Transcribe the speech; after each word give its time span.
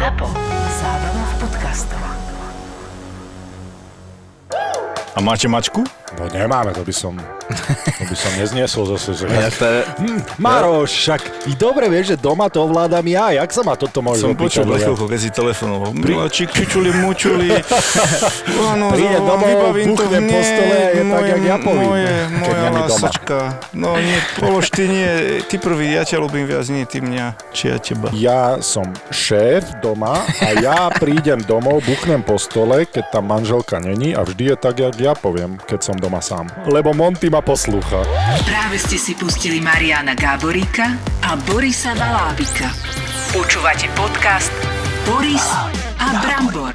ZAPO. 0.00 0.32
Zábrná 0.80 1.24
v 1.28 1.34
podcastov. 1.44 2.00
A 5.12 5.20
máte 5.20 5.44
mačku? 5.44 5.84
No 6.12 6.26
nemáme, 6.26 6.72
to 6.72 6.82
by 6.82 6.90
som, 6.90 7.14
to 7.14 8.02
by 8.02 8.14
som 8.14 8.32
nezniesol 8.34 8.82
zase. 8.88 9.14
Že... 9.14 9.24
Ja 9.28 9.46
to 9.48 9.64
je, 9.64 9.80
Hm, 10.00 10.20
Maroš, 10.36 10.90
však 10.90 11.20
i 11.46 11.54
dobre 11.54 11.86
vieš, 11.86 12.12
že 12.12 12.16
doma 12.18 12.46
to 12.46 12.62
ovládam 12.62 13.04
ja, 13.04 13.30
jak 13.32 13.46
sa 13.48 13.62
ma 13.62 13.74
toto 13.74 14.00
môže 14.00 14.22
Som 14.22 14.34
počul 14.34 14.64
opýtať? 14.64 14.80
chvíľku, 14.82 15.04
keď 15.06 15.18
si 15.18 15.30
telefonoval. 15.30 15.90
Miláčik, 15.92 16.50
čučuli, 16.50 16.90
mučuli. 16.92 17.48
Áno, 18.72 18.90
Príde 18.90 19.16
za- 19.16 19.22
domov, 19.22 19.46
vybavím 19.46 19.86
to 19.86 19.90
buchne 19.96 20.18
po 20.20 20.38
stole 20.40 20.76
je 20.90 21.02
tak, 21.04 21.24
jak 21.26 21.42
ja 21.42 21.56
povím, 21.56 21.86
Moje, 21.86 22.12
moja 22.32 22.68
lásačka. 22.72 23.38
No 23.72 23.88
nie, 23.96 24.18
polož 24.36 24.66
ty 24.68 24.84
nie, 24.84 25.10
ty 25.44 25.56
prvý, 25.56 25.94
ja 25.94 26.02
ťa 26.02 26.16
ľúbim 26.18 26.44
viac, 26.44 26.66
nie 26.66 26.84
ty 26.84 26.98
mňa, 26.98 27.26
či 27.50 27.68
ja 27.68 27.76
teba. 27.78 28.08
Ja 28.12 28.42
som 28.60 28.82
šéf 29.10 29.62
doma 29.78 30.22
a 30.24 30.48
ja 30.56 30.90
prídem 30.92 31.38
domov, 31.40 31.82
buchnem 31.84 32.20
po 32.20 32.34
stole, 32.34 32.84
keď 32.84 33.10
tam 33.10 33.28
manželka 33.28 33.78
není 33.78 34.12
a 34.12 34.22
vždy 34.22 34.44
je 34.48 34.56
tak, 34.56 34.76
jak 34.76 34.94
ja 34.96 35.12
poviem, 35.14 35.54
keď 35.60 35.80
som 35.82 35.96
doma 36.00 36.24
sám. 36.24 36.48
Lebo 36.66 36.96
Monty 36.96 37.28
ma 37.28 37.44
poslúcha. 37.44 38.02
Práve 38.48 38.80
ste 38.80 38.96
si 38.96 39.12
pustili 39.14 39.60
Mariana 39.60 40.16
Gáboríka 40.16 40.96
a 41.20 41.36
Borisa 41.44 41.92
Valábika. 41.92 42.72
Počúvate 43.36 43.86
podcast 43.94 44.50
Boris 45.04 45.44
a 46.00 46.08
Brambor. 46.24 46.74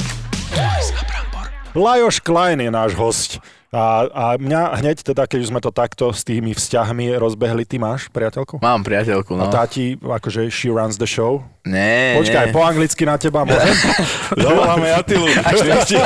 Lajoš 1.75 2.23
Klein 2.23 2.63
je 2.63 2.71
náš 2.71 2.95
host. 2.95 3.43
A, 3.75 3.83
a 4.07 4.23
mňa 4.39 4.79
hneď 4.79 5.03
teda, 5.03 5.27
keď 5.27 5.43
už 5.43 5.49
sme 5.51 5.59
to 5.59 5.67
takto 5.67 6.07
s 6.15 6.23
tými 6.23 6.55
vzťahmi 6.55 7.11
rozbehli, 7.19 7.67
ty 7.67 7.75
máš 7.75 8.07
priateľku? 8.07 8.63
mám 8.63 8.79
priateľku, 8.87 9.35
A 9.35 9.37
no. 9.37 9.51
tá 9.51 9.67
ti, 9.67 9.99
akože 9.99 10.47
she 10.47 10.71
runs 10.71 10.95
the 10.95 11.03
show? 11.03 11.43
Nie, 11.67 12.15
Počkaj, 12.15 12.45
nie. 12.49 12.53
po 12.55 12.63
anglicky 12.63 13.03
na 13.03 13.19
teba 13.19 13.43
môžem? 13.43 13.75
Zavoláme 14.47 14.95
Atilu. 14.95 15.27
Nech 15.27 15.83
ti, 15.83 15.99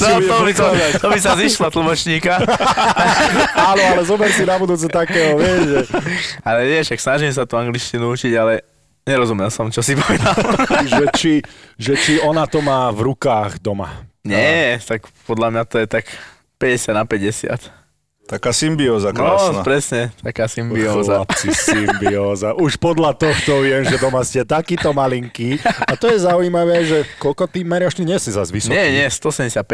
No, 0.00 0.16
to, 0.16 0.36
by 0.48 0.52
to, 0.56 0.64
to 0.96 1.06
by 1.12 1.18
sa 1.20 1.36
zišla 1.36 1.68
tlmočníka. 1.68 2.40
Áno, 3.68 3.82
ale 3.84 4.02
zober 4.08 4.32
si 4.32 4.48
na 4.48 4.56
budúce 4.56 4.88
takého, 4.88 5.36
vieš, 5.36 5.60
že, 5.68 5.80
Ale 6.40 6.64
nie, 6.72 6.80
však 6.80 7.00
snažím 7.04 7.32
sa 7.36 7.44
tú 7.44 7.60
angličtinu 7.60 8.16
učiť, 8.16 8.32
ale 8.32 8.64
nerozumel 9.04 9.52
som, 9.52 9.68
čo 9.68 9.84
si 9.84 9.92
povedal. 9.92 10.32
že, 10.96 11.04
či, 11.12 11.32
že 11.76 12.00
či 12.00 12.16
ona 12.22 12.48
to 12.48 12.64
má 12.64 12.88
v 12.88 13.12
rukách 13.12 13.60
doma. 13.60 14.08
Nie, 14.22 14.76
tak 14.84 15.08
podľa 15.24 15.48
mňa 15.52 15.62
to 15.64 15.76
je 15.80 15.86
tak 15.88 16.04
50 16.60 16.92
na 16.92 17.04
50. 17.04 17.80
Taká 18.22 18.54
symbióza 18.54 19.10
No, 19.10 19.16
krásna. 19.16 19.64
presne, 19.64 20.00
taká 20.22 20.46
symbióza. 20.46 21.26
Chlapci, 21.26 21.50
symbióza. 21.72 22.54
Už 22.54 22.78
podľa 22.78 23.16
tohto 23.16 23.58
viem, 23.60 23.82
že 23.82 23.98
doma 23.98 24.22
ste 24.22 24.46
takýto 24.46 24.92
malinký. 24.92 25.58
A 25.82 25.98
to 25.98 26.06
je 26.06 26.20
zaujímavé, 26.20 26.84
že 26.84 27.02
koľko 27.18 27.48
ty 27.48 27.66
meriaš, 27.66 27.98
ty 27.98 28.06
nie 28.06 28.14
si 28.16 28.30
zase 28.30 28.52
vysoký. 28.52 28.70
Nie, 28.70 29.02
nie, 29.02 29.06
175. 29.08 29.66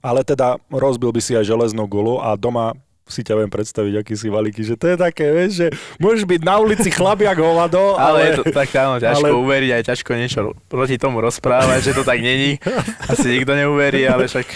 Ale 0.00 0.24
teda 0.24 0.58
rozbil 0.66 1.12
by 1.12 1.20
si 1.20 1.36
aj 1.36 1.46
železnú 1.46 1.86
gulu 1.86 2.18
a 2.18 2.34
doma 2.34 2.74
si 3.04 3.20
ťa 3.20 3.34
viem 3.36 3.50
predstaviť, 3.52 3.94
aký 4.00 4.14
si 4.16 4.26
valíky, 4.26 4.62
že 4.64 4.74
to 4.74 4.88
je 4.88 4.96
také, 4.96 5.28
vieš, 5.28 5.50
že 5.52 5.66
môžeš 6.00 6.24
byť 6.24 6.40
na 6.40 6.56
ulici 6.56 6.88
chlapiak 6.88 7.36
hovado, 7.36 7.94
Ale, 7.94 8.00
ale... 8.00 8.18
je 8.24 8.32
to 8.40 8.44
tak 8.50 8.72
áno, 8.72 8.96
ťažko 8.96 9.26
ale- 9.26 9.36
uveriť, 9.36 9.70
aj 9.74 9.82
ťažko 9.84 10.10
niečo 10.16 10.40
proti 10.66 10.96
tomu 10.96 11.20
rozprávať, 11.20 11.82
že 11.82 11.92
to 11.92 12.02
tak 12.02 12.18
není. 12.18 12.56
Asi 13.04 13.30
nikto 13.30 13.52
neuverí, 13.52 14.08
ale 14.08 14.26
však... 14.26 14.48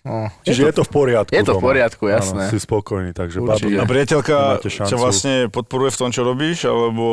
No, 0.00 0.32
Čiže 0.48 0.72
je 0.72 0.74
to 0.80 0.84
v 0.88 0.92
poriadku 0.96 1.36
Je 1.36 1.44
to 1.44 1.52
v 1.52 1.60
doma. 1.60 1.66
poriadku, 1.68 2.08
jasné. 2.08 2.48
Áno, 2.48 2.52
si 2.56 2.56
spokojný, 2.56 3.12
takže 3.12 3.44
Určite. 3.44 3.68
A 3.76 3.84
babi, 3.84 3.92
priateľka 3.92 4.36
ťa 4.64 4.96
vlastne 4.96 5.34
podporuje 5.52 5.92
v 5.92 5.98
tom, 6.00 6.08
čo 6.08 6.24
robíš, 6.24 6.64
alebo 6.64 7.04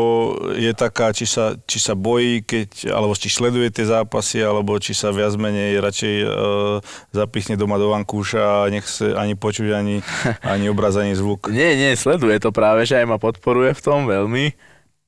je 0.56 0.72
taká, 0.72 1.12
či 1.12 1.28
sa, 1.28 1.60
či 1.68 1.84
sa 1.84 2.00
bojí, 2.00 2.48
keď, 2.48 2.96
alebo 2.96 3.12
či 3.12 3.28
sleduje 3.28 3.68
tie 3.76 3.84
zápasy, 3.84 4.40
alebo 4.40 4.80
či 4.80 4.96
sa 4.96 5.12
viac 5.12 5.36
menej 5.36 5.84
radšej 5.84 6.16
uh, 6.24 6.32
zapichne 7.12 7.60
doma 7.60 7.76
do 7.76 7.92
vankúša 7.92 8.64
a 8.64 8.72
nech 8.72 8.88
sa 8.88 9.20
ani 9.20 9.36
počuť, 9.36 9.68
ani, 9.76 10.00
ani 10.56 10.72
obraz, 10.72 10.96
ani 10.96 11.12
zvuk. 11.12 11.52
Nie, 11.52 11.76
nie, 11.76 11.92
sleduje 11.92 12.40
to 12.40 12.56
práve, 12.56 12.88
že 12.88 13.03
aj 13.03 13.06
ma 13.12 13.20
podporuje 13.20 13.76
v 13.76 13.84
tom 13.84 14.08
veľmi. 14.08 14.56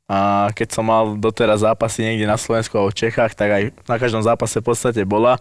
A 0.09 0.49
keď 0.57 0.73
som 0.73 0.89
mal 0.89 1.13
doteraz 1.21 1.61
zápasy 1.61 2.01
niekde 2.01 2.25
na 2.25 2.33
Slovensku 2.33 2.73
alebo 2.73 2.89
v 2.89 2.97
Čechách, 3.05 3.37
tak 3.37 3.49
aj 3.53 3.63
na 3.85 4.01
každom 4.01 4.25
zápase 4.25 4.57
v 4.57 4.65
podstate 4.65 5.05
bola. 5.05 5.37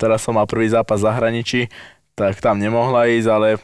Teraz 0.00 0.24
som 0.24 0.32
mal 0.32 0.48
prvý 0.48 0.72
zápas 0.72 1.04
v 1.04 1.12
zahraničí, 1.12 1.60
tak 2.16 2.40
tam 2.40 2.56
nemohla 2.56 3.12
ísť, 3.12 3.28
ale 3.28 3.60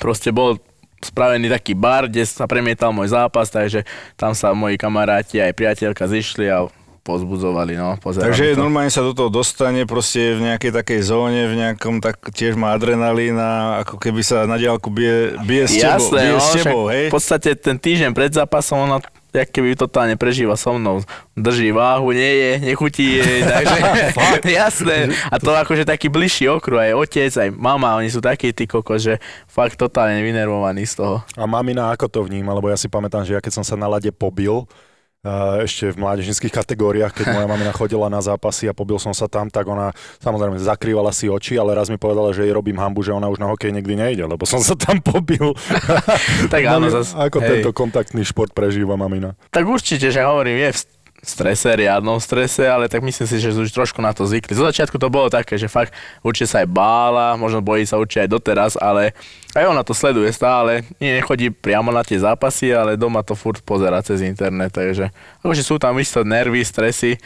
proste 0.00 0.32
bol 0.32 0.56
spravený 1.04 1.52
taký 1.52 1.76
bar, 1.76 2.08
kde 2.08 2.24
sa 2.24 2.48
premietal 2.48 2.96
môj 2.96 3.12
zápas, 3.12 3.52
takže 3.52 3.84
tam 4.16 4.32
sa 4.32 4.56
moji 4.56 4.80
kamaráti 4.80 5.38
aj 5.38 5.52
priateľka 5.52 6.08
zišli 6.08 6.48
a 6.48 6.66
pozbudzovali, 7.06 7.72
no, 7.78 7.96
pozerali 7.96 8.28
Takže 8.28 8.46
to. 8.52 8.60
normálne 8.60 8.92
sa 8.92 9.00
do 9.00 9.16
toho 9.16 9.32
dostane, 9.32 9.88
proste 9.88 10.36
v 10.36 10.52
nejakej 10.52 10.72
takej 10.76 11.00
zóne, 11.08 11.48
v 11.48 11.54
nejakom, 11.56 12.04
tak 12.04 12.20
tiež 12.36 12.52
má 12.56 12.76
adrenalín 12.76 13.32
a 13.40 13.80
ako 13.80 13.96
keby 13.96 14.20
sa 14.20 14.44
na 14.44 14.60
diálku 14.60 14.92
bije, 14.92 15.40
bije 15.48 15.64
s 15.64 15.74
tebou, 15.80 15.88
Jasné, 15.88 16.20
bije 16.20 16.34
no, 16.36 16.40
s 16.40 16.48
tebou 16.52 16.82
hej? 16.92 17.04
v 17.08 17.14
podstate 17.14 17.50
ten 17.56 17.76
týždeň 17.80 18.10
pred 18.12 18.32
zápasom 18.36 18.84
ona 18.84 19.00
jak 19.32 19.48
keby 19.52 19.76
totálne 19.76 20.16
prežíva 20.16 20.56
so 20.56 20.76
mnou. 20.76 21.04
Drží 21.36 21.70
váhu, 21.70 22.12
nie 22.16 22.32
je, 22.34 22.50
nechutí 22.72 23.20
jej, 23.20 23.40
takže 23.52 23.78
jasné. 24.60 24.98
A 25.28 25.36
to 25.36 25.52
akože 25.52 25.84
taký 25.84 26.08
bližší 26.08 26.48
okruh, 26.48 26.80
aj 26.80 26.96
otec, 26.96 27.32
aj 27.36 27.48
mama, 27.52 28.00
oni 28.00 28.08
sú 28.08 28.24
takí 28.24 28.50
tí 28.56 28.64
kokos, 28.64 29.04
že 29.04 29.14
fakt 29.46 29.76
totálne 29.76 30.24
vynervovaní 30.24 30.88
z 30.88 31.04
toho. 31.04 31.16
A 31.36 31.44
mamina 31.44 31.92
ako 31.92 32.06
to 32.08 32.20
vníma, 32.24 32.56
lebo 32.56 32.72
ja 32.72 32.76
si 32.80 32.88
pamätám, 32.88 33.22
že 33.28 33.36
ja 33.36 33.40
keď 33.44 33.60
som 33.60 33.64
sa 33.64 33.76
na 33.76 33.86
lade 33.86 34.10
pobil, 34.10 34.64
ešte 35.66 35.90
v 35.90 35.98
mládežnických 35.98 36.54
kategóriách, 36.54 37.10
keď 37.10 37.26
moja 37.34 37.50
mamina 37.50 37.74
chodila 37.74 38.06
na 38.06 38.22
zápasy 38.22 38.70
a 38.70 38.74
pobil 38.74 39.02
som 39.02 39.10
sa 39.10 39.26
tam, 39.26 39.50
tak 39.50 39.66
ona 39.66 39.90
samozrejme 40.22 40.62
zakrývala 40.62 41.10
si 41.10 41.26
oči, 41.26 41.58
ale 41.58 41.74
raz 41.74 41.90
mi 41.90 41.98
povedala, 41.98 42.30
že 42.30 42.46
jej 42.46 42.54
robím 42.54 42.78
hambu, 42.78 43.02
že 43.02 43.10
ona 43.10 43.26
už 43.26 43.42
na 43.42 43.50
hokej 43.50 43.74
nikdy 43.74 43.98
nejde, 43.98 44.22
lebo 44.22 44.46
som 44.46 44.62
sa 44.62 44.78
tam 44.78 45.02
pobil. 45.02 45.52
Tak 46.48 46.62
áno, 46.64 46.86
Mami- 46.86 46.94
zas, 46.94 47.12
Ako 47.12 47.42
hej. 47.42 47.60
tento 47.60 47.70
kontaktný 47.74 48.22
šport 48.22 48.54
prežíva 48.54 48.94
mamina? 48.94 49.34
Tak 49.50 49.66
určite, 49.66 50.08
že 50.08 50.22
hovorím, 50.22 50.56
je 50.60 50.70
strese, 51.22 51.74
riadnom 51.74 52.22
strese, 52.22 52.62
ale 52.66 52.86
tak 52.86 53.02
myslím 53.02 53.26
si, 53.26 53.36
že 53.42 53.50
už 53.50 53.74
trošku 53.74 53.98
na 53.98 54.14
to 54.14 54.22
zvykli. 54.24 54.54
Zo 54.54 54.66
začiatku 54.66 54.96
to 54.96 55.10
bolo 55.10 55.26
také, 55.26 55.58
že 55.58 55.66
fakt 55.66 55.90
určite 56.22 56.48
sa 56.50 56.56
aj 56.62 56.68
bála, 56.70 57.34
možno 57.34 57.58
bojí 57.58 57.82
sa 57.82 57.98
určite 57.98 58.26
aj 58.26 58.30
doteraz, 58.30 58.72
ale 58.78 59.12
aj 59.54 59.66
ona 59.66 59.82
to 59.82 59.92
sleduje 59.92 60.30
stále. 60.30 60.86
Nie, 61.02 61.18
nechodí 61.18 61.50
priamo 61.50 61.90
na 61.90 62.06
tie 62.06 62.22
zápasy, 62.22 62.70
ale 62.70 62.94
doma 62.94 63.26
to 63.26 63.34
furt 63.34 63.58
pozera 63.66 63.98
cez 64.00 64.22
internet, 64.22 64.70
takže 64.70 65.10
akože 65.42 65.62
sú 65.66 65.76
tam 65.82 65.98
isté 65.98 66.22
nervy, 66.22 66.62
stresy, 66.62 67.18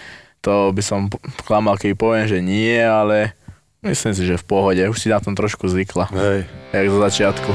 to 0.42 0.74
by 0.74 0.82
som 0.82 1.06
klamal, 1.46 1.78
keď 1.78 1.94
poviem, 1.94 2.26
že 2.26 2.42
nie, 2.42 2.80
ale 2.82 3.36
myslím 3.84 4.12
si, 4.16 4.26
že 4.26 4.40
v 4.40 4.48
pohode, 4.48 4.82
už 4.88 4.98
si 4.98 5.12
na 5.12 5.22
tom 5.22 5.38
trošku 5.38 5.70
zvykla, 5.70 6.10
Hej. 6.10 6.50
jak 6.74 6.86
zo 6.90 6.98
začiatku. 6.98 7.50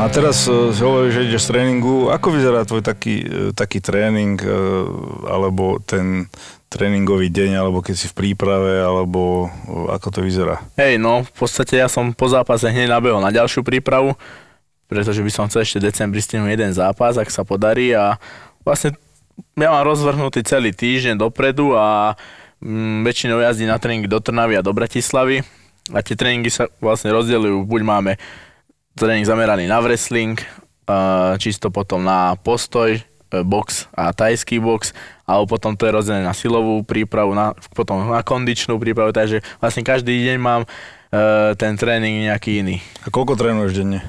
A 0.00 0.08
teraz 0.08 0.48
si 0.48 0.80
hovoríš, 0.80 1.12
že 1.12 1.26
ideš 1.28 1.42
z 1.44 1.50
tréningu. 1.52 2.08
Ako 2.08 2.32
vyzerá 2.32 2.64
tvoj 2.64 2.80
taký, 2.80 3.20
uh, 3.20 3.52
taký 3.52 3.84
tréning, 3.84 4.40
uh, 4.40 4.48
alebo 5.28 5.76
ten 5.84 6.24
tréningový 6.72 7.28
deň, 7.28 7.60
alebo 7.60 7.84
keď 7.84 7.94
si 8.00 8.06
v 8.08 8.16
príprave, 8.16 8.80
alebo 8.80 9.52
ako 9.92 10.08
to 10.08 10.20
vyzerá? 10.24 10.62
Hej, 10.80 10.96
no 10.96 11.26
v 11.26 11.32
podstate 11.36 11.76
ja 11.76 11.90
som 11.90 12.16
po 12.16 12.32
zápase 12.32 12.70
hneď 12.70 12.88
nabehol 12.88 13.20
na 13.20 13.34
ďalšiu 13.34 13.60
prípravu, 13.60 14.16
pretože 14.88 15.20
by 15.20 15.30
som 15.34 15.44
chcel 15.50 15.66
ešte 15.66 15.82
decembri 15.82 16.22
stihnúť 16.22 16.48
jeden 16.48 16.72
zápas, 16.72 17.18
ak 17.18 17.28
sa 17.28 17.44
podarí 17.44 17.92
a 17.92 18.16
vlastne 18.64 18.96
ja 19.58 19.68
mám 19.68 19.84
rozvrhnutý 19.84 20.46
celý 20.46 20.70
týždeň 20.70 21.18
dopredu 21.18 21.74
a 21.74 22.14
mm, 22.62 23.02
väčšinou 23.02 23.42
jazdím 23.42 23.68
na 23.68 23.82
tréningy 23.82 24.06
do 24.06 24.22
Trnavy 24.22 24.56
a 24.56 24.64
do 24.64 24.70
Bratislavy 24.70 25.42
a 25.90 25.98
tie 26.06 26.14
tréningy 26.14 26.54
sa 26.54 26.70
vlastne 26.78 27.10
rozdeľujú, 27.10 27.66
buď 27.66 27.80
máme 27.82 28.12
tréning 29.00 29.24
zameraný 29.24 29.64
na 29.64 29.80
wrestling, 29.80 30.36
čisto 31.40 31.72
potom 31.72 32.04
na 32.04 32.36
postoj, 32.36 32.98
e, 32.98 33.00
box 33.46 33.86
a 33.94 34.10
tajský 34.12 34.58
box, 34.58 34.92
alebo 35.24 35.56
potom 35.56 35.78
to 35.78 35.86
je 35.86 35.94
rozdelené 35.94 36.26
na 36.26 36.34
silovú 36.34 36.82
prípravu, 36.82 37.32
na, 37.32 37.54
potom 37.72 38.10
na 38.10 38.20
kondičnú 38.20 38.76
prípravu, 38.76 39.14
takže 39.14 39.40
vlastne 39.62 39.86
každý 39.86 40.12
deň 40.26 40.36
mám 40.36 40.62
e, 40.66 40.68
ten 41.54 41.78
tréning 41.78 42.26
nejaký 42.26 42.60
iný. 42.60 42.76
A 43.06 43.08
koľko 43.08 43.38
trénuješ 43.38 43.80
denne? 43.80 44.00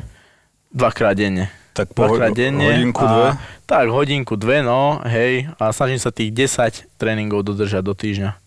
Dvakrát 0.73 1.13
denne. 1.13 1.53
Tak 1.71 1.95
po 1.95 2.03
Dvakrát 2.03 2.35
denne. 2.35 2.67
hodinku, 2.67 2.99
a, 2.99 3.07
dve? 3.07 3.29
Tak, 3.63 3.85
hodinku, 3.87 4.35
dve, 4.35 4.59
no, 4.59 4.99
hej. 5.07 5.47
A 5.55 5.71
snažím 5.71 6.03
sa 6.03 6.11
tých 6.11 6.35
10 6.35 6.99
tréningov 6.99 7.47
dodržať 7.47 7.79
do 7.79 7.95
týždňa. 7.95 8.40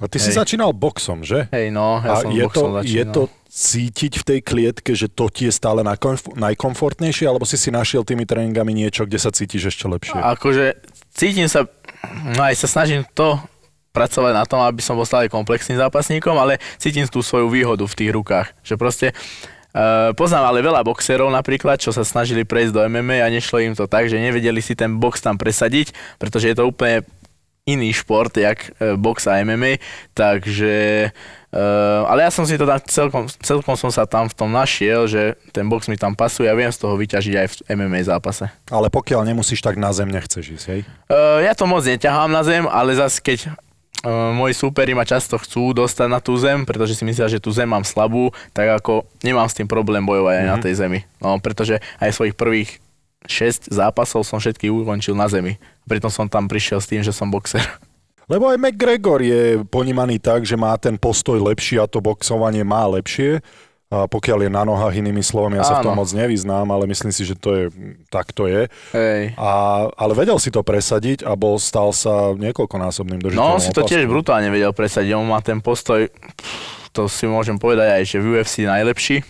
A 0.00 0.08
ty 0.08 0.16
si 0.16 0.32
Hej. 0.32 0.40
začínal 0.40 0.72
boxom, 0.72 1.20
že? 1.20 1.46
Hej, 1.52 1.68
no, 1.70 2.00
ja 2.00 2.16
a 2.16 2.24
som 2.24 2.32
je 2.32 2.44
to, 2.48 2.48
boxom 2.48 2.70
začínal. 2.80 2.96
je 2.96 3.04
to 3.12 3.22
cítiť 3.50 4.12
v 4.16 4.24
tej 4.24 4.40
klietke, 4.40 4.90
že 4.96 5.12
to 5.12 5.28
ti 5.28 5.50
je 5.50 5.52
stále 5.52 5.84
najkomf- 5.84 6.38
najkomfortnejšie, 6.40 7.28
alebo 7.28 7.44
si 7.44 7.60
si 7.60 7.68
našiel 7.68 8.06
tými 8.06 8.24
tréningami 8.24 8.72
niečo, 8.72 9.04
kde 9.04 9.18
sa 9.20 9.28
cítiš 9.28 9.76
ešte 9.76 9.84
lepšie? 9.90 10.16
Akože 10.16 10.80
cítim 11.12 11.50
sa, 11.50 11.68
no 12.32 12.40
aj 12.40 12.56
sa 12.56 12.68
snažím 12.70 13.04
to 13.12 13.36
pracovať 13.90 14.32
na 14.32 14.46
tom, 14.46 14.62
aby 14.62 14.78
som 14.78 14.94
bol 14.94 15.04
stále 15.04 15.26
komplexným 15.26 15.76
zápasníkom, 15.76 16.38
ale 16.38 16.62
cítim 16.78 17.04
tú 17.10 17.20
svoju 17.20 17.50
výhodu 17.50 17.82
v 17.84 17.98
tých 17.98 18.10
rukách. 18.14 18.48
Že 18.64 18.74
proste 18.78 19.08
Uh, 19.70 20.10
poznám 20.18 20.50
ale 20.50 20.66
veľa 20.66 20.82
boxerov 20.82 21.30
napríklad, 21.30 21.78
čo 21.78 21.94
sa 21.94 22.02
snažili 22.02 22.42
prejsť 22.42 22.74
do 22.74 22.82
MMA 22.90 23.22
a 23.22 23.30
nešlo 23.30 23.62
im 23.62 23.78
to 23.78 23.86
tak, 23.86 24.10
že 24.10 24.18
nevedeli 24.18 24.58
si 24.58 24.74
ten 24.74 24.98
box 24.98 25.22
tam 25.22 25.38
presadiť, 25.38 25.94
pretože 26.18 26.50
je 26.50 26.58
to 26.58 26.66
úplne 26.66 27.06
iný 27.76 27.94
šport, 27.94 28.34
jak 28.34 28.74
uh, 28.78 28.98
box 28.98 29.30
a 29.30 29.38
MMA, 29.46 29.78
takže 30.16 31.08
uh, 31.54 32.10
ale 32.10 32.26
ja 32.26 32.30
som 32.34 32.42
si 32.42 32.58
to 32.58 32.66
tam 32.66 32.80
celkom, 32.82 33.24
celkom 33.40 33.74
som 33.78 33.90
sa 33.94 34.04
tam 34.06 34.26
v 34.26 34.34
tom 34.34 34.50
našiel, 34.50 35.06
že 35.06 35.38
ten 35.54 35.66
box 35.70 35.86
mi 35.86 35.94
tam 35.94 36.18
pasuje 36.18 36.50
a 36.50 36.58
viem 36.58 36.70
z 36.70 36.82
toho 36.82 36.98
vyťažiť 36.98 37.34
aj 37.38 37.46
v 37.46 37.54
MMA 37.78 38.00
zápase. 38.06 38.50
Ale 38.68 38.90
pokiaľ 38.90 39.30
nemusíš, 39.30 39.62
tak 39.62 39.78
na 39.78 39.94
zem 39.94 40.10
nechceš 40.10 40.58
ísť, 40.58 40.66
hej? 40.70 40.80
Uh, 41.06 41.38
ja 41.44 41.54
to 41.54 41.64
moc 41.70 41.86
neťahám 41.86 42.30
na 42.34 42.42
zem, 42.42 42.66
ale 42.66 42.98
zase 42.98 43.22
keď 43.22 43.54
Uh, 44.00 44.32
moji 44.32 44.56
súperi 44.56 44.96
ma 44.96 45.04
často 45.04 45.36
chcú 45.36 45.76
dostať 45.76 46.08
na 46.08 46.24
tú 46.24 46.32
zem, 46.40 46.64
pretože 46.64 46.96
si 46.96 47.04
myslia, 47.04 47.28
že 47.28 47.36
tú 47.36 47.52
zem 47.52 47.68
mám 47.68 47.84
slabú, 47.84 48.32
tak 48.56 48.80
ako 48.80 49.04
nemám 49.20 49.44
s 49.44 49.52
tým 49.52 49.68
problém 49.68 50.00
bojovať 50.08 50.40
aj 50.40 50.40
mm-hmm. 50.40 50.56
na 50.56 50.64
tej 50.64 50.74
zemi. 50.80 51.00
No, 51.20 51.36
pretože 51.36 51.84
aj 52.00 52.16
svojich 52.16 52.32
prvých 52.32 52.80
6 53.28 53.72
zápasov 53.72 54.24
som 54.24 54.40
všetky 54.40 54.72
ukončil 54.72 55.12
na 55.12 55.28
zemi. 55.28 55.60
Pritom 55.84 56.08
som 56.08 56.26
tam 56.28 56.48
prišiel 56.48 56.80
s 56.80 56.88
tým, 56.88 57.02
že 57.04 57.12
som 57.12 57.28
boxer. 57.28 57.60
Lebo 58.30 58.46
aj 58.46 58.62
McGregor 58.62 59.18
je 59.20 59.58
ponímaný 59.66 60.22
tak, 60.22 60.46
že 60.46 60.54
má 60.54 60.78
ten 60.78 60.94
postoj 60.94 61.36
lepší 61.42 61.82
a 61.82 61.90
to 61.90 61.98
boxovanie 61.98 62.62
má 62.62 62.86
lepšie 62.86 63.42
a 63.90 64.06
pokiaľ 64.06 64.46
je 64.46 64.50
na 64.54 64.62
nohách, 64.62 65.02
inými 65.02 65.18
slovami, 65.18 65.58
ja 65.58 65.66
sa 65.66 65.82
v 65.82 65.90
tom 65.90 65.98
moc 65.98 66.06
nevyznám, 66.14 66.62
ale 66.70 66.86
myslím 66.86 67.10
si, 67.10 67.26
že 67.26 67.34
to 67.34 67.50
je, 67.58 67.64
tak 68.06 68.30
to 68.30 68.46
je. 68.46 68.70
Hej. 68.94 69.34
A, 69.34 69.50
ale 69.90 70.14
vedel 70.14 70.38
si 70.38 70.54
to 70.54 70.62
presadiť 70.62 71.26
a 71.26 71.34
bol, 71.34 71.58
stal 71.58 71.90
sa 71.90 72.30
niekoľkonásobným 72.38 73.18
držiteľom 73.18 73.42
No, 73.42 73.58
on 73.58 73.62
si 73.62 73.74
to 73.74 73.82
tiež 73.82 74.06
brutálne 74.06 74.46
vedel 74.54 74.70
presadiť. 74.70 75.10
On 75.18 75.26
má 75.26 75.42
ten 75.42 75.58
postoj, 75.58 76.06
to 76.94 77.10
si 77.10 77.26
môžem 77.26 77.58
povedať 77.58 77.98
aj, 77.98 78.02
že 78.06 78.22
v 78.22 78.38
UFC 78.38 78.62
najlepší. 78.62 79.26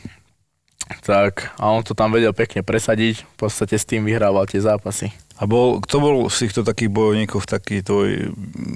Tak, 1.07 1.55
a 1.55 1.71
on 1.71 1.87
to 1.87 1.95
tam 1.95 2.11
vedel 2.11 2.35
pekne 2.35 2.67
presadiť, 2.67 3.23
v 3.23 3.37
podstate 3.39 3.79
s 3.79 3.87
tým 3.87 4.03
vyhrával 4.03 4.47
tie 4.51 4.59
zápasy. 4.59 5.15
A 5.41 5.49
bol, 5.49 5.81
kto 5.81 5.97
bol 6.05 6.17
z 6.29 6.45
týchto 6.45 6.61
takých 6.61 6.93
bojovníkov 6.93 7.49
taký 7.49 7.81
tvoj, 7.81 8.29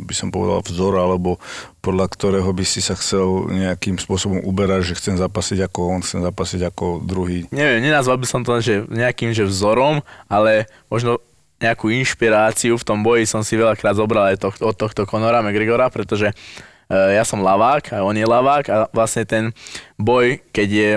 by 0.08 0.14
som 0.16 0.32
povedal, 0.32 0.64
vzor, 0.64 0.96
alebo 0.96 1.36
podľa 1.84 2.08
ktorého 2.08 2.48
by 2.56 2.64
si 2.64 2.80
sa 2.80 2.96
chcel 2.96 3.52
nejakým 3.52 4.00
spôsobom 4.00 4.40
uberať, 4.40 4.94
že 4.94 4.96
chcem 4.96 5.20
zapasiť 5.20 5.68
ako 5.68 5.80
on, 5.92 6.00
chcem 6.00 6.24
zapasiť 6.24 6.64
ako 6.72 7.04
druhý? 7.04 7.44
Neviem, 7.52 7.84
nenazval 7.84 8.16
by 8.16 8.24
som 8.24 8.40
to 8.40 8.56
že 8.64 8.88
nejakým 8.88 9.36
že 9.36 9.44
vzorom, 9.44 10.00
ale 10.24 10.64
možno 10.88 11.20
nejakú 11.60 11.92
inšpiráciu 11.92 12.80
v 12.80 12.86
tom 12.86 13.04
boji 13.04 13.28
som 13.28 13.44
si 13.44 13.60
veľakrát 13.60 14.00
zobral 14.00 14.32
aj 14.32 14.40
tohto, 14.40 14.62
od 14.64 14.76
tohto 14.76 15.04
Conora 15.04 15.44
McGregora, 15.44 15.92
pretože 15.92 16.32
uh, 16.32 17.12
ja 17.12 17.28
som 17.28 17.44
lavák 17.44 17.92
a 17.92 18.08
on 18.08 18.16
je 18.16 18.24
lavák 18.24 18.64
a 18.72 18.76
vlastne 18.88 19.28
ten 19.28 19.44
boj, 20.00 20.40
keď 20.48 20.68
je 20.68 20.90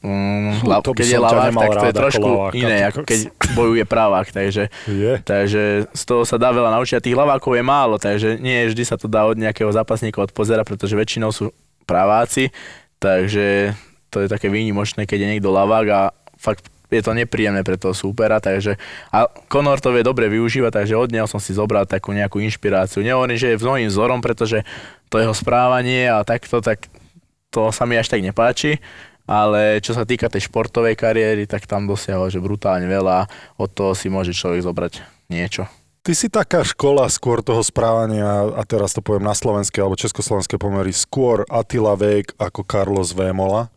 Mm, 0.00 0.64
Fú, 0.64 0.72
to 0.80 0.96
keď 0.96 1.06
je 1.12 1.20
lavák, 1.20 1.52
tak 1.52 1.76
to 1.76 1.88
je 1.92 1.96
trošku 1.96 2.24
laváka, 2.24 2.56
iné, 2.56 2.88
ako 2.88 3.04
keď 3.04 3.18
bojuje 3.52 3.84
pravák, 3.84 4.32
takže, 4.32 4.72
Je. 4.88 5.20
takže 5.20 5.92
z 5.92 6.02
toho 6.08 6.24
sa 6.24 6.40
dá 6.40 6.48
veľa 6.56 6.72
naučiť 6.72 6.96
a 6.96 7.04
tých 7.04 7.20
lavákov 7.20 7.52
je 7.52 7.64
málo, 7.64 8.00
takže 8.00 8.40
nie 8.40 8.64
vždy 8.64 8.80
sa 8.88 8.96
to 8.96 9.12
dá 9.12 9.28
od 9.28 9.36
nejakého 9.36 9.68
zápasníka 9.68 10.24
odpozerať, 10.24 10.64
pretože 10.64 10.96
väčšinou 10.96 11.36
sú 11.36 11.52
praváci, 11.84 12.48
takže 12.96 13.76
to 14.08 14.24
je 14.24 14.28
také 14.32 14.48
výnimočné, 14.48 15.04
keď 15.04 15.18
je 15.20 15.30
niekto 15.36 15.52
lavák 15.52 15.86
a 15.92 16.00
fakt 16.40 16.72
je 16.90 17.04
to 17.04 17.12
nepríjemné 17.14 17.60
pre 17.60 17.76
toho 17.76 17.92
súpera, 17.92 18.42
takže 18.42 18.80
a 19.14 19.28
Conor 19.52 19.78
to 19.84 19.94
vie 19.94 20.02
dobre 20.02 20.26
využívať, 20.32 20.80
takže 20.80 20.98
od 20.98 21.12
neho 21.12 21.28
som 21.28 21.38
si 21.38 21.54
zobral 21.54 21.86
takú 21.86 22.10
nejakú 22.10 22.42
inšpiráciu. 22.42 23.04
Nehovorím, 23.04 23.38
že 23.38 23.54
je 23.54 23.62
mnohým 23.62 23.92
vzorom, 23.92 24.18
pretože 24.24 24.66
to 25.06 25.22
jeho 25.22 25.36
správanie 25.36 26.10
a 26.10 26.26
takto, 26.26 26.58
tak 26.58 26.90
to 27.52 27.70
sa 27.70 27.86
mi 27.86 27.94
až 27.94 28.10
tak 28.10 28.22
nepáči, 28.26 28.82
ale 29.30 29.78
čo 29.78 29.94
sa 29.94 30.02
týka 30.02 30.26
tej 30.26 30.50
športovej 30.50 30.98
kariéry, 30.98 31.46
tak 31.46 31.70
tam 31.70 31.86
dosiahol, 31.86 32.34
že 32.34 32.42
brutálne 32.42 32.90
veľa, 32.90 33.30
od 33.62 33.70
toho 33.70 33.94
si 33.94 34.10
môže 34.10 34.34
človek 34.34 34.66
zobrať 34.66 34.92
niečo. 35.30 35.70
Ty 36.02 36.12
si 36.18 36.26
taká 36.26 36.66
škola 36.66 37.06
skôr 37.06 37.38
toho 37.38 37.62
správania, 37.62 38.50
a 38.58 38.66
teraz 38.66 38.90
to 38.90 39.04
poviem 39.04 39.22
na 39.22 39.36
slovenské 39.36 39.78
alebo 39.78 39.94
československé 39.94 40.58
pomery, 40.58 40.90
skôr 40.90 41.46
Attila 41.46 41.94
Vek 41.94 42.34
ako 42.42 42.66
Carlos 42.66 43.14
Vémola. 43.14 43.70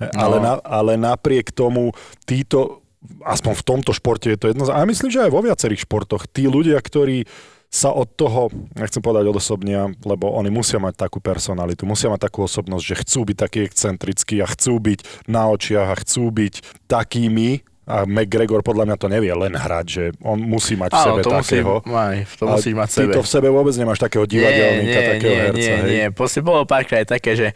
No. 0.00 0.08
Ale, 0.16 0.36
na, 0.42 0.58
ale 0.64 0.96
napriek 0.96 1.52
tomu 1.52 1.92
títo, 2.24 2.82
aspoň 3.22 3.52
v 3.60 3.66
tomto 3.68 3.92
športe 3.92 4.32
je 4.32 4.40
to 4.40 4.50
jedno, 4.50 4.66
a 4.72 4.82
ja 4.82 4.86
myslím, 4.88 5.12
že 5.12 5.22
aj 5.22 5.30
vo 5.30 5.44
viacerých 5.44 5.84
športoch, 5.84 6.26
tí 6.26 6.48
ľudia, 6.48 6.80
ktorí 6.80 7.28
sa 7.70 7.94
od 7.94 8.10
toho, 8.18 8.50
nechcem 8.74 8.98
povedať 8.98 9.30
odosobnia, 9.30 9.94
lebo 10.02 10.34
oni 10.34 10.50
musia 10.50 10.82
mať 10.82 11.06
takú 11.06 11.22
personalitu, 11.22 11.86
musia 11.86 12.10
mať 12.10 12.26
takú 12.26 12.42
osobnosť, 12.42 12.82
že 12.82 12.94
chcú 13.06 13.20
byť 13.30 13.36
takí 13.38 13.58
excentrickí 13.62 14.42
a 14.42 14.46
chcú 14.50 14.82
byť 14.82 15.30
na 15.30 15.46
očiach 15.46 15.94
a 15.94 15.96
chcú 16.02 16.34
byť 16.34 16.54
takými, 16.90 17.62
a 17.90 18.06
McGregor 18.06 18.62
podľa 18.62 18.86
mňa 18.86 18.96
to 19.02 19.06
nevie 19.10 19.34
len 19.34 19.50
hrať, 19.58 19.86
že 19.90 20.04
on 20.22 20.38
musí 20.38 20.78
mať 20.78 20.94
v 20.94 21.00
sebe 21.02 21.20
to 21.26 21.30
musí, 21.34 21.58
takého. 21.58 21.74
aj, 21.82 22.16
to 22.38 22.44
A 22.46 22.50
musíš 22.54 22.74
mať 22.78 22.86
v 22.86 22.94
ty 22.94 23.02
sebe. 23.02 23.12
to 23.18 23.22
v 23.26 23.30
sebe 23.34 23.48
vôbec 23.50 23.74
nemáš 23.74 23.98
takého 23.98 24.24
divadelníka, 24.30 24.98
nie, 25.00 25.10
takého 25.10 25.34
nie, 25.34 25.42
herca, 25.42 25.58
nie, 25.58 25.74
hej? 25.74 25.90
nie. 25.90 26.06
Proste 26.14 26.38
bolo 26.38 26.62
párkrát 26.70 27.02
také, 27.02 27.34
že 27.34 27.48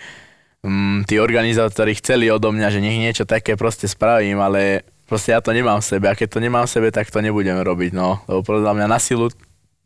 mm, 0.67 1.07
tí 1.07 1.23
organizátori 1.23 1.95
chceli 1.95 2.35
odo 2.35 2.51
mňa, 2.51 2.69
že 2.75 2.83
nech 2.83 2.99
niečo 2.99 3.23
také 3.23 3.55
proste 3.55 3.87
spravím, 3.87 4.43
ale 4.43 4.83
proste 5.07 5.31
ja 5.31 5.39
to 5.39 5.55
nemám 5.55 5.79
v 5.79 5.87
sebe 5.87 6.11
a 6.11 6.19
keď 6.19 6.29
to 6.35 6.39
nemám 6.43 6.67
v 6.67 6.73
sebe, 6.73 6.89
tak 6.91 7.15
to 7.15 7.23
nebudem 7.23 7.63
robiť, 7.63 7.95
no. 7.95 8.19
Lebo 8.27 8.43
podľa 8.43 8.75
mňa 8.75 8.87
na 8.91 8.99
silu 8.99 9.31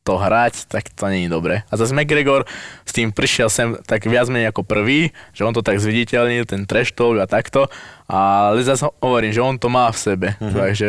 to 0.09 0.17
hrať, 0.17 0.65
tak 0.67 0.89
to 0.89 1.05
je 1.05 1.29
dobre. 1.29 1.69
A 1.69 1.77
zase 1.77 1.93
McGregor 1.93 2.49
s 2.83 2.97
tým 2.97 3.13
prišiel 3.13 3.53
sem 3.53 3.77
tak 3.85 4.09
viac 4.09 4.25
menej 4.27 4.49
ako 4.49 4.65
prvý, 4.65 5.13
že 5.37 5.45
on 5.45 5.53
to 5.53 5.61
tak 5.61 5.77
zviditeľnil, 5.77 6.49
ten 6.49 6.65
trash 6.65 6.97
talk 6.97 7.21
a 7.21 7.29
takto, 7.29 7.69
ale 8.09 8.65
zase 8.65 8.89
hovorím, 8.99 9.37
že 9.37 9.45
on 9.45 9.61
to 9.61 9.69
má 9.69 9.93
v 9.93 9.99
sebe, 9.99 10.29
Mhm. 10.33 10.43
uh-huh. 10.43 10.57
takže 10.57 10.89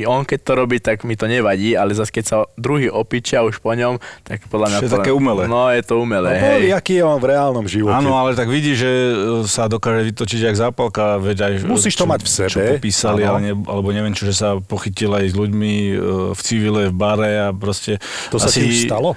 i 0.00 0.06
on 0.06 0.22
keď 0.22 0.40
to 0.40 0.52
robí, 0.54 0.76
tak 0.78 1.02
mi 1.02 1.12
to 1.12 1.24
nevadí, 1.24 1.72
ale 1.72 1.92
zase 1.92 2.08
keď 2.10 2.24
sa 2.24 2.36
druhý 2.54 2.88
opičia 2.88 3.40
už 3.40 3.58
po 3.58 3.70
ňom, 3.70 3.96
tak 4.22 4.42
podľa 4.46 4.66
mňa 4.66 4.78
Čo 4.78 4.84
je 4.84 4.90
to... 4.90 4.96
také 4.96 5.10
umelé. 5.10 5.44
No 5.44 5.68
je 5.68 5.82
to 5.82 5.94
No, 5.94 6.02
umelé, 6.02 6.30
boli, 6.34 6.66
hej. 6.66 6.72
aký 6.72 6.94
je 6.94 7.04
on 7.04 7.16
v 7.16 7.26
reálnom 7.28 7.64
živote. 7.64 7.92
Áno, 7.92 8.14
ale 8.14 8.32
tak 8.32 8.46
vidí, 8.46 8.72
že 8.72 8.88
e, 8.88 9.14
sa 9.44 9.66
dokáže 9.66 10.00
vytočiť 10.02 10.40
jak 10.42 10.56
zápalka, 10.58 11.16
veď 11.16 11.38
aj... 11.42 11.52
Musíš 11.62 11.94
to 11.94 12.02
čo- 12.02 12.08
mať 12.08 12.20
v 12.20 12.30
sebe, 12.30 12.50
Čo 12.50 12.60
popísali, 12.72 13.20
ale 13.20 13.38
ne, 13.42 13.52
alebo 13.54 13.88
neviem 13.90 14.10
čo, 14.10 14.24
že 14.24 14.32
sa 14.32 14.56
pochytil 14.56 15.12
aj 15.12 15.24
s 15.26 15.34
ľuďmi 15.34 15.72
e, 15.86 15.94
v 16.32 16.40
civile, 16.40 16.88
v 16.88 16.94
bare 16.94 17.32
a 17.38 17.48
proste... 17.50 18.00
To 18.28 18.36
sa 18.36 18.48
asi, 18.48 18.58
ti 18.58 18.66
už 18.66 18.78
stalo? 18.88 19.12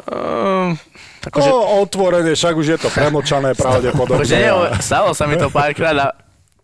Um, 0.00 0.80
akože, 1.20 1.44
No, 1.46 1.56
otvorene, 1.78 2.32
však 2.32 2.54
už 2.54 2.66
je 2.66 2.78
to 2.78 2.88
premočané 2.88 3.52
pravdepodobne. 3.60 4.24
akože 4.24 4.38
stalo 4.80 5.12
sa 5.12 5.28
mi 5.28 5.36
to 5.36 5.48
párkrát 5.48 5.92
a 5.92 6.08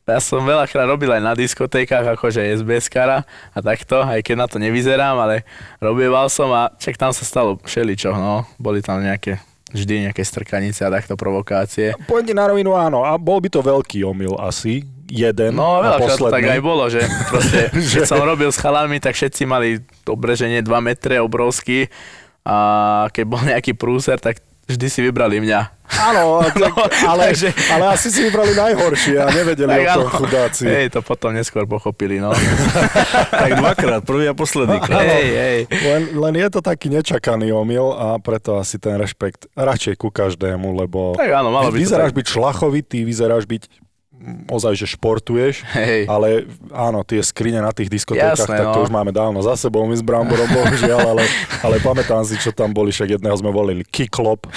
ja 0.06 0.22
som 0.22 0.46
veľakrát 0.46 0.86
robil 0.86 1.10
aj 1.10 1.18
na 1.18 1.34
diskotékach, 1.34 2.06
akože 2.14 2.38
SBS 2.62 2.86
kara 2.86 3.26
a 3.50 3.58
takto, 3.58 4.06
aj 4.06 4.22
keď 4.22 4.34
na 4.38 4.46
to 4.46 4.62
nevyzerám, 4.62 5.18
ale 5.18 5.42
robieval 5.82 6.30
som 6.30 6.46
a 6.54 6.70
čak 6.78 6.94
tam 6.94 7.10
sa 7.10 7.26
stalo 7.26 7.58
všeličo, 7.66 8.14
no. 8.14 8.46
Boli 8.54 8.86
tam 8.86 9.02
nejaké, 9.02 9.42
vždy 9.74 10.06
nejaké 10.06 10.22
strkanice 10.22 10.86
a 10.86 10.94
takto 10.94 11.18
provokácie. 11.18 11.98
Poďte 12.06 12.38
na 12.38 12.46
rovinu, 12.46 12.78
áno. 12.78 13.02
A 13.02 13.18
bol 13.18 13.42
by 13.42 13.50
to 13.50 13.66
veľký 13.66 14.06
omyl 14.06 14.38
asi. 14.38 14.86
Jeden 15.06 15.54
No 15.58 15.82
veľakrát 15.82 16.18
to 16.18 16.30
tak 16.30 16.50
aj 16.50 16.60
bolo, 16.62 16.86
že 16.86 17.02
proste, 17.26 17.70
keď 17.98 18.06
som 18.06 18.22
robil 18.22 18.50
s 18.50 18.62
chalami, 18.62 19.02
tak 19.02 19.18
všetci 19.18 19.42
mali 19.42 19.82
dobre, 20.06 20.38
že 20.38 20.46
nie 20.46 20.62
2 20.62 20.70
metre, 20.82 21.18
obrovský 21.18 21.90
a 22.46 23.10
keď 23.10 23.24
bol 23.26 23.42
nejaký 23.42 23.74
prúser, 23.74 24.22
tak 24.22 24.38
vždy 24.66 24.86
si 24.86 25.00
vybrali 25.00 25.38
mňa. 25.38 25.60
Áno, 25.86 26.38
tak, 26.42 26.58
No, 26.58 26.74
ale, 27.06 27.30
takže- 27.30 27.54
ale 27.68 27.94
asi 27.94 28.10
si 28.10 28.20
vybrali 28.20 28.52
najhoršie 28.52 29.16
a 29.16 29.30
nevedeli 29.30 29.70
o 29.70 29.86
tom 29.96 30.04
áno. 30.04 30.12
chudáci. 30.12 30.66
Hej, 30.66 30.90
to 30.90 31.00
potom 31.00 31.30
neskôr 31.30 31.62
pochopili, 31.64 32.18
no. 32.18 32.34
Tak 33.42 33.50
dvakrát, 33.54 34.02
prvý 34.02 34.26
a 34.26 34.34
posledný 34.34 34.76
krát. 34.80 35.02
hej, 35.02 35.26
hej. 35.32 35.58
Len, 35.70 36.02
len 36.12 36.34
je 36.36 36.48
to 36.48 36.60
taký 36.60 36.90
nečakaný 36.90 37.50
omyl 37.50 37.92
a 37.92 38.18
preto 38.18 38.56
asi 38.56 38.76
ten 38.76 38.94
rešpekt 38.94 39.46
radšej 39.52 39.94
ku 39.96 40.10
každému, 40.10 40.74
lebo 40.76 41.14
Tak 41.14 41.30
áno, 41.32 41.48
malo 41.48 41.70
by 41.70 41.78
vyzeráš 41.78 42.10
tak. 42.10 42.18
byť 42.18 42.26
šlachovitý, 42.28 42.98
vyzeráš 43.02 43.46
byť 43.46 43.62
ozaj, 44.50 44.74
že 44.74 44.86
športuješ, 44.90 45.62
Hej. 45.76 46.10
ale 46.10 46.48
áno, 46.74 47.06
tie 47.06 47.22
skrine 47.22 47.62
na 47.62 47.70
tých 47.70 47.92
diskotékach, 47.92 48.42
Jasné, 48.42 48.58
tak 48.58 48.74
to 48.74 48.80
no. 48.80 48.84
už 48.88 48.90
máme 48.90 49.14
dávno 49.14 49.38
za 49.44 49.54
sebou, 49.54 49.86
my 49.86 49.94
s 49.94 50.02
Bramborom, 50.02 50.48
bohužiaľ, 50.50 51.14
ale, 51.14 51.24
ale 51.62 51.76
pamätám 51.78 52.26
si, 52.26 52.34
čo 52.40 52.50
tam 52.50 52.74
boli, 52.74 52.90
však 52.90 53.20
jedného 53.20 53.36
sme 53.38 53.54
volili 53.54 53.86
Kiklop, 53.86 54.48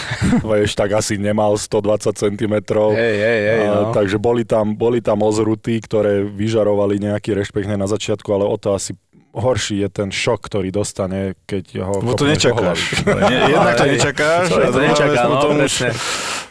vieš, 0.50 0.74
tak 0.74 0.96
asi 0.98 1.20
nemal 1.22 1.60
120 1.60 2.16
cm. 2.16 2.56
Hej, 2.96 3.16
hej, 3.20 3.40
hej, 3.46 3.62
no. 3.70 3.94
Takže 3.94 4.18
boli 4.18 4.48
tam, 4.48 4.74
boli 4.74 5.04
tam 5.04 5.22
ozruty, 5.22 5.78
ktoré 5.84 6.26
vyžarovali 6.26 6.98
nejaký 6.98 7.38
rešpekt 7.38 7.70
na 7.70 7.86
začiatku, 7.86 8.28
ale 8.34 8.50
o 8.50 8.58
to 8.58 8.74
asi 8.74 8.98
horší 9.40 9.84
je 9.84 9.90
ten 9.90 10.10
šok, 10.12 10.40
ktorý 10.48 10.70
dostane, 10.70 11.36
keď 11.48 11.66
ho... 11.84 11.94
Bo 12.04 12.14
to 12.16 12.28
nečakáš. 12.28 13.04
Jednak 13.32 13.74
to 13.76 13.86
nečakáš. 13.96 14.46
To, 14.52 14.56
a 14.60 14.70
to 14.72 14.80
nečaká, 14.80 15.22
no, 15.28 15.38
presne. 15.56 15.90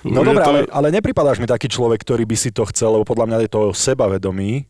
No 0.04 0.20
je 0.24 0.34
to- 0.34 0.44
ale, 0.44 0.58
ale 0.70 0.88
nepripadáš 0.94 1.38
mi 1.42 1.46
taký 1.46 1.68
človek, 1.68 2.00
ktorý 2.02 2.24
by 2.24 2.36
si 2.38 2.50
to 2.54 2.64
chcel, 2.70 2.96
lebo 2.98 3.04
podľa 3.04 3.26
mňa 3.28 3.38
je 3.44 3.50
to 3.50 3.58
o 3.60 3.76
sebavedomí 3.76 4.66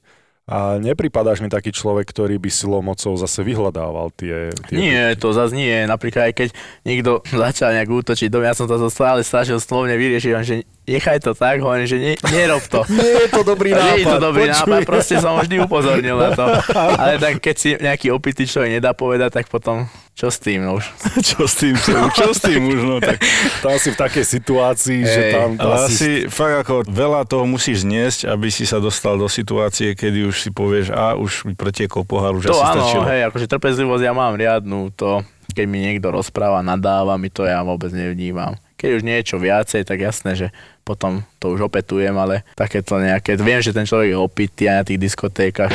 A 0.48 0.80
nepripadáš 0.80 1.44
mi 1.44 1.52
taký 1.52 1.76
človek, 1.76 2.08
ktorý 2.08 2.40
by 2.40 2.48
silou 2.48 2.80
mocou 2.80 3.12
zase 3.20 3.44
vyhľadával 3.44 4.08
tie... 4.16 4.48
tie 4.64 4.76
Nie, 4.80 5.12
to 5.12 5.36
zase 5.36 5.52
nie. 5.52 5.84
Napríklad 5.84 6.32
aj 6.32 6.34
keď 6.40 6.48
niekto 6.88 7.20
začal 7.44 7.76
nejak 7.76 7.92
útočiť 7.92 8.32
do 8.32 8.40
mňa, 8.40 8.56
som 8.56 8.64
to 8.64 8.80
stále 8.88 9.20
snažil 9.20 9.60
slovne 9.60 9.92
vyriešiť, 10.00 10.32
že 10.40 10.64
nechaj 10.88 11.20
to 11.20 11.36
tak, 11.36 11.60
hovorím, 11.60 11.84
že 11.84 12.00
ne, 12.00 12.12
nerob 12.32 12.64
to. 12.64 12.80
Nie 12.96 13.28
je 13.28 13.28
to 13.28 13.44
dobrý 13.44 13.76
nápad. 13.76 13.84
Nie 13.92 14.00
je 14.00 14.06
to 14.08 14.18
dobrý 14.24 14.44
počuj. 14.48 14.56
nápad, 14.56 14.80
proste 14.88 15.14
som 15.20 15.36
vždy 15.36 15.56
upozornil 15.68 16.16
na 16.16 16.30
to. 16.32 16.44
Ale 16.72 17.20
tak 17.20 17.44
keď 17.44 17.54
si 17.60 17.70
nejaký 17.76 18.08
opitý 18.08 18.48
človek 18.48 18.80
nedá 18.80 18.96
povedať, 18.96 19.44
tak 19.44 19.52
potom 19.52 19.84
čo 20.18 20.34
s 20.34 20.42
tým 20.42 20.66
no 20.66 20.82
už? 20.82 20.84
čo 21.30 21.46
s 21.46 21.54
tým, 21.62 21.78
čo, 21.78 21.94
čo 22.10 22.34
s 22.34 22.42
tým 22.42 22.66
už, 22.66 22.80
no 22.82 22.98
tak. 22.98 23.22
To 23.62 23.70
asi 23.70 23.94
v 23.94 23.98
takej 24.02 24.24
situácii, 24.26 25.00
že 25.06 25.22
Hej, 25.30 25.32
tam... 25.38 25.50
Ale 25.62 25.74
asi 25.86 26.26
fakt 26.26 26.66
ako 26.66 26.90
veľa 26.90 27.22
toho 27.22 27.46
musíš 27.46 27.86
zniesť, 27.86 28.26
aby 28.26 28.50
si 28.50 28.66
sa 28.66 28.82
dostal 28.82 29.14
do 29.14 29.30
situácie, 29.30 29.94
kedy 29.94 30.26
už 30.26 30.42
si 30.42 30.50
povieš, 30.50 30.90
a 30.90 31.14
už 31.14 31.46
mi 31.46 31.54
pretiekol 31.54 32.02
pohár, 32.02 32.34
už 32.34 32.50
To 32.50 32.58
asi 32.58 32.66
áno, 32.66 32.82
stačilo. 32.82 33.02
hej, 33.06 33.20
akože 33.30 33.46
trpezlivosť 33.46 34.02
ja 34.02 34.10
mám 34.10 34.34
riadnu, 34.34 34.90
to 34.98 35.22
keď 35.54 35.64
mi 35.70 35.78
niekto 35.80 36.12
rozpráva, 36.12 36.66
nadáva 36.66 37.16
mi 37.16 37.32
to, 37.32 37.46
ja 37.46 37.62
vôbec 37.64 37.88
nevnímam. 37.94 38.58
Keď 38.74 38.90
už 39.00 39.02
niečo 39.06 39.36
viacej, 39.40 39.86
tak 39.86 40.02
jasné, 40.02 40.34
že 40.34 40.46
potom 40.82 41.22
to 41.38 41.54
už 41.54 41.70
opetujem, 41.70 42.14
ale 42.18 42.42
takéto 42.52 42.98
nejaké, 43.00 43.38
viem, 43.38 43.62
že 43.62 43.72
ten 43.72 43.86
človek 43.86 44.12
je 44.12 44.18
opitý 44.18 44.62
aj 44.66 44.76
na 44.76 44.84
tých 44.84 45.00
diskotékach. 45.00 45.72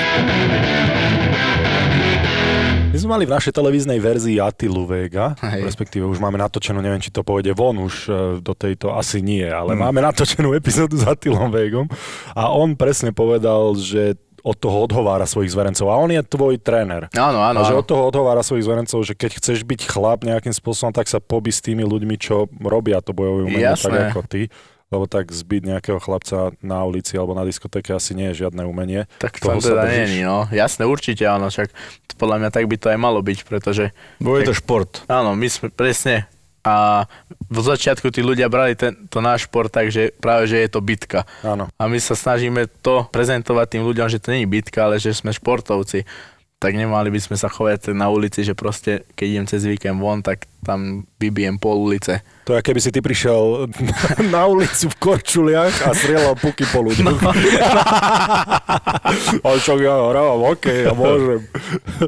My 2.94 3.02
sme 3.02 3.10
mali 3.10 3.26
v 3.26 3.34
našej 3.34 3.58
televíznej 3.58 3.98
verzii 3.98 4.38
Atilu 4.38 4.86
Vega, 4.86 5.34
Hej. 5.42 5.66
respektíve 5.66 6.06
už 6.06 6.22
máme 6.22 6.38
natočenú, 6.38 6.78
neviem, 6.78 7.02
či 7.02 7.10
to 7.10 7.26
pôjde 7.26 7.50
von 7.58 7.74
už 7.82 7.96
e, 8.06 8.12
do 8.38 8.54
tejto, 8.54 8.94
asi 8.94 9.18
nie, 9.26 9.42
ale 9.42 9.74
Hmm. 9.74 9.90
máme 9.90 10.06
natočenú 10.06 10.54
epizódu 10.54 11.02
s 11.02 11.04
Atilom 11.10 11.50
Vegom 11.50 11.90
a 12.38 12.54
on 12.54 12.78
presne 12.78 13.10
povedal, 13.10 13.74
že 13.82 14.14
od 14.46 14.60
toho 14.60 14.86
odhovára 14.86 15.24
svojich 15.26 15.56
zverencov. 15.56 15.88
A 15.88 15.96
on 15.98 16.12
je 16.12 16.20
tvoj 16.20 16.60
tréner. 16.60 17.08
Áno, 17.16 17.40
áno, 17.42 17.64
A 17.64 17.66
že 17.66 17.74
od 17.74 17.88
toho 17.88 18.12
odhovára 18.12 18.44
svojich 18.44 18.68
zverencov, 18.68 19.00
že 19.08 19.16
keď 19.16 19.40
chceš 19.40 19.64
byť 19.64 19.88
chlap 19.88 20.28
nejakým 20.28 20.52
spôsobom, 20.52 20.92
tak 20.92 21.08
sa 21.08 21.24
poby 21.24 21.48
s 21.50 21.64
tými 21.64 21.82
ľuďmi, 21.82 22.20
čo 22.20 22.52
robia 22.60 23.00
to 23.00 23.16
bojové 23.16 23.48
umenie 23.48 23.72
tak 23.74 24.12
ako 24.12 24.22
ty. 24.28 24.52
Lebo 24.94 25.10
tak 25.10 25.34
zbyť 25.34 25.62
nejakého 25.74 25.98
chlapca 25.98 26.54
na 26.62 26.86
ulici 26.86 27.18
alebo 27.18 27.34
na 27.34 27.42
diskotéke 27.42 27.90
asi 27.98 28.14
nie 28.14 28.30
je 28.30 28.46
žiadne 28.46 28.62
umenie. 28.70 29.10
Tak 29.18 29.42
Toho 29.42 29.58
to 29.58 29.74
teda 29.74 29.90
nie 29.90 30.22
no. 30.22 30.46
Jasné, 30.54 30.86
určite 30.86 31.26
áno, 31.26 31.50
však 31.50 31.74
podľa 32.14 32.46
mňa 32.46 32.50
tak 32.54 32.70
by 32.70 32.78
to 32.78 32.88
aj 32.94 33.00
malo 33.02 33.26
byť, 33.26 33.40
pretože 33.50 33.90
Bo 34.22 34.38
je 34.38 34.46
to 34.46 34.54
šport. 34.54 35.02
Áno, 35.10 35.34
my 35.34 35.50
sme 35.50 35.74
presne 35.74 36.30
a 36.64 37.04
v 37.52 37.60
začiatku 37.60 38.08
tí 38.08 38.24
ľudia 38.24 38.48
brali 38.48 38.72
tento 38.80 39.20
náš 39.20 39.52
šport 39.52 39.68
tak, 39.68 39.92
že 39.92 40.16
práve 40.16 40.48
že 40.48 40.64
je 40.64 40.70
to 40.72 40.80
bitka. 40.80 41.28
Áno. 41.44 41.68
A 41.76 41.84
my 41.92 42.00
sa 42.00 42.16
snažíme 42.16 42.72
to 42.80 43.04
prezentovať 43.12 43.68
tým 43.76 43.84
ľuďom, 43.84 44.08
že 44.08 44.24
to 44.24 44.32
nie 44.32 44.48
je 44.48 44.54
bitka, 44.54 44.88
ale 44.88 44.96
že 44.96 45.12
sme 45.12 45.36
športovci. 45.36 46.08
Tak 46.64 46.80
nemali 46.80 47.12
by 47.12 47.20
sme 47.20 47.36
sa 47.36 47.52
chovať 47.52 47.92
na 47.92 48.08
ulici, 48.08 48.48
že 48.48 48.56
proste 48.56 49.04
keď 49.20 49.28
idem 49.28 49.46
cez 49.52 49.68
víkend 49.68 50.00
von, 50.00 50.24
tak 50.24 50.48
tam 50.64 51.04
vybijem 51.20 51.60
pol 51.60 51.92
ulice. 51.92 52.24
To 52.48 52.56
je, 52.56 52.64
keby 52.64 52.80
si 52.80 52.88
ty 52.88 53.04
prišiel 53.04 53.68
na 54.36 54.48
ulicu 54.48 54.88
v 54.88 54.96
korčuliach 54.96 55.84
a 55.84 55.92
strieľal 55.92 56.40
puky 56.40 56.64
po 56.72 56.88
ľuďoch. 56.88 57.20
No. 57.20 57.32
Ale 59.44 59.58
čo 59.60 59.76
ja 59.76 59.92
hrávam, 59.92 60.56
okej, 60.56 60.88
ja 60.88 60.96
môžem. 60.96 61.44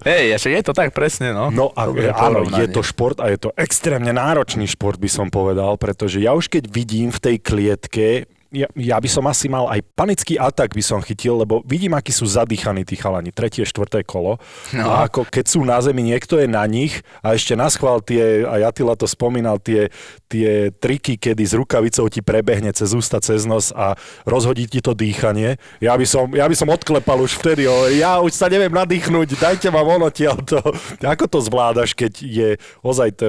Hej, 0.08 0.40
je 0.40 0.64
to 0.64 0.72
tak 0.72 0.96
presne, 0.96 1.36
no. 1.36 1.52
No 1.52 1.76
a 1.76 1.92
Dobré 1.92 2.16
áno, 2.16 2.48
je 2.48 2.72
to 2.72 2.80
šport 2.80 3.20
a 3.20 3.28
je 3.28 3.44
to 3.44 3.52
extrémne 3.60 4.16
náročný 4.16 4.72
šport, 4.72 4.96
by 4.96 5.12
som 5.12 5.28
povedal, 5.28 5.76
pretože 5.76 6.24
ja 6.24 6.32
už 6.32 6.48
keď 6.48 6.72
vidím 6.72 7.12
v 7.12 7.20
tej 7.20 7.36
klietke, 7.44 8.24
ja, 8.54 8.68
ja 8.78 8.98
by 9.02 9.10
som 9.10 9.26
asi 9.26 9.50
mal 9.50 9.66
aj 9.68 9.82
panický 9.98 10.38
atak 10.38 10.78
by 10.78 10.84
som 10.84 11.00
chytil, 11.02 11.42
lebo 11.42 11.66
vidím, 11.66 11.98
akí 11.98 12.14
sú 12.14 12.30
zadýchaní 12.30 12.86
tí 12.86 12.94
chalani, 12.96 13.34
tretie, 13.34 13.66
štvrté 13.66 14.06
kolo. 14.06 14.38
No. 14.72 14.86
A 14.86 15.10
ako 15.10 15.26
keď 15.26 15.46
sú 15.50 15.66
na 15.66 15.82
zemi, 15.82 16.06
niekto 16.06 16.38
je 16.38 16.48
na 16.48 16.64
nich 16.70 17.02
a 17.26 17.34
ešte 17.34 17.58
naschvál 17.58 18.00
tie, 18.06 18.46
a 18.46 18.62
Jatila 18.62 18.94
to 18.94 19.10
spomínal, 19.10 19.58
tie, 19.58 19.90
tie 20.30 20.70
triky, 20.72 21.18
kedy 21.18 21.44
s 21.44 21.54
rukavicou 21.58 22.06
ti 22.08 22.22
prebehne 22.22 22.70
cez 22.72 22.94
ústa, 22.94 23.18
cez 23.20 23.44
nos 23.50 23.74
a 23.74 23.98
rozhodí 24.24 24.70
ti 24.70 24.80
to 24.80 24.94
dýchanie. 24.94 25.58
Ja 25.82 25.98
by 25.98 26.06
som, 26.06 26.30
ja 26.32 26.46
by 26.46 26.56
som 26.56 26.70
odklepal 26.70 27.20
už 27.22 27.42
vtedy, 27.42 27.66
hovorí, 27.66 28.00
ja 28.00 28.22
už 28.22 28.32
sa 28.32 28.48
neviem 28.48 28.72
nadýchnuť, 28.72 29.42
dajte 29.42 29.68
ma 29.74 29.82
von 29.82 30.06
odtiaľto. 30.06 30.62
Ako 31.02 31.26
to 31.28 31.40
zvládaš, 31.42 31.98
keď 31.98 32.14
je 32.22 32.50
ozaj 32.86 33.10
to 33.18 33.28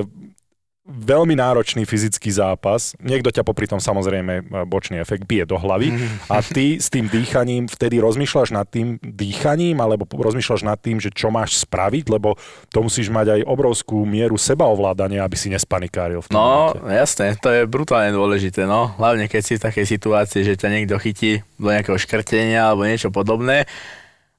veľmi 0.87 1.35
náročný 1.35 1.83
fyzický 1.83 2.31
zápas. 2.31 2.95
Niekto 3.02 3.35
ťa 3.35 3.43
popri 3.43 3.66
tom 3.66 3.83
samozrejme 3.83 4.47
bočný 4.71 5.02
efekt 5.02 5.26
bije 5.26 5.43
do 5.43 5.59
hlavy 5.59 5.90
a 6.31 6.38
ty 6.38 6.78
s 6.78 6.87
tým 6.88 7.11
dýchaním 7.11 7.66
vtedy 7.66 7.99
rozmýšľaš 7.99 8.55
nad 8.55 8.71
tým 8.71 9.02
dýchaním 9.02 9.83
alebo 9.83 10.07
rozmýšľaš 10.07 10.62
nad 10.62 10.78
tým, 10.78 11.02
že 11.02 11.11
čo 11.11 11.35
máš 11.35 11.59
spraviť, 11.66 12.07
lebo 12.07 12.38
to 12.71 12.87
musíš 12.87 13.11
mať 13.11 13.35
aj 13.35 13.40
obrovskú 13.50 14.07
mieru 14.07 14.38
sebaovládania, 14.38 15.26
aby 15.26 15.35
si 15.35 15.50
nespanikáril 15.50 16.23
v 16.23 16.31
No, 16.31 16.71
momente. 16.71 16.87
jasné, 16.95 17.26
to 17.43 17.50
je 17.50 17.66
brutálne 17.66 18.14
dôležité, 18.14 18.71
no. 18.71 18.95
Hlavne 18.95 19.26
keď 19.26 19.43
si 19.43 19.59
v 19.59 19.64
takej 19.66 19.87
situácii, 19.90 20.40
že 20.47 20.55
ťa 20.55 20.71
niekto 20.71 21.02
chytí 21.02 21.43
do 21.59 21.69
nejakého 21.75 21.99
škrtenia 21.99 22.71
alebo 22.71 22.87
niečo 22.87 23.11
podobné. 23.11 23.66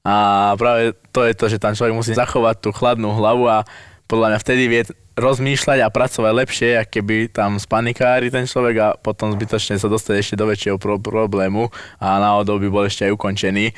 A 0.08 0.56
práve 0.56 0.96
to 1.12 1.28
je 1.28 1.36
to, 1.36 1.52
že 1.52 1.60
tam 1.60 1.76
človek 1.76 1.92
musí 1.92 2.16
zachovať 2.16 2.64
tú 2.64 2.72
chladnú 2.72 3.12
hlavu 3.12 3.52
a 3.52 3.68
podľa 4.08 4.32
mňa 4.32 4.40
vtedy 4.40 4.64
vie 4.72 4.82
rozmýšľať 5.18 5.82
a 5.82 5.90
pracovať 5.90 6.32
lepšie, 6.46 6.70
ak 6.78 6.94
keby 6.94 7.34
tam 7.34 7.58
spanikári 7.58 8.30
ten 8.30 8.46
človek 8.46 8.76
a 8.78 8.88
potom 8.94 9.34
zbytočne 9.34 9.82
sa 9.82 9.90
dostať 9.90 10.16
ešte 10.22 10.36
do 10.38 10.46
väčšieho 10.46 10.78
pro- 10.78 11.02
problému 11.02 11.74
a 11.98 12.22
náhodou 12.22 12.62
by 12.62 12.70
bol 12.70 12.86
ešte 12.86 13.10
aj 13.10 13.18
ukončený, 13.18 13.74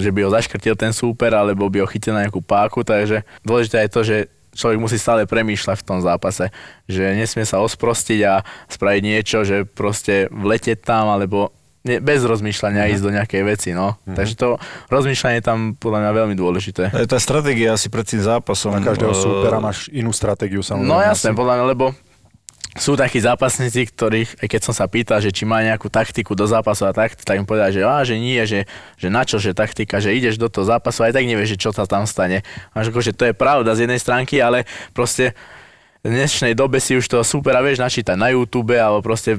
že 0.00 0.10
by 0.10 0.20
ho 0.24 0.32
zaškrtil 0.32 0.72
ten 0.72 0.96
súper 0.96 1.36
alebo 1.36 1.68
by 1.68 1.84
ho 1.84 1.88
chytil 1.92 2.16
na 2.16 2.24
nejakú 2.24 2.40
páku, 2.40 2.80
takže 2.80 3.20
dôležité 3.44 3.84
je 3.84 3.92
to, 3.92 4.00
že 4.00 4.16
človek 4.56 4.80
musí 4.80 4.96
stále 4.96 5.28
premýšľať 5.28 5.76
v 5.80 5.86
tom 5.86 6.00
zápase, 6.00 6.48
že 6.88 7.04
nesmie 7.16 7.44
sa 7.44 7.60
osprostiť 7.60 8.20
a 8.24 8.40
spraviť 8.72 9.02
niečo, 9.04 9.44
že 9.44 9.68
proste 9.68 10.32
vletieť 10.32 10.80
tam 10.80 11.12
alebo 11.12 11.52
ne, 11.82 11.98
bez 11.98 12.22
rozmýšľania 12.22 12.86
Mhm. 12.86 12.90
ísť 12.90 13.02
do 13.02 13.10
nejakej 13.10 13.42
veci, 13.42 13.68
no. 13.70 13.98
Takže 14.04 14.34
to 14.34 14.56
rozmýšľanie 14.88 15.38
je 15.38 15.46
tam 15.46 15.58
podľa 15.74 15.98
mňa 16.00 16.10
veľmi 16.14 16.34
dôležité. 16.34 16.90
Aj 16.90 17.06
tá 17.06 17.18
stratégia 17.18 17.72
asi 17.72 17.86
pred 17.86 18.02
tým 18.02 18.20
zápasom. 18.20 18.72
Na 18.72 18.80
každého 18.80 19.10
eh, 19.10 19.18
súpera 19.18 19.58
máš 19.58 19.90
inú 19.90 20.10
stratégiu 20.10 20.60
samozrejme. 20.60 20.88
No 20.88 20.98
jasné, 20.98 21.30
asi. 21.30 21.38
podľa 21.38 21.54
mňa, 21.56 21.66
lebo 21.68 21.86
sú 22.72 22.96
takí 22.96 23.20
zápasníci, 23.20 23.84
ktorých, 23.84 24.40
aj 24.40 24.48
keď 24.48 24.60
som 24.64 24.72
sa 24.72 24.88
pýtal, 24.88 25.20
že 25.20 25.28
či 25.28 25.44
má 25.44 25.60
nejakú 25.60 25.92
taktiku 25.92 26.32
do 26.32 26.48
zápasu 26.48 26.88
a 26.88 26.96
tak, 26.96 27.12
tak 27.20 27.36
im 27.36 27.44
povedal, 27.44 27.68
že, 27.68 27.84
á, 27.84 28.00
že 28.00 28.16
nie, 28.16 28.40
že, 28.48 28.64
že 28.96 29.12
na 29.12 29.28
čo, 29.28 29.36
že 29.36 29.52
taktika, 29.52 30.00
že 30.00 30.16
ideš 30.16 30.40
do 30.40 30.48
toho 30.48 30.64
zápasu 30.64 31.04
a 31.04 31.12
aj 31.12 31.20
tak 31.20 31.28
nevieš, 31.28 31.52
že 31.52 31.60
čo 31.60 31.70
sa 31.70 31.84
tam 31.84 32.08
stane. 32.08 32.40
A 32.72 32.80
že 32.80 32.88
akože 32.88 33.12
to 33.12 33.28
je 33.28 33.36
pravda 33.36 33.76
z 33.76 33.84
jednej 33.84 34.00
stránky, 34.00 34.40
ale 34.40 34.64
proste 34.96 35.36
v 36.00 36.16
dnešnej 36.16 36.56
dobe 36.56 36.80
si 36.80 36.96
už 36.96 37.04
toho 37.06 37.20
supera 37.20 37.60
vieš 37.60 37.76
načítať 37.76 38.16
na 38.16 38.32
YouTube 38.32 38.72
alebo 38.72 39.04
proste 39.04 39.36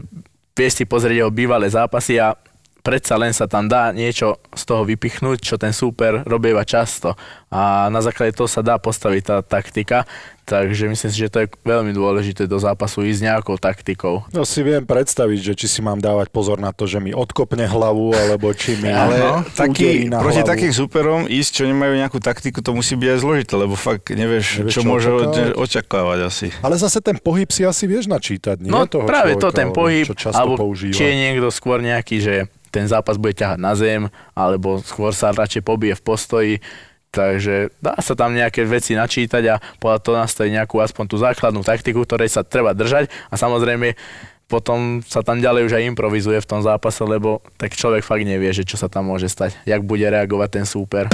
vieš 0.54 0.82
si 0.82 0.84
pozrieť 0.86 1.26
jeho 1.26 1.32
bývalé 1.34 1.70
zápasy 1.70 2.22
a 2.22 2.38
predsa 2.84 3.16
len 3.16 3.32
sa 3.32 3.48
tam 3.48 3.66
dá 3.66 3.90
niečo 3.90 4.36
z 4.52 4.64
toho 4.64 4.84
vypichnúť, 4.84 5.40
čo 5.40 5.56
ten 5.56 5.72
súper 5.72 6.22
robieva 6.24 6.62
často. 6.62 7.16
A 7.48 7.88
na 7.88 8.00
základe 8.00 8.34
toho 8.34 8.46
sa 8.46 8.60
dá 8.60 8.76
postaviť 8.76 9.22
tá 9.24 9.38
taktika, 9.40 10.04
takže 10.44 10.86
myslím 10.86 11.08
si, 11.08 11.18
že 11.18 11.30
to 11.30 11.40
je 11.40 11.54
veľmi 11.64 11.90
dôležité 11.90 12.44
do 12.44 12.58
zápasu 12.58 13.02
ísť 13.02 13.24
nejakou 13.24 13.56
taktikou. 13.56 14.28
No 14.30 14.44
si 14.44 14.60
viem 14.60 14.84
predstaviť, 14.84 15.40
že 15.40 15.54
či 15.56 15.68
si 15.70 15.80
mám 15.80 15.98
dávať 15.98 16.28
pozor 16.28 16.58
na 16.58 16.70
to, 16.70 16.84
že 16.84 16.98
mi 16.98 17.16
odkopne 17.16 17.64
hlavu, 17.64 18.12
alebo 18.12 18.52
či 18.52 18.76
mi 18.76 18.90
Ale 18.94 19.48
taký, 19.54 20.10
na 20.10 20.20
proti 20.20 20.44
hlavu. 20.44 20.52
takým 20.52 20.74
superom 20.74 21.22
ísť, 21.24 21.52
čo 21.54 21.64
nemajú 21.64 21.94
nejakú 21.96 22.20
taktiku, 22.20 22.60
to 22.60 22.74
musí 22.74 22.94
byť 22.94 23.10
aj 23.10 23.20
zložité, 23.22 23.54
lebo 23.56 23.74
fakt 23.74 24.12
nevieš, 24.12 24.60
Nevieš, 24.60 24.74
čo, 24.74 24.82
čo 24.82 24.82
môže 24.84 25.08
očakávať. 25.08 25.56
očakávať. 25.56 26.20
asi. 26.26 26.48
Ale 26.60 26.76
zase 26.76 27.00
ten 27.00 27.16
pohyb 27.16 27.48
si 27.48 27.64
asi 27.64 27.86
vieš 27.86 28.12
načítať, 28.12 28.60
nie? 28.60 28.68
No 28.68 28.84
toho 28.84 29.06
práve 29.06 29.34
to, 29.34 29.48
človeka, 29.48 29.56
ten 29.56 29.70
pohyb, 29.72 30.04
čo 30.04 30.16
často 30.20 30.36
alebo 30.36 30.60
používa. 30.60 30.92
či 30.92 31.06
je 31.06 31.16
niekto 31.16 31.48
skôr 31.48 31.80
nejaký, 31.80 32.18
že 32.20 32.36
ten 32.74 32.90
zápas 32.90 33.22
bude 33.22 33.38
ťahať 33.38 33.62
na 33.62 33.78
zem, 33.78 34.10
alebo 34.34 34.82
skôr 34.82 35.14
sa 35.14 35.30
radšej 35.30 35.62
pobije 35.62 35.94
v 35.94 36.02
postoji. 36.04 36.54
Takže 37.14 37.70
dá 37.78 37.94
sa 38.02 38.18
tam 38.18 38.34
nejaké 38.34 38.66
veci 38.66 38.98
načítať 38.98 39.44
a 39.54 39.62
podľa 39.78 40.00
toho 40.02 40.16
nastaviť 40.18 40.52
nejakú 40.58 40.82
aspoň 40.82 41.06
tú 41.06 41.22
základnú 41.22 41.62
taktiku, 41.62 42.02
ktorej 42.02 42.34
sa 42.34 42.42
treba 42.42 42.74
držať 42.74 43.14
a 43.30 43.38
samozrejme 43.38 43.94
potom 44.50 45.06
sa 45.06 45.22
tam 45.22 45.38
ďalej 45.38 45.70
už 45.70 45.74
aj 45.78 45.88
improvizuje 45.94 46.42
v 46.42 46.50
tom 46.50 46.66
zápase, 46.66 47.06
lebo 47.06 47.42
tak 47.62 47.78
človek 47.78 48.02
fakt 48.02 48.26
nevie, 48.26 48.50
že 48.50 48.66
čo 48.66 48.82
sa 48.82 48.90
tam 48.90 49.14
môže 49.14 49.30
stať, 49.30 49.54
jak 49.66 49.86
bude 49.86 50.04
reagovať 50.04 50.50
ten 50.50 50.66
súper. 50.66 51.06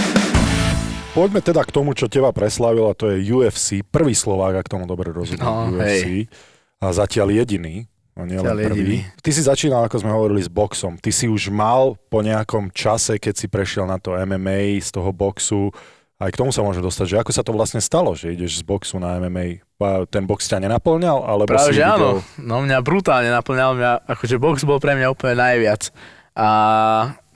Poďme 1.11 1.43
teda 1.43 1.67
k 1.67 1.73
tomu, 1.73 1.91
čo 1.97 2.07
teba 2.07 2.31
preslavilo, 2.31 2.91
a 2.91 2.95
to 2.95 3.11
je 3.11 3.19
UFC. 3.25 3.83
Prvý 3.83 4.15
Slovák, 4.15 4.63
ak 4.63 4.71
tomu 4.71 4.87
dobre 4.87 5.11
rozumiem, 5.11 5.43
No, 5.43 5.67
UFC. 5.75 6.31
A 6.79 6.95
zatiaľ 6.95 7.35
jediný. 7.35 7.91
No 8.19 8.27
nie 8.27 8.35
len 8.35 8.51
prvý. 8.67 9.07
Ty 9.23 9.31
si 9.31 9.47
začínal, 9.47 9.87
ako 9.87 10.03
sme 10.03 10.11
hovorili, 10.11 10.43
s 10.43 10.51
boxom. 10.51 10.99
Ty 10.99 11.07
si 11.15 11.31
už 11.31 11.55
mal 11.55 11.95
po 12.11 12.19
nejakom 12.19 12.67
čase, 12.75 13.15
keď 13.15 13.33
si 13.39 13.47
prešiel 13.47 13.87
na 13.87 13.95
to 13.95 14.11
MMA, 14.11 14.83
z 14.83 14.91
toho 14.91 15.15
boxu, 15.15 15.71
aj 16.19 16.35
k 16.35 16.39
tomu 16.43 16.51
sa 16.51 16.59
môžeme 16.59 16.83
dostať, 16.83 17.15
že 17.15 17.19
ako 17.23 17.31
sa 17.31 17.47
to 17.47 17.55
vlastne 17.55 17.79
stalo, 17.79 18.11
že 18.11 18.35
ideš 18.35 18.59
z 18.59 18.63
boxu 18.67 18.99
na 18.99 19.15
MMA. 19.23 19.63
Ten 20.11 20.27
box 20.27 20.51
ťa 20.51 20.59
nenaplňal? 20.59 21.23
Alebo 21.23 21.47
Práve, 21.47 21.71
si 21.71 21.79
že 21.79 21.87
videl... 21.87 21.95
áno. 21.95 22.09
No 22.35 22.59
mňa 22.59 22.83
brutálne 22.83 23.31
naplňal 23.31 23.79
mňa, 23.79 23.91
akože 24.03 24.35
box 24.35 24.67
bol 24.67 24.83
pre 24.83 24.99
mňa 24.99 25.15
úplne 25.15 25.39
najviac. 25.39 25.95
A 26.35 26.49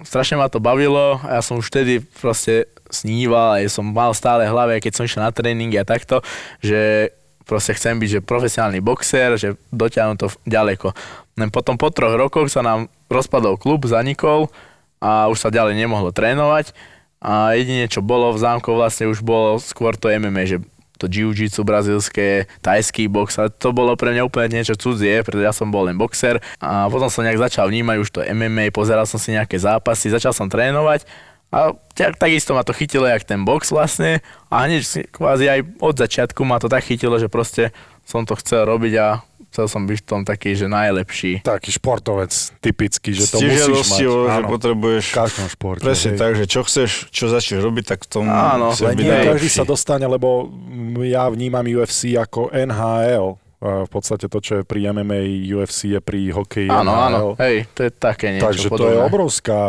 strašne 0.04 0.36
ma 0.36 0.52
to 0.52 0.60
bavilo 0.60 1.16
a 1.24 1.40
ja 1.40 1.42
som 1.42 1.64
už 1.64 1.72
vtedy 1.72 2.04
proste 2.04 2.68
sníval 2.92 3.56
a 3.56 3.64
ja 3.64 3.72
som 3.72 3.88
mal 3.88 4.12
stále 4.12 4.44
v 4.48 4.52
hlave, 4.52 4.84
keď 4.84 5.00
som 5.00 5.08
išiel 5.08 5.24
na 5.24 5.32
tréningy 5.32 5.80
a 5.80 5.88
takto, 5.88 6.20
že 6.60 7.08
proste 7.44 7.76
chcem 7.76 8.00
byť 8.00 8.10
že 8.10 8.26
profesionálny 8.26 8.80
boxer, 8.80 9.36
že 9.36 9.60
dotiahnu 9.70 10.16
to 10.20 10.28
ďaleko. 10.48 10.96
Len 11.40 11.50
potom 11.50 11.80
po 11.80 11.92
troch 11.92 12.16
rokoch 12.16 12.50
sa 12.50 12.64
nám 12.64 12.92
rozpadol 13.12 13.60
klub, 13.60 13.86
zanikol 13.86 14.50
a 15.04 15.28
už 15.28 15.38
sa 15.38 15.50
ďalej 15.52 15.78
nemohlo 15.78 16.16
trénovať. 16.16 16.72
A 17.24 17.56
jedine 17.56 17.88
čo 17.88 18.04
bolo 18.04 18.36
v 18.36 18.42
zámku 18.42 18.68
vlastne 18.76 19.08
už 19.08 19.24
bolo 19.24 19.56
skôr 19.60 19.96
to 19.96 20.12
MMA, 20.12 20.44
že 20.44 20.58
to 21.02 21.12
jiu-jitsu 21.12 21.68
brazilské, 21.68 22.48
tajský 22.64 23.12
box. 23.12 23.36
A 23.40 23.52
to 23.52 23.76
bolo 23.76 23.96
pre 24.00 24.16
mňa 24.16 24.24
úplne 24.24 24.60
niečo 24.60 24.80
cudzie, 24.80 25.20
pretože 25.24 25.44
ja 25.44 25.52
som 25.56 25.68
bol 25.68 25.88
len 25.88 26.00
boxer. 26.00 26.40
A 26.64 26.88
potom 26.88 27.12
som 27.12 27.26
nejak 27.28 27.44
začal 27.44 27.68
vnímať 27.68 27.98
už 28.00 28.10
to 28.12 28.20
MMA, 28.24 28.72
pozeral 28.72 29.04
som 29.04 29.20
si 29.20 29.36
nejaké 29.36 29.60
zápasy, 29.60 30.12
začal 30.12 30.32
som 30.32 30.48
trénovať 30.48 31.04
a 31.54 31.78
tak, 31.94 32.18
takisto 32.18 32.58
ma 32.58 32.66
to 32.66 32.74
chytilo 32.74 33.06
jak 33.06 33.22
ten 33.22 33.46
box 33.46 33.70
vlastne 33.70 34.26
a 34.50 34.66
hneď 34.66 35.14
kvázi 35.14 35.46
aj 35.46 35.60
od 35.78 35.96
začiatku 35.96 36.42
ma 36.42 36.58
to 36.58 36.66
tak 36.66 36.82
chytilo, 36.82 37.22
že 37.22 37.30
proste 37.30 37.70
som 38.02 38.26
to 38.26 38.34
chcel 38.42 38.66
robiť 38.66 38.94
a 38.98 39.22
chcel 39.54 39.70
som 39.70 39.86
byť 39.86 39.98
v 40.02 40.06
tom 40.10 40.22
taký, 40.26 40.58
že 40.58 40.66
najlepší. 40.66 41.46
Taký 41.46 41.78
športovec 41.78 42.34
typický, 42.58 43.14
že 43.14 43.30
to 43.30 43.38
musíš 43.38 43.86
mať. 43.86 44.02
že 44.02 44.42
potrebuješ... 44.50 45.04
V 45.14 45.18
každom 45.22 45.46
športe. 45.46 45.86
Presne 45.86 46.18
hej. 46.18 46.20
tak, 46.20 46.32
že 46.34 46.46
čo 46.50 46.66
chceš, 46.66 47.14
čo 47.14 47.30
začneš 47.30 47.62
robiť, 47.62 47.86
tak 47.86 48.00
v 48.02 48.10
tom 48.10 48.26
Áno, 48.26 48.74
chceš 48.74 48.98
byť 48.98 48.98
nie 48.98 49.14
každý 49.14 49.54
najlepší. 49.54 49.62
sa 49.62 49.64
dostane, 49.70 50.10
lebo 50.10 50.50
ja 51.06 51.30
vnímam 51.30 51.62
UFC 51.70 52.18
ako 52.18 52.50
NHL. 52.50 53.38
V 53.64 53.88
podstate 53.88 54.28
to, 54.28 54.44
čo 54.44 54.60
je 54.60 54.64
pri 54.68 54.92
MMA, 54.92 55.48
UFC 55.56 55.96
je 55.96 56.04
pri 56.04 56.36
hokeji 56.36 56.68
Áno, 56.68 56.92
áno, 56.92 57.20
hej, 57.40 57.64
to 57.72 57.88
je 57.88 57.92
také 57.96 58.36
niečo 58.36 58.52
Takže 58.52 58.68
to 58.68 58.76
podobné. 58.76 58.92
je 58.92 58.98
obrovská 59.08 59.60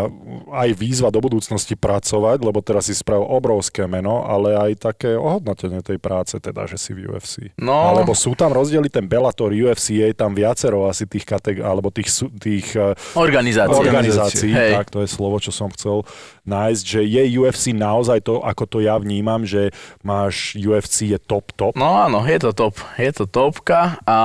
aj 0.51 0.69
výzva 0.75 1.15
do 1.15 1.23
budúcnosti 1.23 1.79
pracovať, 1.79 2.43
lebo 2.43 2.59
teraz 2.59 2.91
si 2.91 2.95
spravil 2.99 3.23
obrovské 3.23 3.87
meno, 3.87 4.27
ale 4.27 4.59
aj 4.59 4.91
také 4.91 5.15
ohodnotenie 5.15 5.79
tej 5.79 6.03
práce, 6.03 6.35
teda, 6.43 6.67
že 6.67 6.75
si 6.75 6.91
v 6.91 7.07
UFC. 7.07 7.55
No. 7.55 7.95
Alebo 7.95 8.19
sú 8.19 8.35
tam 8.35 8.51
rozdiely, 8.51 8.91
ten 8.91 9.07
Bellator, 9.07 9.55
UFC, 9.55 10.03
je 10.03 10.11
tam 10.11 10.35
viacero 10.35 10.91
asi 10.91 11.07
tých 11.07 11.23
kategórií, 11.23 11.63
alebo 11.63 11.95
tých, 11.95 12.11
tých 12.43 12.75
eh, 12.75 12.99
organizácií, 13.15 14.51
Hej. 14.51 14.75
tak 14.75 14.91
to 14.91 15.07
je 15.07 15.09
slovo, 15.09 15.39
čo 15.39 15.55
som 15.55 15.71
chcel 15.71 16.03
nájsť, 16.45 16.85
že 16.85 17.01
je 17.05 17.23
UFC 17.41 17.73
naozaj 17.73 18.25
to, 18.25 18.41
ako 18.45 18.65
to 18.69 18.79
ja 18.85 19.01
vnímam, 19.01 19.45
že 19.49 19.73
máš 20.05 20.57
UFC 20.57 21.13
je 21.13 21.19
top, 21.21 21.53
top. 21.57 21.73
No 21.77 22.05
áno, 22.05 22.25
je 22.25 22.39
to 22.41 22.51
top. 22.53 22.77
Je 23.01 23.11
to 23.13 23.25
topka 23.25 23.97
a 24.05 24.19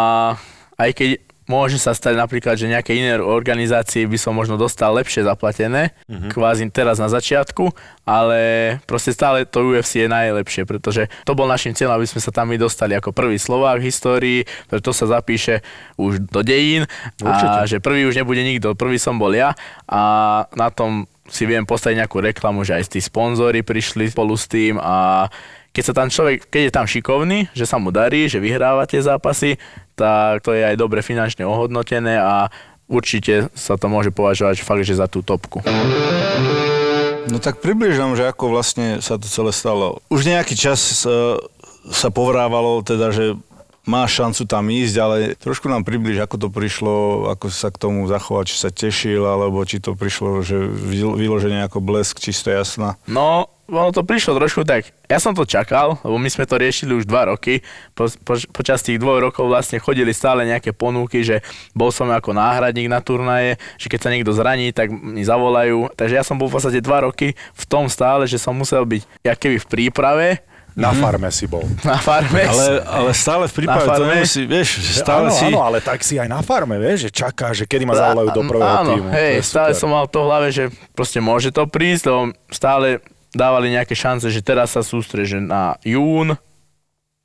aj 0.79 0.91
keď 0.95 1.09
môže 1.49 1.81
sa 1.81 1.97
stať 1.97 2.13
napríklad, 2.13 2.53
že 2.53 2.69
nejaké 2.69 2.93
iné 2.93 3.17
organizácie 3.17 4.05
by 4.05 4.21
som 4.21 4.37
možno 4.37 4.53
dostal 4.53 4.93
lepšie 4.93 5.25
zaplatené, 5.25 5.97
mm-hmm. 6.05 6.29
kvázi 6.29 6.69
teraz 6.69 7.01
na 7.01 7.09
začiatku, 7.09 7.73
ale 8.05 8.77
proste 8.85 9.09
stále 9.09 9.49
to 9.49 9.65
UFC 9.65 10.05
je 10.05 10.09
najlepšie, 10.13 10.69
pretože 10.69 11.09
to 11.25 11.33
bol 11.33 11.49
našim 11.49 11.73
cieľom, 11.73 11.97
aby 11.97 12.05
sme 12.05 12.21
sa 12.21 12.29
tam 12.29 12.53
my 12.53 12.57
dostali 12.61 12.93
ako 12.93 13.09
prvý 13.09 13.41
Slovák 13.41 13.81
v 13.81 13.89
histórii, 13.89 14.39
pretože 14.69 14.85
to 14.85 14.93
sa 14.93 15.05
zapíše 15.17 15.65
už 15.97 16.21
do 16.29 16.45
dejín 16.45 16.85
a 17.25 17.65
že 17.65 17.81
prvý 17.81 18.05
už 18.05 18.21
nebude 18.21 18.45
nikto, 18.45 18.77
prvý 18.77 19.01
som 19.01 19.17
bol 19.17 19.33
ja 19.33 19.57
a 19.89 20.01
na 20.53 20.69
tom 20.69 21.09
si 21.29 21.45
viem 21.45 21.63
postaviť 21.63 22.05
nejakú 22.05 22.17
reklamu, 22.19 22.65
že 22.65 22.75
aj 22.75 22.91
tí 22.93 22.99
sponzory 22.99 23.61
prišli 23.61 24.09
spolu 24.09 24.33
s 24.35 24.49
tým 24.49 24.81
a 24.81 25.29
keď 25.69 25.83
sa 25.85 25.93
tam 25.93 26.09
človek, 26.09 26.49
keď 26.49 26.61
je 26.65 26.73
tam 26.73 26.87
šikovný, 26.89 27.39
že 27.53 27.69
sa 27.69 27.77
mu 27.77 27.93
darí, 27.93 28.25
že 28.25 28.41
vyhráva 28.41 28.89
tie 28.89 29.05
zápasy, 29.05 29.61
tak 29.93 30.41
to 30.41 30.57
je 30.57 30.65
aj 30.65 30.75
dobre 30.75 31.05
finančne 31.05 31.45
ohodnotené 31.45 32.17
a 32.17 32.49
určite 32.89 33.53
sa 33.53 33.77
to 33.77 33.85
môže 33.85 34.09
považovať 34.09 34.65
fakt, 34.65 34.83
že 34.83 34.97
za 34.97 35.05
tú 35.05 35.21
topku. 35.21 35.61
No 37.29 37.37
tak 37.37 37.61
približ 37.61 38.01
že 38.17 38.25
ako 38.25 38.49
vlastne 38.49 39.05
sa 39.05 39.21
to 39.21 39.29
celé 39.29 39.53
stalo. 39.53 40.01
Už 40.09 40.25
nejaký 40.25 40.57
čas 40.57 40.81
sa, 40.81 41.37
sa 41.85 42.09
povrávalo, 42.09 42.81
teda, 42.81 43.13
že 43.13 43.37
máš 43.89 44.21
šancu 44.21 44.45
tam 44.45 44.69
ísť, 44.69 44.95
ale 45.01 45.15
trošku 45.33 45.65
nám 45.65 45.81
približ, 45.81 46.21
ako 46.21 46.35
to 46.37 46.47
prišlo, 46.53 46.93
ako 47.33 47.49
sa 47.49 47.73
k 47.73 47.81
tomu 47.81 48.05
zachoval, 48.05 48.45
či 48.45 48.53
sa 48.53 48.69
tešil, 48.69 49.25
alebo 49.25 49.65
či 49.65 49.81
to 49.81 49.97
prišlo, 49.97 50.45
že 50.45 50.61
vy- 50.61 51.17
vyloženie 51.17 51.65
ako 51.65 51.81
blesk, 51.81 52.21
čisto 52.21 52.53
jasná. 52.53 53.01
No, 53.09 53.49
ono 53.69 53.93
to 53.93 54.01
prišlo 54.01 54.37
trošku 54.37 54.65
tak, 54.65 54.89
ja 55.05 55.21
som 55.21 55.37
to 55.37 55.45
čakal, 55.45 56.01
lebo 56.01 56.17
my 56.17 56.29
sme 56.29 56.49
to 56.49 56.57
riešili 56.57 56.97
už 56.97 57.05
dva 57.05 57.29
roky, 57.29 57.61
po, 57.93 58.09
po, 58.25 58.37
počas 58.49 58.81
tých 58.81 58.97
dvoch 58.97 59.21
rokov 59.21 59.45
vlastne 59.45 59.77
chodili 59.77 60.09
stále 60.09 60.45
nejaké 60.45 60.73
ponuky, 60.73 61.21
že 61.21 61.45
bol 61.77 61.93
som 61.93 62.09
ako 62.09 62.33
náhradník 62.33 62.89
na 62.89 63.01
turnaje, 63.01 63.61
že 63.77 63.89
keď 63.89 63.99
sa 64.01 64.13
niekto 64.13 64.33
zraní, 64.33 64.73
tak 64.73 64.89
mi 64.89 65.21
zavolajú, 65.21 65.93
takže 65.93 66.17
ja 66.17 66.25
som 66.25 66.41
bol 66.41 66.49
v 66.49 66.57
podstate 66.57 66.81
dva 66.81 67.05
roky 67.05 67.37
v 67.37 67.63
tom 67.69 67.85
stále, 67.89 68.25
že 68.25 68.41
som 68.41 68.57
musel 68.57 68.85
byť 68.85 69.01
jak 69.21 69.37
keby 69.37 69.57
v 69.61 69.69
príprave 69.69 70.27
Na 70.77 70.93
farme 70.93 71.29
si 71.33 71.49
bol. 71.49 71.65
na 71.81 71.97
farme. 71.97 72.45
Ale, 72.45 72.81
ale 72.85 73.11
stále 73.13 73.45
v 73.49 73.53
prípade 73.63 73.87
to 73.89 74.05
nemusí, 74.05 74.41
vieš, 74.45 74.79
že 74.79 74.91
stále 75.01 75.27
áno, 75.27 75.35
si... 75.35 75.45
áno, 75.49 75.61
ale 75.65 75.77
tak 75.81 75.99
si 76.05 76.15
aj 76.21 76.29
na 76.29 76.39
farme, 76.45 76.77
vieš, 76.77 77.09
že 77.09 77.11
čaká, 77.11 77.51
že 77.53 77.65
kedy 77.65 77.83
ma 77.89 77.95
zavolajú 77.97 78.29
do 78.31 78.41
prvého 78.45 78.77
Áno, 78.83 78.91
týmu. 78.95 79.07
hej, 79.11 79.43
stále 79.43 79.73
super. 79.73 79.81
som 79.81 79.89
mal 79.91 80.05
to 80.05 80.19
v 80.21 80.27
hlave, 80.29 80.47
že 80.53 80.63
proste 80.95 81.19
môže 81.19 81.49
to 81.49 81.65
prísť, 81.65 82.03
lebo 82.09 82.21
stále 82.53 83.01
dávali 83.33 83.73
nejaké 83.73 83.93
šance, 83.93 84.29
že 84.29 84.41
teraz 84.41 84.73
sa 84.73 84.81
sústreže 84.81 85.37
na 85.37 85.77
jún, 85.85 86.33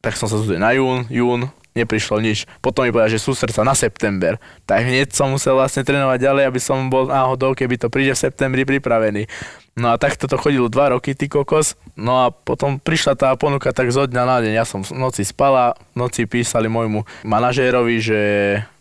tak 0.04 0.16
som 0.20 0.28
sa 0.28 0.36
sústredil 0.36 0.60
na 0.60 0.72
jún, 0.76 1.08
jún, 1.08 1.40
neprišlo 1.74 2.22
nič. 2.22 2.46
Potom 2.62 2.86
mi 2.86 2.94
povedal, 2.94 3.10
že 3.10 3.18
sústred 3.18 3.50
sa 3.50 3.66
na 3.66 3.74
september. 3.74 4.38
Tak 4.62 4.86
hneď 4.86 5.10
som 5.10 5.32
musel 5.32 5.58
vlastne 5.58 5.82
trénovať 5.82 6.22
ďalej, 6.22 6.44
aby 6.46 6.60
som 6.62 6.86
bol 6.86 7.10
náhodou, 7.10 7.52
keby 7.52 7.80
to 7.82 7.90
príde 7.90 8.14
v 8.14 8.22
septembri 8.22 8.62
pripravený. 8.62 9.26
No 9.74 9.90
a 9.90 9.98
takto 9.98 10.30
to 10.30 10.38
chodilo 10.38 10.70
dva 10.70 10.94
roky, 10.94 11.18
ty 11.18 11.26
kokos. 11.26 11.74
No 11.98 12.22
a 12.22 12.30
potom 12.30 12.78
prišla 12.78 13.18
tá 13.18 13.28
ponuka 13.34 13.74
tak 13.74 13.90
zo 13.90 14.06
dňa 14.06 14.22
na 14.22 14.38
deň. 14.38 14.52
Ja 14.54 14.62
som 14.62 14.86
v 14.86 14.94
noci 14.94 15.26
spala, 15.26 15.74
v 15.98 16.06
noci 16.06 16.30
písali 16.30 16.70
môjmu 16.70 17.02
manažérovi, 17.26 17.98
že 17.98 18.20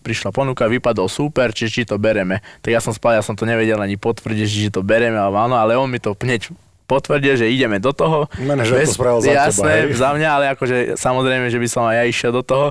prišla 0.05 0.29
ponuka, 0.29 0.69
vypadol 0.69 1.09
super, 1.09 1.49
či, 1.49 1.65
či 1.65 1.81
to 1.89 1.97
bereme. 1.97 2.45
Tak 2.61 2.69
ja 2.69 2.81
som 2.83 2.93
spal, 2.93 3.17
ja 3.17 3.25
som 3.25 3.33
to 3.33 3.49
nevedel 3.49 3.81
ani 3.81 3.97
potvrdiť, 3.97 4.45
či 4.45 4.69
to 4.69 4.85
bereme, 4.85 5.17
alebo 5.17 5.41
áno, 5.41 5.57
ale 5.57 5.73
on 5.73 5.89
mi 5.89 5.97
to 5.97 6.13
hneď 6.13 6.53
potvrdil, 6.85 7.41
že 7.41 7.49
ideme 7.49 7.81
do 7.81 7.89
toho. 7.89 8.29
Manažer 8.37 8.85
to 8.85 8.93
spravil 8.93 9.23
za 9.23 9.33
teba, 9.33 9.49
Jasné, 9.49 9.71
hej? 9.89 9.97
za 9.97 10.09
mňa, 10.13 10.29
ale 10.29 10.45
akože 10.53 10.77
samozrejme, 10.99 11.47
že 11.49 11.57
by 11.57 11.67
som 11.71 11.89
aj 11.89 11.95
ja 11.95 12.03
išiel 12.05 12.31
do 12.35 12.43
toho. 12.45 12.69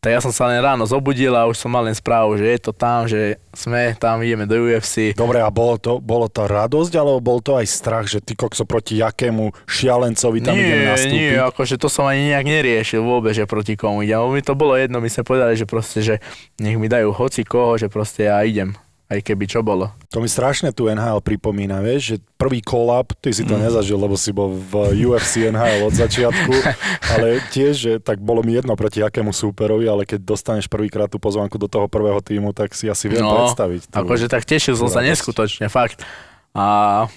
Tak 0.00 0.10
ja 0.12 0.20
som 0.22 0.30
sa 0.30 0.46
len 0.46 0.62
ráno 0.62 0.86
zobudil 0.86 1.34
a 1.34 1.48
už 1.50 1.58
som 1.58 1.72
mal 1.72 1.82
len 1.82 1.96
správu, 1.96 2.38
že 2.38 2.46
je 2.46 2.60
to 2.62 2.72
tam, 2.72 3.10
že 3.10 3.40
sme 3.50 3.96
tam, 3.98 4.22
ideme 4.22 4.46
do 4.46 4.54
UFC. 4.54 5.16
Dobre, 5.16 5.42
a 5.42 5.50
bolo 5.50 5.80
to, 5.80 5.98
bolo 5.98 6.30
to 6.30 6.46
radosť, 6.46 6.92
alebo 6.94 7.18
bol 7.18 7.38
to 7.42 7.58
aj 7.58 7.66
strach, 7.66 8.06
že 8.06 8.22
ty 8.22 8.38
kokso 8.38 8.62
proti 8.62 9.02
jakému 9.02 9.50
šialencovi 9.66 10.38
tam 10.44 10.54
idem 10.54 10.78
nie, 10.84 10.88
nastúpiť? 10.88 11.34
nie, 11.34 11.42
akože 11.42 11.74
to 11.80 11.90
som 11.90 12.06
ani 12.06 12.30
nejak 12.30 12.46
neriešil 12.46 13.02
vôbec, 13.02 13.34
že 13.34 13.50
proti 13.50 13.74
komu 13.74 14.06
idem. 14.06 14.22
Mi 14.30 14.44
to 14.46 14.54
bolo 14.54 14.78
jedno, 14.78 15.02
my 15.02 15.10
sme 15.10 15.26
povedali, 15.26 15.58
že 15.58 15.66
proste, 15.66 15.98
že 16.04 16.14
nech 16.62 16.78
mi 16.78 16.86
dajú 16.86 17.10
hoci 17.10 17.42
koho, 17.42 17.74
že 17.74 17.90
proste 17.90 18.30
ja 18.30 18.38
idem. 18.46 18.78
Aj 19.06 19.16
keby 19.16 19.46
čo 19.46 19.62
bolo. 19.62 19.94
To 20.10 20.18
mi 20.18 20.26
strašne 20.26 20.70
tu 20.70 20.86
NHL 20.86 21.18
pripomína, 21.20 21.78
vieš, 21.78 22.02
že 22.04 22.16
prvý 22.34 22.58
collab, 22.58 23.14
ty 23.16 23.30
si 23.30 23.42
to 23.42 23.54
Mm. 23.54 23.62
nezažil, 23.62 23.94
lebo 23.94 24.14
si 24.14 24.30
bol 24.30 24.50
v 24.50 24.74
UFC 25.00 25.46
NHL 25.46 25.86
od 25.86 25.94
začiatku, 25.94 26.50
ale 27.14 27.38
tiež, 27.48 27.72
že 27.72 27.92
tak 27.96 28.18
bolo 28.18 28.42
mi 28.42 28.50
jedno 28.52 28.74
proti 28.74 28.98
akému 29.00 29.30
súperovi, 29.30 29.86
ale 29.86 30.02
keď 30.02 30.26
dostaneš 30.26 30.66
prvýkrát 30.66 31.06
tú 31.06 31.16
pozvánku 31.16 31.54
do 31.54 31.66
toho 31.66 31.86
prvého 31.86 32.18
týmu, 32.18 32.50
tak 32.50 32.72
si 32.72 32.86
asi 32.86 33.06
viem 33.06 33.22
predstaviť. 33.22 33.80
tú- 33.86 33.94
akože 33.96 34.26
tak 34.26 34.42
tešil 34.42 34.74
som 34.74 34.88
sa 34.88 34.98
neskutočne, 35.00 35.68
fakt. 35.68 36.02
A 36.50 36.64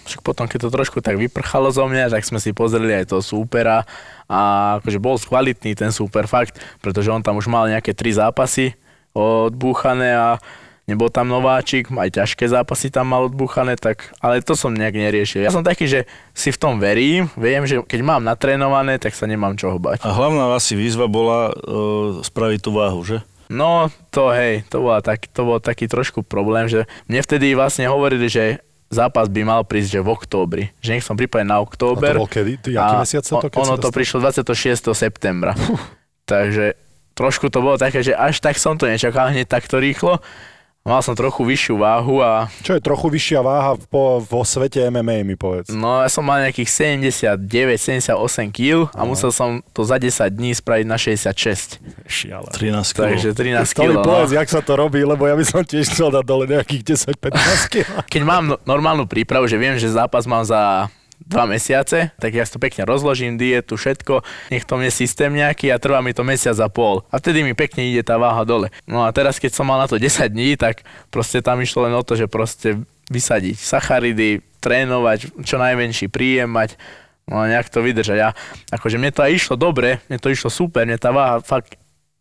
však 0.06 0.22
potom, 0.22 0.46
keď 0.46 0.68
to 0.68 0.70
trošku 0.70 1.00
tak 1.00 1.16
vyprchalo 1.16 1.72
zo 1.72 1.88
mňa, 1.88 2.12
tak 2.12 2.22
sme 2.22 2.38
si 2.38 2.52
pozreli 2.52 2.92
aj 2.94 3.10
toho 3.10 3.24
súpera 3.24 3.88
a 4.26 4.40
akože 4.78 5.00
bol 5.00 5.16
kvalitný 5.16 5.74
ten 5.74 5.90
súper, 5.90 6.28
fakt, 6.28 6.54
pretože 6.78 7.08
on 7.08 7.24
tam 7.24 7.34
už 7.34 7.48
mal 7.48 7.66
nejaké 7.66 7.96
tri 7.96 8.12
zápasy 8.12 8.76
odbúchané 9.16 10.12
a 10.12 10.38
nebol 10.90 11.14
tam 11.14 11.30
nováčik, 11.30 11.94
aj 11.94 12.18
ťažké 12.18 12.50
zápasy 12.50 12.90
tam 12.90 13.14
mal 13.14 13.30
odbúchané, 13.30 13.78
tak, 13.78 14.10
ale 14.18 14.42
to 14.42 14.58
som 14.58 14.74
nejak 14.74 14.98
neriešil. 14.98 15.46
Ja 15.46 15.54
som 15.54 15.62
taký, 15.62 15.86
že 15.86 16.10
si 16.34 16.50
v 16.50 16.58
tom 16.58 16.82
verím, 16.82 17.30
viem, 17.38 17.62
že 17.70 17.86
keď 17.86 18.02
mám 18.02 18.22
natrénované, 18.26 18.98
tak 18.98 19.14
sa 19.14 19.30
nemám 19.30 19.54
čoho 19.54 19.78
bať. 19.78 20.02
A 20.02 20.10
hlavná 20.10 20.50
asi 20.58 20.74
výzva 20.74 21.06
bola 21.06 21.54
uh, 21.54 22.26
spraviť 22.26 22.60
tú 22.66 22.74
váhu, 22.74 23.06
že? 23.06 23.22
No, 23.50 23.90
to 24.14 24.30
hej, 24.34 24.66
to, 24.70 24.82
bola 24.82 25.02
tak, 25.02 25.26
to 25.30 25.42
bol 25.42 25.58
taký 25.62 25.90
trošku 25.90 26.22
problém, 26.26 26.70
že 26.70 26.86
mne 27.10 27.22
vtedy 27.26 27.58
vlastne 27.58 27.90
hovorili, 27.90 28.30
že 28.30 28.62
zápas 28.94 29.30
by 29.30 29.42
mal 29.46 29.62
prísť 29.66 29.98
že 29.98 30.02
v 30.06 30.10
októbri. 30.10 30.64
Že 30.82 30.90
nech 30.98 31.06
som 31.06 31.18
pripravený 31.18 31.50
na 31.50 31.58
A 31.58 31.62
to 31.62 31.66
október. 31.66 32.14
bol 32.18 32.30
kedy? 32.30 32.62
Ty, 32.62 32.70
aký 32.78 32.96
mesiac 33.06 33.24
sa 33.26 33.42
to, 33.42 33.50
keď 33.50 33.58
ono 33.58 33.76
to 33.78 33.90
dostal? 33.90 33.96
prišlo 33.98 34.18
26. 34.22 34.94
septembra. 34.98 35.54
Takže 36.30 36.78
trošku 37.18 37.50
to 37.50 37.60
bolo 37.60 37.78
také, 37.82 38.06
že 38.06 38.14
až 38.14 38.38
tak 38.38 38.58
som 38.62 38.78
to 38.78 38.86
nečakal 38.86 39.34
hneď 39.34 39.50
takto 39.50 39.82
rýchlo. 39.82 40.22
Mal 40.90 41.06
som 41.06 41.14
trochu 41.14 41.46
vyššiu 41.46 41.78
váhu 41.78 42.18
a 42.18 42.50
Čo 42.66 42.74
je 42.74 42.82
trochu 42.82 43.14
vyššia 43.14 43.46
váha 43.46 43.78
po, 43.94 44.26
vo 44.26 44.42
svete 44.42 44.82
MMA, 44.90 45.22
mi 45.22 45.38
povedz. 45.38 45.70
no 45.70 46.02
ja 46.02 46.10
som 46.10 46.26
mal 46.26 46.42
nejakých 46.42 46.66
79-78 46.98 48.10
kg 48.50 48.90
a 48.98 49.06
musel 49.06 49.30
som 49.30 49.62
to 49.70 49.86
za 49.86 50.02
10 50.02 50.18
dní 50.34 50.50
spraviť 50.50 50.86
na 50.90 50.98
66. 50.98 51.78
Šiale. 52.10 52.50
13 52.50 52.74
kg. 52.90 53.06
Takže 53.06 53.30
13 53.38 53.70
Stali 53.70 53.86
kg. 53.86 54.02
No. 54.02 54.02
povedz, 54.02 54.34
jak 54.34 54.50
sa 54.50 54.66
to 54.66 54.74
robí, 54.74 55.06
lebo 55.06 55.30
ja 55.30 55.38
by 55.38 55.46
som 55.46 55.62
tiež 55.62 55.94
chcel 55.94 56.10
dať 56.10 56.26
dole 56.26 56.50
nejakých 56.50 56.82
10-15 57.06 57.38
kg. 57.78 57.86
Keď 58.10 58.22
mám 58.26 58.44
no- 58.50 58.60
normálnu 58.66 59.06
prípravu, 59.06 59.46
že 59.46 59.62
viem, 59.62 59.78
že 59.78 59.94
zápas 59.94 60.26
mám 60.26 60.42
za 60.42 60.90
dva 61.26 61.46
mesiace, 61.46 62.16
tak 62.16 62.32
ja 62.32 62.48
si 62.48 62.56
to 62.56 62.60
pekne 62.64 62.88
rozložím, 62.88 63.36
dietu, 63.36 63.76
všetko, 63.76 64.24
nech 64.50 64.64
to 64.64 64.80
mne 64.80 64.90
systém 64.90 65.30
nejaký 65.36 65.70
a 65.70 65.82
trvá 65.82 66.00
mi 66.00 66.16
to 66.16 66.24
mesiac 66.24 66.56
a 66.58 66.72
pol. 66.72 67.04
A 67.12 67.20
vtedy 67.20 67.44
mi 67.44 67.54
pekne 67.54 67.86
ide 67.86 68.02
tá 68.02 68.16
váha 68.16 68.42
dole. 68.48 68.72
No 68.88 69.04
a 69.04 69.12
teraz, 69.12 69.38
keď 69.38 69.52
som 69.54 69.68
mal 69.68 69.78
na 69.78 69.88
to 69.90 70.00
10 70.00 70.32
dní, 70.32 70.56
tak 70.56 70.88
proste 71.12 71.44
tam 71.44 71.60
išlo 71.60 71.86
len 71.86 71.94
o 71.94 72.04
to, 72.06 72.16
že 72.16 72.32
proste 72.32 72.82
vysadiť 73.10 73.58
sacharidy, 73.58 74.46
trénovať, 74.62 75.44
čo 75.44 75.56
najmenší 75.58 76.08
príjem 76.08 76.52
mať, 76.52 76.78
no 77.28 77.42
nejak 77.46 77.68
to 77.70 77.84
vydržať. 77.84 78.20
A 78.22 78.30
akože 78.74 79.02
mne 79.02 79.12
to 79.12 79.26
aj 79.26 79.32
išlo 79.34 79.56
dobre, 79.58 80.00
mne 80.08 80.18
to 80.22 80.30
išlo 80.32 80.50
super, 80.50 80.86
mne 80.86 80.98
tá 81.02 81.10
váha 81.10 81.42
fakt 81.42 81.76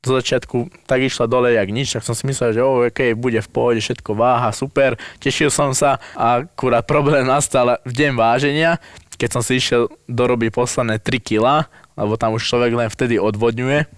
zo 0.04 0.14
začiatku 0.14 0.86
tak 0.86 1.02
išla 1.02 1.26
dole 1.26 1.54
jak 1.54 1.68
nič, 1.68 1.98
tak 1.98 2.06
som 2.06 2.14
si 2.14 2.24
myslel, 2.30 2.54
že 2.54 2.62
oh, 2.62 2.86
okay, 2.86 3.18
bude 3.18 3.42
v 3.42 3.50
pohode, 3.50 3.80
všetko 3.82 4.14
váha, 4.14 4.54
super, 4.54 4.94
tešil 5.18 5.50
som 5.50 5.74
sa 5.74 5.98
a 6.14 6.46
akurát 6.46 6.86
problém 6.86 7.26
nastal 7.26 7.76
v 7.82 7.92
deň 7.92 8.12
váženia, 8.14 8.78
keď 9.18 9.28
som 9.34 9.42
si 9.42 9.58
išiel 9.58 9.90
dorobiť 10.06 10.54
posledné 10.54 11.02
3 11.02 11.18
kg, 11.18 11.66
lebo 11.98 12.14
tam 12.14 12.38
už 12.38 12.46
človek 12.46 12.72
len 12.78 12.88
vtedy 12.88 13.18
odvodňuje, 13.18 13.90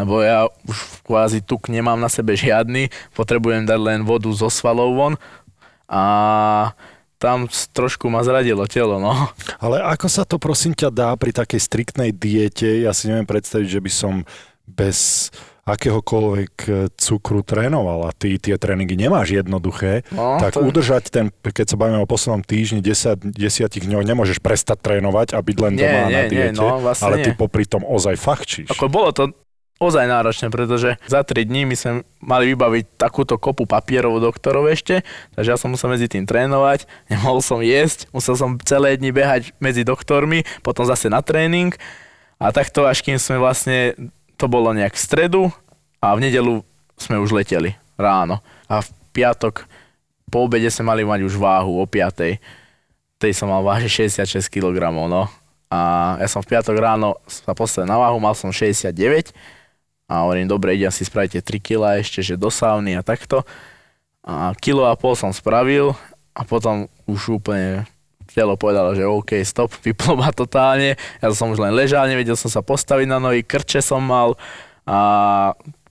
lebo 0.00 0.24
ja 0.24 0.48
už 0.64 1.04
kvázi 1.04 1.44
tuk 1.44 1.68
nemám 1.68 2.00
na 2.00 2.08
sebe 2.08 2.32
žiadny, 2.32 2.88
potrebujem 3.12 3.68
dať 3.68 3.80
len 3.80 4.00
vodu 4.08 4.32
zo 4.32 4.48
svalov 4.48 4.96
von 4.96 5.14
a 5.92 6.02
tam 7.20 7.46
trošku 7.46 8.10
ma 8.10 8.26
zradilo 8.26 8.66
telo, 8.66 8.98
no. 8.98 9.14
Ale 9.62 9.78
ako 9.78 10.10
sa 10.10 10.26
to 10.26 10.42
prosím 10.42 10.74
ťa 10.74 10.90
dá 10.90 11.14
pri 11.14 11.30
takej 11.30 11.60
striktnej 11.62 12.10
diete? 12.10 12.82
Ja 12.82 12.90
si 12.90 13.06
neviem 13.06 13.30
predstaviť, 13.30 13.68
že 13.78 13.78
by 13.78 13.90
som 13.94 14.14
bez 14.64 15.30
akéhokoľvek 15.62 16.54
e, 16.60 16.70
cukru 16.92 17.40
trénoval 17.40 18.06
a 18.06 18.12
ty 18.12 18.34
tie 18.34 18.54
tréningy 18.54 18.98
nemáš 18.98 19.30
jednoduché, 19.32 20.02
No, 20.10 20.36
tak 20.36 20.52
to- 20.52 20.60
udržať 20.60 21.04
ten, 21.06 21.30
keď 21.32 21.66
sa 21.68 21.76
bavíme 21.76 21.98
o 21.98 22.06
poslednom 22.06 22.42
týždni, 22.42 22.78
10, 22.78 23.30
10 23.30 23.38
dňoch, 23.80 24.02
nemôžeš 24.02 24.38
prestať 24.38 24.82
trénovať 24.82 25.32
a 25.32 25.40
byť 25.40 25.56
len 25.60 25.72
Nie, 25.72 25.80
doma 25.80 25.98
nie, 26.00 26.02
na 26.02 26.20
nie, 26.20 26.28
diete, 26.28 26.58
no, 26.58 26.82
vlastne 26.82 27.04
ale 27.04 27.16
ty 27.20 27.30
nie. 27.30 27.38
popri 27.38 27.62
tom 27.64 27.82
ozaj 27.82 28.14
fachčíš. 28.16 28.68
Ako 28.68 28.90
bolo 28.90 29.10
to 29.10 29.30
ozaj 29.78 30.02
náročné, 30.04 30.46
pretože 30.48 30.98
za 31.04 31.22
3 31.22 31.42
dní 31.42 31.62
my 31.64 31.74
sme 31.74 31.92
mali 32.18 32.50
vybaviť 32.50 32.84
takúto 32.96 33.34
kopu 33.34 33.62
papierov 33.64 34.18
doktorov 34.18 34.66
ešte, 34.66 35.06
takže 35.32 35.48
ja 35.48 35.56
som 35.56 35.70
musel 35.70 35.90
medzi 35.90 36.06
tým 36.06 36.22
trénovať, 36.22 36.90
nemohol 37.10 37.38
som 37.38 37.58
jesť, 37.58 38.10
musel 38.10 38.34
som 38.34 38.58
celé 38.60 38.94
dni 38.94 39.10
behať 39.10 39.54
medzi 39.58 39.82
doktormi, 39.82 40.42
potom 40.58 40.82
zase 40.82 41.06
na 41.06 41.18
tréning 41.18 41.70
a 42.38 42.50
takto 42.50 42.82
až 42.82 42.98
kým 43.00 43.14
sme 43.16 43.38
vlastne, 43.38 43.94
to 44.42 44.50
bolo 44.50 44.74
nejak 44.74 44.98
v 44.98 45.04
stredu 45.06 45.42
a 46.02 46.18
v 46.18 46.26
nedelu 46.26 46.66
sme 46.98 47.22
už 47.22 47.30
leteli 47.30 47.78
ráno 47.94 48.42
a 48.66 48.82
v 48.82 48.90
piatok 49.14 49.70
po 50.26 50.50
obede 50.50 50.66
sme 50.66 50.90
mali 50.90 51.06
mať 51.06 51.22
už 51.22 51.38
váhu 51.38 51.78
o 51.78 51.86
5. 51.86 52.42
Tej 53.22 53.32
som 53.38 53.46
mal 53.46 53.62
vážiť 53.62 54.10
66 54.10 54.50
kg, 54.50 54.90
no. 55.06 55.30
A 55.70 55.78
ja 56.18 56.26
som 56.26 56.42
v 56.42 56.56
piatok 56.56 56.74
ráno 56.74 57.22
sa 57.30 57.54
postavil 57.54 57.86
na 57.86 58.02
váhu, 58.02 58.18
mal 58.18 58.34
som 58.34 58.50
69 58.50 59.30
a 60.10 60.26
hovorím, 60.26 60.50
dobre, 60.50 60.74
idem 60.74 60.90
si 60.90 61.06
spraviť 61.06 61.38
tie 61.38 61.42
3 61.62 61.62
kg 61.62 61.82
ešte, 62.02 62.18
že 62.26 62.34
do 62.34 62.50
a 62.50 63.02
takto. 63.06 63.46
A 64.26 64.50
kilo 64.58 64.90
a 64.90 64.98
pol 64.98 65.14
som 65.14 65.30
spravil 65.30 65.94
a 66.34 66.42
potom 66.42 66.90
už 67.06 67.38
úplne 67.38 67.86
telo 68.34 68.56
povedalo, 68.56 68.96
že 68.96 69.04
OK, 69.04 69.40
stop, 69.44 69.72
vyplo 69.86 70.18
ma 70.18 70.32
totálne. 70.32 70.96
Ja 71.20 71.28
som 71.32 71.52
už 71.52 71.60
len 71.60 71.76
ležal, 71.76 72.08
nevedel 72.08 72.36
som 72.36 72.48
sa 72.48 72.64
postaviť 72.64 73.06
na 73.08 73.18
nohy, 73.20 73.44
krče 73.44 73.84
som 73.84 74.02
mal 74.02 74.34
a 74.82 74.98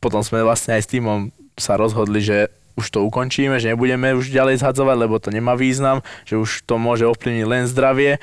potom 0.03 0.19
sme 0.25 0.43
vlastne 0.43 0.75
aj 0.75 0.83
s 0.83 0.91
týmom 0.91 1.31
sa 1.55 1.79
rozhodli, 1.79 2.19
že 2.19 2.51
už 2.75 2.89
to 2.89 2.99
ukončíme, 3.05 3.59
že 3.61 3.71
nebudeme 3.75 4.15
už 4.17 4.33
ďalej 4.33 4.63
zhadzovať, 4.63 4.97
lebo 4.97 5.21
to 5.21 5.29
nemá 5.29 5.53
význam, 5.53 6.01
že 6.25 6.39
už 6.39 6.65
to 6.65 6.81
môže 6.81 7.05
ovplyvniť 7.05 7.45
len 7.45 7.63
zdravie, 7.69 8.17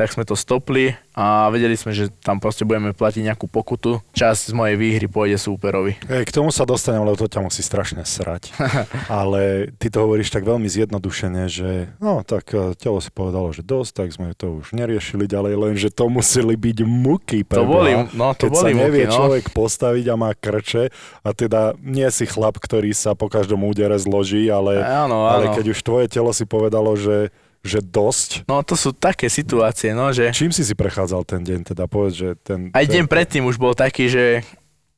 tak 0.00 0.16
sme 0.16 0.24
to 0.24 0.32
stopli 0.32 0.96
a 1.12 1.52
vedeli 1.52 1.76
sme, 1.76 1.92
že 1.92 2.08
tam 2.24 2.40
proste 2.40 2.64
budeme 2.64 2.96
platiť 2.96 3.20
nejakú 3.20 3.44
pokutu. 3.52 4.00
Časť 4.16 4.48
z 4.48 4.54
mojej 4.56 4.80
výhry 4.80 5.04
pôjde 5.04 5.36
súperovi. 5.36 6.00
Hej, 6.08 6.24
k 6.24 6.32
tomu 6.32 6.48
sa 6.48 6.64
dostanem, 6.64 7.04
lebo 7.04 7.20
to 7.20 7.28
ťa 7.28 7.44
musí 7.44 7.60
strašne 7.60 8.00
srať. 8.08 8.56
Ale 9.12 9.68
ty 9.76 9.92
to 9.92 10.08
hovoríš 10.08 10.32
tak 10.32 10.48
veľmi 10.48 10.64
zjednodušene, 10.72 11.44
že 11.52 11.92
no 12.00 12.24
tak 12.24 12.48
eh, 12.56 12.72
telo 12.80 13.04
si 13.04 13.12
povedalo, 13.12 13.52
že 13.52 13.60
dosť, 13.60 13.92
tak 13.92 14.08
sme 14.16 14.32
to 14.32 14.64
už 14.64 14.72
neriešili 14.72 15.28
ďalej, 15.28 15.52
lenže 15.60 15.92
to 15.92 16.08
museli 16.08 16.56
byť 16.56 16.78
muky. 16.88 17.44
To 17.44 17.60
preboha. 17.60 17.68
boli, 17.68 17.92
no 18.16 18.32
to 18.32 18.48
keď 18.48 18.50
boli 18.56 18.72
sa 18.72 18.80
nevie 18.80 19.04
muky, 19.04 19.12
no. 19.12 19.16
človek 19.20 19.44
postaviť 19.52 20.04
a 20.08 20.14
má 20.16 20.30
krče 20.32 20.88
a 21.20 21.28
teda 21.36 21.76
nie 21.84 22.08
si 22.08 22.24
chlap, 22.24 22.56
ktorý 22.56 22.96
sa 22.96 23.12
po 23.12 23.28
každom 23.28 23.68
údere 23.68 24.00
zloží, 24.00 24.48
ale, 24.48 24.80
Áno, 24.80 25.28
ale 25.28 25.52
áno. 25.52 25.60
keď 25.60 25.76
už 25.76 25.78
tvoje 25.84 26.08
telo 26.08 26.32
si 26.32 26.48
povedalo, 26.48 26.96
že, 26.96 27.28
že 27.60 27.84
dosť, 27.84 28.48
No 28.48 28.64
to 28.64 28.72
sú 28.72 28.96
také 28.96 29.28
situácie, 29.28 29.92
no, 29.92 30.08
že 30.16 30.32
čím 30.32 30.48
si 30.48 30.64
si 30.64 30.72
prechádzal 30.72 31.28
ten 31.28 31.44
deň, 31.44 31.74
teda 31.76 31.84
povedz, 31.84 32.14
že 32.16 32.28
ten... 32.40 32.72
aj 32.72 32.84
ten, 32.88 32.92
deň 33.00 33.04
predtým 33.04 33.44
už 33.44 33.60
bol 33.60 33.76
taký, 33.76 34.08
že 34.08 34.40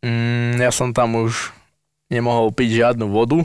mm, 0.03 0.63
ja 0.63 0.71
som 0.71 0.95
tam 0.95 1.19
už 1.19 1.51
nemohol 2.07 2.55
piť 2.55 2.87
žiadnu 2.87 3.11
vodu, 3.11 3.43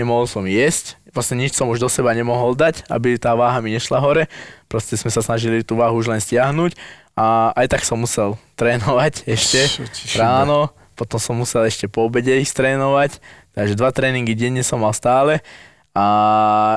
nemohol 0.00 0.24
som 0.24 0.48
jesť, 0.48 0.96
vlastne 1.12 1.44
nič 1.44 1.52
som 1.52 1.68
už 1.68 1.78
do 1.78 1.92
seba 1.92 2.16
nemohol 2.16 2.56
dať, 2.56 2.88
aby 2.88 3.20
tá 3.20 3.36
váha 3.36 3.60
mi 3.60 3.76
nešla 3.76 4.00
hore, 4.00 4.32
proste 4.66 4.96
sme 4.96 5.12
sa 5.12 5.20
snažili 5.20 5.60
tú 5.60 5.76
váhu 5.76 6.00
už 6.00 6.08
len 6.08 6.18
stiahnuť 6.18 6.72
a 7.14 7.52
aj 7.52 7.66
tak 7.68 7.82
som 7.84 8.00
musel 8.00 8.40
trénovať 8.60 9.28
ešte 9.28 9.60
ráno, 10.16 10.72
potom 10.96 11.20
som 11.20 11.36
musel 11.36 11.68
ešte 11.68 11.84
po 11.84 12.08
obede 12.08 12.32
ísť 12.40 12.64
trénovať, 12.64 13.20
takže 13.52 13.76
dva 13.76 13.92
tréningy 13.92 14.32
denne 14.32 14.64
som 14.64 14.80
mal 14.80 14.96
stále 14.96 15.44
a 15.94 16.06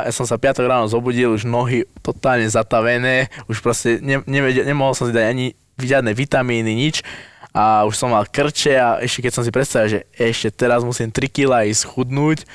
ja 0.05 0.13
som 0.13 0.29
sa 0.29 0.37
piatok 0.37 0.69
ráno 0.69 0.85
zobudil, 0.85 1.33
už 1.33 1.49
nohy 1.49 1.89
totálne 2.05 2.45
zatavené, 2.45 3.33
už 3.49 3.65
proste 3.65 3.97
ne, 3.97 4.21
nevedel, 4.29 4.61
nemohol 4.61 4.93
som 4.93 5.09
si 5.09 5.13
dať 5.13 5.25
ani 5.25 5.57
žiadne 5.81 6.13
vitamíny, 6.13 6.77
nič. 6.77 7.01
A 7.49 7.89
už 7.89 7.97
som 7.97 8.13
mal 8.13 8.29
krče 8.29 8.77
a 8.77 9.01
ešte 9.01 9.25
keď 9.25 9.31
som 9.33 9.41
si 9.41 9.49
predstavil, 9.49 9.89
že 9.89 9.99
ešte 10.13 10.53
teraz 10.53 10.85
musím 10.85 11.09
3 11.09 11.33
kg 11.33 11.65
ísť 11.65 11.89
chudnúť, 11.89 12.45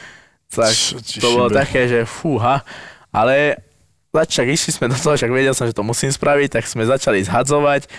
tak 0.54 0.70
to 1.18 1.28
bolo 1.34 1.50
také, 1.50 1.90
že 1.90 2.06
fúha, 2.06 2.62
ale 3.10 3.58
začak 4.14 4.46
išli 4.46 4.70
sme 4.70 4.86
do 4.86 4.94
toho, 4.94 5.18
však 5.18 5.34
vedel 5.34 5.56
som, 5.56 5.66
že 5.66 5.74
to 5.74 5.82
musím 5.82 6.14
spraviť, 6.14 6.60
tak 6.60 6.70
sme 6.70 6.86
začali 6.86 7.26
zhadzovať, 7.26 7.90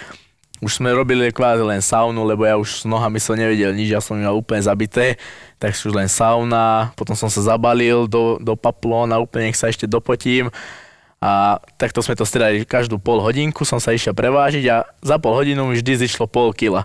už 0.63 0.79
sme 0.79 0.95
robili 0.95 1.29
kvázi 1.29 1.61
len 1.61 1.83
saunu, 1.83 2.23
lebo 2.23 2.47
ja 2.47 2.55
už 2.55 2.81
s 2.81 2.83
nohami 2.87 3.19
som 3.19 3.35
nevedel 3.35 3.75
nič, 3.75 3.91
ja 3.91 3.99
som 3.99 4.15
mal 4.15 4.31
úplne 4.31 4.63
zabité, 4.63 5.19
tak 5.59 5.75
už 5.75 5.91
len 5.91 6.07
sauna, 6.07 6.95
potom 6.95 7.13
som 7.13 7.27
sa 7.27 7.43
zabalil 7.43 8.07
do, 8.07 8.39
do 8.39 8.55
paplóna, 8.55 9.19
úplne 9.19 9.51
nech 9.51 9.59
sa 9.59 9.67
ešte 9.67 9.83
dopotím 9.83 10.47
a 11.23 11.55
takto 11.79 12.03
sme 12.03 12.19
to 12.19 12.27
stredali 12.27 12.67
každú 12.67 12.99
pol 12.99 13.23
hodinku, 13.23 13.63
som 13.63 13.79
sa 13.79 13.95
išiel 13.95 14.11
prevážiť 14.11 14.63
a 14.67 14.83
za 14.99 15.15
pol 15.23 15.31
hodinu 15.39 15.71
mi 15.71 15.79
vždy 15.79 16.03
zišlo 16.03 16.27
pol 16.27 16.51
kila. 16.51 16.83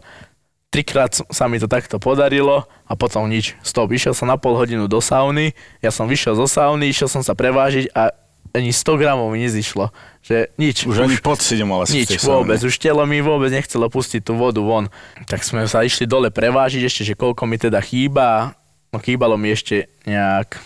Trikrát 0.70 1.10
sa 1.10 1.50
mi 1.50 1.58
to 1.58 1.66
takto 1.66 1.98
podarilo 1.98 2.70
a 2.86 2.92
potom 2.94 3.26
nič. 3.26 3.58
Stop, 3.66 3.90
išiel 3.90 4.14
som 4.14 4.30
na 4.30 4.38
pol 4.38 4.54
hodinu 4.54 4.86
do 4.86 5.02
sauny, 5.02 5.58
ja 5.82 5.90
som 5.90 6.06
vyšiel 6.06 6.38
zo 6.38 6.46
sauny, 6.46 6.86
išiel 6.86 7.10
som 7.10 7.18
sa 7.18 7.34
prevážiť 7.34 7.90
a 7.98 8.14
ani 8.54 8.70
100 8.70 9.00
gramov 9.02 9.34
mi 9.34 9.42
nezišlo. 9.42 9.90
Že 10.28 10.52
nič. 10.60 10.84
Už 10.84 11.08
ani 11.08 11.16
pod 11.16 11.40
si 11.40 11.56
nemal 11.56 11.88
asi 11.88 12.04
v 12.04 12.04
Nič, 12.04 12.20
vôbec. 12.20 12.60
Už 12.60 12.76
telo 12.76 13.00
mi 13.08 13.24
vôbec 13.24 13.48
nechcelo 13.48 13.88
pustiť 13.88 14.20
tú 14.20 14.36
vodu 14.36 14.60
von. 14.60 14.92
Tak 15.24 15.40
sme 15.40 15.64
sa 15.64 15.80
išli 15.80 16.04
dole 16.04 16.28
prevážiť 16.28 16.84
ešte, 16.84 17.02
že 17.08 17.14
koľko 17.16 17.48
mi 17.48 17.56
teda 17.56 17.80
chýba. 17.80 18.52
No 18.92 19.00
chýbalo 19.00 19.40
mi 19.40 19.56
ešte 19.56 19.88
nejak, 20.04 20.60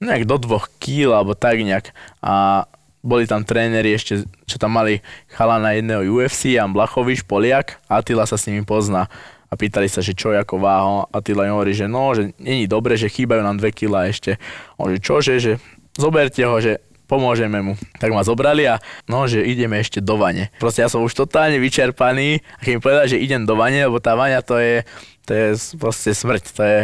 nejak 0.00 0.24
do 0.24 0.40
dvoch 0.40 0.72
kýl, 0.80 1.12
alebo 1.12 1.36
tak 1.36 1.60
nejak. 1.60 1.92
A 2.24 2.64
boli 3.04 3.28
tam 3.28 3.44
tréneri 3.44 3.92
ešte, 3.92 4.24
čo 4.48 4.56
tam 4.56 4.72
mali 4.72 5.04
chalana 5.28 5.76
jedného 5.76 6.08
UFC, 6.08 6.56
Jan 6.56 6.72
Blachovič, 6.72 7.28
Poliak, 7.28 7.76
Attila 7.92 8.24
sa 8.24 8.40
s 8.40 8.48
nimi 8.48 8.64
pozná. 8.64 9.04
A 9.48 9.58
pýtali 9.58 9.84
sa, 9.84 10.00
že 10.00 10.16
čo 10.16 10.32
je 10.32 10.40
ako 10.40 10.56
váho. 10.56 11.04
Attila 11.12 11.44
im 11.44 11.52
hovorí, 11.52 11.76
že 11.76 11.84
no, 11.84 12.16
že 12.16 12.32
není 12.40 12.64
dobre, 12.64 12.96
že 12.96 13.12
chýbajú 13.12 13.44
nám 13.44 13.60
2 13.60 13.68
kg 13.68 14.08
ešte. 14.08 14.40
On 14.80 14.88
že 14.88 14.96
čože, 14.96 15.34
že 15.36 15.52
zoberte 15.92 16.40
ho, 16.40 16.56
že 16.56 16.80
pomôžeme 17.12 17.60
mu. 17.60 17.76
Tak 18.00 18.08
ma 18.08 18.24
zobrali 18.24 18.64
a 18.64 18.80
no, 19.04 19.28
že 19.28 19.44
ideme 19.44 19.76
ešte 19.76 20.00
do 20.00 20.16
vane. 20.16 20.48
Proste 20.56 20.80
ja 20.80 20.88
som 20.88 21.04
už 21.04 21.12
totálne 21.12 21.60
vyčerpaný 21.60 22.40
a 22.40 22.60
keď 22.64 22.72
mi 22.72 22.80
povedal, 22.80 23.04
že 23.04 23.20
idem 23.20 23.44
do 23.44 23.52
vane, 23.52 23.84
lebo 23.84 24.00
tá 24.00 24.16
vaňa 24.16 24.40
to 24.40 24.56
je, 24.56 24.80
to 25.28 25.30
je 25.36 25.46
proste 25.76 26.16
smrť. 26.16 26.42
To 26.56 26.62
je, 26.64 26.80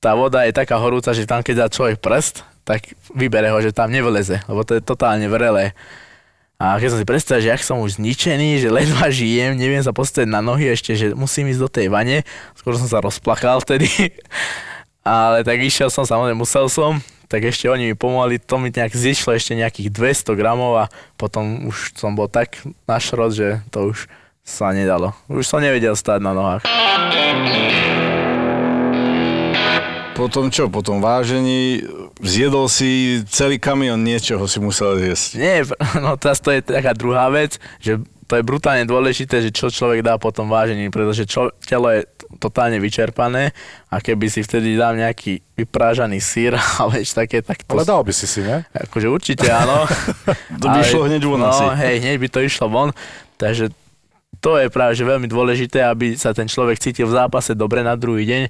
tá 0.00 0.16
voda 0.16 0.48
je 0.48 0.56
taká 0.56 0.80
horúca, 0.80 1.12
že 1.12 1.28
tam 1.28 1.44
keď 1.44 1.54
dá 1.60 1.66
človek 1.68 2.00
prst, 2.00 2.48
tak 2.64 2.96
vybere 3.12 3.52
ho, 3.52 3.60
že 3.60 3.76
tam 3.76 3.92
nevleze, 3.92 4.40
lebo 4.48 4.64
to 4.64 4.80
je 4.80 4.80
totálne 4.80 5.28
vrelé. 5.28 5.76
A 6.60 6.76
keď 6.76 6.92
som 6.92 7.00
si 7.00 7.08
predstavil, 7.08 7.44
že 7.44 7.52
ak 7.56 7.64
som 7.64 7.80
už 7.80 7.96
zničený, 7.96 8.60
že 8.60 8.68
ledva 8.68 9.08
žijem, 9.08 9.56
neviem 9.56 9.80
sa 9.80 9.96
postaviť 9.96 10.28
na 10.28 10.44
nohy 10.44 10.68
ešte, 10.68 10.92
že 10.92 11.16
musím 11.16 11.48
ísť 11.48 11.60
do 11.60 11.68
tej 11.72 11.86
vane, 11.88 12.20
skôr 12.52 12.76
som 12.76 12.84
sa 12.84 13.00
rozplakal 13.00 13.64
vtedy. 13.64 13.88
Ale 15.00 15.40
tak 15.40 15.56
išiel 15.56 15.88
som, 15.88 16.04
samozrejme 16.04 16.36
musel 16.36 16.68
som, 16.68 17.00
tak 17.30 17.46
ešte 17.46 17.70
oni 17.70 17.94
mi 17.94 17.94
pomohli, 17.94 18.42
to 18.42 18.58
mi 18.58 18.74
nejak 18.74 18.90
zišlo 18.90 19.38
ešte 19.38 19.54
nejakých 19.54 19.94
200 19.94 20.34
gramov 20.34 20.82
a 20.82 20.84
potom 21.14 21.70
už 21.70 21.94
som 21.94 22.18
bol 22.18 22.26
tak 22.26 22.58
našrot, 22.90 23.30
že 23.38 23.62
to 23.70 23.94
už 23.94 24.10
sa 24.42 24.74
nedalo. 24.74 25.14
Už 25.30 25.46
som 25.46 25.62
nevedel 25.62 25.94
stáť 25.94 26.18
na 26.18 26.34
nohách. 26.34 26.66
Potom 30.18 30.50
čo? 30.50 30.66
Potom 30.66 30.98
vážení, 30.98 31.86
zjedol 32.18 32.66
si 32.66 33.22
celý 33.30 33.62
kamión 33.62 34.02
niečoho 34.02 34.44
si 34.50 34.58
musel 34.58 34.98
zjesť. 34.98 35.28
Nie, 35.38 35.62
no 36.04 36.18
teraz 36.18 36.42
to 36.42 36.50
je 36.50 36.66
taká 36.66 36.98
druhá 36.98 37.30
vec, 37.30 37.62
že 37.78 38.02
to 38.26 38.38
je 38.38 38.46
brutálne 38.46 38.86
dôležité, 38.90 39.38
že 39.38 39.54
čo 39.54 39.70
človek 39.70 40.02
dá 40.02 40.18
potom 40.18 40.50
vážení, 40.50 40.90
pretože 40.90 41.30
čo, 41.30 41.54
telo 41.62 41.94
je 41.94 42.06
totálne 42.38 42.78
vyčerpané 42.78 43.50
a 43.90 43.98
keby 43.98 44.30
si 44.30 44.46
vtedy 44.46 44.78
dal 44.78 44.94
nejaký 44.94 45.42
vyprážaný 45.58 46.22
sír 46.22 46.54
alebo 46.78 46.94
ešte 46.94 47.26
také, 47.26 47.38
tak 47.42 47.66
to... 47.66 47.74
Ale 47.74 47.88
dal 47.88 48.06
by 48.06 48.12
si 48.14 48.30
si, 48.30 48.44
ne? 48.44 48.62
Akože 48.70 49.10
určite 49.10 49.50
áno. 49.50 49.88
To 50.62 50.66
by 50.68 50.78
išlo 50.84 51.08
hneď 51.08 51.22
von 51.24 51.40
no, 51.40 51.48
asi. 51.48 51.64
hej, 51.80 51.96
hneď 52.04 52.16
by 52.20 52.28
to 52.28 52.40
išlo 52.44 52.66
von, 52.68 52.90
takže 53.40 53.72
to 54.40 54.56
je 54.56 54.72
práve 54.72 54.96
že 54.96 55.04
veľmi 55.04 55.28
dôležité, 55.28 55.84
aby 55.84 56.16
sa 56.16 56.32
ten 56.36 56.48
človek 56.48 56.80
cítil 56.80 57.08
v 57.08 57.16
zápase 57.16 57.52
dobre 57.56 57.80
na 57.80 57.96
druhý 57.96 58.28
deň 58.28 58.42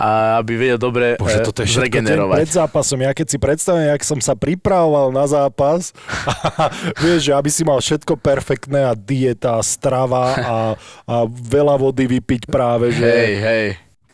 a 0.00 0.40
aby 0.40 0.56
vedel 0.56 0.80
dobre 0.80 1.20
Bože, 1.20 1.44
eh, 1.44 1.44
toto 1.44 1.60
je 1.60 1.68
zregenerovať. 1.68 2.36
pred 2.40 2.48
zápasom. 2.48 2.98
Ja 3.04 3.12
keď 3.12 3.26
si 3.28 3.36
predstavím, 3.36 3.92
jak 3.92 4.00
som 4.00 4.16
sa 4.24 4.32
pripravoval 4.32 5.12
na 5.12 5.28
zápas, 5.28 5.92
a 6.24 6.72
vieš, 7.04 7.28
že 7.28 7.32
aby 7.36 7.50
si 7.52 7.62
mal 7.68 7.84
všetko 7.84 8.16
perfektné 8.16 8.88
a 8.88 8.96
dieta, 8.96 9.60
strava 9.60 10.24
a, 10.32 10.56
a 11.04 11.14
veľa 11.28 11.76
vody 11.76 12.08
vypiť 12.08 12.48
práve, 12.48 12.96
že... 12.96 13.04
Hej, 13.04 13.34
hej. 13.44 13.66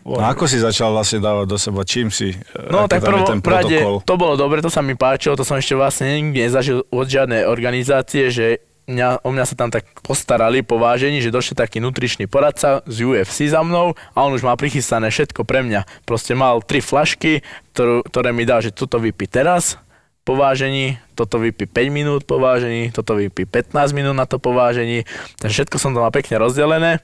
A 0.06 0.30
ako 0.30 0.46
si 0.46 0.62
začal 0.62 0.94
vlastne 0.94 1.18
dávať 1.18 1.46
do 1.50 1.58
seba? 1.58 1.82
Čím 1.82 2.14
si? 2.14 2.30
No 2.70 2.86
ako 2.86 2.90
tak 2.90 3.02
tam 3.02 3.06
je 3.06 3.10
prvo, 3.10 3.26
ten 3.26 3.40
prade, 3.42 3.78
to 4.06 4.14
bolo 4.14 4.38
dobre, 4.38 4.62
to 4.62 4.70
sa 4.70 4.78
mi 4.78 4.94
páčilo, 4.94 5.34
to 5.34 5.42
som 5.42 5.58
ešte 5.58 5.74
vlastne 5.74 6.06
nikdy 6.22 6.46
nezažil 6.46 6.86
od 6.94 7.06
žiadnej 7.10 7.42
organizácie, 7.42 8.30
že 8.30 8.62
mňa, 8.86 9.26
o 9.26 9.30
mňa 9.34 9.44
sa 9.44 9.54
tam 9.58 9.70
tak 9.70 9.86
postarali 10.02 10.62
po 10.62 10.78
vážení, 10.78 11.18
že 11.18 11.34
došiel 11.34 11.58
taký 11.58 11.82
nutričný 11.82 12.30
poradca 12.30 12.82
z 12.86 12.96
UFC 13.02 13.50
za 13.50 13.60
mnou 13.62 13.98
a 14.14 14.18
on 14.22 14.34
už 14.34 14.46
mal 14.46 14.54
prichystané 14.54 15.10
všetko 15.10 15.42
pre 15.42 15.66
mňa. 15.66 16.06
Proste 16.06 16.38
mal 16.38 16.62
tri 16.62 16.78
flašky, 16.78 17.42
ktorú, 17.74 18.06
ktoré 18.06 18.30
mi 18.30 18.46
dal, 18.46 18.62
že 18.62 18.74
toto 18.74 19.02
vypí 19.02 19.26
teraz, 19.26 19.78
po 20.26 20.34
vážení, 20.34 20.98
toto 21.14 21.38
vypí 21.38 21.70
5 21.70 21.86
minút 21.94 22.26
po 22.26 22.42
vážení, 22.42 22.90
toto 22.90 23.14
vypí 23.14 23.46
15 23.46 23.94
minút 23.94 24.18
na 24.18 24.26
to 24.26 24.42
po 24.42 24.50
vážení. 24.50 25.06
Takže 25.38 25.62
všetko 25.62 25.76
som 25.78 25.94
to 25.94 26.02
mal 26.02 26.10
pekne 26.10 26.42
rozdelené. 26.42 26.98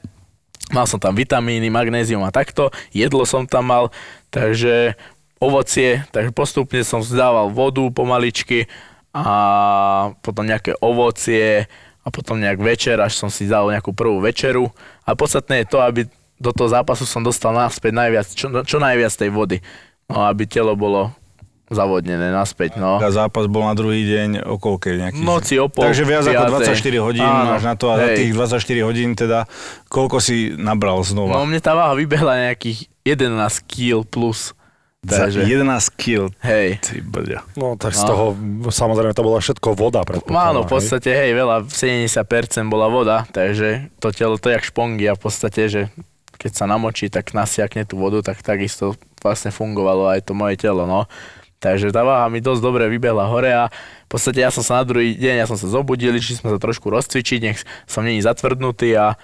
Mal 0.75 0.91
som 0.91 0.99
tam 0.99 1.15
vitamíny, 1.15 1.71
magnézium 1.71 2.27
a 2.27 2.35
takto, 2.35 2.75
jedlo 2.91 3.23
som 3.23 3.47
tam 3.47 3.71
mal, 3.71 3.85
takže 4.35 4.99
ovocie, 5.39 6.03
takže 6.11 6.35
postupne 6.35 6.83
som 6.83 6.99
vzdával 6.99 7.51
vodu 7.51 7.83
pomaličky 7.95 8.67
a 9.13 9.27
potom 10.21 10.43
nejaké 10.43 10.73
ovocie 10.81 11.69
a 12.03 12.09
potom 12.09 12.41
nejak 12.41 12.59
večer, 12.59 12.99
až 12.99 13.15
som 13.15 13.29
si 13.29 13.47
dal 13.47 13.69
nejakú 13.69 13.93
prvú 13.93 14.19
večeru. 14.19 14.73
A 15.05 15.15
podstatné 15.15 15.63
je 15.63 15.71
to, 15.71 15.79
aby 15.79 16.01
do 16.37 16.51
toho 16.51 16.67
zápasu 16.67 17.07
som 17.07 17.23
dostal 17.23 17.55
naspäť 17.55 17.95
najviac, 17.95 18.27
čo, 18.27 18.51
čo 18.67 18.77
najviac 18.83 19.13
tej 19.15 19.31
vody. 19.31 19.63
No, 20.11 20.27
aby 20.27 20.45
telo 20.45 20.75
bolo 20.75 21.15
zavodnené 21.71 22.29
naspäť. 22.29 22.77
No. 22.77 23.01
A 23.01 23.09
zápas 23.09 23.49
bol 23.49 23.65
na 23.65 23.73
druhý 23.73 24.05
deň 24.05 24.45
o 24.45 24.61
koľkej 24.61 24.95
nejakých? 24.99 25.25
Noci 25.25 25.55
o 25.57 25.73
pol 25.73 25.89
Takže 25.89 26.05
viac 26.05 26.25
ako 26.27 26.45
piatej. 26.53 26.69
24 26.69 27.07
hodín 27.07 27.25
Áno, 27.25 27.49
máš 27.49 27.65
na 27.65 27.75
to 27.79 27.87
a 27.89 27.97
za 27.97 28.07
hej. 28.13 28.17
tých 28.21 28.33
24 28.37 28.89
hodín 28.89 29.11
teda 29.17 29.49
koľko 29.89 30.21
si 30.21 30.53
nabral 30.53 31.01
No 31.01 31.07
znova? 31.07 31.41
mne 31.49 31.61
tá 31.65 31.73
váha 31.73 31.97
vybehla 31.97 32.53
nejakých 32.53 32.93
11 33.09 33.65
kg 33.65 34.05
plus. 34.05 34.53
Za 35.03 35.27
Takže, 35.27 35.43
11 35.43 35.99
kg. 35.99 36.31
hej. 36.47 36.79
Ty 36.79 37.03
brďa. 37.03 37.43
No 37.59 37.75
tak 37.75 37.91
z 37.91 38.07
toho, 38.07 38.39
samozrejme, 38.71 39.11
to 39.19 39.27
bola 39.27 39.43
všetko 39.43 39.75
voda, 39.75 40.07
predpokladám. 40.07 40.55
Áno, 40.55 40.61
v 40.63 40.71
hej? 40.71 40.73
podstate, 40.79 41.11
hej, 41.11 41.31
veľa, 41.35 41.67
70% 41.67 42.71
bola 42.71 42.87
voda, 42.87 43.27
takže 43.35 43.91
to 43.99 44.15
telo 44.15 44.39
to 44.39 44.47
je 44.47 44.55
jak 44.55 44.63
špongy 44.63 45.11
a 45.11 45.19
v 45.19 45.23
podstate, 45.27 45.67
že 45.67 45.81
keď 46.39 46.53
sa 46.55 46.71
namočí, 46.71 47.11
tak 47.11 47.35
nasiakne 47.35 47.83
tú 47.83 47.99
vodu, 47.99 48.23
tak 48.23 48.47
takisto 48.47 48.95
vlastne 49.19 49.51
fungovalo 49.51 50.07
aj 50.07 50.23
to 50.23 50.39
moje 50.39 50.55
telo, 50.63 50.87
no. 50.87 51.11
Takže 51.59 51.91
tá 51.91 52.07
váha 52.07 52.27
mi 52.31 52.39
dosť 52.39 52.63
dobre 52.63 52.87
vybehla 52.87 53.27
hore 53.27 53.51
a 53.51 53.71
v 54.07 54.09
podstate 54.11 54.43
ja 54.43 54.55
som 54.55 54.63
sa 54.63 54.83
na 54.83 54.85
druhý 54.87 55.19
deň, 55.19 55.35
ja 55.43 55.47
som 55.51 55.59
sa 55.59 55.67
zobudil, 55.67 56.15
išli 56.15 56.39
sme 56.39 56.51
sa 56.55 56.59
trošku 56.63 56.91
rozcvičiť, 56.91 57.39
nech 57.43 57.59
som 57.91 58.07
není 58.07 58.23
zatvrdnutý 58.23 58.95
a 58.99 59.19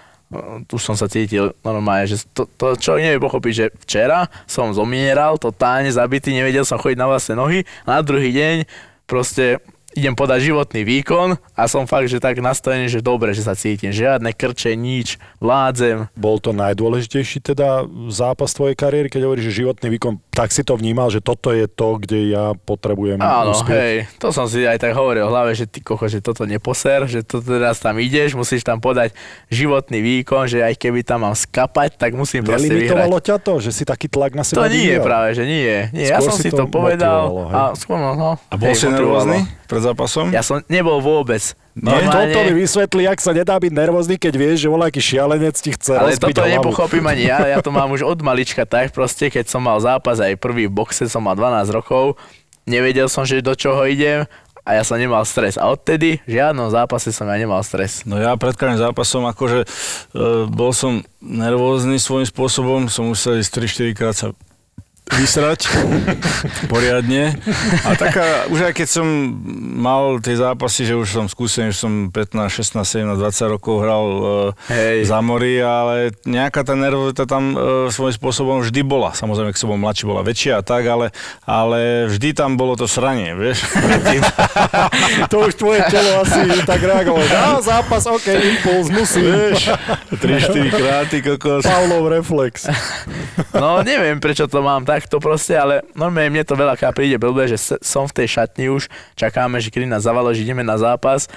tu 0.69 0.77
som 0.77 0.93
sa 0.93 1.09
cítil 1.09 1.57
normálne, 1.65 2.05
že 2.05 2.21
to, 2.37 2.45
to 2.61 2.77
človek 2.77 3.01
nevie 3.01 3.21
pochopiť, 3.21 3.53
že 3.53 3.67
včera 3.81 4.29
som 4.45 4.77
zomieral, 4.77 5.41
totálne 5.41 5.89
zabitý, 5.89 6.37
nevedel 6.37 6.69
som 6.69 6.77
chodiť 6.77 6.99
na 7.01 7.09
vlastné 7.09 7.35
nohy. 7.35 7.65
A 7.89 7.99
na 7.99 8.03
druhý 8.05 8.29
deň 8.37 8.69
proste 9.09 9.57
idem 9.99 10.15
podať 10.15 10.49
životný 10.49 10.87
výkon 10.87 11.35
a 11.53 11.63
som 11.67 11.85
fakt, 11.85 12.07
že 12.07 12.23
tak 12.23 12.39
nastavený, 12.39 12.87
že 12.87 13.03
dobre, 13.03 13.35
že 13.35 13.43
sa 13.43 13.59
cítim. 13.59 13.91
Žiadne 13.91 14.31
krče, 14.31 14.79
nič, 14.79 15.19
vládzem. 15.43 16.07
Bol 16.15 16.39
to 16.39 16.55
najdôležitejší 16.55 17.43
teda 17.43 17.83
zápas 18.09 18.55
tvojej 18.55 18.79
kariéry, 18.79 19.11
keď 19.11 19.27
hovoríš, 19.27 19.51
že 19.51 19.67
životný 19.67 19.91
výkon, 19.91 20.23
tak 20.31 20.55
si 20.55 20.63
to 20.63 20.79
vnímal, 20.79 21.11
že 21.11 21.19
toto 21.19 21.51
je 21.51 21.67
to, 21.67 21.99
kde 21.99 22.31
ja 22.31 22.55
potrebujem 22.55 23.19
Áno, 23.19 23.59
uspieť. 23.59 23.75
hej, 23.75 23.97
to 24.23 24.31
som 24.31 24.47
si 24.47 24.63
aj 24.63 24.79
tak 24.79 24.95
hovoril 24.95 25.27
v 25.27 25.33
hlave, 25.35 25.51
že 25.53 25.67
ty 25.67 25.83
koko, 25.83 26.07
že 26.07 26.23
toto 26.23 26.47
neposer, 26.47 27.11
že 27.11 27.27
to 27.27 27.43
teraz 27.43 27.83
tam 27.83 27.99
ideš, 27.99 28.39
musíš 28.39 28.63
tam 28.63 28.79
podať 28.79 29.11
životný 29.51 29.99
výkon, 29.99 30.47
že 30.47 30.63
aj 30.63 30.79
keby 30.79 31.03
tam 31.03 31.27
mám 31.27 31.35
skapať, 31.35 31.99
tak 31.99 32.15
musím 32.15 32.47
proste 32.47 32.71
vyhrať. 32.71 33.11
Ťa 33.19 33.37
to, 33.43 33.59
že 33.59 33.75
si 33.75 33.83
taký 33.83 34.07
tlak 34.07 34.39
na 34.39 34.47
To 34.47 34.63
seba 34.63 34.71
nie 34.71 34.95
je 34.95 35.01
práve, 35.03 35.29
že 35.35 35.43
nie. 35.43 35.91
nie 35.91 36.07
ja 36.07 36.23
Skôr 36.23 36.31
som 36.31 36.37
si 36.39 36.49
to 36.55 36.63
to 36.63 36.65
povedal 36.71 37.27
motivovalo, 37.27 37.43
hej? 37.51 37.57
a 37.59 37.63
skôr, 37.75 37.97
no, 37.99 38.33
A 38.39 38.55
bol 38.55 38.71
hej, 38.71 38.77
si 38.79 38.87
nervózny 38.87 39.39
pred 39.67 39.83
zápasom? 39.89 40.31
Ja 40.31 40.45
som 40.45 40.61
nebol 40.69 41.01
vôbec. 41.01 41.57
No, 41.79 41.95
toto 41.95 42.39
mi 42.45 42.53
vysvetlí, 42.59 43.07
jak 43.07 43.19
sa 43.23 43.31
nedá 43.31 43.55
byť 43.57 43.71
nervózny, 43.71 44.19
keď 44.19 44.35
vieš, 44.35 44.67
že 44.67 44.69
voľaký 44.69 44.99
šialenec 44.99 45.55
ti 45.55 45.71
chce 45.73 45.95
Ale 45.95 46.19
toto 46.19 46.43
hlavu. 46.43 46.55
nepochopím 46.59 47.07
ani 47.07 47.31
ja, 47.31 47.39
ja 47.47 47.59
to 47.63 47.71
mám 47.71 47.95
už 47.95 48.03
od 48.03 48.19
malička 48.19 48.67
tak, 48.67 48.91
proste 48.91 49.31
keď 49.31 49.47
som 49.47 49.63
mal 49.63 49.79
zápas 49.79 50.19
aj 50.19 50.35
prvý 50.43 50.67
v 50.67 50.75
boxe, 50.75 51.07
som 51.07 51.23
mal 51.23 51.39
12 51.39 51.71
rokov, 51.71 52.19
nevedel 52.67 53.07
som, 53.07 53.23
že 53.23 53.39
do 53.39 53.55
čoho 53.55 53.87
idem 53.87 54.27
a 54.69 54.77
ja 54.77 54.83
som 54.85 55.01
nemal 55.01 55.25
stres. 55.25 55.57
A 55.57 55.71
odtedy 55.73 56.21
v 56.29 56.37
žiadnom 56.37 56.69
zápase 56.69 57.09
som 57.09 57.25
ja 57.25 57.41
nemal 57.41 57.65
stres. 57.65 58.05
No 58.05 58.21
ja 58.21 58.37
pred 58.37 58.53
každým 58.53 58.77
zápasom 58.77 59.25
akože 59.25 59.65
e, 59.65 59.67
bol 60.51 60.77
som 60.77 61.01
nervózny 61.25 61.97
svojím 61.97 62.29
spôsobom, 62.29 62.81
som 62.93 63.09
musel 63.09 63.41
ísť 63.41 63.95
3-4 63.95 63.97
krát 63.97 64.15
sa 64.19 64.37
vysrať 65.17 65.69
poriadne. 66.73 67.33
A 67.87 67.97
taká, 67.97 68.49
už 68.53 68.69
aj 68.69 68.75
keď 68.77 68.89
som 68.89 69.07
mal 69.79 70.21
tie 70.21 70.37
zápasy, 70.37 70.85
že 70.85 70.95
už 70.99 71.09
som 71.09 71.27
skúsený, 71.27 71.73
že 71.73 71.85
som 71.87 72.13
15, 72.13 72.37
16, 72.51 72.85
17, 72.85 73.17
20 73.17 73.55
rokov 73.55 73.75
hral 73.81 74.07
e, 74.07 74.23
Hej. 74.73 74.99
za 75.09 75.19
mori, 75.25 75.61
ale 75.63 76.13
nejaká 76.29 76.63
tá 76.67 76.77
nervozita 76.77 77.25
tam 77.25 77.55
e, 77.55 77.89
svojím 77.89 78.17
spôsobom 78.17 78.57
vždy 78.61 78.81
bola. 78.85 79.17
Samozrejme, 79.17 79.55
keď 79.55 79.61
som 79.61 79.71
bol 79.73 79.81
mladší, 79.81 80.05
bola 80.05 80.23
väčšia 80.27 80.61
a 80.61 80.63
tak, 80.63 80.85
ale, 80.85 81.07
ale 81.49 82.11
vždy 82.13 82.37
tam 82.37 82.61
bolo 82.61 82.77
to 82.77 82.85
sranie, 82.85 83.33
vieš. 83.33 83.65
to 85.33 85.49
už 85.49 85.53
tvoje 85.55 85.81
telo 85.89 86.23
asi 86.23 86.41
tak 86.65 86.81
reagovalo. 86.83 87.25
Á, 87.29 87.61
zápas, 87.63 88.05
OK, 88.07 88.27
impuls, 88.29 88.89
musím. 88.93 89.25
vieš, 89.29 89.73
3-4 90.13 90.71
kráty, 90.75 91.17
kokos. 91.23 91.65
Pavlov 91.65 92.09
reflex. 92.13 92.69
No 93.55 93.81
neviem, 93.83 94.19
prečo 94.21 94.47
to 94.51 94.61
mám 94.61 94.85
takto 94.99 95.23
proste, 95.23 95.55
ale 95.55 95.87
normálne 95.95 96.35
mne 96.35 96.45
to 96.45 96.59
veľakrát 96.59 96.91
príde 96.91 97.15
blbé, 97.17 97.47
že 97.47 97.79
som 97.79 98.11
v 98.11 98.17
tej 98.19 98.27
šatni 98.43 98.67
už, 98.75 98.91
čakáme, 99.15 99.63
že 99.63 99.71
kedy 99.71 99.87
nás 99.87 100.03
zavalo, 100.03 100.35
že 100.35 100.43
ideme 100.43 100.67
na 100.67 100.75
zápas 100.75 101.31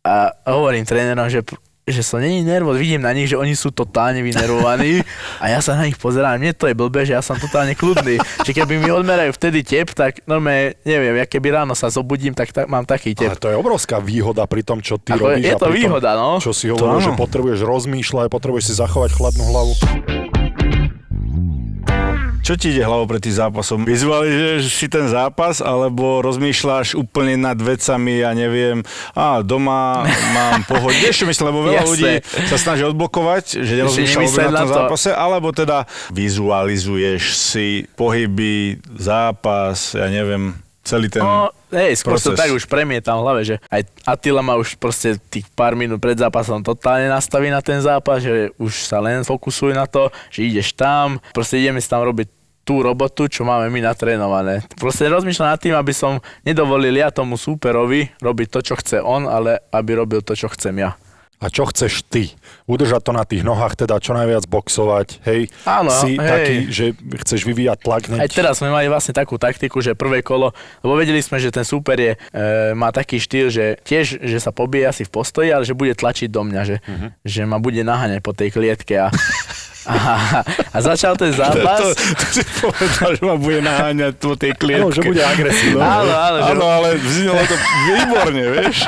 a 0.00 0.32
hovorím 0.48 0.88
trénerom, 0.88 1.28
že 1.28 1.44
že 1.82 2.06
som 2.06 2.22
není 2.22 2.46
nervóz, 2.46 2.78
vidím 2.78 3.02
na 3.02 3.10
nich, 3.10 3.26
že 3.26 3.34
oni 3.34 3.58
sú 3.58 3.74
totálne 3.74 4.22
vynervovaní 4.22 5.02
a 5.42 5.50
ja 5.50 5.58
sa 5.58 5.74
na 5.74 5.90
nich 5.90 5.98
pozerám, 5.98 6.38
mne 6.38 6.54
to 6.54 6.70
je 6.70 6.78
blbé, 6.78 7.02
že 7.02 7.18
ja 7.18 7.22
som 7.26 7.34
totálne 7.34 7.74
kľudný, 7.74 8.22
že 8.46 8.54
keby 8.54 8.78
mi 8.78 8.86
odmerajú 8.94 9.34
vtedy 9.34 9.66
tep, 9.66 9.90
tak 9.90 10.22
normálne, 10.30 10.78
neviem, 10.86 11.18
ja 11.18 11.26
keby 11.26 11.50
ráno 11.50 11.74
sa 11.74 11.90
zobudím, 11.90 12.38
tak, 12.38 12.54
tak 12.54 12.70
mám 12.70 12.86
taký 12.86 13.18
Ale 13.18 13.34
tep. 13.34 13.42
to 13.42 13.50
je 13.50 13.58
obrovská 13.58 13.98
výhoda 13.98 14.46
pri 14.46 14.62
tom, 14.62 14.78
čo 14.78 14.94
ty 15.02 15.10
Ako, 15.18 15.34
robíš. 15.34 15.42
je 15.42 15.50
a 15.50 15.58
to 15.58 15.66
tom, 15.66 15.74
výhoda, 15.74 16.10
no. 16.14 16.38
Čo 16.38 16.54
si 16.54 16.70
hovoril, 16.70 17.02
že 17.02 17.18
potrebuješ 17.18 17.60
rozmýšľať, 17.66 18.30
potrebuješ 18.30 18.64
si 18.70 18.74
zachovať 18.78 19.10
chladnú 19.18 19.42
hlavu. 19.50 19.74
Čo 22.52 22.60
ti 22.60 22.76
ide 22.76 22.84
hlavou 22.84 23.08
pred 23.08 23.24
tým 23.24 23.32
zápasom? 23.32 23.80
Vizualizuješ 23.88 24.76
si 24.76 24.84
ten 24.84 25.08
zápas, 25.08 25.64
alebo 25.64 26.20
rozmýšľaš 26.20 27.00
úplne 27.00 27.40
nad 27.40 27.56
vecami, 27.56 28.20
ja 28.20 28.36
neviem, 28.36 28.84
a 29.16 29.40
doma 29.40 30.04
mám 30.36 30.60
pohod. 30.68 30.92
Vieš 30.92 31.24
myslím, 31.24 31.48
lebo 31.48 31.64
veľa 31.64 31.80
Jasné. 31.80 31.88
ľudí 31.88 32.12
sa 32.52 32.60
snaží 32.60 32.84
odblokovať, 32.84 33.64
že 33.64 33.72
nerozmýšľa 33.72 34.52
na 34.52 34.68
tom 34.68 34.68
to. 34.68 34.76
zápase, 34.84 35.10
alebo 35.16 35.48
teda 35.56 35.88
vizualizuješ 36.12 37.22
si 37.32 37.88
pohyby, 37.96 38.84
zápas, 39.00 39.96
ja 39.96 40.12
neviem, 40.12 40.52
celý 40.84 41.08
ten... 41.08 41.24
No, 41.24 41.48
hej, 41.72 42.04
skôr 42.04 42.20
to 42.20 42.36
proces. 42.36 42.36
tak 42.36 42.52
už 42.52 42.68
premietam 42.68 43.16
v 43.16 43.24
hlave, 43.24 43.40
že 43.48 43.56
aj 43.72 43.80
Attila 44.04 44.44
ma 44.44 44.60
už 44.60 44.76
proste 44.76 45.16
tých 45.32 45.48
pár 45.56 45.72
minút 45.72 46.04
pred 46.04 46.20
zápasom 46.20 46.60
totálne 46.60 47.08
nastaví 47.08 47.48
na 47.48 47.64
ten 47.64 47.80
zápas, 47.80 48.20
že 48.20 48.52
už 48.60 48.92
sa 48.92 49.00
len 49.00 49.24
fokusuj 49.24 49.72
na 49.72 49.88
to, 49.88 50.12
že 50.28 50.44
ideš 50.44 50.76
tam, 50.76 51.16
proste 51.32 51.56
ideme 51.56 51.80
si 51.80 51.88
tam 51.88 52.04
robiť 52.04 52.41
tú 52.62 52.78
robotu, 52.80 53.26
čo 53.26 53.42
máme 53.42 53.66
my 53.68 53.80
natrénované. 53.82 54.62
Proste 54.78 55.10
rozmýšľam 55.10 55.50
nad 55.50 55.60
tým, 55.60 55.74
aby 55.74 55.90
som 55.90 56.16
nedovolil 56.42 56.94
ja 56.94 57.10
tomu 57.10 57.34
súperovi 57.34 58.14
robiť 58.18 58.46
to, 58.48 58.58
čo 58.62 58.74
chce 58.78 59.02
on, 59.02 59.26
ale 59.26 59.62
aby 59.70 59.98
robil 59.98 60.22
to, 60.22 60.32
čo 60.32 60.46
chcem 60.50 60.78
ja. 60.78 60.94
A 61.42 61.50
čo 61.50 61.66
chceš 61.66 62.06
ty? 62.06 62.38
Udržať 62.70 63.02
to 63.02 63.10
na 63.10 63.26
tých 63.26 63.42
nohách, 63.42 63.74
teda 63.74 63.98
čo 63.98 64.14
najviac 64.14 64.46
boxovať, 64.46 65.26
hej? 65.26 65.50
Áno, 65.66 65.90
si 65.90 66.14
hej. 66.14 66.22
taký, 66.22 66.56
že 66.70 66.84
chceš 67.18 67.42
vyvíjať 67.42 67.82
tlak 67.82 68.06
hneď. 68.06 68.22
Aj 68.22 68.30
teraz 68.30 68.62
sme 68.62 68.70
mali 68.70 68.86
vlastne 68.86 69.10
takú 69.10 69.42
taktiku, 69.42 69.82
že 69.82 69.98
prvé 69.98 70.22
kolo, 70.22 70.54
lebo 70.86 70.94
vedeli 70.94 71.18
sme, 71.18 71.42
že 71.42 71.50
ten 71.50 71.66
súper 71.66 71.98
je, 71.98 72.12
e, 72.14 72.38
má 72.78 72.94
taký 72.94 73.18
štýl, 73.18 73.50
že 73.50 73.74
tiež, 73.82 74.22
že 74.22 74.38
sa 74.38 74.54
pobije 74.54 74.86
asi 74.86 75.02
v 75.02 75.10
postoji, 75.10 75.50
ale 75.50 75.66
že 75.66 75.74
bude 75.74 75.98
tlačiť 75.98 76.30
do 76.30 76.46
mňa, 76.46 76.60
že, 76.62 76.76
Mhm. 76.78 77.06
že 77.26 77.42
ma 77.42 77.58
bude 77.58 77.82
naháňať 77.82 78.22
po 78.22 78.30
tej 78.30 78.54
klietke 78.54 79.02
a, 79.02 79.10
a, 79.84 79.98
a 80.68 80.78
začal 80.78 81.14
ten 81.14 81.30
zápas. 81.30 81.80
To, 81.82 81.88
to 81.92 82.26
si 82.30 82.42
povedal, 82.56 83.08
že 83.12 83.22
ma 83.22 83.34
bude 83.34 83.60
naháňať 83.60 84.12
po 84.16 84.34
tej 84.34 84.52
klietke. 84.52 84.82
No, 84.82 84.90
že 84.90 85.02
bude 85.02 85.20
agresívny. 85.20 85.76
Áno, 85.76 86.10
áno, 86.10 86.38
že- 86.38 86.52
Áno, 86.52 86.66
ale 86.66 86.88
vznelo 86.96 87.42
to 87.42 87.56
výborne, 87.86 88.42
vieš. 88.52 88.78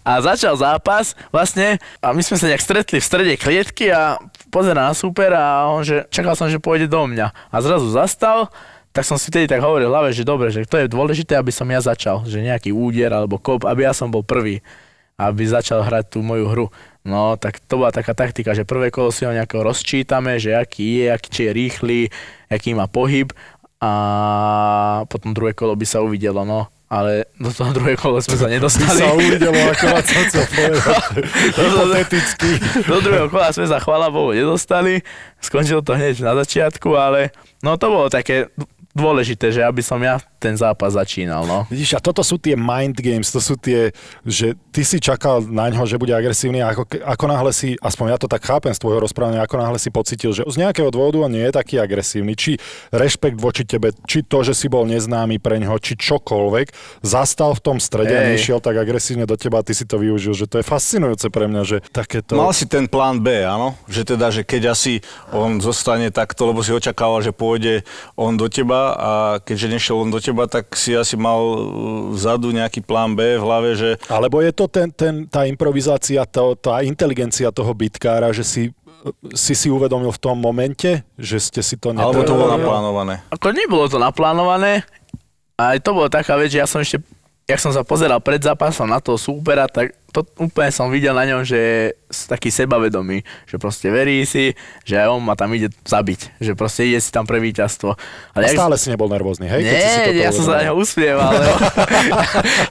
A 0.00 0.20
začal 0.20 0.54
zápas 0.54 1.12
vlastne 1.28 1.76
a 1.98 2.10
my 2.10 2.20
sme 2.20 2.36
sa 2.36 2.46
nejak 2.46 2.60
stretli 2.60 2.96
v 2.96 3.04
strede 3.04 3.34
klietky 3.34 3.88
a 3.88 4.20
pozera 4.48 4.82
na 4.82 4.92
super 4.92 5.32
a 5.32 5.66
on 5.66 5.82
že 5.82 6.04
čakal 6.08 6.32
som, 6.32 6.46
že 6.46 6.56
pôjde 6.56 6.86
do 6.86 7.04
mňa. 7.04 7.32
A 7.48 7.56
zrazu 7.58 7.88
zastal, 7.88 8.52
tak 8.90 9.02
som 9.02 9.16
si 9.16 9.26
vtedy 9.26 9.44
tak 9.46 9.58
hovoril 9.58 9.88
v 9.88 9.92
hlave, 9.92 10.08
že 10.10 10.22
dobre, 10.22 10.48
že 10.48 10.62
to 10.62 10.76
je 10.76 10.86
dôležité, 10.86 11.34
aby 11.34 11.50
som 11.50 11.66
ja 11.66 11.80
začal, 11.80 12.22
že 12.22 12.38
nejaký 12.38 12.70
úder 12.70 13.10
alebo 13.10 13.36
kop, 13.36 13.64
aby 13.64 13.82
ja 13.82 13.92
som 13.92 14.06
bol 14.06 14.22
prvý, 14.22 14.62
aby 15.14 15.42
začal 15.46 15.86
hrať 15.86 16.18
tú 16.18 16.18
moju 16.22 16.46
hru. 16.50 16.66
No, 17.04 17.36
tak 17.36 17.60
to 17.68 17.78
bola 17.78 17.92
taká 17.92 18.16
taktika, 18.16 18.56
že 18.56 18.64
prvé 18.64 18.88
kolo 18.88 19.12
si 19.12 19.28
ho 19.28 19.32
nejako 19.32 19.62
rozčítame, 19.62 20.40
že 20.40 20.56
aký 20.56 21.04
je, 21.04 21.06
aký, 21.12 21.28
či 21.28 21.40
je 21.46 21.52
rýchly, 21.52 22.00
aký 22.48 22.72
má 22.72 22.88
pohyb 22.88 23.28
a 23.84 23.92
potom 25.12 25.36
druhé 25.36 25.52
kolo 25.52 25.76
by 25.76 25.84
sa 25.84 26.00
uvidelo, 26.00 26.48
no. 26.48 26.66
Ale 26.88 27.26
do 27.36 27.50
toho 27.50 27.74
druhého 27.74 27.98
kola 27.98 28.22
sme 28.22 28.38
sa 28.38 28.46
By 28.46 28.54
nedostali. 28.54 29.00
sa 29.02 29.12
uvidelo, 29.18 29.56
ako 29.56 29.84
povedať. 29.98 30.26
Hypoteticky. 31.58 32.50
Do 32.86 33.02
druhého 33.02 33.28
kola 33.28 33.50
sme 33.50 33.66
sa 33.66 33.82
chvála 33.82 34.14
Bohu 34.14 34.30
nedostali, 34.30 35.02
skončilo 35.42 35.82
to 35.82 35.98
hneď 35.98 36.22
na 36.22 36.38
začiatku, 36.38 36.94
ale 36.94 37.34
no 37.66 37.74
to 37.74 37.90
bolo 37.90 38.06
také 38.08 38.46
dôležité, 38.94 39.50
že 39.50 39.66
aby 39.66 39.82
som 39.82 39.98
ja 39.98 40.22
ten 40.44 40.60
zápas 40.60 40.92
začínal, 40.92 41.48
no. 41.48 41.64
Vidíš, 41.72 41.96
a 41.96 42.04
toto 42.04 42.20
sú 42.20 42.36
tie 42.36 42.52
mind 42.52 43.00
games, 43.00 43.32
to 43.32 43.40
sú 43.40 43.56
tie, 43.56 43.96
že 44.28 44.52
ty 44.68 44.84
si 44.84 45.00
čakal 45.00 45.40
na 45.40 45.72
ňo, 45.72 45.88
že 45.88 45.96
bude 45.96 46.12
agresívny 46.12 46.60
a 46.60 46.76
ako, 46.76 46.84
ako 47.00 47.24
náhle 47.24 47.52
si, 47.56 47.80
aspoň 47.80 48.06
ja 48.12 48.18
to 48.20 48.28
tak 48.28 48.44
chápem 48.44 48.76
z 48.76 48.82
tvojho 48.84 49.00
rozprávania, 49.00 49.40
ako 49.40 49.56
náhle 49.56 49.80
si 49.80 49.88
pocitil, 49.88 50.36
že 50.36 50.44
z 50.44 50.60
nejakého 50.60 50.92
dôvodu 50.92 51.24
on 51.24 51.32
nie 51.32 51.48
je 51.48 51.56
taký 51.56 51.80
agresívny, 51.80 52.36
či 52.36 52.60
rešpekt 52.92 53.40
voči 53.40 53.64
tebe, 53.64 53.96
či 54.04 54.20
to, 54.20 54.44
že 54.44 54.52
si 54.52 54.68
bol 54.68 54.84
neznámy 54.84 55.40
pre 55.40 55.56
ňoho, 55.62 55.80
či 55.80 55.96
čokoľvek, 55.96 57.00
zastal 57.00 57.56
v 57.56 57.64
tom 57.64 57.78
strede 57.80 58.12
a 58.12 58.28
Hej. 58.28 58.30
nešiel 58.36 58.58
tak 58.60 58.76
agresívne 58.76 59.24
do 59.24 59.40
teba 59.40 59.62
a 59.62 59.66
ty 59.66 59.72
si 59.72 59.88
to 59.88 59.96
využil, 59.96 60.36
že 60.36 60.44
to 60.44 60.60
je 60.60 60.64
fascinujúce 60.66 61.30
pre 61.30 61.46
mňa, 61.46 61.62
že 61.62 61.76
takéto... 61.94 62.34
Mal 62.34 62.50
si 62.50 62.66
ten 62.66 62.90
plán 62.90 63.22
B, 63.22 63.46
áno? 63.46 63.78
Že 63.86 64.02
teda, 64.18 64.26
že 64.34 64.42
keď 64.42 64.74
asi 64.74 65.00
on 65.30 65.62
zostane 65.62 66.10
takto, 66.10 66.50
lebo 66.50 66.60
si 66.60 66.74
očakával, 66.74 67.22
že 67.22 67.30
pôjde 67.30 67.86
on 68.18 68.34
do 68.34 68.50
teba 68.50 68.80
a 68.98 69.10
keďže 69.38 69.70
nešiel 69.70 69.96
on 70.02 70.10
do 70.10 70.18
teba, 70.18 70.33
tak 70.50 70.74
si 70.74 70.92
asi 70.92 71.14
mal 71.14 71.38
uh, 71.38 71.58
vzadu 72.10 72.50
nejaký 72.50 72.82
plán 72.82 73.14
B 73.14 73.38
v 73.38 73.44
hlave, 73.44 73.78
že 73.78 73.90
Alebo 74.10 74.42
je 74.42 74.50
to 74.50 74.66
ten, 74.66 74.90
ten, 74.90 75.24
tá 75.30 75.46
improvizácia, 75.46 76.26
to, 76.26 76.58
tá 76.58 76.82
inteligencia 76.82 77.54
toho 77.54 77.70
bitkára, 77.72 78.34
že 78.34 78.42
si, 78.42 78.62
si 79.32 79.54
si 79.54 79.68
uvedomil 79.70 80.10
v 80.10 80.20
tom 80.20 80.36
momente, 80.36 81.06
že 81.14 81.38
ste 81.38 81.62
si 81.62 81.78
to 81.78 81.94
alebo 81.94 82.26
to 82.26 82.34
bolo 82.34 82.58
naplánované. 82.58 83.22
Ako 83.30 83.54
nebolo 83.54 83.86
to 83.86 84.02
naplánované, 84.02 84.82
aj 85.54 85.78
to 85.80 85.94
bolo 85.94 86.08
taká 86.10 86.34
vec, 86.34 86.50
že 86.50 86.58
ja 86.58 86.66
som 86.66 86.82
ešte, 86.82 86.98
jak 87.44 87.60
som 87.60 87.72
sa 87.76 87.84
pozeral 87.84 88.24
pred 88.24 88.40
zápasom 88.40 88.88
na 88.88 89.04
toho 89.04 89.20
súpera, 89.20 89.68
tak 89.68 89.92
to 90.14 90.24
úplne 90.40 90.70
som 90.70 90.88
videl 90.88 91.12
na 91.12 91.26
ňom, 91.26 91.42
že 91.44 91.58
je 91.58 91.80
taký 92.30 92.48
sebavedomý, 92.48 93.26
že 93.44 93.58
proste 93.60 93.90
verí 93.90 94.22
si, 94.24 94.54
že 94.86 94.96
aj 94.96 95.10
on 95.12 95.20
ma 95.20 95.34
tam 95.36 95.52
ide 95.52 95.68
zabiť, 95.84 96.40
že 96.40 96.54
proste 96.56 96.88
ide 96.88 97.02
si 97.02 97.10
tam 97.12 97.26
pre 97.28 97.42
víťazstvo. 97.42 97.98
A 98.32 98.36
jak- 98.40 98.56
stále 98.56 98.78
si 98.80 98.88
nebol 98.88 99.10
nervózny, 99.10 99.50
hej? 99.50 99.60
keď 99.60 99.74
si 99.74 99.84
Nie, 99.84 100.04
toto 100.06 100.22
ja 100.22 100.30
som 100.32 100.44
sa 100.46 100.52
na 100.56 100.62
neho 100.70 100.76
usmieval. 100.78 101.30
Lebo... 101.34 101.54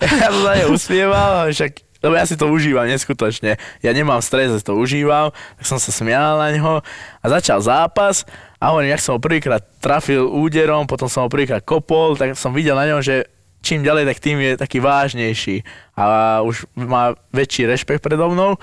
ja 0.24 0.30
som 0.32 0.42
sa 0.42 0.50
na 0.50 0.56
neho 0.58 0.72
usmieval, 0.72 1.34
však 1.52 1.72
lebo 2.04 2.20
ja 2.20 2.28
si 2.28 2.36
to 2.36 2.52
užívam 2.52 2.84
neskutočne. 2.84 3.56
Ja 3.80 3.92
nemám 3.96 4.20
stres, 4.20 4.52
ja 4.52 4.60
si 4.60 4.68
to 4.68 4.76
užívam, 4.76 5.32
tak 5.32 5.64
som 5.64 5.80
sa 5.80 5.88
smial 5.88 6.36
na 6.36 6.52
neho 6.52 6.84
a 7.24 7.26
začal 7.32 7.64
zápas 7.64 8.28
a 8.60 8.76
hovorím, 8.76 8.92
jak 8.92 9.04
som 9.04 9.16
ho 9.16 9.24
prvýkrát 9.24 9.64
trafil 9.80 10.28
úderom, 10.28 10.84
potom 10.84 11.08
som 11.08 11.24
ho 11.24 11.30
prvýkrát 11.32 11.64
kopol, 11.64 12.20
tak 12.20 12.36
som 12.36 12.52
videl 12.52 12.76
na 12.76 12.92
ňom, 12.92 13.00
že 13.00 13.24
čím 13.64 13.80
ďalej, 13.82 14.12
tak 14.12 14.20
tým 14.20 14.38
je 14.44 14.54
taký 14.60 14.84
vážnejší 14.84 15.64
a 15.96 16.44
už 16.44 16.68
má 16.76 17.16
väčší 17.32 17.64
rešpekt 17.64 18.04
predo 18.04 18.28
mnou. 18.28 18.60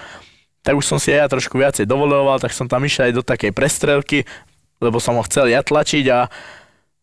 Tak 0.61 0.77
už 0.77 0.85
som 0.85 1.01
si 1.01 1.09
aj 1.17 1.25
ja 1.25 1.33
trošku 1.33 1.57
viacej 1.57 1.89
dovoloval, 1.89 2.37
tak 2.37 2.53
som 2.53 2.69
tam 2.69 2.85
išiel 2.85 3.09
aj 3.09 3.15
do 3.17 3.25
takej 3.25 3.57
prestrelky, 3.57 4.29
lebo 4.77 5.01
som 5.01 5.17
ho 5.17 5.25
chcel 5.25 5.49
ja 5.49 5.65
tlačiť 5.65 6.05
a 6.13 6.29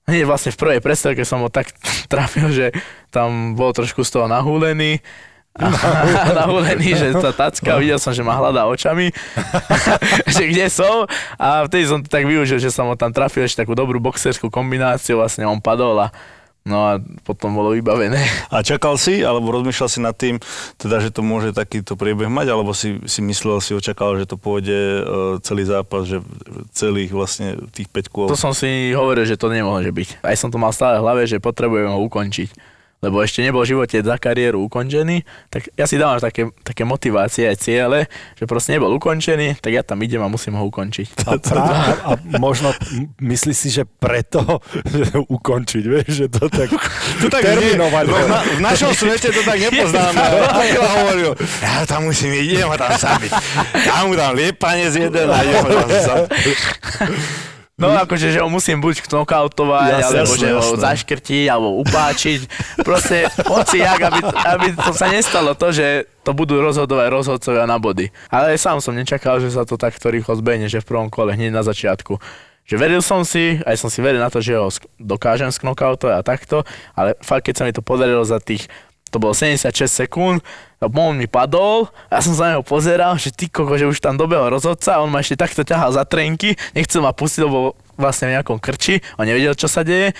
hneď 0.06 0.24
vlastne 0.30 0.54
v 0.54 0.62
prvej 0.62 0.80
prestrelke 0.80 1.26
som 1.26 1.42
ho 1.42 1.50
tak 1.50 1.74
trafil, 2.12 2.54
že 2.54 2.70
tam 3.10 3.58
bol 3.58 3.74
trošku 3.74 4.06
z 4.06 4.14
toho 4.14 4.26
nahúlený. 4.30 5.02
A, 5.58 5.74
nahúlený, 6.46 6.94
že 6.94 7.18
tá 7.18 7.34
tacka, 7.34 7.82
videl 7.82 7.98
som, 7.98 8.14
že 8.14 8.22
ma 8.22 8.38
hľadá 8.38 8.70
očami, 8.70 9.10
že 10.30 10.44
kde 10.54 10.70
som? 10.70 11.10
A 11.42 11.66
vtedy 11.66 11.90
som 11.90 12.06
to 12.06 12.14
tak 12.14 12.30
využil, 12.30 12.62
že 12.62 12.70
som 12.70 12.86
ho 12.86 12.94
tam 12.94 13.10
trafil 13.10 13.42
ešte 13.42 13.66
takú 13.66 13.74
dobrú 13.74 13.98
boxerskú 13.98 14.54
kombináciu, 14.54 15.18
vlastne 15.18 15.50
on 15.50 15.58
padol 15.58 15.98
a 15.98 16.14
no 16.68 16.78
a 16.84 16.92
potom 17.24 17.56
bolo 17.56 17.72
vybavené. 17.72 18.20
A 18.54 18.60
čakal 18.62 19.00
si, 19.00 19.24
alebo 19.24 19.56
rozmýšľal 19.56 19.90
si 19.90 20.00
nad 20.04 20.16
tým, 20.16 20.38
teda, 20.76 21.00
že 21.00 21.10
to 21.10 21.24
môže 21.24 21.56
takýto 21.56 21.96
priebeh 21.96 22.28
mať, 22.28 22.48
alebo 22.52 22.76
si, 22.76 23.00
si 23.08 23.24
myslel, 23.24 23.64
si 23.64 23.72
očakával, 23.72 24.20
že 24.20 24.28
to 24.28 24.36
pôjde 24.36 24.76
e, 24.76 25.02
celý 25.44 25.64
zápas, 25.68 26.04
že 26.08 26.20
celých 26.76 27.12
vlastne 27.16 27.56
tých 27.72 27.88
5 27.92 28.14
kôl. 28.14 28.28
To 28.28 28.40
som 28.40 28.52
si 28.52 28.92
hovoril, 28.92 29.24
že 29.24 29.40
to 29.40 29.48
nemôže 29.48 29.90
byť. 29.90 30.24
Aj 30.24 30.36
som 30.36 30.52
to 30.52 30.60
mal 30.60 30.76
stále 30.76 31.00
v 31.00 31.04
hlave, 31.08 31.24
že 31.26 31.40
potrebujem 31.40 31.92
ho 31.92 32.00
ukončiť. 32.04 32.77
Lebo 32.98 33.22
ešte 33.22 33.46
nebol 33.46 33.62
v 33.62 33.78
živote 33.78 34.02
za 34.02 34.18
kariéru 34.18 34.66
ukončený, 34.66 35.22
tak 35.54 35.70
ja 35.78 35.86
si 35.86 36.02
dávam 36.02 36.18
také, 36.18 36.50
také 36.66 36.82
motivácie 36.82 37.46
aj 37.46 37.58
ciele, 37.62 38.10
že 38.34 38.50
proste 38.50 38.74
nebol 38.74 38.90
ukončený, 38.98 39.62
tak 39.62 39.70
ja 39.70 39.86
tam 39.86 40.02
idem 40.02 40.18
a 40.18 40.26
musím 40.26 40.58
ho 40.58 40.66
ukončiť. 40.66 41.30
A, 41.30 41.38
pra, 41.46 41.62
a, 41.94 42.12
možno 42.42 42.74
m- 42.90 43.14
myslíš 43.22 43.58
si, 43.58 43.70
že 43.70 43.86
preto 43.86 44.42
že 44.90 45.14
ukončiť, 45.30 45.84
vieš, 45.86 46.10
že 46.10 46.26
to 46.26 46.50
tak, 46.50 46.74
To 47.22 47.28
tak 47.30 47.46
terminovať. 47.46 48.06
Nie, 48.10 48.18
no, 48.18 48.28
na, 48.34 48.40
v 48.42 48.62
našom 48.66 48.92
svete 48.98 49.30
to 49.30 49.42
tak 49.46 49.58
nepoznáme. 49.62 50.18
Akila 50.66 50.90
hovoril, 50.98 51.32
ja 51.62 51.86
tam 51.86 52.10
musím 52.10 52.34
idem 52.34 52.66
ho 52.66 52.78
tam 52.82 52.98
zabiť. 52.98 53.32
Ja 53.78 54.10
mu 54.10 54.18
dám 54.18 54.34
liepanec 54.34 54.98
jeden 54.98 55.28
a 55.30 55.38
idem 55.46 55.62
ho 55.62 55.70
tam 55.70 55.90
zabiť. 55.94 56.58
No 57.78 57.94
akože, 57.94 58.34
že 58.34 58.42
ho 58.42 58.50
musím 58.50 58.82
buď 58.82 59.06
knockoutovať, 59.06 60.02
Jasné, 60.02 60.26
alebo 60.26 60.34
jasné, 60.34 60.42
že 60.42 60.48
ho 60.50 60.62
jasné. 60.66 60.82
zaškrtiť, 60.82 61.46
alebo 61.46 61.70
upáčiť. 61.86 62.40
Proste 62.82 63.30
hoci 63.46 63.86
jak, 63.86 64.02
aby, 64.02 64.18
aby 64.26 64.68
to 64.74 64.92
sa 64.98 65.06
nestalo 65.14 65.54
to, 65.54 65.70
že 65.70 66.10
to 66.26 66.34
budú 66.34 66.58
rozhodovať 66.58 67.06
rozhodcovia 67.14 67.70
na 67.70 67.78
body. 67.78 68.10
Ale 68.34 68.58
sám 68.58 68.82
som 68.82 68.98
nečakal, 68.98 69.38
že 69.38 69.54
sa 69.54 69.62
to 69.62 69.78
takto 69.78 70.10
rýchlo 70.10 70.34
zbehne, 70.42 70.66
že 70.66 70.82
v 70.82 70.90
prvom 70.90 71.14
kole, 71.14 71.38
hneď 71.38 71.54
na 71.54 71.62
začiatku. 71.62 72.18
Že 72.66 72.76
veril 72.82 73.02
som 73.06 73.22
si, 73.22 73.62
aj 73.62 73.78
som 73.78 73.94
si 73.94 74.02
veril 74.02 74.26
na 74.26 74.34
to, 74.34 74.42
že 74.42 74.58
ho 74.58 74.74
dokážem 74.98 75.54
sknokautovať 75.54 76.14
a 76.18 76.26
takto, 76.26 76.58
ale 76.98 77.14
fakt, 77.22 77.46
keď 77.46 77.62
sa 77.62 77.64
mi 77.70 77.78
to 77.78 77.86
podarilo 77.86 78.26
za 78.26 78.42
tých 78.42 78.66
to 79.12 79.18
bolo 79.20 79.34
76 79.36 79.88
sekúnd, 79.88 80.40
on 80.80 81.16
mi 81.18 81.26
padol, 81.26 81.90
ja 82.12 82.22
som 82.22 82.38
sa 82.38 82.50
na 82.50 82.52
neho 82.58 82.66
pozeral, 82.66 83.18
že 83.18 83.34
ty 83.34 83.50
koko, 83.50 83.80
že 83.80 83.90
už 83.90 83.98
tam 83.98 84.20
dobehol 84.20 84.54
rozhodca, 84.54 85.02
on 85.02 85.10
ma 85.10 85.26
ešte 85.26 85.40
takto 85.40 85.66
ťahal 85.66 85.96
za 85.96 86.06
trenky, 86.06 86.54
nechcel 86.78 87.02
ma 87.02 87.16
pustiť, 87.16 87.42
lebo 87.48 87.74
vlastne 87.98 88.30
v 88.30 88.36
nejakom 88.38 88.62
krči, 88.62 89.02
on 89.18 89.26
nevedel, 89.26 89.58
čo 89.58 89.66
sa 89.66 89.82
deje. 89.82 90.14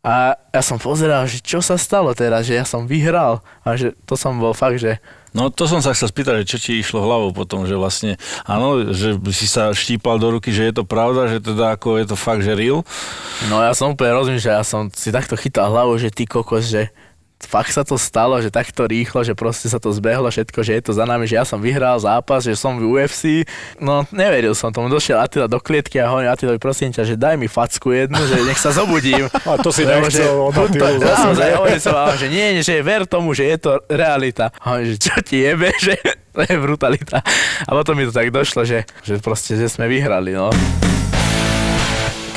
A 0.00 0.32
ja 0.32 0.62
som 0.64 0.80
pozeral, 0.80 1.28
že 1.28 1.44
čo 1.44 1.60
sa 1.60 1.76
stalo 1.76 2.16
teraz, 2.16 2.48
že 2.48 2.56
ja 2.56 2.64
som 2.64 2.88
vyhral 2.88 3.44
a 3.60 3.76
že 3.76 3.92
to 4.08 4.16
som 4.16 4.40
bol 4.40 4.56
fakt, 4.56 4.80
že 4.80 4.96
No 5.30 5.46
to 5.46 5.70
som 5.70 5.78
sa 5.78 5.94
chcel 5.94 6.10
spýtať, 6.10 6.42
že 6.42 6.50
čo 6.56 6.58
ti 6.58 6.72
išlo 6.82 7.06
hlavou 7.06 7.30
potom, 7.30 7.62
že 7.62 7.78
vlastne, 7.78 8.18
áno, 8.42 8.90
že 8.90 9.14
si 9.30 9.46
sa 9.46 9.70
štípal 9.70 10.18
do 10.18 10.34
ruky, 10.34 10.50
že 10.50 10.66
je 10.66 10.74
to 10.74 10.82
pravda, 10.82 11.30
že 11.30 11.38
teda 11.38 11.78
ako 11.78 12.02
je 12.02 12.06
to 12.10 12.16
fakt, 12.18 12.42
že 12.42 12.58
real. 12.58 12.82
No 13.46 13.62
ja 13.62 13.70
som 13.70 13.94
úplne 13.94 14.10
rozumiem, 14.10 14.42
že 14.42 14.50
ja 14.50 14.66
som 14.66 14.90
si 14.90 15.14
takto 15.14 15.38
chytal 15.38 15.70
hlavu, 15.70 15.94
že 16.02 16.10
ty 16.10 16.26
kokos, 16.26 16.66
že 16.66 16.90
fakt 17.46 17.72
sa 17.72 17.86
to 17.86 17.96
stalo, 17.96 18.36
že 18.42 18.52
takto 18.52 18.84
rýchlo, 18.84 19.24
že 19.24 19.32
proste 19.32 19.72
sa 19.72 19.80
to 19.80 19.88
zbehlo 19.94 20.28
všetko, 20.28 20.60
že 20.60 20.72
je 20.80 20.82
to 20.90 20.92
za 20.92 21.04
nami, 21.08 21.24
že 21.24 21.40
ja 21.40 21.44
som 21.44 21.60
vyhral 21.60 21.96
zápas, 21.96 22.44
že 22.44 22.52
som 22.56 22.76
v 22.76 22.96
UFC. 22.96 23.48
No 23.80 24.04
neveril 24.12 24.52
som 24.52 24.68
tomu, 24.74 24.92
došiel 24.92 25.20
Attila 25.20 25.48
do 25.48 25.60
klietky 25.62 25.96
a 26.00 26.10
hovorím 26.10 26.32
Attilovi, 26.32 26.60
prosím 26.60 26.92
ťa, 26.92 27.02
že 27.06 27.14
daj 27.16 27.40
mi 27.40 27.48
facku 27.48 27.92
jednu, 27.92 28.18
že 28.28 28.44
nech 28.44 28.60
sa 28.60 28.74
zobudím. 28.74 29.28
A 29.48 29.56
to 29.58 29.72
si 29.72 29.82
Lebo, 29.82 30.06
nechcel 30.06 30.36
od 30.36 30.54
zase, 31.04 31.26
Naozaj, 31.30 31.50
hovorím 31.56 31.80
som 31.80 31.94
že 32.16 32.28
nie, 32.28 32.46
že 32.60 32.82
ver 32.84 33.02
tomu, 33.08 33.32
že 33.32 33.48
je 33.48 33.56
to 33.58 33.72
realita. 33.88 34.52
A 34.60 34.76
hovorím, 34.76 34.94
že 34.94 34.96
čo 35.00 35.14
ti 35.24 35.40
jebe, 35.40 35.72
že 35.84 35.96
to 36.30 36.44
je 36.44 36.54
brutalita. 36.60 37.24
A 37.66 37.70
potom 37.72 37.96
mi 37.96 38.04
to 38.06 38.12
tak 38.14 38.30
došlo, 38.30 38.62
že, 38.68 38.84
že 39.02 39.18
proste, 39.18 39.56
že 39.56 39.66
sme 39.66 39.88
vyhrali, 39.88 40.36
no. 40.36 40.52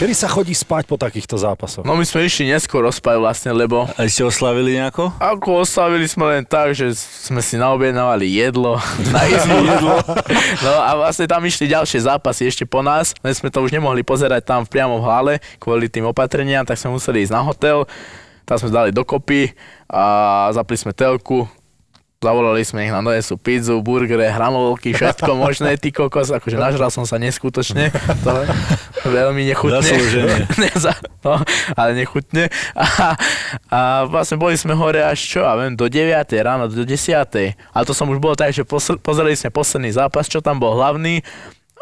Kedy 0.04 0.20
sa 0.20 0.28
chodí 0.28 0.52
spať 0.52 0.84
po 0.84 1.00
takýchto 1.00 1.40
zápasoch? 1.40 1.88
No 1.88 1.96
my 1.96 2.04
sme 2.04 2.28
išli 2.28 2.52
neskôr 2.52 2.84
rozpať 2.84 3.24
vlastne, 3.24 3.56
lebo 3.56 3.88
A 3.96 4.04
ste 4.04 4.28
oslavili 4.28 4.76
nejako? 4.76 5.16
ako 5.16 5.64
oslavili 5.64 6.04
sme 6.12 6.28
len 6.28 6.44
tak, 6.44 6.76
že 6.76 6.92
sme 6.92 7.40
si 7.40 7.56
naobjednávali 7.56 8.28
jedlo, 8.28 8.84
na 9.16 9.24
izbu 9.24 9.64
jedlo. 9.64 9.96
No 10.68 10.76
a 10.76 11.00
vlastne 11.00 11.24
tam 11.24 11.40
išli 11.48 11.72
ďalšie 11.72 12.04
zápasy 12.04 12.52
ešte 12.52 12.68
po 12.68 12.84
nás, 12.84 13.16
len 13.24 13.32
sme 13.32 13.48
to 13.48 13.64
už 13.64 13.72
nemohli 13.72 14.04
pozerať 14.04 14.44
tam 14.44 14.68
priamo 14.68 15.00
v 15.00 15.08
hale 15.08 15.34
kvôli 15.56 15.88
tým 15.88 16.04
opatreniam, 16.12 16.68
tak 16.68 16.76
sme 16.76 17.00
museli 17.00 17.24
ísť 17.24 17.32
na 17.32 17.40
hotel, 17.40 17.88
tam 18.44 18.60
sme 18.60 18.76
dali 18.76 18.92
dokopy 18.92 19.56
a 19.88 20.04
zapli 20.52 20.76
sme 20.76 20.92
telku, 20.92 21.48
Zavolali 22.24 22.64
sme 22.64 22.88
ich 22.88 22.94
na 22.96 23.04
donesú 23.04 23.36
pizzu, 23.36 23.84
burgere, 23.84 24.32
hranolky, 24.32 24.96
všetko 24.96 25.36
možné, 25.44 25.76
ty 25.76 25.92
kokos, 25.92 26.32
akože 26.32 26.56
nažral 26.56 26.88
som 26.88 27.04
sa 27.04 27.20
neskutočne, 27.20 27.92
to 28.24 28.32
veľmi 29.12 29.44
nechutne. 29.44 29.84
Zaslúžene. 29.84 30.48
Neza, 30.64 30.96
no, 31.28 31.44
ale 31.76 31.92
nechutne. 32.00 32.48
A, 32.80 33.20
a 33.68 33.80
vlastne 34.08 34.40
boli 34.40 34.56
sme 34.56 34.72
hore 34.72 35.04
až 35.04 35.20
čo, 35.20 35.44
ja 35.44 35.60
viem, 35.60 35.76
do 35.76 35.92
9. 35.92 36.08
ráno, 36.40 36.72
do 36.72 36.88
10. 36.88 36.96
Ale 37.76 37.84
to 37.84 37.92
som 37.92 38.08
už 38.08 38.24
bol 38.24 38.40
tak, 38.40 38.56
že 38.56 38.64
posl- 38.64 38.98
pozreli 39.04 39.36
sme 39.36 39.52
posledný 39.52 39.92
zápas, 39.92 40.32
čo 40.32 40.40
tam 40.40 40.64
bol 40.64 40.80
hlavný 40.80 41.20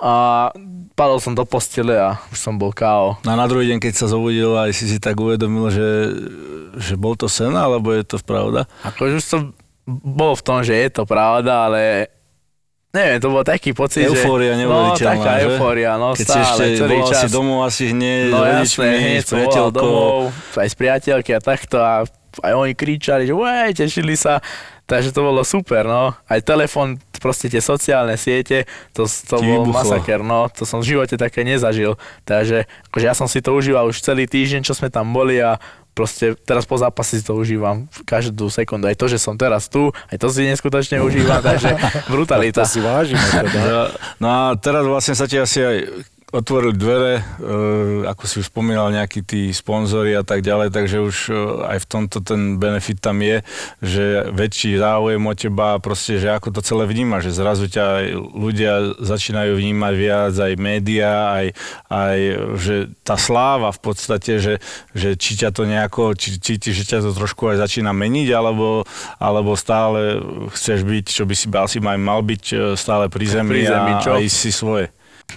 a 0.02 0.50
padol 0.98 1.22
som 1.22 1.38
do 1.38 1.46
postele 1.46 1.94
a 1.94 2.18
už 2.34 2.38
som 2.42 2.58
bol 2.58 2.74
KO. 2.74 3.22
A 3.22 3.34
na 3.38 3.46
druhý 3.46 3.70
deň, 3.70 3.78
keď 3.78 3.94
sa 3.94 4.10
zobudil, 4.10 4.58
aj 4.58 4.74
si 4.74 4.89
si 4.89 4.98
tak 4.98 5.14
uvedomil, 5.14 5.70
že, 5.70 5.89
že 6.82 6.98
bol 6.98 7.14
to 7.14 7.30
sen, 7.30 7.54
alebo 7.54 7.94
je 7.94 8.02
to 8.02 8.18
pravda? 8.26 8.66
Akože 8.82 9.22
už 9.22 9.26
som 9.26 9.42
bol 9.86 10.34
v 10.34 10.41
tom, 10.41 10.59
že 10.61 10.73
je 10.73 10.89
to 10.91 11.03
pravda, 11.03 11.65
ale 11.65 11.82
neviem, 12.91 13.17
to 13.17 13.27
bol 13.27 13.41
taký 13.41 13.71
pocit, 13.71 14.05
Eufória 14.05 14.53
že... 14.53 14.59
neuveriteľná, 14.59 14.99
No, 15.07 15.17
taká 15.17 15.32
že? 15.34 15.43
eufória, 15.47 15.91
no 15.95 16.07
Keď 16.11 16.25
stále, 16.25 16.43
ešte 16.43 16.63
celý 16.77 16.95
volal 16.97 17.09
čas. 17.09 17.19
si 17.19 17.27
domov 17.29 17.59
asi 17.63 17.84
hneď 17.88 18.21
no 18.27 18.38
s 18.38 18.43
rodičmi, 18.43 18.86
hneď 18.88 19.21
s 19.21 19.29
priateľkou. 19.32 19.71
domov, 19.71 20.17
aj 20.53 20.67
z 20.67 20.75
priateľky 20.75 21.32
a 21.32 21.39
takto 21.39 21.75
a 21.77 21.91
aj 22.38 22.53
oni 22.53 22.73
kričali, 22.73 23.23
že 23.23 23.34
uej, 23.34 23.75
tešili 23.75 24.15
sa, 24.15 24.39
takže 24.86 25.11
to 25.11 25.19
bolo 25.21 25.43
super, 25.43 25.84
no. 25.84 26.15
Aj 26.25 26.39
telefon, 26.39 26.95
proste 27.17 27.47
tie 27.47 27.59
sociálne 27.59 28.15
siete, 28.15 28.63
to, 28.91 29.03
to 29.03 29.36
Ti 29.36 29.43
bol 29.45 29.63
vybuchlo. 29.63 29.75
masaker, 29.75 30.19
no. 30.19 30.47
To 30.49 30.63
som 30.63 30.79
v 30.79 30.89
živote 30.89 31.15
také 31.15 31.43
nezažil. 31.43 31.99
Takže 32.23 32.63
akože 32.88 33.05
ja 33.05 33.11
som 33.11 33.27
si 33.27 33.39
to 33.39 33.51
užíval 33.51 33.84
už 33.86 33.99
celý 33.99 34.25
týždeň, 34.25 34.63
čo 34.63 34.71
sme 34.71 34.88
tam 34.88 35.11
boli 35.11 35.38
a 35.38 35.59
proste 35.92 36.34
teraz 36.48 36.64
po 36.64 36.80
zápase 36.80 37.20
si 37.20 37.24
to 37.24 37.36
užívam 37.36 37.88
každú 38.08 38.48
sekundu. 38.48 38.88
Aj 38.88 38.98
to, 38.98 39.12
že 39.12 39.20
som 39.20 39.36
teraz 39.36 39.68
tu, 39.68 39.92
aj 40.12 40.18
to 40.18 40.28
si 40.32 40.48
neskutočne 40.48 41.04
užívam, 41.04 41.44
takže 41.44 41.76
brutalita. 42.14 42.64
To 42.64 42.70
si 42.70 42.80
vážime 42.80 43.22
teda. 43.22 43.92
No 44.18 44.28
a 44.28 44.39
teraz 44.56 44.84
vlastne 44.88 45.16
sa 45.16 45.28
ti 45.28 45.36
asi 45.36 45.60
aj 45.62 45.78
otvorili 46.32 46.79
dvere, 46.79 47.13
e, 47.19 47.23
ako 48.07 48.23
si 48.23 48.39
už 48.39 48.47
spomínal, 48.47 48.88
nejakí 48.95 49.19
tí 49.19 49.51
sponzori 49.51 50.15
a 50.15 50.23
tak 50.23 50.39
ďalej, 50.47 50.71
takže 50.71 50.97
už 51.03 51.17
e, 51.27 51.36
aj 51.75 51.77
v 51.84 51.89
tomto 51.91 52.23
ten 52.23 52.55
benefit 52.55 53.03
tam 53.03 53.19
je, 53.19 53.43
že 53.84 54.32
väčší 54.32 54.79
záujem 54.79 55.19
o 55.19 55.34
teba, 55.36 55.75
proste, 55.84 56.23
že 56.23 56.32
ako 56.32 56.55
to 56.55 56.61
celé 56.63 56.88
vníma, 56.88 57.19
že 57.19 57.36
zrazu 57.36 57.67
ťa 57.67 58.15
ľudia 58.15 58.95
začínajú 59.03 59.59
vnímať 59.59 59.93
viac, 59.99 60.34
aj 60.39 60.53
médiá, 60.55 61.36
aj, 61.36 61.47
aj 61.91 62.17
že 62.55 62.75
tá 63.03 63.19
sláva 63.19 63.75
v 63.75 63.79
podstate, 63.84 64.39
že, 64.39 64.63
že 64.95 65.19
či 65.19 65.36
ťa 65.36 65.51
to 65.51 65.67
nejako, 65.67 66.15
či 66.15 66.39
cítiš, 66.39 66.88
že 66.88 66.95
ťa 66.95 66.99
to 67.03 67.11
trošku 67.11 67.51
aj 67.51 67.59
začína 67.59 67.91
meniť, 67.91 68.32
alebo, 68.32 68.88
alebo 69.19 69.59
stále 69.59 70.23
chceš 70.55 70.88
byť, 70.88 71.05
čo 71.11 71.27
by 71.27 71.36
si 71.36 71.51
asi 71.51 71.77
aj 71.84 71.99
mal 71.99 72.23
byť 72.23 72.43
e, 72.55 72.55
stále 72.79 73.11
pri 73.11 73.25
zemi, 73.27 73.51
Pri 73.51 73.67
zemi, 73.67 73.91
a, 73.99 73.99
a 73.99 74.23
ísť 74.23 74.39
si 74.47 74.51
svoje. 74.55 74.88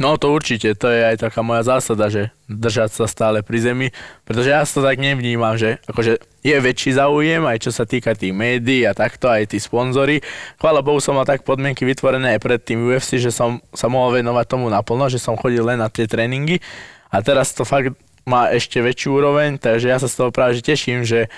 No 0.02 0.18
to 0.18 0.34
určite, 0.34 0.74
to 0.74 0.90
je 0.90 1.06
aj 1.06 1.22
taká 1.22 1.46
moja 1.46 1.62
zásada, 1.62 2.10
že 2.10 2.34
držať 2.50 2.98
sa 2.98 3.06
stále 3.06 3.46
pri 3.46 3.58
zemi, 3.62 3.86
pretože 4.26 4.50
ja 4.50 4.66
to 4.66 4.82
tak 4.82 4.98
nevnímam, 4.98 5.54
že 5.54 5.78
akože 5.86 6.18
je 6.42 6.56
väčší 6.58 6.98
záujem, 6.98 7.46
aj 7.46 7.62
čo 7.62 7.70
sa 7.70 7.86
týka 7.86 8.18
tých 8.18 8.34
médií 8.34 8.82
a 8.84 8.92
takto, 8.92 9.30
aj 9.30 9.54
tí 9.54 9.62
sponzory. 9.62 10.18
Chvála 10.58 10.82
Bohu 10.82 10.98
som 10.98 11.14
mal 11.14 11.22
tak 11.22 11.46
podmienky 11.46 11.86
vytvorené 11.86 12.34
aj 12.34 12.40
pred 12.42 12.60
tým 12.60 12.82
UFC, 12.82 13.22
že 13.22 13.30
som 13.30 13.62
sa 13.70 13.86
mohol 13.86 14.18
venovať 14.18 14.46
tomu 14.50 14.66
naplno, 14.66 15.06
že 15.06 15.22
som 15.22 15.38
chodil 15.38 15.62
len 15.62 15.78
na 15.78 15.86
tie 15.86 16.10
tréningy 16.10 16.58
a 17.14 17.22
teraz 17.22 17.54
to 17.54 17.62
fakt 17.62 17.94
má 18.26 18.50
ešte 18.50 18.82
väčšiu 18.82 19.20
úroveň, 19.20 19.62
takže 19.62 19.86
ja 19.94 20.02
sa 20.02 20.10
z 20.10 20.16
toho 20.18 20.30
práve 20.34 20.58
že 20.58 20.64
teším, 20.64 21.06
že 21.06 21.30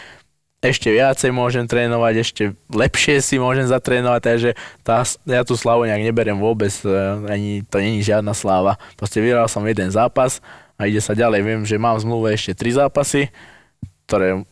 ešte 0.68 0.88
viacej 0.90 1.30
môžem 1.30 1.64
trénovať, 1.64 2.14
ešte 2.18 2.42
lepšie 2.68 3.22
si 3.22 3.36
môžem 3.38 3.66
zatrénovať, 3.66 4.20
takže 4.22 4.50
tá, 4.82 5.06
ja 5.26 5.42
tú 5.46 5.54
slavu 5.54 5.86
nejak 5.86 6.02
neberiem 6.02 6.38
vôbec, 6.38 6.72
e, 6.82 6.90
ani 7.30 7.50
to 7.66 7.78
není 7.78 8.02
žiadna 8.02 8.34
sláva. 8.34 8.78
Proste 8.98 9.22
vyhral 9.22 9.46
som 9.46 9.64
jeden 9.64 9.88
zápas 9.88 10.44
a 10.76 10.90
ide 10.90 11.00
sa 11.00 11.16
ďalej. 11.16 11.40
Viem, 11.42 11.60
že 11.62 11.80
mám 11.80 11.96
v 11.96 12.04
zmluve 12.04 12.28
ešte 12.34 12.52
tri 12.58 12.74
zápasy, 12.74 13.30
ktoré 14.06 14.44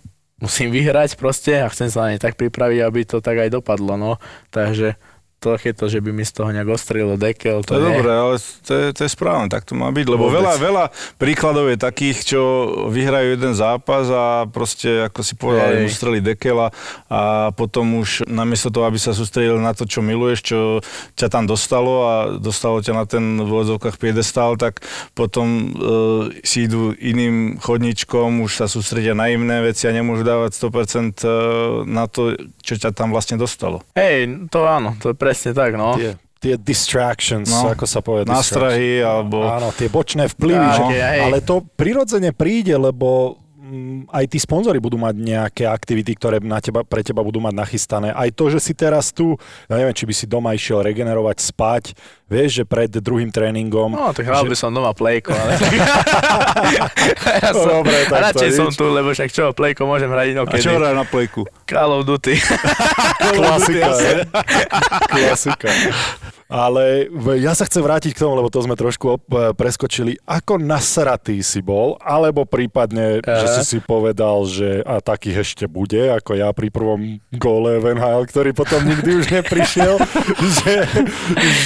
musím 0.43 0.75
vyhrať 0.75 1.17
proste 1.17 1.57
a 1.63 1.71
chcem 1.71 1.89
sa 1.89 2.07
na 2.07 2.15
ne 2.15 2.19
tak 2.21 2.37
pripraviť, 2.37 2.79
aby 2.85 3.01
to 3.07 3.23
tak 3.23 3.39
aj 3.39 3.55
dopadlo, 3.55 3.97
no. 3.97 4.21
Takže 4.51 4.99
takéto, 5.45 5.85
že 5.93 6.01
by 6.01 6.11
mi 6.17 6.25
z 6.25 6.33
toho 6.33 6.49
nejak 6.49 6.73
ostrilo 6.73 7.21
dekel, 7.21 7.61
to, 7.61 7.77
To 7.77 7.81
je 7.81 7.85
dobré, 7.85 8.13
ale 8.17 8.35
to 8.41 8.73
je, 8.73 8.87
to 8.97 9.01
je 9.05 9.11
správne, 9.13 9.53
tak 9.53 9.69
to 9.69 9.77
má 9.77 9.93
byť, 9.93 10.07
lebo 10.09 10.33
Vôbec. 10.33 10.41
veľa, 10.41 10.53
veľa 10.57 10.85
príkladov 11.21 11.69
je 11.69 11.77
takých, 11.77 12.19
čo 12.25 12.43
vyhrajú 12.89 13.37
jeden 13.37 13.53
zápas 13.53 14.09
a 14.09 14.49
proste, 14.49 15.05
ako 15.11 15.21
si 15.21 15.35
povedal, 15.37 15.75
Hej. 15.75 15.77
im 15.77 15.89
ustreli 15.91 16.21
dekela 16.25 16.73
a 17.13 17.53
potom 17.53 18.01
už 18.01 18.25
namiesto 18.31 18.73
toho, 18.73 18.89
aby 18.89 18.97
sa 18.97 19.13
sústredil 19.13 19.61
na 19.61 19.77
to, 19.77 19.85
čo 19.85 20.01
miluješ, 20.01 20.41
čo 20.41 20.59
ťa 21.19 21.29
tam 21.29 21.45
dostalo 21.45 21.93
a 22.07 22.15
dostalo 22.39 22.81
ťa 22.81 22.93
na 22.95 23.05
ten 23.05 23.25
v 23.43 23.49
úvodzovkách 23.49 23.97
piedestál, 23.99 24.57
tak 24.57 24.81
potom 25.13 25.47
e, 25.47 25.67
si 26.47 26.65
idú 26.71 26.95
iným 26.97 27.59
chodničkom, 27.59 28.41
už 28.45 28.65
sa 28.65 28.67
sústredia 28.71 29.13
na 29.13 29.29
iné 29.29 29.61
veci 29.61 29.85
a 29.89 29.95
nemôžu 29.95 30.23
dávať 30.23 30.57
100% 30.57 31.21
e, 31.21 31.29
na 31.89 32.07
to, 32.07 32.39
čo 32.63 32.79
ťa 32.79 32.95
tam 32.95 33.11
vlastne 33.11 33.37
dostalo. 33.37 33.83
Hej, 33.99 34.49
to 34.49 34.65
áno, 34.65 34.95
to 35.03 35.13
je 35.13 35.17
presne 35.35 35.51
tak, 35.51 35.75
no. 35.75 35.99
Tie, 35.99 36.15
tie 36.39 36.55
distractions, 36.55 37.51
No, 37.51 37.75
ako 37.75 37.85
sa 37.91 37.99
povie. 37.99 38.23
Nástrahy 38.23 39.03
alebo... 39.03 39.43
Áno, 39.43 39.75
tie 39.75 39.91
bočné 39.91 40.31
vplyvy, 40.31 40.67
že, 40.71 40.83
Také, 40.87 41.01
hej. 41.03 41.21
ale 41.27 41.37
to 41.43 41.67
prirodzene 41.75 42.31
príde, 42.31 42.79
lebo 42.79 43.41
mm, 43.59 44.15
aj 44.15 44.25
tí 44.31 44.39
sponzori 44.39 44.79
budú 44.79 44.95
mať 45.01 45.15
nejaké 45.19 45.65
aktivity, 45.67 46.15
ktoré 46.15 46.39
na 46.39 46.63
teba, 46.63 46.87
pre 46.87 47.03
teba 47.03 47.25
budú 47.27 47.43
mať 47.43 47.55
nachystané. 47.57 48.15
Aj 48.15 48.31
to, 48.31 48.47
že 48.53 48.63
si 48.63 48.73
teraz 48.77 49.11
tu, 49.11 49.35
ja 49.67 49.75
neviem, 49.75 49.97
či 49.97 50.07
by 50.07 50.15
si 50.15 50.27
doma 50.31 50.55
išiel 50.55 50.85
regenerovať, 50.87 51.37
spať, 51.43 51.85
vieš, 52.25 52.63
že 52.63 52.65
pred 52.65 52.89
druhým 52.89 53.29
tréningom. 53.29 53.93
No, 53.93 54.11
tak 54.17 54.25
hral 54.25 54.49
by 54.49 54.57
som 54.57 54.73
doma 54.73 54.97
plejko, 54.97 55.33
ale... 55.33 55.53
ja 57.45 57.51
som, 57.53 57.85
dobre, 57.85 58.09
tak 58.09 58.21
radšej 58.33 58.51
som 58.57 58.69
tu, 58.73 58.87
lebo 58.89 59.13
však 59.13 59.29
čo, 59.31 59.53
plejko 59.53 59.85
môžem 59.85 60.09
hrať 60.09 60.27
A 60.27 60.33
inokedy. 60.33 60.63
čo 60.65 60.73
hrajú 60.75 60.95
na 60.97 61.07
plejku? 61.07 61.41
Call 61.69 61.91
of 61.97 62.03
Duty. 62.09 62.35
Klasika. 63.37 63.89
Klasika. 65.09 65.71
Ale 66.45 67.09
ja 67.41 67.57
sa 67.57 67.65
chcem 67.65 67.81
vrátiť 67.81 68.13
k 68.13 68.21
tomu, 68.21 68.37
lebo 68.37 68.53
to 68.53 68.61
sme 68.61 68.77
trošku 68.77 69.17
op- 69.17 69.33
e, 69.33 69.57
preskočili. 69.57 70.21
Ako 70.29 70.61
nasratý 70.61 71.41
si 71.41 71.65
bol, 71.65 71.97
alebo 71.99 72.45
prípadne, 72.45 73.25
že 73.25 73.47
Aha. 73.49 73.55
si 73.59 73.63
si 73.65 73.79
povedal, 73.81 74.45
že 74.45 74.85
a 74.85 75.01
takých 75.01 75.41
ešte 75.41 75.65
bude, 75.65 76.13
ako 76.13 76.37
ja 76.37 76.53
pri 76.53 76.69
prvom 76.69 77.17
góle 77.35 77.81
v 77.81 77.97
NHL, 77.97 78.29
ktorý 78.29 78.51
potom 78.53 78.77
nikdy 78.85 79.25
už 79.25 79.27
neprišiel, 79.33 79.97
že, 80.61 80.75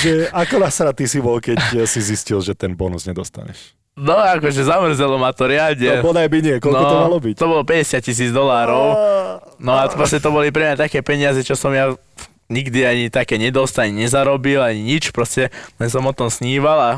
že 0.00 0.14
ako 0.48 0.56
nasratý 0.58 1.04
si 1.04 1.18
bol, 1.18 1.36
keď 1.38 1.60
si 1.84 2.00
zistil, 2.00 2.40
že 2.40 2.52
ten 2.52 2.72
bonus 2.72 3.04
nedostaneš. 3.04 3.76
No, 3.94 4.14
akože 4.14 4.62
zamrzelo 4.62 5.14
ma 5.14 5.30
to 5.30 5.44
riadne. 5.44 5.98
No 5.98 6.06
bodaj 6.06 6.26
by 6.26 6.38
nie, 6.38 6.56
koľko 6.56 6.80
to 6.80 6.96
malo 7.00 7.18
byť? 7.18 7.34
To 7.34 7.46
bolo 7.46 7.62
50 7.62 7.98
tisíc 8.00 8.30
dolárov. 8.30 8.86
No 9.58 9.74
a 9.74 9.84
to 9.84 9.94
vlastne 9.94 10.18
to 10.18 10.30
boli 10.30 10.48
pre 10.48 10.64
mňa 10.64 10.76
také 10.80 11.02
peniaze, 11.02 11.42
čo 11.42 11.52
som 11.52 11.70
ja 11.70 11.90
nikdy 12.46 12.80
ani 12.80 13.04
také 13.08 13.36
nedostal, 13.36 13.84
ani 13.84 14.06
nezarobil, 14.06 14.62
ani 14.62 14.80
nič. 14.86 15.10
Proste 15.10 15.50
len 15.76 15.86
som 15.86 16.00
o 16.00 16.12
tom 16.12 16.26
sníval 16.26 16.78
a 16.78 16.92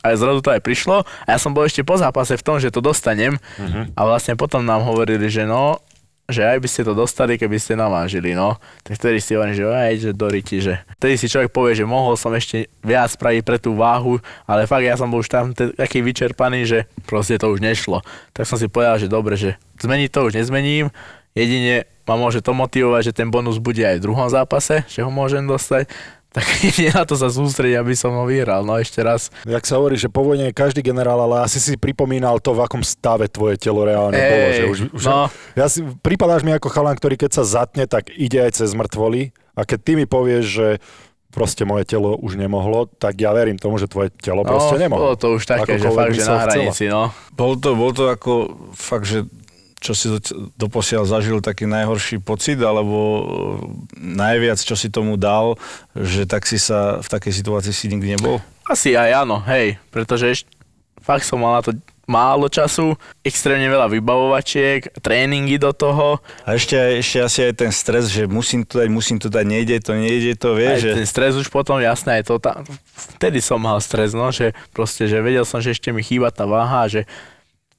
a 0.00 0.12
zrazu 0.12 0.40
to 0.40 0.52
aj 0.52 0.60
prišlo 0.60 1.00
a 1.00 1.26
ja 1.26 1.40
som 1.40 1.50
bol 1.50 1.64
ešte 1.64 1.80
po 1.80 1.96
zápase 1.96 2.36
v 2.36 2.44
tom, 2.44 2.56
že 2.56 2.68
to 2.68 2.78
dostanem 2.78 3.40
Mhm. 3.56 3.96
a 3.96 4.00
vlastne 4.04 4.32
potom 4.34 4.60
nám 4.60 4.84
hovorili, 4.84 5.26
že 5.26 5.42
no, 5.42 5.80
že 6.24 6.40
aj 6.40 6.56
by 6.56 6.68
ste 6.68 6.82
to 6.88 6.96
dostali, 6.96 7.36
keby 7.36 7.60
ste 7.60 7.76
navážili, 7.76 8.32
no. 8.32 8.56
Tak 8.80 8.96
vtedy 8.96 9.20
si 9.20 9.36
hovorím, 9.36 9.56
že 9.56 9.64
aj, 9.68 9.94
že 10.00 10.10
do 10.16 10.26
riti, 10.32 10.56
že 10.56 10.80
vtedy 10.96 11.20
si 11.20 11.28
človek 11.28 11.52
povie, 11.52 11.76
že 11.76 11.84
mohol 11.84 12.16
som 12.16 12.32
ešte 12.32 12.72
viac 12.80 13.12
spraviť 13.12 13.42
pre 13.44 13.60
tú 13.60 13.76
váhu, 13.76 14.16
ale 14.48 14.64
fakt 14.64 14.88
ja 14.88 14.96
som 14.96 15.12
bol 15.12 15.20
už 15.20 15.28
tam 15.28 15.52
te- 15.52 15.76
taký 15.76 16.00
vyčerpaný, 16.00 16.64
že 16.64 16.78
proste 17.04 17.36
to 17.36 17.52
už 17.52 17.60
nešlo. 17.60 18.00
Tak 18.32 18.48
som 18.48 18.56
si 18.56 18.72
povedal, 18.72 18.96
že 18.96 19.12
dobre, 19.12 19.36
že 19.36 19.60
zmeniť 19.84 20.08
to 20.08 20.20
už 20.24 20.32
nezmením, 20.40 20.88
jedine 21.36 21.84
ma 22.08 22.16
môže 22.16 22.40
to 22.40 22.56
motivovať, 22.56 23.12
že 23.12 23.16
ten 23.16 23.28
bonus 23.28 23.60
bude 23.60 23.80
aj 23.84 24.00
v 24.00 24.04
druhom 24.04 24.28
zápase, 24.28 24.84
že 24.88 25.04
ho 25.04 25.12
môžem 25.12 25.44
dostať, 25.44 25.88
tak 26.34 26.42
jedine 26.66 26.90
na 26.90 27.06
to 27.06 27.14
sa 27.14 27.30
sústrediť, 27.30 27.78
aby 27.78 27.94
som 27.94 28.10
ho 28.18 28.26
vyhral, 28.26 28.66
no 28.66 28.74
ešte 28.74 28.98
raz. 28.98 29.30
Jak 29.46 29.62
sa 29.62 29.78
hovorí, 29.78 29.94
že 29.94 30.10
po 30.10 30.26
vojne 30.26 30.50
je 30.50 30.54
každý 30.54 30.82
generál, 30.82 31.22
ale 31.22 31.46
asi 31.46 31.62
si 31.62 31.78
pripomínal 31.78 32.42
to, 32.42 32.58
v 32.58 32.66
akom 32.66 32.82
stave 32.82 33.30
tvoje 33.30 33.54
telo 33.54 33.86
reálne 33.86 34.18
Hej, 34.18 34.30
bolo. 34.34 34.46
Že 34.50 34.64
už, 34.66 34.78
už, 34.98 35.02
no. 35.06 35.30
Ja 35.54 35.70
si, 35.70 35.86
pripadáš 36.02 36.42
mi 36.42 36.50
ako 36.50 36.66
chalan, 36.74 36.98
ktorý 36.98 37.14
keď 37.14 37.30
sa 37.38 37.44
zatne, 37.46 37.86
tak 37.86 38.10
ide 38.10 38.42
aj 38.42 38.58
cez 38.58 38.74
mŕtvoly. 38.74 39.30
A 39.54 39.62
keď 39.62 39.78
ty 39.86 39.92
mi 39.94 40.10
povieš, 40.10 40.44
že 40.50 40.68
proste 41.30 41.62
moje 41.66 41.86
telo 41.86 42.18
už 42.18 42.34
nemohlo, 42.38 42.86
tak 42.86 43.18
ja 43.18 43.34
verím 43.34 43.58
tomu, 43.58 43.78
že 43.78 43.90
tvoje 43.90 44.10
telo 44.18 44.46
proste 44.46 44.78
no, 44.78 44.82
nemohlo. 44.86 45.14
bolo 45.14 45.18
to 45.18 45.28
už 45.38 45.42
také, 45.46 45.78
že 45.78 45.90
fakt, 45.90 46.14
že 46.14 46.22
na 46.26 46.38
hranici, 46.46 46.84
no. 46.86 47.10
Bol 47.34 47.58
to, 47.58 47.74
bol 47.74 47.90
to 47.90 48.10
ako 48.10 48.54
fakt, 48.74 49.06
že 49.06 49.26
čo 49.84 49.92
si 49.92 50.08
do- 50.08 50.48
doposiaľ 50.56 51.04
zažil 51.04 51.44
taký 51.44 51.68
najhorší 51.68 52.24
pocit, 52.24 52.56
alebo 52.64 52.96
e, 52.96 53.22
najviac, 54.00 54.56
čo 54.56 54.72
si 54.72 54.88
tomu 54.88 55.20
dal, 55.20 55.60
že 55.92 56.24
tak 56.24 56.48
si 56.48 56.56
sa 56.56 57.04
v 57.04 57.08
takej 57.12 57.32
situácii 57.44 57.72
si 57.76 57.92
nikdy 57.92 58.16
nebol? 58.16 58.40
Asi 58.64 58.96
aj 58.96 59.28
áno, 59.28 59.44
hej, 59.44 59.76
pretože 59.92 60.32
ešt, 60.32 60.48
fakt 61.04 61.28
som 61.28 61.44
mal 61.44 61.60
na 61.60 61.62
to 61.62 61.76
málo 62.04 62.52
času, 62.52 62.96
extrémne 63.24 63.64
veľa 63.64 63.88
vybavovačiek, 63.88 64.92
tréningy 65.00 65.56
do 65.56 65.72
toho, 65.72 66.20
A 66.44 66.52
ešte, 66.56 66.76
aj- 66.76 66.96
ešte 67.00 67.18
asi 67.20 67.38
aj 67.48 67.54
ten 67.56 67.72
stres, 67.72 68.12
že 68.12 68.28
musím 68.28 68.64
to 68.64 68.80
dať, 68.80 68.88
musím 68.92 69.16
to 69.16 69.32
dať, 69.32 69.44
nejde 69.48 69.76
to, 69.80 69.96
nejde 69.96 70.36
to, 70.36 70.52
aj 70.52 70.58
vieš, 70.60 70.78
že... 70.84 70.90
ten 71.00 71.08
stres 71.08 71.32
už 71.32 71.48
potom, 71.48 71.80
jasné, 71.80 72.20
aj 72.20 72.24
to 72.28 72.36
tam, 72.36 72.60
vtedy 73.16 73.40
som 73.40 73.56
mal 73.56 73.80
stres, 73.80 74.12
no, 74.12 74.28
že 74.28 74.52
proste, 74.76 75.08
že 75.08 75.16
vedel 75.24 75.48
som, 75.48 75.64
že 75.64 75.72
ešte 75.72 75.92
mi 75.96 76.04
chýba 76.04 76.28
tá 76.28 76.44
váha, 76.44 76.84
že 76.92 77.08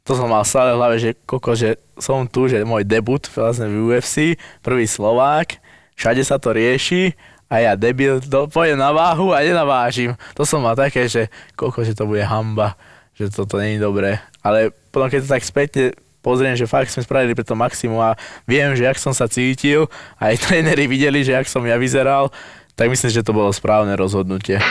to 0.06 0.14
som 0.14 0.30
mal 0.30 0.46
stále 0.46 0.78
v 0.78 0.80
hlave, 0.80 0.96
že 1.02 1.12
koko, 1.26 1.58
že 1.58 1.82
som 1.98 2.30
tu, 2.30 2.46
že 2.46 2.62
môj 2.62 2.86
debut 2.86 3.26
vlastne 3.34 3.66
v 3.66 3.90
UFC, 3.90 4.38
prvý 4.62 4.86
Slovák, 4.86 5.58
všade 5.98 6.22
sa 6.22 6.38
to 6.38 6.54
rieši 6.54 7.18
a 7.50 7.66
ja 7.66 7.72
debil, 7.74 8.22
do, 8.22 8.46
pojem 8.46 8.78
na 8.78 8.94
váhu 8.94 9.34
a 9.34 9.42
nenavážim. 9.42 10.14
To 10.38 10.46
som 10.46 10.62
mal 10.62 10.78
také, 10.78 11.10
že 11.10 11.34
koko, 11.58 11.82
že 11.82 11.98
to 11.98 12.06
bude 12.06 12.22
hamba, 12.22 12.78
že 13.18 13.34
toto 13.34 13.58
není 13.58 13.82
dobré. 13.82 14.22
Ale 14.46 14.70
potom, 14.94 15.10
keď 15.10 15.26
to 15.26 15.34
tak 15.34 15.42
spätne 15.42 15.86
pozriem, 16.22 16.54
že 16.54 16.70
fakt 16.70 16.94
sme 16.94 17.02
spravili 17.02 17.34
pre 17.34 17.42
to 17.42 17.58
maximum 17.58 18.02
a 18.02 18.18
viem, 18.46 18.78
že 18.78 18.86
jak 18.86 19.02
som 19.02 19.14
sa 19.14 19.26
cítil, 19.26 19.90
aj 20.22 20.38
tréneri 20.46 20.86
videli, 20.86 21.26
že 21.26 21.34
jak 21.34 21.50
som 21.50 21.66
ja 21.66 21.82
vyzeral, 21.82 22.30
tak 22.78 22.94
myslím, 22.94 23.10
že 23.10 23.26
to 23.26 23.34
bolo 23.34 23.50
správne 23.50 23.98
rozhodnutie. 23.98 24.62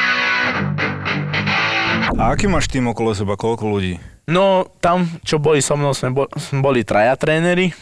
A 2.15 2.31
aký 2.31 2.47
máš 2.47 2.71
tým 2.71 2.87
okolo 2.87 3.11
seba, 3.11 3.35
koľko 3.35 3.67
ľudí? 3.67 3.99
No, 4.31 4.71
tam, 4.79 5.03
čo 5.27 5.43
boli 5.43 5.59
so 5.59 5.75
mnou, 5.75 5.91
sme 5.99 6.15
boli, 6.15 6.31
boli 6.62 6.81
traja 6.87 7.19
tréneri. 7.19 7.75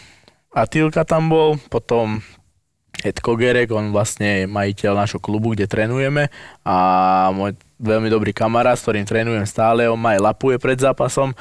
Atilka 0.56 1.04
tam 1.04 1.28
bol, 1.28 1.60
potom 1.68 2.24
Ed 3.04 3.20
Kogerek, 3.20 3.68
on 3.76 3.92
vlastne 3.92 4.44
je 4.44 4.44
majiteľ 4.48 5.04
našho 5.04 5.20
klubu, 5.20 5.52
kde 5.52 5.68
trénujeme 5.68 6.32
a 6.64 6.76
môj 7.36 7.56
veľmi 7.76 8.08
dobrý 8.08 8.32
kamarát, 8.32 8.78
s 8.78 8.84
ktorým 8.88 9.04
trénujem 9.04 9.44
stále, 9.44 9.84
on 9.84 10.00
ma 10.00 10.16
aj 10.16 10.20
lapuje 10.22 10.56
pred 10.56 10.80
zápasom, 10.80 11.32
e, 11.32 11.36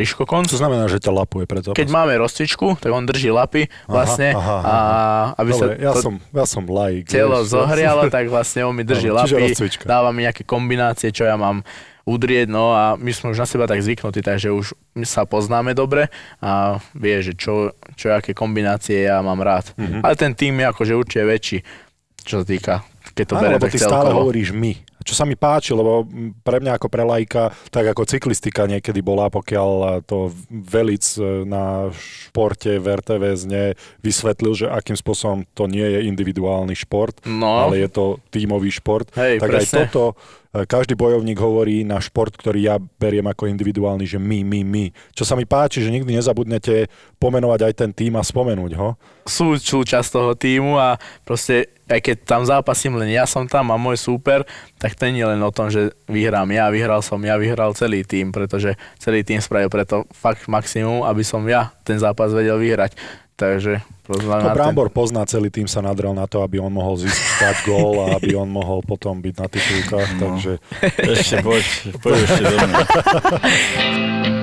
Riško 0.00 0.26
Konc. 0.26 0.48
To 0.50 0.58
znamená, 0.58 0.90
že 0.90 1.02
ťa 1.02 1.12
lapuje 1.12 1.44
pred 1.46 1.60
zápasom. 1.60 1.78
Keď 1.78 1.90
máme 1.92 2.18
rozcvičku, 2.18 2.82
tak 2.82 2.90
on 2.94 3.06
drží 3.06 3.30
lapy 3.30 3.70
vlastne 3.86 4.32
aha, 4.32 4.58
aha, 4.58 4.66
a 4.66 4.76
aby 5.44 5.50
Dobre, 5.54 5.60
sa 5.60 5.66
ja, 5.76 5.92
to 5.94 6.00
som, 6.02 6.14
ja 6.18 6.46
som 6.48 6.64
laik. 6.66 7.04
telo 7.06 7.42
vieš, 7.42 7.52
zohrialo, 7.54 8.02
tak 8.16 8.26
vlastne 8.26 8.64
on 8.66 8.74
mi 8.74 8.82
drží 8.82 9.06
čiže 9.06 9.14
lapy, 9.14 9.54
dáva 9.86 10.10
mi 10.10 10.26
nejaké 10.26 10.42
kombinácie, 10.42 11.14
čo 11.14 11.28
ja 11.28 11.36
mám 11.36 11.62
udrieť, 12.08 12.48
no 12.48 12.72
a 12.72 12.96
my 12.96 13.12
sme 13.12 13.36
už 13.36 13.44
na 13.44 13.48
seba 13.48 13.68
tak 13.68 13.84
zvyknutí, 13.84 14.24
takže 14.24 14.48
už 14.48 14.72
sa 15.04 15.28
poznáme 15.28 15.76
dobre 15.76 16.08
a 16.40 16.80
vie, 16.96 17.20
že 17.20 17.36
čo, 17.36 17.76
čo 18.00 18.16
aké 18.16 18.32
kombinácie 18.32 19.04
ja 19.04 19.20
mám 19.20 19.44
rád. 19.44 19.76
Mhm. 19.76 19.84
Mm-hmm. 19.84 20.02
Ale 20.08 20.14
ten 20.16 20.32
tým 20.32 20.54
je 20.56 20.66
akože 20.72 20.92
určite 20.96 21.24
väčší, 21.28 21.58
čo 22.24 22.40
sa 22.40 22.44
týka, 22.48 22.74
keď 23.12 23.24
to 23.28 23.34
Áno, 23.36 23.44
lebo 23.52 23.60
tak 23.60 23.72
ty 23.76 23.78
stále 23.78 24.10
hovoríš 24.16 24.56
my. 24.56 24.87
Čo 25.08 25.14
sa 25.14 25.24
mi 25.24 25.32
páči, 25.34 25.72
lebo 25.72 26.04
pre 26.38 26.60
mňa 26.60 26.76
ako 26.76 26.86
pre 26.86 27.00
lajka, 27.00 27.48
tak 27.72 27.88
ako 27.88 28.04
cyklistika 28.04 28.68
niekedy 28.68 29.00
bola, 29.00 29.32
pokiaľ 29.32 29.68
to 30.04 30.28
velic 30.50 31.00
e, 31.16 31.48
na 31.48 31.88
športe 31.88 32.76
v 32.76 32.86
RTVS 32.94 33.48
vysvetlil, 33.98 34.52
že 34.54 34.66
akým 34.68 34.92
spôsobom 34.94 35.48
to 35.50 35.64
nie 35.64 35.84
je 35.86 36.04
individuálny 36.04 36.76
šport, 36.76 37.16
No. 37.24 37.64
ale 37.64 37.80
je 37.80 37.88
to 37.88 38.04
tímový 38.28 38.68
šport, 38.68 39.08
Hej, 39.14 39.40
tak 39.40 39.48
aj 39.48 39.64
presne. 39.64 39.76
toto 39.86 40.02
e, 40.52 40.64
každý 40.64 40.92
bojovník 40.92 41.38
hovorí 41.38 41.82
na 41.82 41.96
šport, 41.98 42.36
ktorý 42.36 42.60
ja 42.60 42.76
beriem 42.76 43.24
ako 43.24 43.48
individuálny, 43.48 44.04
že 44.04 44.20
my, 44.20 44.44
my, 44.44 44.60
my. 44.60 44.84
Čo 45.12 45.24
sa 45.24 45.32
mi 45.32 45.48
páči, 45.48 45.80
že 45.80 45.88
nikdy 45.88 46.12
nezabudnete 46.12 46.92
pomenovať 47.16 47.60
aj 47.62 47.74
ten 47.74 47.90
tým 47.90 48.12
a 48.12 48.22
spomenúť 48.22 48.72
ho. 48.76 48.92
sú 49.24 49.56
súčasť 49.56 50.08
toho 50.10 50.32
týmu 50.34 50.76
a 50.76 50.96
proste 51.22 51.77
aj 51.88 52.00
keď 52.04 52.16
tam 52.24 52.42
zápasím 52.44 53.00
len 53.00 53.10
ja 53.10 53.24
som 53.24 53.48
tam 53.48 53.72
a 53.72 53.76
môj 53.80 53.96
súper, 53.96 54.44
tak 54.76 54.94
to 54.94 55.08
nie 55.08 55.24
je 55.24 55.28
len 55.32 55.40
o 55.40 55.50
tom, 55.50 55.72
že 55.72 55.90
vyhrám 56.06 56.48
ja, 56.52 56.68
vyhral 56.68 57.00
som 57.00 57.18
ja, 57.24 57.40
vyhral 57.40 57.72
celý 57.72 58.04
tým, 58.04 58.30
pretože 58.30 58.76
celý 59.00 59.24
tým 59.24 59.40
spravil 59.40 59.72
preto 59.72 60.04
fakt 60.12 60.46
maximum, 60.46 61.02
aby 61.08 61.24
som 61.24 61.40
ja 61.48 61.72
ten 61.82 61.96
zápas 61.96 62.30
vedel 62.30 62.60
vyhrať. 62.60 62.92
Takže 63.38 63.86
to 64.02 64.18
To 64.18 64.26
znamená, 64.26 64.50
ten, 64.50 64.58
Brambor 64.58 64.90
pozná 64.90 65.22
celý 65.22 65.46
tým, 65.46 65.70
sa 65.70 65.78
nadrel 65.78 66.10
na 66.10 66.26
to, 66.26 66.42
aby 66.42 66.58
on 66.58 66.74
mohol 66.74 66.98
získať 66.98 67.62
gól 67.70 68.02
a 68.02 68.18
aby 68.18 68.34
on 68.34 68.50
mohol 68.50 68.82
potom 68.82 69.22
byť 69.22 69.34
na 69.38 69.46
titulkách, 69.46 70.10
No. 70.18 70.34
takže 70.34 70.52
Ešte 70.98 71.36
poď, 71.46 71.64
poď 72.02 72.14
ešte 72.26 72.42
do 72.42 72.56
mňa. 72.58 72.84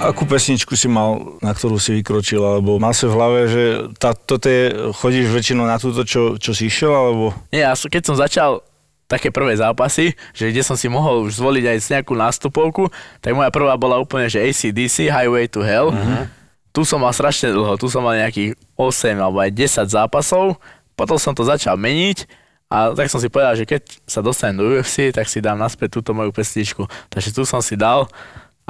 Akú 0.00 0.24
pesničku 0.24 0.72
si 0.74 0.88
mal, 0.88 1.38
na 1.44 1.52
ktorú 1.52 1.76
si 1.76 1.92
vykročil, 2.00 2.40
alebo 2.40 2.80
mal 2.80 2.96
si 2.96 3.04
v 3.04 3.14
hlave, 3.14 3.38
že 3.46 3.64
tá, 4.00 4.16
toto 4.16 4.48
je, 4.48 4.72
chodíš 4.96 5.28
väčšinou 5.28 5.68
na 5.68 5.76
túto, 5.76 6.02
čo, 6.08 6.40
čo 6.40 6.56
si 6.56 6.72
išiel, 6.72 6.88
alebo... 6.88 7.36
Nie, 7.52 7.68
ja 7.68 7.76
keď 7.76 8.02
som 8.02 8.16
začal 8.16 8.64
také 9.10 9.34
prvé 9.34 9.58
zápasy, 9.58 10.14
že 10.32 10.54
kde 10.54 10.62
som 10.62 10.78
si 10.78 10.86
mohol 10.86 11.26
už 11.26 11.42
zvoliť 11.42 11.64
aj 11.66 11.78
nejakú 11.98 12.14
nástupovku, 12.14 12.88
tak 13.18 13.34
moja 13.34 13.50
prvá 13.50 13.74
bola 13.74 13.98
úplne, 13.98 14.30
že 14.30 14.38
ACDC, 14.38 15.10
Highway 15.10 15.50
to 15.50 15.66
Hell. 15.66 15.90
Uh-huh. 15.90 16.24
Tu 16.70 16.86
som 16.86 17.02
mal 17.02 17.10
strašne 17.10 17.50
dlho, 17.50 17.74
tu 17.74 17.90
som 17.90 18.06
mal 18.06 18.14
nejakých 18.14 18.54
8 18.78 19.18
alebo 19.18 19.42
aj 19.42 19.50
10 19.50 19.90
zápasov, 19.90 20.54
potom 20.94 21.18
som 21.18 21.34
to 21.34 21.42
začal 21.42 21.74
meniť 21.74 22.30
a 22.70 22.94
tak 22.94 23.10
som 23.10 23.18
si 23.18 23.26
povedal, 23.26 23.58
že 23.58 23.66
keď 23.66 23.82
sa 24.06 24.22
dostanem 24.22 24.62
do 24.62 24.64
UFC, 24.70 25.10
tak 25.10 25.26
si 25.26 25.42
dám 25.42 25.58
naspäť 25.58 25.98
túto 25.98 26.14
moju 26.14 26.30
pesničku. 26.30 26.86
Takže 27.10 27.34
tu 27.34 27.42
som 27.42 27.58
si 27.58 27.74
dal. 27.74 28.06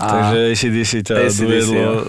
A, 0.00 0.06
Takže 0.08 0.38
ACDC 0.48 0.92
ťa 1.02 1.14
AC/DC, 1.20 1.38
dovedlo 1.38 1.74
jo. 1.76 1.92
eh, 1.92 2.04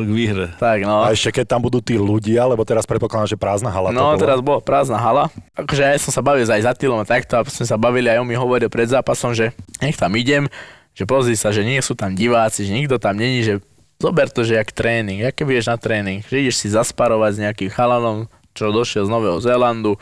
k 0.00 0.10
výhre. 0.12 0.46
tak 0.56 0.78
no. 0.82 1.02
a 1.02 1.10
ešte 1.10 1.34
keď 1.34 1.46
tam 1.48 1.60
budú 1.60 1.78
tí 1.78 1.94
ľudia, 1.94 2.46
lebo 2.46 2.62
teraz 2.62 2.86
predpokladám, 2.86 3.26
že 3.26 3.36
prázdna 3.36 3.66
hala 3.68 3.90
to 3.90 3.98
No, 3.98 4.04
bola. 4.08 4.16
teraz 4.16 4.38
bola 4.38 4.60
prázdna 4.60 4.96
hala. 4.96 5.26
Akože 5.52 5.82
ja 5.82 5.98
som 5.98 6.08
sa 6.08 6.20
bavil 6.20 6.44
aj 6.44 6.62
za 6.62 6.72
Tylom 6.72 6.96
a 6.96 7.04
takto 7.04 7.34
a 7.34 7.42
sme 7.42 7.66
sa 7.66 7.74
bavili 7.74 8.06
aj 8.06 8.16
on 8.16 8.28
mi 8.28 8.34
hovoril 8.34 8.70
pred 8.70 8.86
zápasom, 8.86 9.32
že 9.32 9.50
nech 9.78 9.94
tam 9.94 10.14
idem, 10.14 10.46
že 10.92 11.02
pozri 11.02 11.34
sa, 11.34 11.50
že 11.50 11.60
nie 11.60 11.78
sú 11.78 11.92
tam 11.92 12.12
diváci, 12.12 12.62
že 12.62 12.72
nikto 12.72 12.96
tam 12.96 13.14
není, 13.14 13.42
že 13.42 13.58
zober 13.96 14.26
to, 14.26 14.42
že 14.42 14.54
jak 14.54 14.70
tréning, 14.70 15.22
aké 15.22 15.42
budeš 15.42 15.66
na 15.66 15.76
tréning, 15.76 16.22
že 16.22 16.38
ideš 16.38 16.56
si 16.56 16.68
zasparovať 16.68 17.30
s 17.32 17.40
nejakým 17.40 17.70
chalanom, 17.70 18.30
čo 18.62 18.70
došiel 18.70 19.04
z 19.06 19.10
Nového 19.10 19.42
Zélandu. 19.42 19.98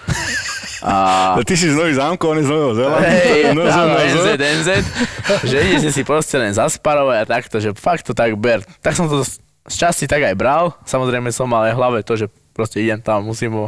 A... 0.85 0.93
No, 1.37 1.45
ty 1.45 1.57
si 1.57 1.73
z 1.73 1.77
Nových 1.77 1.97
zámkov, 1.97 2.37
on 2.37 2.39
je 2.41 2.45
z 2.45 2.53
Nového 2.53 2.75
Zélandu. 2.77 3.09
Hej, 3.09 3.43
No, 3.57 3.63
áno, 3.73 3.89
no, 3.89 3.97
no. 3.97 4.05
NZ, 4.05 4.29
NZ, 4.37 4.69
že 5.49 5.57
ideš 5.65 5.93
si 5.97 6.03
proste 6.05 6.37
len 6.37 6.53
zasparovať 6.53 7.17
a 7.17 7.25
takto, 7.25 7.57
že 7.57 7.73
fakt 7.73 8.05
to 8.05 8.13
tak 8.13 8.37
ber. 8.37 8.61
Tak 8.85 8.93
som 8.93 9.09
to 9.09 9.25
z 9.25 9.41
časti 9.77 10.05
tak 10.05 10.21
aj 10.25 10.37
bral, 10.37 10.77
samozrejme 10.85 11.33
som 11.33 11.49
mal 11.49 11.69
aj 11.69 11.73
v 11.73 11.79
hlave 11.81 11.99
to, 12.05 12.17
že 12.17 12.27
proste 12.53 12.81
idem 12.85 13.01
tam, 13.01 13.25
musím 13.25 13.55
ho 13.55 13.67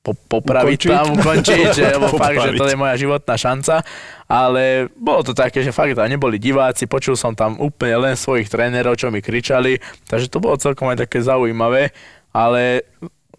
po, 0.00 0.14
popraviť 0.14 0.78
Ukončiť. 0.78 0.94
tam, 0.94 1.06
ukončiť, 1.18 1.64
že, 1.74 1.84
lebo 1.98 2.06
fakt, 2.16 2.38
že 2.40 2.56
to 2.56 2.64
je 2.64 2.76
moja 2.78 2.94
životná 2.96 3.34
šanca, 3.34 3.82
ale 4.30 4.88
bolo 4.94 5.20
to 5.26 5.34
také, 5.36 5.60
že 5.60 5.74
fakt 5.74 5.98
tam 5.98 6.08
neboli 6.08 6.40
diváci, 6.40 6.88
počul 6.88 7.18
som 7.18 7.34
tam 7.34 7.58
úplne 7.60 7.98
len 7.98 8.14
svojich 8.14 8.48
trénerov, 8.48 8.96
čo 8.96 9.12
mi 9.12 9.20
kričali, 9.20 9.82
takže 10.08 10.30
to 10.32 10.38
bolo 10.40 10.56
celkom 10.56 10.88
aj 10.88 11.04
také 11.04 11.20
zaujímavé, 11.20 11.92
ale 12.32 12.86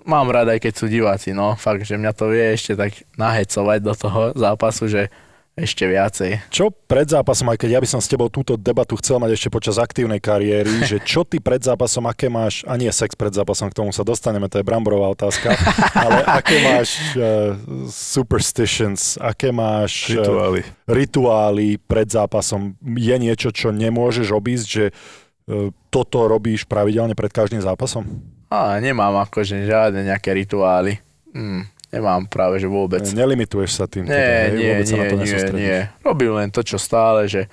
mám 0.09 0.25
rád 0.33 0.57
aj 0.57 0.59
keď 0.65 0.73
sú 0.73 0.85
diváci, 0.89 1.29
no 1.37 1.53
fakt, 1.53 1.85
že 1.85 1.95
mňa 2.01 2.11
to 2.17 2.33
vie 2.33 2.57
ešte 2.57 2.73
tak 2.73 2.91
nahecovať 3.13 3.79
do 3.85 3.93
toho 3.93 4.21
zápasu, 4.33 4.89
že 4.89 5.13
ešte 5.59 5.83
viacej. 5.83 6.39
Čo 6.47 6.71
pred 6.71 7.03
zápasom, 7.03 7.51
aj 7.51 7.59
keď 7.59 7.69
ja 7.75 7.83
by 7.83 7.89
som 7.91 7.99
s 7.99 8.07
tebou 8.07 8.31
túto 8.31 8.55
debatu 8.55 8.95
chcel 8.95 9.19
mať 9.19 9.35
ešte 9.35 9.49
počas 9.51 9.75
aktívnej 9.75 10.23
kariéry, 10.23 10.87
že 10.87 11.03
čo 11.03 11.27
ty 11.27 11.43
pred 11.43 11.59
zápasom, 11.59 12.07
aké 12.07 12.31
máš, 12.31 12.63
a 12.63 12.79
nie 12.79 12.87
sex 12.89 13.13
pred 13.13 13.35
zápasom, 13.35 13.67
k 13.67 13.77
tomu 13.83 13.91
sa 13.91 14.07
dostaneme, 14.07 14.47
to 14.47 14.63
je 14.63 14.65
bramborová 14.65 15.11
otázka, 15.11 15.51
ale 16.07 16.23
aké 16.23 16.63
máš 16.63 16.95
uh, 17.19 17.59
superstitions, 17.91 19.19
aké 19.19 19.51
máš 19.51 20.15
eh, 20.15 20.23
Rituály. 20.23 20.61
rituály 20.87 21.69
pred 21.83 22.07
zápasom? 22.07 22.79
Je 22.95 23.15
niečo, 23.19 23.51
čo 23.51 23.75
nemôžeš 23.75 24.31
obísť, 24.31 24.67
že 24.67 24.85
uh, 24.89 25.75
toto 25.91 26.25
robíš 26.31 26.63
pravidelne 26.63 27.13
pred 27.13 27.35
každým 27.35 27.59
zápasom? 27.59 28.38
A 28.49 28.81
nemám 28.81 29.13
akože 29.29 29.69
žiadne 29.69 30.09
nejaké 30.09 30.33
rituály. 30.33 30.97
Hm, 31.37 31.69
nemám 31.93 32.25
práve, 32.25 32.57
že 32.57 32.65
vôbec. 32.65 33.05
Nelimituješ 33.05 33.77
sa 33.77 33.85
tým? 33.85 34.09
Nie, 34.09 34.17
teda, 34.17 34.25
hej? 34.25 34.57
nie, 34.57 34.69
Vôbec 34.73 34.85
sa 34.89 34.95
na 34.97 35.03
nie, 35.05 35.09
to 35.09 35.15
nie, 35.17 35.61
nie. 35.61 35.77
Robím 36.01 36.31
len 36.33 36.49
to, 36.49 36.61
čo 36.65 36.81
stále, 36.81 37.29
že 37.29 37.45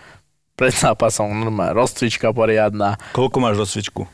pred 0.57 0.73
zápasom 0.73 1.29
normálne 1.37 1.77
rozcvička 1.77 2.33
poriadna. 2.33 2.97
Koľko 3.13 3.37
máš 3.45 3.61
rozcvičku? 3.61 4.09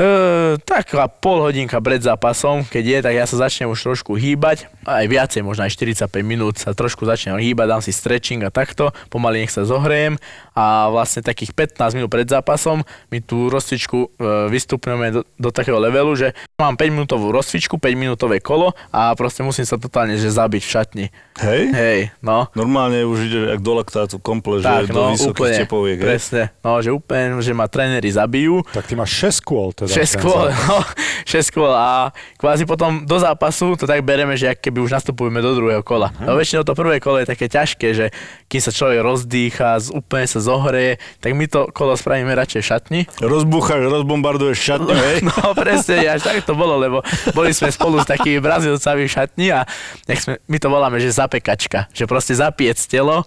E, 0.00 0.56
taká 0.64 1.12
pol 1.12 1.44
hodinka 1.44 1.76
pred 1.80 2.00
zápasom, 2.00 2.64
keď 2.64 2.84
je, 2.84 2.98
tak 3.04 3.14
ja 3.20 3.24
sa 3.28 3.36
začnem 3.44 3.68
už 3.68 3.80
trošku 3.84 4.16
hýbať, 4.16 4.64
aj 4.88 5.04
viacej, 5.04 5.44
možno 5.44 5.68
aj 5.68 5.76
45 5.76 6.08
minút 6.24 6.56
sa 6.56 6.72
trošku 6.72 7.04
začnem 7.04 7.36
hýbať, 7.36 7.66
dám 7.68 7.82
si 7.84 7.92
stretching 7.92 8.40
a 8.40 8.48
takto, 8.48 8.96
pomaly 9.12 9.44
nech 9.44 9.52
sa 9.52 9.68
zohrejem 9.68 10.16
a 10.52 10.64
vlastne 10.86 11.20
takých 11.20 11.52
15 11.52 11.94
minút 11.94 12.08
pred 12.08 12.24
zápasom 12.24 12.82
my 13.08 13.18
tú 13.20 13.46
rozcvičku 13.46 13.98
e, 14.00 14.08
vystupňujeme 14.48 15.06
do, 15.10 15.20
do 15.34 15.48
takého 15.48 15.76
levelu, 15.76 16.10
že 16.12 16.28
mám 16.54 16.74
5 16.74 16.90
minútovú 16.90 17.30
rozcvičku, 17.30 17.74
5 17.74 17.86
minútové 17.94 18.38
kolo 18.38 18.70
a 18.88 19.14
proste 19.14 19.40
musím 19.40 19.62
sa 19.62 19.74
totálne 19.74 20.14
že 20.14 20.28
zabiť 20.28 20.60
v 20.60 20.70
šatni. 20.70 21.06
Hej? 21.38 21.62
Hej, 21.70 22.00
no. 22.20 22.50
Normálne 22.52 23.00
už 23.02 23.18
ide 23.22 23.38
jak 23.48 23.60
do 23.60 23.72
laktátu 23.74 24.18
komple, 24.18 24.60
Tak, 24.60 24.84
že 24.84 24.92
no, 24.92 25.08
do 25.08 25.14
vysokých 25.14 25.32
úplne, 25.32 25.56
tepoviek. 25.60 25.96
hej? 25.96 26.06
presne, 26.06 26.42
no, 26.60 26.70
že 26.78 26.90
úplne, 26.90 27.24
že 27.38 27.52
ma 27.52 27.64
tréneri 27.64 28.08
zabijú, 28.08 28.60
Tak 28.66 28.84
ty 28.84 28.94
máš 28.94 29.10
6 29.32 29.40
kôl 29.42 29.72
teda. 29.72 29.88
6 29.88 29.96
ten 29.96 30.20
kôl, 30.20 30.46
no, 30.68 30.76
6 31.24 31.48
kôl 31.50 31.70
a 31.70 32.10
kvázi 32.36 32.64
potom 32.64 33.02
do 33.02 33.16
zápasu 33.16 33.72
to 33.72 33.84
tak 33.84 34.02
bereme, 34.02 34.34
že 34.34 34.48
ak 34.48 34.60
keby 34.60 34.80
už 34.80 34.92
nastupujeme 34.92 35.38
do 35.38 35.54
druhého 35.54 35.80
kola. 35.80 36.12
Mhm. 36.12 36.26
No 36.26 36.34
väčšinou 36.34 36.62
to 36.62 36.74
prvé 36.74 36.98
kolo 36.98 37.16
je 37.16 37.28
také 37.28 37.46
ťažké, 37.46 37.88
že 37.90 38.06
kým 38.46 38.58
sa 38.58 38.68
človek 38.68 39.00
rozdýcha, 39.00 39.78
z- 39.78 39.92
úplne 39.92 40.26
sa 40.26 40.40
zohreje, 40.50 40.98
tak 41.22 41.38
my 41.38 41.46
to 41.46 41.70
kolo 41.70 41.94
spravíme 41.94 42.34
radšej 42.34 42.62
šatni. 42.66 43.00
Rozbúchaš, 43.22 43.86
rozbombarduješ 43.86 44.58
šatňu, 44.58 44.96
hej? 44.98 45.16
No 45.30 45.54
presne, 45.54 46.10
až 46.10 46.26
tak 46.26 46.42
to 46.42 46.58
bolo, 46.58 46.74
lebo 46.74 47.06
boli 47.30 47.54
sme 47.54 47.70
spolu 47.70 48.02
s 48.02 48.06
takými 48.10 48.42
brazilcami 48.42 49.06
v 49.06 49.10
šatni 49.10 49.46
a 49.54 49.62
sme, 50.10 50.42
my 50.50 50.58
to 50.58 50.66
voláme, 50.66 50.98
že 50.98 51.14
zapekačka, 51.14 51.86
že 51.94 52.10
proste 52.10 52.34
zapiec 52.34 52.76
telo 52.90 53.22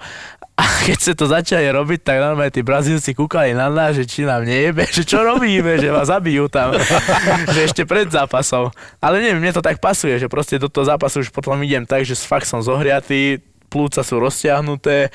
a 0.53 0.63
keď 0.85 0.97
sa 1.01 1.13
to 1.17 1.25
začali 1.25 1.65
robiť, 1.65 2.05
tak 2.05 2.21
normálne 2.21 2.53
tí 2.53 2.61
Brazílci 2.61 3.17
kúkali 3.17 3.57
na 3.57 3.73
nás, 3.73 3.97
že 3.97 4.05
či 4.05 4.21
nám 4.21 4.45
nejebe, 4.45 4.85
že 4.85 5.01
čo 5.01 5.25
robíme, 5.25 5.81
že 5.81 5.89
vás 5.89 6.13
zabijú 6.13 6.45
tam, 6.45 6.77
že 7.53 7.65
ešte 7.65 7.89
pred 7.89 8.05
zápasom. 8.05 8.69
Ale 9.01 9.17
neviem, 9.17 9.41
mne 9.41 9.49
to 9.49 9.65
tak 9.65 9.81
pasuje, 9.81 10.21
že 10.21 10.29
proste 10.29 10.61
do 10.61 10.69
toho 10.69 10.85
zápasu 10.85 11.25
už 11.25 11.33
potom 11.33 11.57
idem 11.65 11.89
tak, 11.89 12.05
že 12.05 12.13
fakt 12.13 12.45
som 12.45 12.61
zohriatý, 12.61 13.41
plúca 13.73 14.05
sú 14.05 14.21
roztiahnuté 14.21 15.09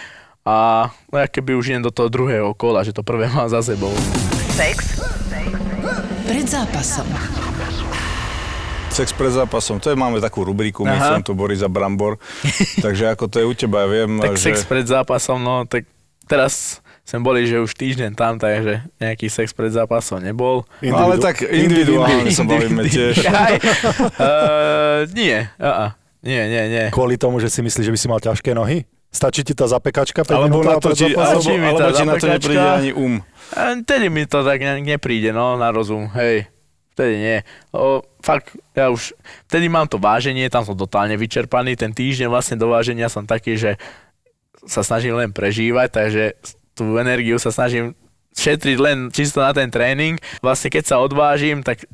a 0.48 0.88
no, 1.12 1.16
ja 1.20 1.28
keby 1.28 1.52
už 1.60 1.76
idem 1.76 1.84
do 1.84 1.92
toho 1.92 2.08
druhého 2.08 2.56
kola, 2.56 2.80
že 2.80 2.96
to 2.96 3.04
prvé 3.04 3.28
mám 3.28 3.52
za 3.52 3.60
sebou. 3.60 3.92
Sex 4.56 4.96
pred 6.24 6.48
zápasom. 6.48 7.04
Sex 8.88 9.12
pred 9.12 9.28
zápasom, 9.28 9.76
to 9.76 9.92
je, 9.92 9.96
máme 10.00 10.16
takú 10.24 10.48
rubriku, 10.48 10.88
my 10.88 10.96
som 10.96 11.20
to 11.20 11.36
Borisa 11.36 11.68
Brambor. 11.68 12.16
Takže 12.84 13.12
ako 13.12 13.28
to 13.28 13.36
je 13.44 13.44
u 13.44 13.52
teba, 13.52 13.84
ja 13.84 13.88
viem, 13.92 14.16
Tak 14.24 14.40
že... 14.40 14.44
sex 14.48 14.64
pred 14.64 14.88
zápasom, 14.88 15.36
no 15.36 15.68
tak 15.68 15.84
teraz 16.24 16.80
sme 17.04 17.20
boli, 17.24 17.44
že 17.44 17.60
už 17.60 17.72
týždeň 17.72 18.20
tam, 18.20 18.36
takže 18.36 18.84
nejaký 19.00 19.32
sex 19.32 19.56
pred 19.56 19.72
zápasom 19.72 20.20
nebol. 20.20 20.68
No 20.84 21.08
ale 21.08 21.16
tak 21.16 21.40
individuálne 21.40 22.28
sa 22.28 22.44
bavíme 22.44 22.84
tiež. 22.84 23.24
Aj, 23.24 23.56
uh, 23.56 25.08
nie, 25.16 25.40
uh, 25.56 25.96
nie, 26.20 26.42
nie, 26.52 26.64
nie. 26.68 26.84
Kvôli 26.92 27.16
tomu, 27.16 27.40
že 27.40 27.48
si 27.48 27.64
myslíš, 27.64 27.88
že 27.88 27.92
by 27.96 27.98
si 28.00 28.08
mal 28.12 28.20
ťažké 28.20 28.52
nohy? 28.52 28.84
Stačí 29.08 29.40
ti 29.40 29.56
tá 29.56 29.64
zapekačka 29.64 30.20
5 30.20 30.36
Alebo, 30.36 30.60
na 30.60 30.76
to, 30.76 30.92
zápasom? 30.92 31.16
alebo, 31.16 31.40
Stačí 31.40 31.54
mi 31.56 31.70
tá 31.72 31.84
alebo 31.88 31.96
ti 31.96 32.04
na 32.04 32.14
to 32.20 32.26
nepríde 32.28 32.68
ani 32.68 32.90
um. 32.92 33.14
A 33.56 33.72
Vtedy 33.80 34.06
mi 34.12 34.22
to 34.28 34.44
tak 34.44 34.60
ne, 34.60 34.84
nepríde, 34.84 35.32
no, 35.32 35.56
na 35.56 35.72
rozum, 35.72 36.12
hej. 36.12 36.44
Vtedy 36.92 37.14
nie. 37.16 37.36
O, 37.72 38.04
fakt, 38.20 38.52
ja 38.76 38.92
už, 38.92 39.16
vtedy 39.48 39.70
mám 39.72 39.88
to 39.88 39.96
váženie, 39.96 40.50
tam 40.52 40.66
som 40.66 40.76
totálne 40.76 41.16
vyčerpaný, 41.16 41.78
ten 41.78 41.94
týždeň 41.94 42.28
vlastne 42.28 42.60
do 42.60 42.68
váženia 42.68 43.08
som 43.08 43.24
taký, 43.24 43.56
že 43.56 43.80
sa 44.68 44.84
snažím 44.84 45.16
len 45.16 45.32
prežívať, 45.32 45.88
takže 45.88 46.24
tú 46.76 46.98
energiu 47.00 47.40
sa 47.40 47.48
snažím 47.48 47.96
šetriť 48.36 48.76
len 48.76 48.98
čisto 49.08 49.40
na 49.40 49.56
ten 49.56 49.72
tréning. 49.72 50.20
Vlastne 50.44 50.68
keď 50.68 50.84
sa 50.84 50.96
odvážim, 51.00 51.64
tak 51.64 51.88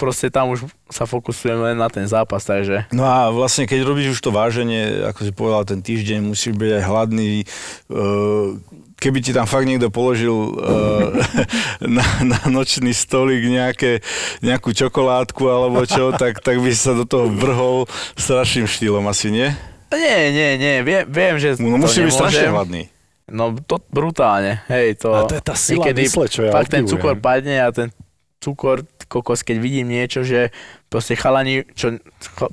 proste 0.00 0.32
tam 0.32 0.56
už 0.56 0.64
sa 0.88 1.04
fokusujem 1.04 1.60
len 1.60 1.76
na 1.76 1.92
ten 1.92 2.08
zápas, 2.08 2.40
takže 2.40 2.88
No 2.88 3.04
a 3.04 3.28
vlastne, 3.28 3.68
keď 3.68 3.84
robíš 3.84 4.16
už 4.16 4.20
to 4.24 4.32
váženie, 4.32 5.04
ako 5.04 5.20
si 5.28 5.32
povedal, 5.36 5.68
ten 5.68 5.84
týždeň 5.84 6.24
musíš 6.24 6.56
byť 6.56 6.70
aj 6.80 6.82
hladný. 6.88 7.44
Uh, 7.92 8.56
keby 8.96 9.20
ti 9.24 9.32
tam 9.36 9.48
fakt 9.48 9.68
niekto 9.68 9.88
položil 9.88 10.32
uh, 10.32 11.12
na, 11.96 12.04
na 12.24 12.40
nočný 12.48 12.92
stolík 12.96 13.44
nejaké, 13.44 14.00
nejakú 14.44 14.72
čokoládku 14.72 15.44
alebo 15.48 15.84
čo, 15.84 16.12
tak, 16.22 16.40
tak 16.40 16.56
by 16.60 16.68
si 16.72 16.80
sa 16.80 16.96
do 16.96 17.04
toho 17.04 17.28
vrhol 17.28 17.84
strašným 18.16 18.64
štýlom 18.64 19.04
asi, 19.08 19.28
nie? 19.28 19.48
nie, 19.90 20.20
nie, 20.30 20.50
nie, 20.56 20.74
viem, 20.86 21.02
viem 21.08 21.34
že 21.36 21.58
No 21.58 21.76
musí 21.76 22.00
byť 22.00 22.14
strašne 22.14 22.48
hladný. 22.52 22.82
No 23.30 23.54
to 23.54 23.78
brutálne, 23.90 24.62
hej, 24.66 24.98
to... 24.98 25.14
A 25.14 25.26
to 25.26 25.38
je 25.38 25.42
tá 25.42 25.54
sila 25.54 25.86
niekedy 25.86 26.10
mysle, 26.10 26.26
čo 26.26 26.40
ja 26.46 26.50
Fakt 26.50 26.74
ten 26.74 26.82
cukor 26.82 27.14
padne 27.14 27.62
a 27.62 27.70
ten 27.70 27.94
cukor, 28.42 28.82
kokos, 29.10 29.42
keď 29.42 29.56
vidím 29.58 29.90
niečo, 29.90 30.22
že 30.22 30.54
proste 30.86 31.18
chalani, 31.18 31.66
čo 31.74 31.98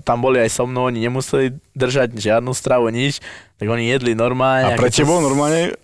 tam 0.01 0.25
boli 0.25 0.41
aj 0.41 0.49
so 0.49 0.65
mnou, 0.65 0.89
oni 0.89 1.05
nemuseli 1.05 1.53
držať 1.77 2.17
žiadnu 2.17 2.49
stravu, 2.57 2.89
nič, 2.89 3.21
tak 3.61 3.69
oni 3.69 3.85
jedli 3.85 4.17
normálne. 4.17 4.73
A 4.73 4.79
pre 4.81 4.89
tebou 4.89 5.21
normálne? 5.21 5.77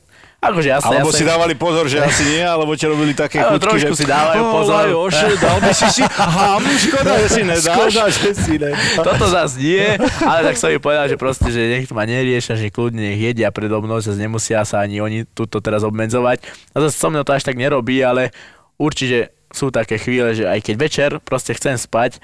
Akože 0.43 0.75
jasne, 0.75 0.99
Alebo 0.99 1.07
jasne. 1.07 1.23
si 1.23 1.23
dávali 1.23 1.55
pozor, 1.55 1.87
že 1.87 2.03
asi 2.03 2.27
nie, 2.27 2.43
alebo 2.43 2.75
ti 2.75 2.83
robili 2.83 3.15
také 3.15 3.39
chutky, 3.39 3.63
trošku 3.63 3.95
že... 3.95 4.03
si 4.03 4.05
dávajú 4.11 4.43
"Ó, 4.43 4.51
pozor." 4.51 4.75
Lajoš, 4.91 5.39
dal 5.39 5.57
by 5.63 5.71
si 5.71 5.87
si... 5.87 6.01
Aha, 6.03 6.59
škoda, 6.59 7.11
že 7.15 7.27
si 7.31 7.41
nedáš. 7.47 7.63
Škoda, 7.71 8.03
že 8.11 8.29
si 8.35 8.53
ne. 8.59 8.71
Toto 8.99 9.25
zase 9.31 9.55
nie, 9.63 9.87
ale 10.27 10.39
tak 10.51 10.59
som 10.59 10.67
im 10.67 10.83
povedal, 10.83 11.07
že 11.07 11.15
proste, 11.15 11.47
že 11.47 11.63
nech 11.63 11.87
ma 11.95 12.03
neriešia, 12.03 12.59
že 12.59 12.67
kľudne 12.67 13.15
nech 13.15 13.23
jedia 13.23 13.55
predo 13.55 13.79
mnou, 13.79 14.03
zase 14.03 14.19
nemusia 14.19 14.67
sa 14.67 14.83
ani 14.83 14.99
oni 14.99 15.23
túto 15.31 15.63
teraz 15.63 15.87
obmedzovať. 15.87 16.43
A 16.75 16.83
zase 16.83 16.99
so 16.99 17.07
mnou 17.07 17.23
to 17.23 17.31
až 17.31 17.47
tak 17.47 17.55
nerobí, 17.55 18.03
ale 18.03 18.35
určite 18.75 19.31
sú 19.53 19.69
také 19.69 19.95
chvíle, 19.95 20.33
že 20.33 20.43
aj 20.43 20.59
keď 20.59 20.75
večer 20.75 21.09
proste 21.19 21.53
chcem 21.53 21.77
spať, 21.77 22.17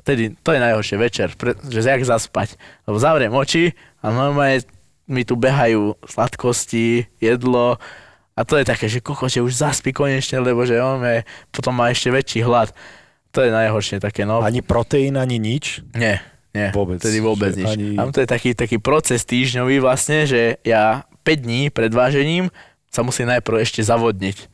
tedy 0.00 0.36
to 0.36 0.50
je 0.50 0.60
najhoršie 0.60 0.96
večer, 0.96 1.32
pre, 1.32 1.56
že 1.64 1.80
jak 1.80 2.04
zaspať. 2.04 2.54
Lebo 2.84 2.96
zavriem 2.96 3.32
oči 3.32 3.72
a 3.98 4.10
normálne 4.10 4.60
mi 5.04 5.20
tu 5.20 5.34
behajú 5.34 5.96
sladkosti, 6.04 7.08
jedlo 7.18 7.80
a 8.32 8.40
to 8.42 8.56
je 8.56 8.64
také, 8.64 8.86
že 8.86 8.98
koko, 8.98 9.24
že 9.24 9.38
už 9.38 9.54
zaspí 9.54 9.90
konečne, 9.90 10.38
lebo 10.38 10.62
že 10.62 10.76
on 10.76 11.00
je, 11.00 11.22
potom 11.48 11.72
má 11.72 11.88
ešte 11.88 12.10
väčší 12.10 12.40
hlad. 12.42 12.74
To 13.30 13.40
je 13.40 13.50
najhoršie 13.50 13.98
také, 13.98 14.22
no. 14.22 14.38
Ani 14.40 14.60
proteín, 14.60 15.14
ani 15.14 15.36
nič. 15.36 15.82
Nie, 15.92 16.22
nie. 16.50 16.70
Vôbec. 16.70 16.98
Vtedy 16.98 17.18
vôbec 17.18 17.50
nič. 17.52 17.66
ani- 17.66 17.94
Tam 17.94 18.10
to 18.10 18.20
je 18.20 18.28
taký, 18.28 18.50
taký 18.52 18.76
proces 18.78 19.22
týždňový 19.22 19.78
vlastne, 19.78 20.22
že 20.22 20.58
ja 20.62 21.02
5 21.22 21.40
dní 21.40 21.70
pred 21.70 21.90
vážením 21.90 22.50
sa 22.90 23.02
musím 23.02 23.26
najprv 23.28 23.58
ešte 23.60 23.82
zavodniť. 23.82 24.53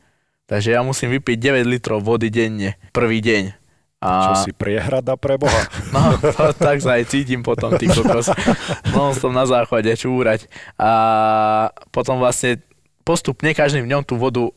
Takže 0.51 0.75
ja 0.75 0.83
musím 0.83 1.15
vypiť 1.15 1.63
9 1.63 1.63
litrov 1.63 2.03
vody 2.03 2.27
denne, 2.27 2.75
prvý 2.91 3.23
deň. 3.23 3.55
A, 4.03 4.09
Čo 4.35 4.49
si 4.49 4.51
priehrada 4.51 5.15
pre 5.15 5.39
Boha. 5.39 5.63
No, 5.95 6.19
to, 6.19 6.51
tak 6.51 6.83
sa 6.83 6.99
aj 6.99 7.07
cítim 7.07 7.39
potom, 7.39 7.71
ty 7.79 7.87
kokos. 7.87 8.27
Non 8.91 9.15
som 9.15 9.31
na 9.31 9.47
záchode 9.47 9.87
čúrať. 9.95 10.51
A 10.75 11.71
potom 11.95 12.19
vlastne 12.19 12.59
postupne 13.07 13.55
každým 13.55 13.87
dňom 13.87 14.03
tú 14.03 14.19
vodu 14.19 14.43
e, 14.43 14.53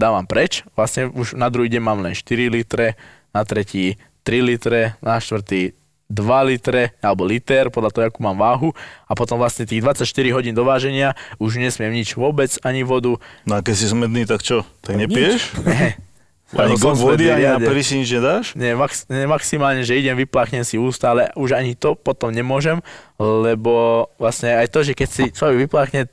dávam 0.00 0.24
preč. 0.24 0.64
Vlastne 0.72 1.12
už 1.12 1.36
na 1.36 1.52
druhý 1.52 1.68
deň 1.68 1.82
mám 1.84 2.00
len 2.00 2.16
4 2.16 2.48
litre, 2.48 2.96
na 3.36 3.44
tretí 3.44 4.00
3 4.24 4.40
litre, 4.40 4.96
na 5.04 5.20
štvrtý 5.20 5.76
2 6.08 6.48
litre 6.48 6.96
alebo 7.04 7.28
liter, 7.28 7.68
podľa 7.68 7.92
toho, 7.92 8.04
akú 8.08 8.20
mám 8.24 8.40
váhu. 8.40 8.72
A 9.04 9.12
potom 9.12 9.36
vlastne 9.36 9.68
tých 9.68 9.84
24 9.84 10.08
hodín 10.32 10.56
do 10.56 10.64
váženia 10.64 11.12
už 11.36 11.60
nesmiem 11.60 11.92
nič 11.92 12.16
vôbec, 12.16 12.48
ani 12.64 12.82
vodu. 12.82 13.20
No 13.44 13.52
a 13.56 13.60
keď 13.60 13.74
si 13.76 13.86
smedný, 13.92 14.24
tak 14.24 14.40
čo? 14.40 14.64
Tak 14.82 14.96
nepiješ? 14.96 15.42
Ne, 16.48 16.64
Ani 16.64 16.80
gol 16.80 16.96
vody, 16.96 17.28
ani 17.28 17.44
na 17.44 17.60
si 17.84 18.00
nič 18.00 18.08
nedáš? 18.08 18.56
Nie, 18.56 18.72
max, 18.72 19.04
nie, 19.12 19.28
maximálne, 19.28 19.84
že 19.84 20.00
idem, 20.00 20.16
vyplachnem 20.16 20.64
si 20.64 20.80
ústa, 20.80 21.12
ale 21.12 21.28
už 21.36 21.52
ani 21.52 21.76
to 21.76 21.92
potom 21.92 22.32
nemôžem, 22.32 22.80
lebo 23.20 24.08
vlastne 24.16 24.56
aj 24.56 24.72
to, 24.72 24.80
že 24.80 24.96
keď 24.96 25.08
si 25.12 25.22
človek 25.28 25.68
vyplachne, 25.68 26.08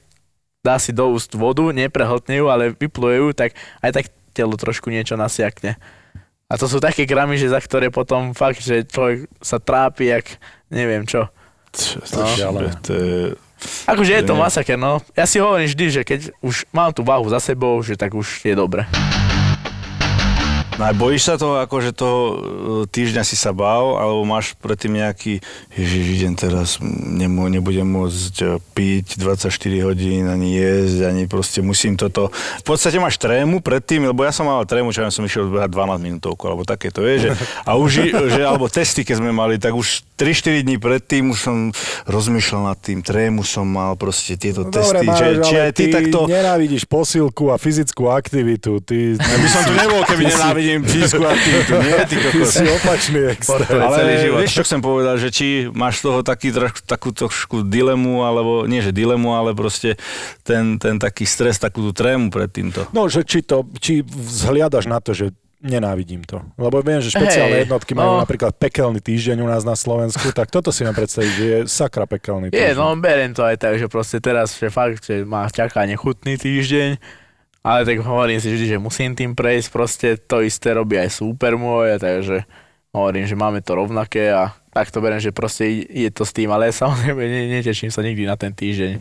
dá 0.59 0.75
si 0.75 0.91
do 0.91 1.07
úst 1.07 1.31
vodu, 1.39 1.71
neprehltne 1.71 2.35
ju, 2.35 2.51
ale 2.51 2.75
vypluje 2.75 3.15
ju, 3.23 3.27
tak 3.31 3.55
aj 3.79 3.91
tak 3.95 4.05
telo 4.35 4.59
trošku 4.59 4.91
niečo 4.91 5.15
nasiakne. 5.15 5.79
A 6.45 6.61
to 6.61 6.69
sú 6.69 6.77
také 6.77 7.09
gramy, 7.09 7.41
že 7.41 7.49
za 7.49 7.57
ktoré 7.57 7.89
potom 7.89 8.37
fakt, 8.37 8.61
že 8.61 8.85
človek 8.85 9.25
sa 9.41 9.57
trápi, 9.57 10.13
jak 10.13 10.37
neviem 10.69 11.01
čo. 11.01 11.25
No. 12.13 12.25
to 12.85 12.93
je... 12.93 13.17
Akože 13.89 14.13
je 14.13 14.23
to 14.29 14.37
masaker, 14.37 14.77
no. 14.77 15.01
Ja 15.17 15.25
si 15.25 15.41
hovorím 15.41 15.65
vždy, 15.65 15.85
že 15.89 16.01
keď 16.05 16.19
už 16.45 16.69
mám 16.69 16.93
tú 16.93 17.01
váhu 17.01 17.25
za 17.33 17.41
sebou, 17.41 17.81
že 17.81 17.97
tak 17.97 18.13
už 18.13 18.45
je 18.45 18.53
dobre. 18.53 18.85
No 20.75 20.83
a 20.83 20.91
bojíš 20.91 21.23
sa 21.23 21.35
toho, 21.35 21.55
akože 21.57 21.91
toho 21.91 22.19
e, 22.19 22.35
týždňa 22.85 23.23
si 23.23 23.33
sa 23.33 23.51
bál, 23.51 23.95
alebo 23.95 24.23
máš 24.23 24.53
predtým 24.55 24.97
nejaký, 24.97 25.39
ježiš, 25.71 26.05
idem 26.13 26.33
teraz, 26.33 26.75
nemu, 26.83 27.47
nebudem 27.49 27.87
môcť 27.87 28.35
e, 28.37 28.45
piť 28.73 29.15
24 29.15 29.55
hodín, 29.81 30.27
ani 30.27 30.51
jesť, 30.51 31.07
ani 31.07 31.23
proste 31.25 31.59
musím 31.59 31.95
toto. 31.95 32.27
V 32.59 32.65
podstate 32.65 32.99
máš 32.99 33.15
trému 33.15 33.63
predtým, 33.63 34.03
lebo 34.03 34.21
ja 34.21 34.35
som 34.35 34.45
mal 34.45 34.59
trému, 34.61 34.91
čo 34.91 34.99
ja 34.99 35.09
som 35.09 35.23
išiel 35.23 35.47
behať 35.47 35.71
12 35.71 35.95
minútovku, 36.01 36.43
alebo 36.43 36.61
takéto, 36.61 36.99
vieš, 36.99 37.19
že, 37.25 37.31
a 37.63 37.71
už, 37.73 37.91
i- 38.01 38.11
že, 38.11 38.41
alebo 38.43 38.67
testy, 38.67 39.01
keď 39.01 39.23
sme 39.23 39.31
mali, 39.31 39.55
tak 39.55 39.71
už 39.71 40.03
3-4 40.15 40.59
dní 40.61 40.75
predtým 40.75 41.27
už 41.29 41.39
som 41.39 41.57
rozmýšľal 42.03 42.67
nad 42.67 42.77
tým, 42.77 42.99
trému 42.99 43.43
som 43.43 43.63
mal 43.63 43.95
proste 43.95 44.35
tieto 44.35 44.63
No 44.63 44.71
testy, 44.71 44.91
dobre, 44.97 45.07
že, 45.09 45.25
Maroš, 45.31 45.47
či 45.47 45.55
aj 45.57 45.71
ty 45.71 45.83
ty 45.83 45.91
takto... 45.93 46.19
nenávidíš 46.25 46.83
posilku 46.83 47.47
a 47.47 47.55
fyzickú 47.55 48.07
aktivitu. 48.07 48.79
Ty, 48.79 48.95
Ja 49.15 49.37
by 49.37 49.47
som 49.47 49.61
tu 49.63 49.71
nebol, 49.71 50.03
keby 50.03 50.23
nenávidím 50.65 50.81
fyzickú 50.89 51.23
aktivitu, 51.23 51.71
nie? 51.77 51.95
Ty 51.95 52.05
ty 52.09 52.15
kokos. 52.17 52.49
si 52.49 52.65
opačný 52.65 53.19
extrém. 53.29 53.81
Ale- 53.81 54.33
vieš, 54.41 54.53
čo 54.61 54.63
chcem 54.65 54.81
povedať, 54.81 55.15
že 55.21 55.29
či 55.29 55.47
máš 55.71 56.01
toho 56.01 56.25
taký, 56.25 56.49
takú 56.85 57.13
trošku 57.13 57.65
dilemu, 57.65 58.25
alebo 58.25 58.65
nie 58.65 58.81
že 58.81 58.91
dilemu, 58.91 59.37
ale 59.37 59.53
proste 59.53 59.95
ten, 60.41 60.81
ten 60.81 60.97
taký 60.97 61.23
stres, 61.29 61.61
takú 61.61 61.85
tú 61.85 61.91
trému 61.93 62.33
pred 62.33 62.49
týmto. 62.49 62.89
No, 62.91 63.05
že 63.07 63.21
či, 63.23 63.45
to, 63.45 63.65
či 63.77 64.01
vzhliadaš 64.01 64.89
na 64.89 64.97
to, 64.99 65.13
že 65.13 65.31
nenávidím 65.65 66.21
to. 66.21 66.45
Lebo 66.61 66.77
viem, 66.85 67.01
že 67.01 67.09
špeciálne 67.09 67.57
Hej, 67.57 67.63
jednotky 67.65 67.97
majú 67.97 68.19
no. 68.19 68.21
napríklad 68.21 68.53
pekelný 68.53 69.01
týždeň 69.01 69.41
u 69.41 69.49
nás 69.49 69.65
na 69.65 69.73
Slovensku, 69.73 70.29
tak 70.29 70.53
toto 70.53 70.69
si 70.69 70.85
viem 70.85 70.93
predstaviť, 70.93 71.31
že 71.33 71.45
je 71.45 71.57
sakra 71.65 72.05
pekelný 72.05 72.53
týždeň. 72.53 72.61
Je, 72.61 72.77
no 72.77 72.93
beriem 73.01 73.33
to 73.33 73.41
aj 73.41 73.57
tak, 73.57 73.81
že 73.81 73.89
proste 73.89 74.21
teraz, 74.21 74.53
že 74.53 74.69
fakt, 74.69 75.01
že 75.01 75.25
ma 75.25 75.49
čaká 75.49 75.89
nechutný 75.89 76.37
týždeň, 76.37 77.01
ale 77.65 77.81
tak 77.81 77.97
hovorím 78.05 78.37
si 78.37 78.53
vždy, 78.53 78.77
že 78.77 78.77
musím 78.77 79.17
tým 79.17 79.33
prejsť, 79.33 79.67
proste 79.73 80.07
to 80.21 80.45
isté 80.45 80.77
robí 80.77 81.01
aj 81.01 81.09
super 81.09 81.57
môj, 81.57 81.97
takže 81.97 82.45
hovorím, 82.93 83.25
že 83.25 83.33
máme 83.33 83.65
to 83.65 83.73
rovnaké 83.73 84.29
a 84.29 84.53
tak 84.69 84.91
to 84.91 85.01
beriem, 85.01 85.23
že 85.23 85.31
proste 85.33 85.87
je 85.87 86.11
to 86.13 86.27
s 86.27 86.35
tým, 86.35 86.53
ale 86.53 86.69
samozrejme 86.69 87.17
ne, 87.25 87.41
neteším 87.57 87.89
sa 87.89 88.05
nikdy 88.05 88.29
na 88.29 88.37
ten 88.37 88.53
týždeň. 88.53 88.91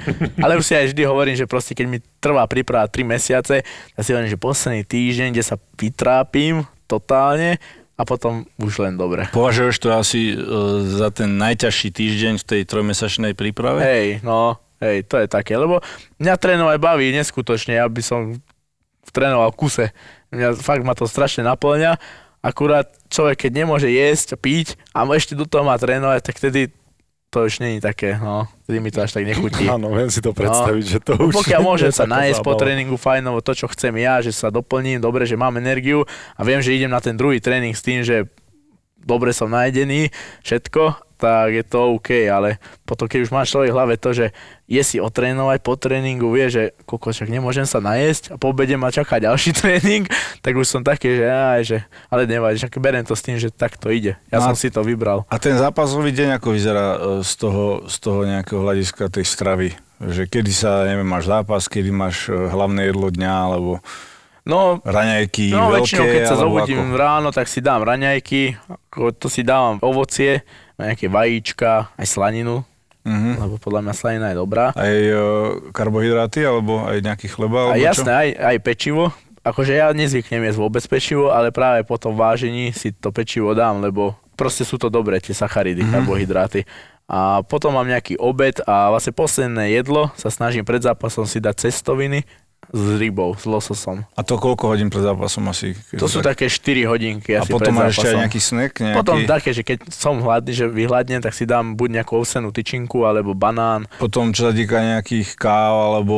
Ale 0.41 0.57
už 0.57 0.65
si 0.65 0.75
aj 0.79 0.95
vždy 0.95 1.03
hovorím, 1.05 1.37
že 1.37 1.51
proste 1.51 1.77
keď 1.77 1.87
mi 1.91 1.99
trvá 2.23 2.47
príprava 2.49 2.89
3 2.89 3.05
mesiace, 3.05 3.67
tak 3.67 4.01
si 4.01 4.11
hovorím, 4.17 4.33
že 4.33 4.41
posledný 4.41 4.83
týždeň, 4.87 5.29
kde 5.35 5.45
sa 5.45 5.61
vytrápim 5.77 6.65
totálne 6.89 7.61
a 7.95 8.03
potom 8.07 8.47
už 8.59 8.87
len 8.87 8.95
dobre. 8.97 9.27
Považuješ 9.35 9.77
to 9.83 9.93
asi 9.93 10.33
e, 10.33 10.37
za 10.95 11.11
ten 11.11 11.37
najťažší 11.37 11.91
týždeň 11.91 12.35
v 12.41 12.45
tej 12.49 12.61
trojmesačnej 12.71 13.35
príprave? 13.35 13.83
Hej, 13.83 14.07
no, 14.23 14.59
hej, 14.79 15.07
to 15.07 15.21
je 15.21 15.27
také, 15.27 15.59
lebo 15.59 15.83
mňa 16.23 16.35
trénovať 16.39 16.77
baví 16.79 17.11
neskutočne, 17.15 17.79
ja 17.79 17.87
by 17.87 18.03
som 18.03 18.39
trénoval 19.11 19.53
v 19.53 19.59
kuse. 19.59 19.87
Mňa 20.33 20.57
fakt 20.61 20.87
ma 20.87 20.97
to 20.97 21.05
strašne 21.05 21.45
naplňa, 21.45 21.99
akurát 22.45 22.93
človek, 23.09 23.49
keď 23.49 23.65
nemôže 23.65 23.89
jesť, 23.89 24.37
piť 24.37 24.77
a 24.93 25.09
ešte 25.17 25.33
do 25.33 25.49
toho 25.49 25.65
má 25.65 25.77
trénovať, 25.81 26.21
tak 26.21 26.37
vtedy 26.37 26.73
to 27.33 27.51
už 27.51 27.59
není 27.59 27.83
také, 27.83 28.15
no, 28.15 28.47
vtedy 28.63 28.79
mi 28.79 28.95
to 28.95 29.03
až 29.03 29.11
tak 29.19 29.27
nechutí. 29.27 29.67
Áno, 29.67 29.91
viem 29.91 30.07
si 30.07 30.23
to 30.23 30.31
predstaviť, 30.31 30.85
že 30.87 30.99
to 31.03 31.19
No, 31.19 31.33
už... 31.33 31.43
pokiaľ 31.43 31.61
môžem 31.67 31.91
sa 31.91 32.07
nájsť 32.07 32.47
po 32.47 32.55
tréningu 32.55 32.95
fajnovo, 32.95 33.43
to 33.43 33.59
čo 33.59 33.67
chcem 33.75 33.91
ja, 33.99 34.23
že 34.23 34.31
sa 34.31 34.55
doplním, 34.55 35.03
dobre, 35.03 35.27
že 35.27 35.35
mám 35.35 35.59
energiu 35.59 36.07
a 36.39 36.41
viem, 36.47 36.63
že 36.63 36.79
idem 36.79 36.93
na 36.93 37.03
ten 37.03 37.19
druhý 37.19 37.43
tréning 37.43 37.75
s 37.75 37.83
tým, 37.83 38.07
že 38.07 38.31
dobre 39.03 39.35
som 39.35 39.51
najedený, 39.51 40.15
všetko, 40.47 41.14
tak 41.25 41.57
je 41.57 41.65
to 41.65 41.97
OK, 41.97 42.29
ale 42.29 42.61
potom 42.85 43.09
keď 43.09 43.25
už 43.25 43.31
máš 43.33 43.49
v 43.57 43.73
hlave 43.73 43.97
to, 43.97 44.13
že 44.13 44.37
je 44.69 44.83
si 44.85 45.01
otrénovať 45.01 45.65
po 45.65 45.73
tréningu, 45.77 46.29
vie, 46.33 46.53
že 46.53 46.63
koľko 46.85 47.17
však 47.17 47.33
nemôžem 47.33 47.65
sa 47.65 47.81
najesť 47.81 48.33
a 48.33 48.41
po 48.41 48.53
obede 48.53 48.77
ma 48.77 48.93
čaká 48.93 49.17
ďalší 49.17 49.57
tréning, 49.61 50.05
tak 50.45 50.53
už 50.53 50.69
som 50.69 50.85
taký, 50.85 51.17
že, 51.17 51.25
aj, 51.25 51.61
že 51.65 51.79
ale 52.13 52.29
nevadí, 52.29 52.61
však 52.61 52.77
berem 52.77 53.05
to 53.09 53.17
s 53.17 53.25
tým, 53.25 53.41
že 53.41 53.49
tak 53.49 53.81
to 53.81 53.89
ide. 53.89 54.21
Ja 54.29 54.45
No 54.45 54.53
som 54.53 54.57
si 54.57 54.69
to 54.69 54.85
vybral. 54.85 55.25
A 55.33 55.41
ten 55.41 55.57
zápasový 55.57 56.13
deň 56.13 56.37
ako 56.37 56.49
vyzerá 56.53 56.87
e, 56.93 56.99
z 57.25 57.33
toho, 57.41 57.65
z 57.89 57.97
toho 58.05 58.21
nejakého 58.29 58.61
hľadiska 58.61 59.09
tej 59.09 59.25
stravy? 59.25 59.69
Že 60.05 60.29
kedy 60.29 60.53
sa, 60.53 60.85
neviem, 60.85 61.09
máš 61.09 61.29
zápas, 61.33 61.65
kedy 61.65 61.89
máš 61.89 62.29
e, 62.29 62.37
hlavné 62.37 62.93
jedlo 62.93 63.09
dňa, 63.09 63.33
alebo 63.33 63.81
No, 64.45 64.77
raňajky 64.85 65.57
No 65.57 65.73
veľké, 65.73 65.89
väčšinou, 65.89 66.05
keď 66.05 66.23
sa 66.29 66.37
zobudím 66.37 66.93
ako? 66.93 67.01
ráno, 67.01 67.29
tak 67.33 67.49
si 67.49 67.65
dám 67.65 67.81
raňajky, 67.81 68.61
to 69.17 69.27
si 69.33 69.41
dávam 69.41 69.81
ovocie, 69.81 70.45
nejaké 70.79 71.07
vajíčka, 71.07 71.95
aj 71.95 72.07
slaninu, 72.07 72.65
Mhm. 73.05 73.37
lebo 73.37 73.61
podľa 73.61 73.81
mňa 73.85 73.95
slanina 73.95 74.27
je 74.33 74.37
dobrá. 74.41 74.73
Aj 74.73 74.89
e, 74.97 75.13
karbohydráty, 75.77 76.41
alebo 76.41 76.89
aj 76.89 77.05
nejaký 77.05 77.29
chleba, 77.29 77.69
A 77.69 77.77
alebo 77.77 77.85
jasné, 77.85 78.11
aj, 78.11 78.29
aj 78.33 78.57
pečivo. 78.65 79.13
Akože 79.45 79.77
ja 79.77 79.93
nezvyknem 79.93 80.49
jesť 80.49 80.57
vôbec 80.57 80.81
pečivo, 80.89 81.29
ale 81.29 81.53
práve 81.53 81.85
po 81.85 82.01
tom 82.01 82.17
vážení 82.17 82.73
si 82.73 82.97
to 82.97 83.13
pečivo 83.13 83.53
dám, 83.53 83.85
lebo 83.85 84.17
proste 84.41 84.65
sú 84.65 84.81
to 84.81 84.89
dobré 84.89 85.21
tie 85.21 85.37
sacharidy, 85.37 85.85
mm-hmm. 85.85 85.95
karbohydráty. 86.01 86.65
A 87.05 87.45
potom 87.45 87.77
mám 87.77 87.85
nejaký 87.85 88.17
obed 88.17 88.65
a 88.65 88.89
vlastne 88.89 89.13
posledné 89.13 89.77
jedlo 89.77 90.09
sa 90.17 90.33
snažím 90.33 90.65
pred 90.65 90.81
zápasom 90.81 91.29
si 91.29 91.37
dať 91.37 91.69
cestoviny 91.69 92.25
s 92.75 92.99
rybou, 92.99 93.39
s 93.39 93.47
lososom. 93.47 94.03
A 94.19 94.27
to 94.27 94.35
koľko 94.35 94.75
hodín 94.75 94.91
pred 94.91 95.07
zápasom 95.07 95.47
asi? 95.47 95.79
To 95.95 96.11
sú 96.11 96.19
tak... 96.19 96.35
také 96.35 96.51
4 96.51 96.91
hodinky 96.91 97.39
A 97.39 97.47
asi 97.47 97.55
potom 97.55 97.71
pred 97.71 97.87
máš 97.87 98.03
ešte 98.03 98.09
aj 98.11 98.17
nejaký 98.27 98.41
snack? 98.43 98.73
Nejaký... 98.83 98.99
Potom 98.99 99.19
také, 99.31 99.51
že 99.55 99.63
keď 99.63 99.79
som 99.95 100.19
hladný, 100.19 100.51
že 100.51 100.67
vyhľadnem, 100.67 101.23
tak 101.23 101.39
si 101.39 101.47
dám 101.47 101.79
buď 101.79 102.03
nejakú 102.03 102.19
ovsenú 102.19 102.51
tyčinku 102.51 103.07
alebo 103.07 103.31
banán. 103.31 103.87
Potom, 104.03 104.35
čo 104.35 104.51
sa 104.51 104.53
týka 104.53 104.83
nejakých 104.83 105.39
káv 105.39 105.75
alebo 105.95 106.17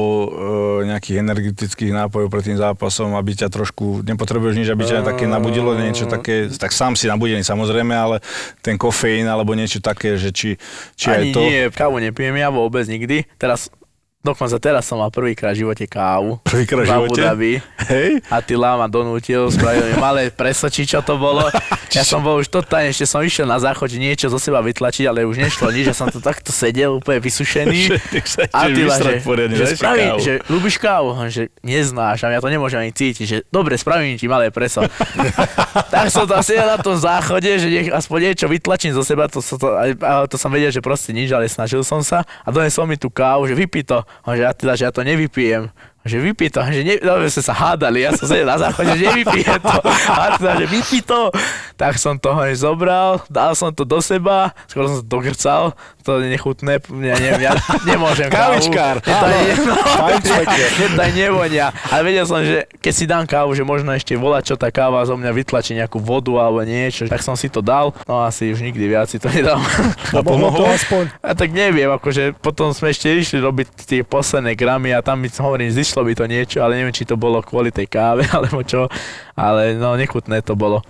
e, 0.81 0.89
nejakých 0.89 1.17
energetických 1.21 1.93
nápojov 1.93 2.33
pred 2.33 2.45
tým 2.49 2.57
zápasom, 2.57 3.13
aby 3.21 3.37
ťa 3.37 3.53
trošku, 3.53 4.01
nepotrebuješ 4.09 4.57
nič, 4.57 4.69
aby 4.73 4.83
ťa 4.89 5.05
také 5.05 5.29
nabudilo, 5.29 5.77
niečo 5.77 6.09
také, 6.09 6.49
tak 6.49 6.73
sám 6.73 6.97
si 6.97 7.05
nabudený 7.05 7.45
samozrejme, 7.45 7.93
ale 7.93 8.25
ten 8.65 8.81
kofeín 8.81 9.29
alebo 9.29 9.53
niečo 9.53 9.85
také, 9.85 10.17
že 10.17 10.33
či, 10.33 10.57
či 10.97 11.13
aj 11.13 11.21
Ani 11.21 11.33
to... 11.37 11.41
nie, 11.45 11.69
kávu 11.69 12.01
nepijem 12.01 12.41
ja 12.41 12.49
vôbec 12.49 12.89
nikdy. 12.89 13.29
Teraz, 13.37 13.69
dokonca 14.27 14.59
teraz 14.59 14.83
som 14.91 14.99
mal 14.99 15.15
prvýkrát 15.15 15.55
v 15.55 15.63
živote 15.63 15.87
kávu. 15.87 16.43
Prvýkrát 16.43 16.83
v 16.83 16.91
živote? 16.91 17.21
Dhabi. 17.23 17.53
Hej? 17.87 18.27
Attila 18.27 18.75
ma 18.75 18.91
donútil, 18.91 19.47
spravil 19.55 19.95
mi 19.95 19.97
malé 20.03 20.35
preso, 20.35 20.67
či 20.67 20.83
čo 20.83 20.99
to 21.07 21.15
bolo. 21.15 21.47
Ja 21.97 22.05
som 22.05 22.21
bol 22.21 22.45
už 22.45 22.53
totálne, 22.53 22.93
ešte 22.93 23.09
som 23.09 23.25
išiel 23.25 23.49
na 23.49 23.57
záchod 23.57 23.89
že 23.89 23.97
niečo 23.97 24.29
zo 24.29 24.37
seba 24.37 24.61
vytlačiť, 24.61 25.09
ale 25.09 25.25
už 25.25 25.41
nešlo 25.41 25.73
nič, 25.73 25.89
ja 25.89 25.97
som 25.97 26.13
to 26.13 26.21
takto 26.21 26.53
sedel 26.53 27.01
úplne 27.01 27.25
vysušený. 27.25 27.89
Attila, 28.53 29.01
že, 29.07 29.25
že, 29.57 29.65
spraví, 29.81 30.05
že 30.21 30.33
ľúbiš 30.45 30.77
kávu, 30.77 31.17
že 31.33 31.49
neznáš 31.65 32.29
a 32.29 32.37
ja 32.37 32.43
to 32.45 32.53
nemôžem 32.53 32.85
ani 32.85 32.93
cítiť, 32.93 33.25
že 33.25 33.39
dobre, 33.49 33.81
spravím 33.81 34.21
ti 34.21 34.29
malé 34.29 34.53
preso. 34.53 34.85
tak 35.95 36.13
som 36.13 36.29
tam 36.29 36.45
sedel 36.45 36.69
na 36.69 36.77
tom 36.77 37.01
záchode, 37.01 37.49
že 37.49 37.69
nech 37.71 37.89
aspoň 37.89 38.35
niečo 38.35 38.47
vytlačím 38.51 38.93
zo 38.93 39.01
seba, 39.01 39.25
to, 39.33 39.41
to, 39.41 39.57
to, 39.57 39.69
to 40.29 40.37
som 40.37 40.53
vedel, 40.53 40.69
že 40.69 40.85
proste 40.85 41.17
nič, 41.17 41.33
ale 41.33 41.49
snažil 41.49 41.81
som 41.81 42.05
sa 42.05 42.29
a 42.45 42.49
donesol 42.53 42.85
mi 42.85 43.01
tú 43.01 43.09
kávu, 43.09 43.49
že 43.49 43.57
vypí 43.57 43.87
to. 43.87 44.05
On, 44.25 44.33
že 44.33 44.47
Attila, 44.47 44.79
že 44.79 44.89
ja 44.89 44.93
to 44.95 45.05
nevypijem. 45.05 45.69
Že 46.07 46.19
vypí 46.23 46.47
to, 46.49 46.63
že 46.63 46.83
ne, 46.87 46.95
no, 47.03 47.19
sme 47.27 47.43
sa 47.43 47.55
hádali, 47.55 48.07
ja 48.07 48.15
som 48.15 48.31
sedel 48.31 48.47
na 48.47 48.57
záchode, 48.57 48.95
že 48.95 49.05
nevypijem 49.11 49.59
to. 49.59 49.79
A 50.09 50.39
teda, 50.39 50.53
že 50.63 50.67
vypí 50.71 50.99
to. 51.03 51.35
Tak 51.77 52.01
som 52.01 52.17
toho 52.17 52.41
aj 52.41 52.57
zobral, 52.57 53.21
dal 53.29 53.53
som 53.53 53.69
to 53.75 53.85
do 53.85 54.01
seba, 54.01 54.55
skoro 54.71 54.89
som 54.89 54.97
to 55.03 55.07
dogrcal, 55.07 55.77
to 56.01 56.23
je 56.23 56.31
nechutné, 56.33 56.79
ja 56.81 57.17
neviem, 57.19 57.43
ja 57.51 57.53
nemôžem 57.85 58.31
kávu. 58.31 58.57
Kavičkár, 58.57 59.03
to 59.03 59.11
ani- 59.11 59.59
no, 59.61 59.75
mne 60.79 60.89
to 60.95 61.01
aj 61.03 61.13
nevonia. 61.13 61.67
Ale 61.91 62.01
vedel 62.07 62.25
som, 62.25 62.41
že 62.41 62.71
keď 62.79 62.93
si 62.95 63.05
dám 63.05 63.25
kávu, 63.27 63.53
že 63.59 63.67
možno 63.67 63.91
ešte 63.93 64.15
volať, 64.15 64.43
čo 64.47 64.55
tá 64.55 64.71
káva 64.71 65.03
zo 65.05 65.19
mňa 65.19 65.31
vytlačí 65.35 65.75
nejakú 65.75 65.99
vodu 65.99 66.31
alebo 66.39 66.63
niečo, 66.63 67.11
tak 67.11 67.21
som 67.21 67.35
si 67.35 67.51
to 67.51 67.59
dal, 67.59 67.91
no 68.07 68.23
asi 68.23 68.55
už 68.55 68.63
nikdy 68.63 68.87
viac 68.87 69.11
si 69.11 69.19
to 69.19 69.27
nedám. 69.29 69.59
A 70.17 70.23
pomohlo 70.23 70.71
aspoň? 70.71 71.11
A 71.21 71.35
tak 71.35 71.51
neviem, 71.51 71.91
akože 71.91 72.39
potom 72.39 72.71
sme 72.71 72.95
ešte 72.95 73.11
išli 73.11 73.43
robiť 73.43 73.67
tie 73.85 74.01
posledné 74.07 74.55
gramy 74.55 74.95
a 74.95 75.03
tam 75.03 75.21
mi 75.21 75.29
hovorím, 75.29 75.75
zišlo 75.97 76.05
by 76.05 76.13
to 76.13 76.25
niečo, 76.29 76.59
ale 76.61 76.77
neviem, 76.77 76.93
či 76.93 77.09
to 77.09 77.17
bolo 77.17 77.41
kvôli 77.41 77.73
tej 77.73 77.89
káve 77.89 78.29
alebo 78.37 78.61
čo, 78.61 78.85
ale 79.33 79.73
no 79.81 79.97
nechutné 79.97 80.45
to 80.45 80.53
bolo. 80.53 80.85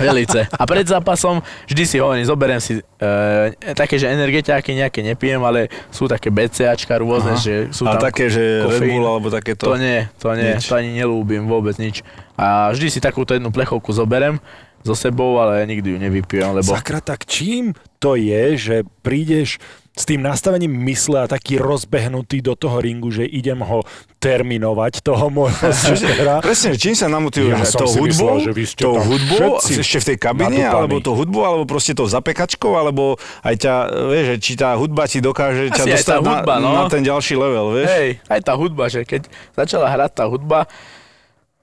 Velice. 0.00 0.48
A 0.48 0.64
pred 0.64 0.88
zápasom 0.88 1.44
vždy 1.68 1.84
si 1.84 1.96
hovorím, 2.00 2.24
zoberiem 2.24 2.56
si 2.56 2.80
e, 2.80 3.74
také, 3.76 4.00
že 4.00 4.08
energetiáky 4.08 4.72
nejaké 4.72 5.04
nepijem, 5.04 5.44
ale 5.44 5.68
sú 5.92 6.08
také 6.08 6.32
BCAčka 6.32 6.96
rôzne, 6.96 7.36
Aha. 7.36 7.44
že 7.44 7.54
sú 7.68 7.84
A 7.84 8.00
tam 8.00 8.08
také, 8.08 8.32
že 8.32 8.64
Red. 8.64 8.80
Bull 8.80 9.04
alebo 9.04 9.28
takéto. 9.28 9.68
To 9.68 9.76
nie, 9.76 10.08
to 10.16 10.32
nie, 10.32 10.56
Nič. 10.56 10.72
to 10.72 10.80
ani 10.80 10.96
nelúbim 10.96 11.44
vôbec 11.44 11.76
nič. 11.76 12.00
A 12.40 12.72
vždy 12.72 12.88
si 12.88 13.04
takúto 13.04 13.36
jednu 13.36 13.52
plechovku 13.52 13.92
zoberem 13.92 14.40
so 14.84 14.96
sebou, 14.96 15.36
ale 15.36 15.64
nikdy 15.68 15.96
ju 15.96 15.98
nevypijem, 16.00 16.60
lebo... 16.60 16.72
Sakra, 16.76 17.00
tak 17.00 17.24
čím 17.28 17.72
to 18.00 18.16
je, 18.16 18.56
že 18.56 18.76
prídeš 19.00 19.56
s 19.94 20.10
tým 20.10 20.26
nastavením 20.26 20.74
mysle 20.90 21.22
a 21.22 21.26
taký 21.30 21.54
rozbehnutý 21.62 22.42
do 22.42 22.58
toho 22.58 22.82
ringu, 22.82 23.14
že 23.14 23.22
idem 23.22 23.62
ho 23.62 23.86
terminovať, 24.18 25.06
toho 25.06 25.30
môjho 25.30 25.70
supera. 25.70 26.42
Presne, 26.46 26.74
čím 26.74 26.98
sa 26.98 27.06
namotivuješ? 27.06 27.54
Ja 27.54 27.62
si 27.62 27.78
hudbou, 27.78 28.10
myslel, 28.10 28.36
že 28.42 28.52
vy 28.58 28.64
ste 28.66 28.82
tou 28.82 28.98
hudbou, 28.98 29.62
ešte 29.62 29.98
v 30.02 30.06
tej 30.10 30.18
kabine, 30.18 30.66
nadúpaní. 30.66 30.74
alebo 30.74 30.94
tou 30.98 31.14
hudbou, 31.14 31.46
alebo 31.46 31.62
proste 31.62 31.94
tou 31.94 32.10
zapekačkou, 32.10 32.74
alebo 32.74 33.22
aj 33.46 33.54
ťa, 33.54 33.74
vieš, 34.10 34.26
že 34.34 34.36
či 34.42 34.52
tá 34.58 34.74
hudba 34.74 35.06
ti 35.06 35.22
dokáže 35.22 35.70
ťa 35.70 35.82
Asi 35.86 35.92
dostať 35.94 36.18
hudba, 36.26 36.54
na, 36.58 36.66
no. 36.66 36.68
na 36.74 36.84
ten 36.90 37.02
ďalší 37.06 37.38
level, 37.38 37.66
vieš? 37.78 37.88
Hej, 37.94 38.10
aj 38.26 38.40
tá 38.42 38.52
hudba, 38.58 38.84
že 38.90 39.06
keď 39.06 39.30
začala 39.54 39.86
hrať 39.94 40.10
tá 40.10 40.26
hudba, 40.26 40.66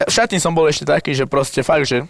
v 0.08 0.12
šatni 0.12 0.40
som 0.40 0.56
bol 0.56 0.72
ešte 0.72 0.88
taký, 0.88 1.12
že 1.12 1.28
proste 1.28 1.62
fakt, 1.68 1.84
že 1.84 2.08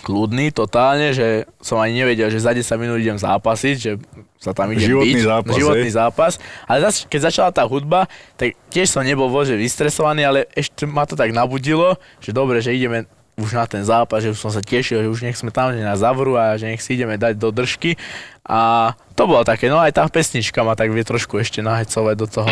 kľudný 0.00 0.48
totálne, 0.56 1.12
že 1.12 1.44
som 1.60 1.76
ani 1.76 2.00
nevedel, 2.00 2.32
že 2.32 2.40
za 2.40 2.56
10 2.56 2.64
minút 2.80 2.98
idem 2.98 3.20
zápasiť, 3.20 3.76
že 3.76 4.00
sa 4.40 4.56
tam 4.56 4.72
idem 4.72 4.96
Životný 4.96 5.20
byť. 5.20 5.28
zápas, 5.28 5.54
Životný 5.54 5.90
hej. 5.92 5.98
zápas. 6.00 6.32
Ale 6.64 6.78
zase, 6.88 7.04
keď 7.06 7.20
začala 7.28 7.50
tá 7.52 7.62
hudba, 7.68 8.08
tak 8.40 8.56
tiež 8.72 8.88
som 8.88 9.04
nebol 9.04 9.28
vože 9.28 9.54
vystresovaný, 9.54 10.24
ale 10.24 10.38
ešte 10.56 10.88
ma 10.88 11.04
to 11.04 11.14
tak 11.14 11.30
nabudilo, 11.30 12.00
že 12.18 12.32
dobre, 12.32 12.64
že 12.64 12.74
ideme 12.74 13.04
už 13.36 13.56
na 13.56 13.64
ten 13.64 13.80
zápas, 13.80 14.20
že 14.20 14.32
už 14.32 14.40
som 14.40 14.52
sa 14.52 14.60
tešil, 14.60 15.04
že 15.04 15.08
už 15.08 15.24
nech 15.24 15.38
sme 15.38 15.48
tam, 15.48 15.72
že 15.72 15.80
nás 15.80 16.04
zavrú 16.04 16.36
a 16.36 16.56
že 16.60 16.68
nech 16.68 16.84
si 16.84 16.96
ideme 16.96 17.16
dať 17.16 17.40
do 17.40 17.48
držky. 17.48 17.96
A 18.44 18.92
to 19.16 19.24
bolo 19.24 19.40
také, 19.46 19.72
no 19.72 19.80
aj 19.80 19.96
tá 19.96 20.04
pesnička 20.10 20.60
ma 20.66 20.76
tak 20.76 20.92
vie 20.92 21.04
trošku 21.06 21.40
ešte 21.40 21.64
nahecovať 21.64 22.14
do 22.18 22.26
toho. 22.28 22.48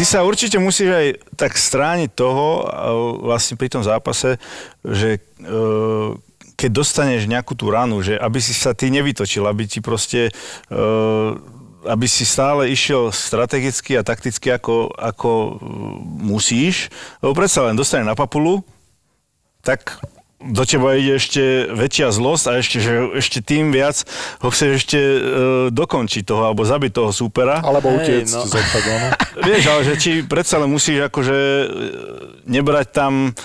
Ty 0.00 0.08
sa 0.08 0.24
určite 0.24 0.56
musíš 0.56 0.96
aj 0.96 1.08
tak 1.36 1.60
strániť 1.60 2.16
toho, 2.16 2.64
vlastne 3.20 3.60
pri 3.60 3.68
tom 3.68 3.84
zápase, 3.84 4.40
že 4.80 5.20
e, 5.20 5.56
keď 6.56 6.70
dostaneš 6.72 7.28
nejakú 7.28 7.52
tú 7.52 7.68
ranu, 7.68 8.00
že 8.00 8.16
aby 8.16 8.40
si 8.40 8.56
sa 8.56 8.72
ty 8.72 8.88
nevytočil, 8.88 9.44
aby 9.44 9.68
ti 9.68 9.84
proste 9.84 10.32
e, 10.32 10.80
aby 11.84 12.06
si 12.08 12.24
stále 12.24 12.72
išiel 12.72 13.12
strategicky 13.12 14.00
a 14.00 14.00
takticky 14.00 14.48
ako, 14.56 14.88
ako 14.96 15.60
musíš, 16.16 16.88
lebo 17.20 17.36
predsa 17.36 17.68
len 17.68 17.76
dostane 17.76 18.08
na 18.08 18.16
papulu, 18.16 18.64
tak 19.60 20.00
do 20.40 20.64
teba 20.64 20.96
ide 20.96 21.20
ešte 21.20 21.68
väčšia 21.68 22.08
zlosť 22.16 22.44
a 22.48 22.52
ešte, 22.64 22.76
že 22.80 22.92
ešte 23.20 23.38
tým 23.44 23.76
viac 23.76 24.08
ho 24.40 24.48
chceš 24.48 24.70
ešte 24.80 24.98
e, 24.98 25.18
dokončiť 25.68 26.24
toho, 26.24 26.48
alebo 26.48 26.64
zabiť 26.64 26.92
toho 26.96 27.12
súpera. 27.12 27.60
Alebo 27.60 27.92
utiec 27.92 28.24
no. 28.32 28.48
z 28.48 28.52
oktagónu. 28.56 29.06
Vieš, 29.44 29.62
ale 29.68 29.80
že 29.84 29.94
či 30.00 30.10
predsa 30.24 30.56
len 30.56 30.72
musíš 30.72 31.12
akože 31.12 31.36
e, 31.36 31.66
nebrať 32.48 32.86
tam 32.88 33.36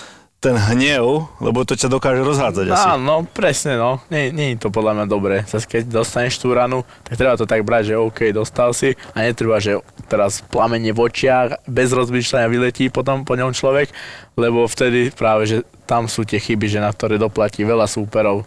ten 0.46 0.54
hnev, 0.54 1.26
lebo 1.42 1.66
to 1.66 1.74
ťa 1.74 1.90
dokáže 1.90 2.22
rozhádzať 2.22 2.66
asi. 2.70 2.86
Áno, 2.94 3.26
presne, 3.26 3.74
no. 3.74 3.98
Je 4.14 4.54
to 4.54 4.70
podľa 4.70 5.02
mňa 5.02 5.06
dobré. 5.10 5.42
Zas 5.50 5.66
keď 5.66 5.90
dostaneš 5.90 6.38
tú 6.38 6.54
ranu, 6.54 6.86
tak 7.02 7.18
treba 7.18 7.34
to 7.34 7.50
tak 7.50 7.66
brať, 7.66 7.90
že 7.90 7.94
OK, 7.98 8.30
dostal 8.30 8.70
si 8.70 8.94
a 9.10 9.26
netreba, 9.26 9.58
že 9.58 9.82
teraz 10.06 10.46
plamenie 10.46 10.94
v 10.94 11.02
očiach, 11.02 11.66
bez 11.66 11.90
rozmýšľania 11.90 12.46
vyletí 12.46 12.86
potom 12.94 13.26
po 13.26 13.34
ňom 13.34 13.50
človek, 13.50 13.90
lebo 14.38 14.70
vtedy 14.70 15.10
práve, 15.10 15.50
že 15.50 15.56
tam 15.82 16.06
sú 16.06 16.22
tie 16.22 16.38
chyby, 16.38 16.70
že 16.70 16.78
na 16.78 16.94
ktoré 16.94 17.18
doplatí 17.18 17.66
veľa 17.66 17.90
súperov. 17.90 18.46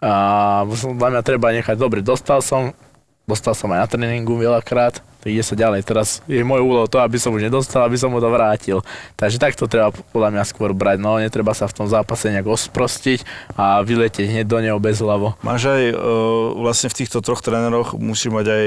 A 0.00 0.64
podľa 0.64 1.10
mňa 1.12 1.22
treba 1.24 1.52
nechať, 1.52 1.76
dobre, 1.76 2.00
dostal 2.00 2.40
som, 2.40 2.72
dostal 3.28 3.52
som 3.52 3.68
aj 3.68 3.84
na 3.84 3.88
tréningu 3.88 4.32
veľakrát, 4.40 5.04
ide 5.30 5.44
sa 5.44 5.54
ďalej. 5.56 5.80
Teraz 5.84 6.20
je 6.28 6.44
môj 6.44 6.60
úloha 6.60 6.86
to, 6.88 7.00
aby 7.00 7.16
som 7.16 7.32
už 7.32 7.48
nedostal, 7.48 7.84
aby 7.84 7.96
som 7.96 8.12
mu 8.12 8.20
to 8.20 8.28
vrátil. 8.28 8.84
Takže 9.16 9.40
takto 9.40 9.64
treba 9.64 9.92
podľa 10.12 10.30
mňa 10.34 10.44
skôr 10.44 10.76
brať. 10.76 11.00
No, 11.00 11.16
netreba 11.16 11.56
sa 11.56 11.64
v 11.70 11.76
tom 11.76 11.86
zápase 11.88 12.28
nejak 12.28 12.46
osprostiť 12.46 13.24
a 13.56 13.80
vyletieť 13.80 14.28
hneď 14.30 14.46
do 14.46 14.58
neho 14.60 14.78
bez 14.80 15.00
hlavo. 15.00 15.36
Máš 15.40 15.72
aj 15.72 15.82
uh, 15.92 15.98
vlastne 16.60 16.88
v 16.92 16.98
týchto 17.04 17.24
troch 17.24 17.40
tréneroch 17.40 17.96
musí 17.96 18.28
mať 18.28 18.46
aj 18.48 18.66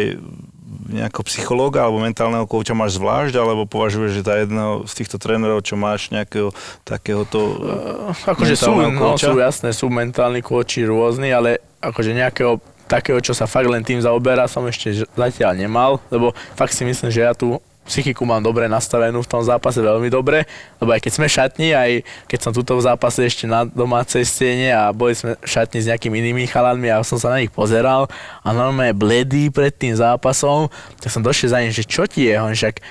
nejakého 0.87 1.23
psychológa 1.27 1.83
alebo 1.83 1.99
mentálneho 1.99 2.47
kouča 2.47 2.71
máš 2.71 2.95
zvlášť, 2.95 3.35
alebo 3.35 3.67
považuješ, 3.67 4.11
že 4.19 4.23
tá 4.23 4.39
jedno 4.39 4.87
z 4.87 4.93
týchto 5.03 5.19
trénerov, 5.19 5.59
čo 5.63 5.75
máš 5.75 6.11
nejakého 6.15 6.55
takéhoto 6.87 7.39
uh, 7.59 8.31
akože 8.31 8.55
sú, 8.55 8.71
no, 8.71 9.19
sú 9.19 9.35
jasné, 9.35 9.75
sú 9.75 9.91
mentálni 9.91 10.39
kouči 10.39 10.87
rôzni, 10.87 11.31
ale 11.31 11.59
akože 11.83 12.15
nejakého 12.15 12.63
takého, 12.87 13.19
čo 13.19 13.35
sa 13.35 13.45
fakt 13.45 13.67
len 13.67 13.83
tým 13.83 13.99
zaoberá, 13.99 14.47
som 14.47 14.63
ešte 14.65 15.05
zatiaľ 15.13 15.53
nemal, 15.59 15.99
lebo 16.07 16.31
fakt 16.55 16.71
si 16.71 16.87
myslím, 16.87 17.11
že 17.11 17.21
ja 17.21 17.35
tu 17.35 17.59
psychiku 17.87 18.27
mám 18.27 18.43
dobre 18.43 18.67
nastavenú 18.67 19.23
v 19.23 19.31
tom 19.31 19.39
zápase 19.39 19.79
veľmi 19.79 20.11
dobre, 20.11 20.43
lebo 20.77 20.91
aj 20.91 20.99
keď 20.99 21.11
sme 21.15 21.27
šatni, 21.31 21.71
aj 21.71 21.91
keď 22.27 22.39
som 22.43 22.51
tuto 22.51 22.75
v 22.75 22.83
zápase 22.83 23.23
ešte 23.23 23.47
na 23.47 23.63
domácej 23.63 24.27
scéne 24.27 24.75
a 24.75 24.91
boli 24.91 25.15
sme 25.15 25.39
šatni 25.41 25.79
s 25.79 25.87
nejakými 25.87 26.19
inými 26.19 26.51
chalanmi 26.51 26.91
a 26.91 26.99
som 27.07 27.15
sa 27.15 27.31
na 27.31 27.39
nich 27.39 27.49
pozeral 27.49 28.11
a 28.43 28.47
normálne 28.51 28.91
bledý 28.91 29.47
pred 29.47 29.71
tým 29.71 29.95
zápasom, 29.95 30.67
tak 30.99 31.09
som 31.09 31.23
došiel 31.23 31.55
za 31.55 31.63
ním, 31.63 31.71
že 31.71 31.87
čo 31.87 32.03
ti 32.03 32.27
je, 32.27 32.35
on 32.35 32.51
však 32.51 32.83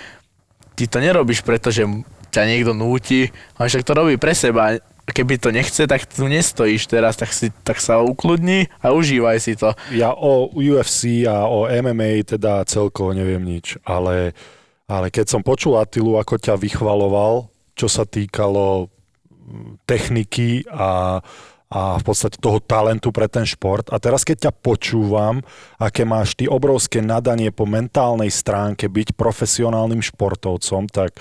ty 0.75 0.89
to 0.89 0.99
nerobíš, 0.99 1.45
pretože 1.45 1.85
ťa 2.33 2.43
niekto 2.49 2.73
núti, 2.73 3.29
on 3.61 3.69
však 3.69 3.85
to 3.85 3.93
robí 3.93 4.17
pre 4.17 4.33
seba, 4.33 4.81
keby 5.07 5.39
to 5.39 5.55
nechce, 5.55 5.87
tak 5.87 6.03
tu 6.11 6.27
nestojíš 6.27 6.91
teraz, 6.91 7.15
tak, 7.15 7.31
si, 7.31 7.55
tak 7.63 7.79
sa 7.79 8.03
ukludni 8.03 8.67
a 8.83 8.91
užívaj 8.91 9.39
si 9.39 9.55
to. 9.55 9.71
Ja 9.95 10.11
o 10.11 10.51
UFC 10.51 11.23
a 11.27 11.47
o 11.47 11.71
MMA 11.71 12.27
teda 12.27 12.67
celkovo 12.67 13.15
neviem 13.15 13.43
nič, 13.47 13.79
ale, 13.87 14.35
ale 14.91 15.07
keď 15.15 15.27
som 15.31 15.47
počul 15.47 15.79
Atilu, 15.79 16.19
ako 16.19 16.43
ťa 16.43 16.59
vychvaloval, 16.59 17.47
čo 17.79 17.87
sa 17.87 18.03
týkalo 18.03 18.89
mm, 18.89 19.87
techniky 19.87 20.67
a, 20.75 21.23
a 21.71 21.81
v 22.01 22.03
podstate 22.03 22.43
toho 22.43 22.59
talentu 22.59 23.15
pre 23.15 23.31
ten 23.31 23.47
šport. 23.47 23.87
A 23.95 24.03
teraz 24.03 24.27
keď 24.27 24.51
ťa 24.51 24.53
počúvam, 24.59 25.45
aké 25.79 26.03
máš 26.03 26.35
ty 26.35 26.51
obrovské 26.51 26.99
nadanie 26.99 27.55
po 27.55 27.69
mentálnej 27.69 28.33
stránke 28.33 28.91
byť 28.91 29.15
profesionálnym 29.15 30.03
športovcom, 30.03 30.91
tak 30.91 31.15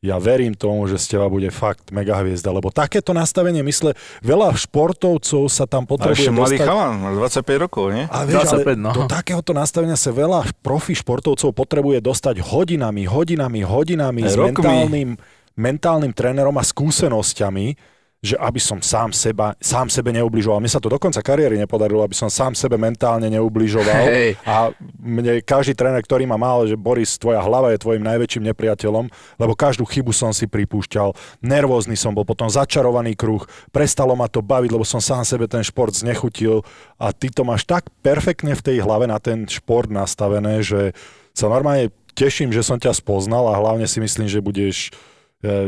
ja 0.00 0.16
verím 0.16 0.56
tomu, 0.56 0.88
že 0.88 0.96
z 0.96 1.16
teba 1.16 1.28
bude 1.28 1.52
fakt 1.52 1.92
mega 1.92 2.16
hviezda, 2.16 2.48
lebo 2.48 2.72
takéto 2.72 3.12
nastavenie 3.12 3.60
mysle, 3.60 3.92
veľa 4.24 4.56
športovcov 4.56 5.52
sa 5.52 5.68
tam 5.68 5.84
potrebuje 5.84 6.24
a 6.24 6.32
mladý 6.32 6.56
dostať. 6.56 6.68
chalan, 6.72 6.94
25 7.20 7.64
rokov, 7.68 7.84
nie? 7.92 8.04
A 8.08 8.24
vieš, 8.24 8.48
25, 8.64 8.80
no. 8.80 8.90
do 8.96 9.04
takéhoto 9.04 9.52
nastavenia 9.52 10.00
sa 10.00 10.08
veľa 10.08 10.48
profi 10.64 10.96
športovcov 10.96 11.52
potrebuje 11.52 12.00
dostať 12.00 12.40
hodinami, 12.40 13.04
hodinami, 13.04 13.60
hodinami 13.60 14.24
Aj 14.24 14.32
s 14.32 14.36
mentálnym, 14.40 15.20
mentálnym 15.60 16.12
trénerom 16.16 16.56
a 16.56 16.64
skúsenosťami, 16.64 17.76
že 18.20 18.36
aby 18.36 18.60
som 18.60 18.84
sám, 18.84 19.16
seba, 19.16 19.56
sám 19.64 19.88
sebe 19.88 20.12
neubližoval. 20.12 20.60
Mne 20.60 20.68
sa 20.68 20.76
to 20.76 20.92
do 20.92 21.00
konca 21.00 21.24
kariéry 21.24 21.56
nepodarilo, 21.56 22.04
aby 22.04 22.12
som 22.12 22.28
sám 22.28 22.52
sebe 22.52 22.76
mentálne 22.76 23.32
neubližoval. 23.32 24.04
Hey. 24.04 24.36
A 24.44 24.76
mne 25.00 25.40
každý 25.40 25.72
tréner, 25.72 26.04
ktorý 26.04 26.28
ma 26.28 26.36
mal, 26.36 26.68
že 26.68 26.76
Boris, 26.76 27.16
tvoja 27.16 27.40
hlava 27.40 27.72
je 27.72 27.80
tvojim 27.80 28.04
najväčším 28.04 28.44
nepriateľom, 28.52 29.08
lebo 29.40 29.52
každú 29.56 29.88
chybu 29.88 30.12
som 30.12 30.36
si 30.36 30.44
pripúšťal. 30.44 31.16
Nervózny 31.40 31.96
som 31.96 32.12
bol, 32.12 32.28
potom 32.28 32.52
začarovaný 32.52 33.16
kruh, 33.16 33.40
prestalo 33.72 34.12
ma 34.12 34.28
to 34.28 34.44
baviť, 34.44 34.68
lebo 34.68 34.84
som 34.84 35.00
sám 35.00 35.24
sebe 35.24 35.48
ten 35.48 35.64
šport 35.64 35.96
znechutil. 35.96 36.60
A 37.00 37.16
ty 37.16 37.32
to 37.32 37.40
máš 37.40 37.64
tak 37.64 37.88
perfektne 38.04 38.52
v 38.52 38.60
tej 38.60 38.84
hlave 38.84 39.08
na 39.08 39.16
ten 39.16 39.48
šport 39.48 39.88
nastavené, 39.88 40.60
že 40.60 40.92
sa 41.32 41.48
normálne 41.48 41.88
teším, 42.12 42.52
že 42.52 42.60
som 42.60 42.76
ťa 42.76 43.00
spoznal 43.00 43.48
a 43.48 43.56
hlavne 43.56 43.88
si 43.88 43.96
myslím, 43.96 44.28
že 44.28 44.44
budeš 44.44 44.92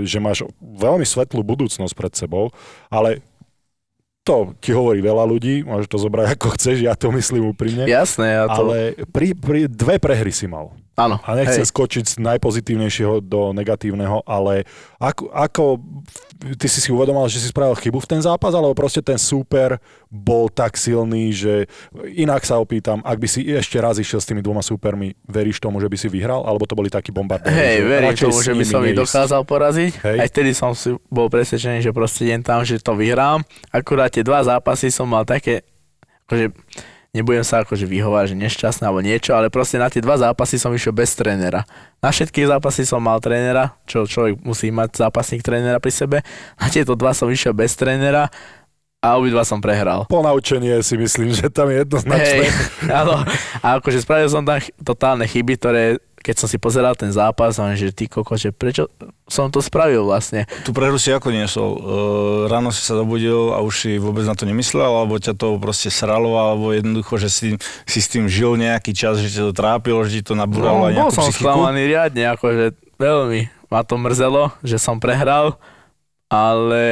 že 0.04 0.18
máš 0.20 0.44
veľmi 0.60 1.04
svetlú 1.04 1.40
budúcnosť 1.40 1.94
pred 1.96 2.12
sebou, 2.12 2.52
ale 2.92 3.24
to 4.22 4.54
ti 4.62 4.70
hovorí 4.70 5.02
veľa 5.02 5.26
ľudí, 5.26 5.66
môžeš 5.66 5.88
to 5.90 5.98
zobrať 5.98 6.38
ako 6.38 6.46
chceš, 6.54 6.76
ja 6.86 6.94
to 6.94 7.10
myslím 7.18 7.50
úprimne. 7.50 7.88
Jasné, 7.88 8.38
ja 8.38 8.44
to... 8.46 8.68
Ale 8.68 8.94
pri, 9.10 9.34
pri, 9.34 9.66
dve 9.66 9.98
prehry 9.98 10.30
si 10.30 10.46
mal. 10.46 10.70
Áno. 11.02 11.16
A 11.22 11.30
nechcem 11.34 11.66
hej. 11.66 11.70
skočiť 11.70 12.04
z 12.06 12.14
najpozitívnejšieho 12.22 13.18
do 13.24 13.50
negatívneho, 13.50 14.22
ale 14.22 14.64
ako, 15.02 15.34
ako 15.34 15.64
ty 16.58 16.66
si 16.70 16.78
si 16.78 16.90
uvedomal, 16.94 17.26
že 17.26 17.42
si 17.42 17.50
spravil 17.50 17.74
chybu 17.78 17.98
v 18.02 18.10
ten 18.10 18.20
zápas, 18.22 18.54
alebo 18.54 18.74
proste 18.74 19.02
ten 19.02 19.18
súper 19.18 19.82
bol 20.06 20.46
tak 20.52 20.78
silný, 20.78 21.32
že 21.32 21.66
inak 22.14 22.44
sa 22.46 22.60
opýtam, 22.60 23.00
ak 23.02 23.18
by 23.18 23.28
si 23.30 23.46
ešte 23.48 23.80
raz 23.80 23.98
išiel 23.98 24.20
s 24.20 24.28
tými 24.28 24.44
dvoma 24.44 24.60
súpermi, 24.60 25.14
veríš 25.26 25.58
tomu, 25.58 25.80
že 25.82 25.88
by 25.88 25.96
si 25.98 26.08
vyhral, 26.10 26.44
alebo 26.44 26.68
to 26.68 26.78
boli 26.78 26.92
takí 26.92 27.10
bombardéri? 27.10 27.54
Hej, 27.54 27.78
verím 27.86 28.14
tomu, 28.14 28.38
že 28.38 28.52
by 28.54 28.64
som 28.66 28.82
ich 28.86 28.98
dokázal 28.98 29.42
poraziť. 29.42 29.92
Hej. 30.04 30.16
Aj 30.22 30.28
vtedy 30.28 30.50
som 30.52 30.76
si 30.76 30.94
bol 31.08 31.32
presvedčený, 31.32 31.82
že 31.82 31.90
proste 31.96 32.28
idem 32.28 32.42
tam, 32.44 32.62
že 32.62 32.78
to 32.78 32.94
vyhrám. 32.94 33.42
Akurát 33.72 34.12
tie 34.12 34.22
dva 34.22 34.44
zápasy 34.44 34.92
som 34.92 35.08
mal 35.08 35.24
také, 35.24 35.64
akože 36.28 36.52
nebudem 37.12 37.44
sa 37.44 37.60
akože 37.60 37.84
vyhovať, 37.84 38.32
že 38.32 38.36
nešťastný 38.40 38.84
alebo 38.88 39.04
niečo, 39.04 39.36
ale 39.36 39.52
proste 39.52 39.76
na 39.76 39.92
tie 39.92 40.00
dva 40.00 40.16
zápasy 40.16 40.56
som 40.56 40.72
išiel 40.72 40.96
bez 40.96 41.12
trénera. 41.12 41.68
Na 42.00 42.08
všetky 42.08 42.48
zápasy 42.48 42.88
som 42.88 43.04
mal 43.04 43.20
trénera, 43.20 43.76
čo 43.84 44.08
človek 44.08 44.40
musí 44.40 44.72
mať 44.72 44.96
zápasník 45.06 45.44
trénera 45.44 45.76
pri 45.76 45.92
sebe. 45.92 46.16
Na 46.56 46.72
tieto 46.72 46.96
dva 46.96 47.12
som 47.12 47.28
išiel 47.28 47.52
bez 47.52 47.76
trénera 47.76 48.32
a 49.04 49.18
obidva 49.20 49.44
som 49.44 49.60
prehral. 49.60 50.08
Ponaučenie 50.08 50.80
si 50.80 50.96
myslím, 50.96 51.36
že 51.36 51.52
tam 51.52 51.68
je 51.68 51.84
jednoznačné. 51.84 52.48
Hej, 52.48 52.90
áno. 53.04 53.20
A 53.60 53.66
akože 53.76 54.00
spravil 54.00 54.32
som 54.32 54.46
tam 54.46 54.62
totálne 54.80 55.28
chyby, 55.28 55.60
ktoré 55.60 56.00
keď 56.22 56.34
som 56.38 56.48
si 56.48 56.56
pozeral 56.56 56.94
ten 56.94 57.10
zápas, 57.10 57.58
on 57.58 57.74
že 57.74 57.90
ty 57.90 58.06
koko, 58.06 58.38
že 58.38 58.54
prečo 58.54 58.86
som 59.26 59.50
to 59.50 59.58
spravil 59.58 60.06
vlastne. 60.06 60.46
Tu 60.62 60.70
prehru 60.70 60.96
si 60.96 61.10
ako 61.10 61.34
niesol? 61.34 61.70
Uh, 61.74 61.80
ráno 62.46 62.70
si 62.70 62.80
sa 62.80 62.94
dobudil 62.94 63.50
a 63.50 63.60
už 63.60 63.74
si 63.74 63.90
vôbec 63.98 64.22
na 64.22 64.38
to 64.38 64.46
nemyslel, 64.46 64.86
alebo 65.02 65.18
ťa 65.18 65.34
to 65.34 65.58
proste 65.58 65.90
sralo, 65.90 66.38
alebo 66.38 66.70
jednoducho, 66.70 67.18
že 67.18 67.28
si, 67.28 67.48
si 67.84 67.98
s 67.98 68.08
tým 68.08 68.30
žil 68.30 68.54
nejaký 68.54 68.94
čas, 68.94 69.18
že 69.18 69.28
ťa 69.28 69.50
to 69.50 69.54
trápilo, 69.54 70.00
že 70.06 70.20
ti 70.20 70.22
to 70.30 70.38
nabúralo 70.38 70.86
no, 70.86 70.88
aj 70.88 70.92
nejakú 70.94 71.06
bol 71.10 71.16
som 71.18 71.26
psychiku? 71.26 71.42
sklamaný 71.42 71.82
riadne, 71.90 72.22
akože 72.38 72.64
veľmi 72.96 73.40
ma 73.72 73.80
to 73.82 73.96
mrzelo, 73.96 74.52
že 74.60 74.76
som 74.76 75.00
prehral, 75.00 75.56
ale 76.28 76.84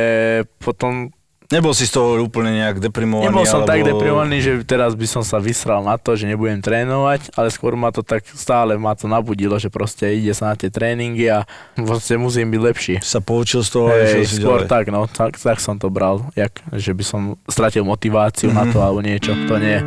potom 0.57 1.13
Nebol 1.51 1.75
si 1.75 1.83
z 1.83 1.99
toho 1.99 2.15
úplne 2.23 2.63
nejak 2.63 2.79
deprimovaný? 2.79 3.27
Nebol 3.27 3.43
som 3.43 3.67
alebo... 3.67 3.75
tak 3.75 3.83
deprimovaný, 3.83 4.39
že 4.39 4.53
teraz 4.63 4.95
by 4.95 5.03
som 5.11 5.27
sa 5.27 5.43
vysral 5.43 5.83
na 5.83 5.99
to, 5.99 6.15
že 6.15 6.31
nebudem 6.31 6.63
trénovať, 6.63 7.35
ale 7.35 7.51
skôr 7.51 7.75
ma 7.75 7.91
to 7.91 8.07
tak 8.07 8.23
stále 8.23 8.79
ma 8.79 8.95
to 8.95 9.11
nabudilo, 9.11 9.59
že 9.59 9.67
proste 9.67 10.15
ide 10.15 10.31
sa 10.31 10.55
na 10.55 10.55
tie 10.55 10.71
tréningy 10.71 11.27
a 11.27 11.43
vlastne 11.75 12.23
musím 12.23 12.55
byť 12.55 12.61
lepší. 12.63 12.95
Sa 13.03 13.19
poučil 13.19 13.67
z 13.67 13.71
toho, 13.75 13.91
hey, 13.91 14.23
si 14.23 14.39
skôr 14.39 14.63
ďalej. 14.63 14.71
tak, 14.71 14.85
no, 14.95 15.11
tak, 15.11 15.43
tak 15.43 15.59
som 15.59 15.75
to 15.75 15.91
bral, 15.91 16.23
jak, 16.39 16.55
že 16.71 16.95
by 16.95 17.03
som 17.03 17.35
stratil 17.51 17.83
motiváciu 17.83 18.55
mm-hmm. 18.55 18.71
na 18.71 18.71
to 18.71 18.79
mhm. 18.79 18.87
alebo 18.87 19.01
niečo, 19.03 19.35
to 19.51 19.55
nie. 19.59 19.79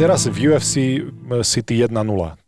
Teraz 0.00 0.24
v 0.24 0.48
UFC 0.48 1.04
City 1.44 1.84
1-0. 1.84 1.92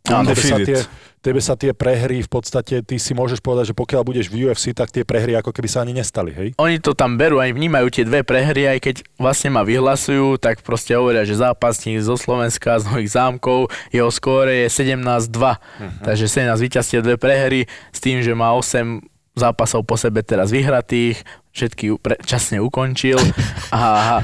Áno, 0.09 0.29
tie, 0.33 0.85
tebe 1.19 1.43
sa 1.43 1.59
tie 1.59 1.75
prehry 1.75 2.23
v 2.23 2.29
podstate, 2.31 2.79
ty 2.79 2.95
si 2.95 3.11
môžeš 3.11 3.43
povedať, 3.43 3.71
že 3.71 3.75
pokiaľ 3.75 4.01
budeš 4.07 4.31
v 4.31 4.47
UFC, 4.47 4.71
tak 4.71 4.91
tie 4.91 5.03
prehry 5.03 5.35
ako 5.35 5.51
keby 5.51 5.67
sa 5.67 5.83
ani 5.83 5.91
nestali, 5.91 6.31
hej? 6.31 6.49
Oni 6.55 6.79
to 6.79 6.95
tam 6.95 7.19
berú, 7.19 7.43
aj 7.43 7.51
vnímajú 7.51 7.87
tie 7.91 8.07
dve 8.07 8.23
prehry, 8.23 8.71
aj 8.71 8.79
keď 8.79 8.95
vlastne 9.19 9.51
ma 9.51 9.67
vyhlasujú, 9.67 10.39
tak 10.39 10.63
proste 10.63 10.95
hovoria, 10.95 11.27
že 11.27 11.35
zápasník 11.35 11.99
zo 11.99 12.15
Slovenska, 12.15 12.79
z 12.79 12.87
Nových 12.87 13.19
zámkov, 13.19 13.67
jeho 13.91 14.07
skóre 14.09 14.65
je 14.65 14.67
17-2. 14.71 15.27
Mhm. 15.27 16.07
Takže 16.07 16.25
17 16.25 16.63
víťazstiev, 16.63 17.01
dve 17.03 17.17
prehry, 17.19 17.61
s 17.91 17.99
tým, 17.99 18.23
že 18.23 18.31
má 18.31 18.55
8 18.55 19.03
zápasov 19.35 19.83
po 19.87 19.95
sebe 19.95 20.23
teraz 20.23 20.51
vyhratých, 20.51 21.23
všetky 21.55 21.99
pre, 21.99 22.15
časne 22.23 22.59
ukončil 22.59 23.19
a, 23.75 24.23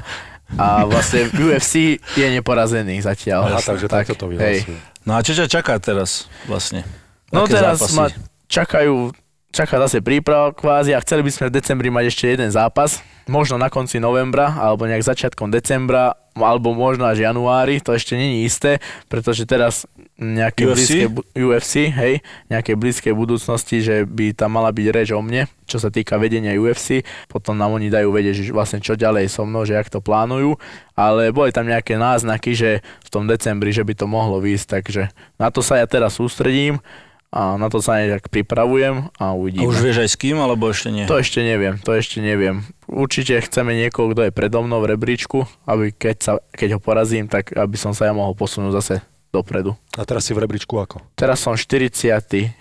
a 0.60 0.68
vlastne 0.88 1.32
v 1.32 1.52
UFC 1.52 2.00
je 2.00 2.28
neporazený 2.32 3.04
zatiaľ. 3.04 3.56
Aha, 3.56 3.60
takže 3.64 3.88
takto 3.88 4.14
to 4.16 4.32
hej. 4.36 4.64
No 5.06 5.14
a 5.14 5.22
čo 5.22 5.38
ťa 5.38 5.46
čaká 5.46 5.78
teraz 5.78 6.26
vlastne? 6.50 6.82
No 7.30 7.46
Aké 7.46 7.58
teraz 7.58 7.78
zápasy? 7.78 7.96
ma 7.96 8.06
čakajú, 8.50 9.14
čaká 9.54 9.76
zase 9.86 10.02
príprava 10.02 10.50
kvázi 10.50 10.98
a 10.98 11.00
chceli 11.02 11.22
by 11.26 11.32
sme 11.32 11.46
v 11.50 11.56
decembri 11.62 11.90
mať 11.94 12.06
ešte 12.10 12.26
jeden 12.26 12.50
zápas, 12.50 13.00
možno 13.26 13.58
na 13.58 13.74
konci 13.74 13.98
novembra, 13.98 14.54
alebo 14.54 14.86
nejak 14.86 15.06
začiatkom 15.06 15.50
decembra, 15.50 16.14
alebo 16.36 16.76
možno 16.76 17.08
až 17.08 17.24
januári, 17.24 17.80
to 17.80 17.96
ešte 17.96 18.20
není 18.20 18.44
isté, 18.44 18.84
pretože 19.08 19.48
teraz 19.48 19.88
nejaké 20.20 20.68
UFC? 20.68 20.76
blízke 20.76 21.06
UFC, 21.32 21.74
hej, 21.92 22.14
nejaké 22.52 22.76
blízkej 22.76 23.14
budúcnosti, 23.16 23.80
že 23.80 24.04
by 24.04 24.36
tam 24.36 24.60
mala 24.60 24.76
byť 24.76 24.88
reč 24.92 25.10
o 25.16 25.24
mne, 25.24 25.48
čo 25.64 25.80
sa 25.80 25.88
týka 25.88 26.20
vedenia 26.20 26.56
UFC, 26.60 27.08
potom 27.32 27.56
nám 27.56 27.76
oni 27.80 27.88
dajú 27.88 28.12
vedieť, 28.12 28.36
že 28.36 28.52
vlastne 28.52 28.84
čo 28.84 29.00
ďalej 29.00 29.32
so 29.32 29.48
mnou, 29.48 29.64
že 29.64 29.80
jak 29.80 29.88
to 29.88 30.04
plánujú, 30.04 30.60
ale 30.96 31.32
boli 31.32 31.56
tam 31.56 31.72
nejaké 31.72 31.96
náznaky, 31.96 32.52
že 32.52 32.70
v 32.84 33.10
tom 33.10 33.32
decembri, 33.32 33.72
že 33.72 33.88
by 33.88 33.96
to 33.96 34.06
mohlo 34.06 34.44
výjsť, 34.44 34.68
takže 34.68 35.04
na 35.40 35.48
to 35.52 35.64
sa 35.64 35.80
ja 35.80 35.88
teraz 35.88 36.20
sústredím 36.20 36.84
a 37.30 37.56
na 37.56 37.68
to 37.68 37.80
sa 37.80 37.98
nejak 37.98 38.28
pripravujem 38.28 39.10
a 39.14 39.24
A 39.24 39.34
uvidíme. 39.34 39.64
už 39.64 39.80
vieš 39.80 39.98
aj 40.00 40.10
s 40.10 40.16
kým, 40.16 40.38
alebo 40.38 40.68
ešte 40.68 40.90
nie? 40.90 41.04
To 41.04 41.16
ešte 41.16 41.40
neviem, 41.40 41.76
to 41.78 41.92
ešte 41.92 42.20
neviem. 42.20 42.64
Určite 42.86 43.42
chceme 43.42 43.74
niekoho, 43.74 44.12
kto 44.12 44.22
je 44.24 44.32
predo 44.32 44.62
mnou 44.62 44.80
v 44.80 44.92
rebríčku, 44.92 45.38
aby 45.64 45.90
keď, 45.90 46.16
sa, 46.18 46.34
keď 46.50 46.76
ho 46.76 46.80
porazím, 46.80 47.26
tak 47.26 47.52
aby 47.52 47.76
som 47.76 47.92
sa 47.92 48.06
ja 48.06 48.14
mohol 48.14 48.34
posunúť 48.34 48.74
zase 48.76 48.96
dopredu. 49.30 49.76
A 49.94 50.04
teraz 50.04 50.24
si 50.24 50.32
v 50.32 50.42
rebríčku 50.42 50.74
ako? 50.74 51.04
Teraz 51.14 51.40
som 51.40 51.54
44. 51.54 52.56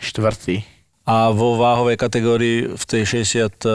A 1.04 1.28
vo 1.30 1.54
váhovej 1.54 1.94
kategórii 1.94 2.64
v 2.66 2.84
tej 2.84 3.02
66? 3.22 3.68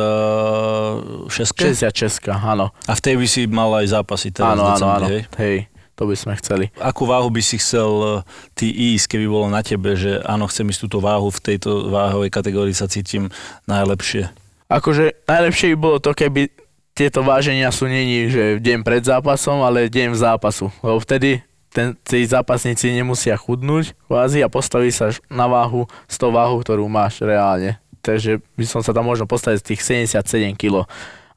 66, 1.30 1.94
áno. 2.28 2.74
A 2.84 2.94
v 2.94 3.02
tej 3.02 3.16
by 3.16 3.26
si 3.26 3.42
mal 3.46 3.70
aj 3.76 3.88
zápasy 3.94 4.30
teraz 4.30 4.52
Áno, 4.52 4.66
áno, 4.68 4.86
áno. 4.92 5.06
hej? 5.08 5.22
Hej, 5.38 5.56
to 6.00 6.08
by 6.08 6.16
sme 6.16 6.34
chceli. 6.40 6.72
Akú 6.80 7.04
váhu 7.04 7.28
by 7.28 7.44
si 7.44 7.60
chcel 7.60 7.92
eh, 8.00 8.12
ty 8.56 8.72
ísť, 8.72 9.20
keby 9.20 9.28
bolo 9.28 9.52
na 9.52 9.60
tebe, 9.60 10.00
že 10.00 10.24
áno, 10.24 10.48
chcem 10.48 10.72
ísť 10.72 10.88
túto 10.88 11.04
váhu, 11.04 11.28
v 11.28 11.44
tejto 11.44 11.92
váhovej 11.92 12.32
kategórii 12.32 12.72
sa 12.72 12.88
cítim 12.88 13.28
najlepšie? 13.68 14.32
Akože 14.72 15.28
najlepšie 15.28 15.76
by 15.76 15.78
bolo 15.78 15.98
to, 16.00 16.16
keby 16.16 16.48
tieto 16.96 17.20
váženia 17.24 17.68
sú 17.72 17.92
není, 17.92 18.32
že 18.32 18.64
deň 18.64 18.80
pred 18.88 19.04
zápasom, 19.04 19.60
ale 19.64 19.92
deň 19.92 20.16
v 20.16 20.18
zápasu. 20.20 20.72
Lebo 20.80 21.00
vtedy 21.04 21.44
ten, 21.72 21.96
tí 22.04 22.24
zápasníci 22.26 22.92
nemusia 22.92 23.38
chudnúť 23.40 23.94
kvázi 24.10 24.44
a 24.44 24.52
postaví 24.52 24.92
sa 24.92 25.14
na 25.30 25.46
váhu 25.48 25.86
s 26.10 26.16
tou 26.18 26.34
váhu, 26.34 26.60
ktorú 26.60 26.88
máš 26.92 27.24
reálne. 27.24 27.80
Takže 28.04 28.40
by 28.56 28.66
som 28.68 28.82
sa 28.84 28.96
tam 28.96 29.08
možno 29.08 29.28
postavil 29.28 29.60
z 29.60 29.76
tých 29.76 29.82
77 30.12 30.56
kg. 30.56 30.88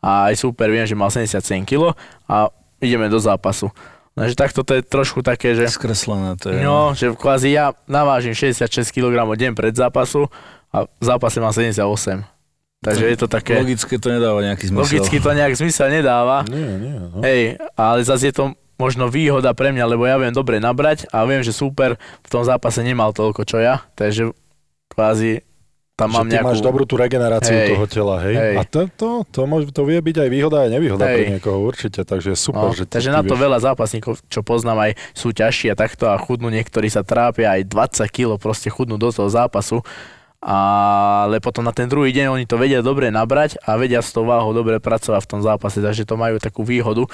A 0.03 0.35
aj 0.35 0.43
super, 0.43 0.67
viem, 0.67 0.83
že 0.83 0.99
mal 0.99 1.15
77 1.15 1.63
kg 1.63 1.95
a 2.27 2.51
ideme 2.83 3.07
do 3.07 3.23
zápasu. 3.23 3.71
Takže 4.13 4.35
takto 4.37 4.61
to 4.61 4.77
je 4.77 4.83
trošku 4.85 5.25
také, 5.25 5.57
že... 5.57 5.65
Skreslené 5.73 6.37
to 6.37 6.53
je. 6.53 6.61
No, 6.61 6.93
že 6.93 7.17
kvázi 7.17 7.57
ja 7.57 7.73
navážim 7.89 8.37
66 8.37 8.69
kg 8.93 9.25
deň 9.25 9.57
pred 9.57 9.73
zápasu 9.73 10.29
a 10.69 10.85
v 10.85 11.05
zápase 11.05 11.41
mám 11.41 11.57
78. 11.57 12.21
Takže 12.83 13.05
je 13.09 13.17
to 13.17 13.31
také... 13.31 13.57
Logicky 13.63 13.95
to 13.97 14.11
nedáva 14.11 14.43
nejaký 14.43 14.69
zmysel. 14.69 14.85
Logicky 14.85 15.17
to 15.23 15.31
nejak 15.33 15.55
zmysel 15.55 15.89
nedáva. 15.89 16.43
Nie, 16.51 16.77
nie. 16.83 16.95
No. 16.99 17.23
Hej, 17.23 17.57
ale 17.79 18.03
zase 18.03 18.29
je 18.29 18.35
to 18.37 18.45
možno 18.75 19.07
výhoda 19.07 19.55
pre 19.55 19.71
mňa, 19.71 19.85
lebo 19.87 20.03
ja 20.03 20.19
viem 20.19 20.35
dobre 20.35 20.59
nabrať 20.59 21.07
a 21.15 21.23
viem, 21.23 21.47
že 21.47 21.55
super 21.55 21.95
v 21.97 22.29
tom 22.29 22.43
zápase 22.43 22.83
nemal 22.83 23.15
toľko 23.15 23.47
čo 23.47 23.63
ja, 23.63 23.87
takže 23.95 24.35
kvázi 24.91 25.47
tam 26.03 26.11
Že 26.11 26.17
mám 26.19 26.27
ty 26.27 26.35
nejakú... 26.35 26.47
máš 26.51 26.59
dobrú 26.59 26.83
tú 26.83 26.99
regeneráciu 26.99 27.55
Hej. 27.55 27.69
toho 27.71 27.87
tela, 27.87 28.17
hej? 28.27 28.35
Hej. 28.35 28.55
A 28.59 28.63
to, 28.67 28.81
to, 28.91 29.09
to, 29.31 29.41
môže, 29.47 29.71
to 29.71 29.87
vie 29.87 30.03
byť 30.03 30.17
aj 30.19 30.29
výhoda, 30.29 30.57
aj 30.67 30.71
nevýhoda 30.75 31.05
Hej. 31.07 31.15
pre 31.15 31.25
niekoho 31.39 31.59
určite, 31.63 32.03
takže 32.03 32.35
super, 32.35 32.69
No, 32.69 32.75
že 32.75 32.83
takže 32.85 33.15
na 33.15 33.23
to 33.23 33.39
vieš. 33.39 33.43
veľa 33.47 33.59
zápasníkov, 33.63 34.19
čo 34.27 34.43
poznám, 34.43 34.91
aj 34.91 34.93
sú 35.15 35.31
ťažší 35.31 35.71
a 35.71 35.79
takto 35.79 36.11
a 36.11 36.19
chudnú 36.19 36.51
niektorí 36.51 36.91
sa 36.91 37.07
trápia 37.07 37.55
aj 37.55 37.71
20 37.71 38.11
kg 38.11 38.35
proste 38.35 38.67
chudnú 38.67 38.99
do 38.99 39.09
toho 39.09 39.31
zápasu. 39.31 39.79
Ale 40.43 41.39
potom 41.39 41.63
na 41.63 41.71
ten 41.71 41.87
druhý 41.87 42.11
deň 42.11 42.35
oni 42.35 42.45
to 42.51 42.59
vedia 42.59 42.83
dobre 42.83 43.15
nabrať 43.15 43.63
a 43.63 43.79
vedia 43.79 44.03
s 44.03 44.11
tou 44.11 44.27
váhou 44.27 44.51
dobre 44.51 44.83
pracovať 44.83 45.23
v 45.23 45.31
tom 45.31 45.39
zápase, 45.39 45.79
takže 45.79 46.03
to 46.03 46.19
majú 46.19 46.43
takú 46.43 46.67
výhodu. 46.67 47.07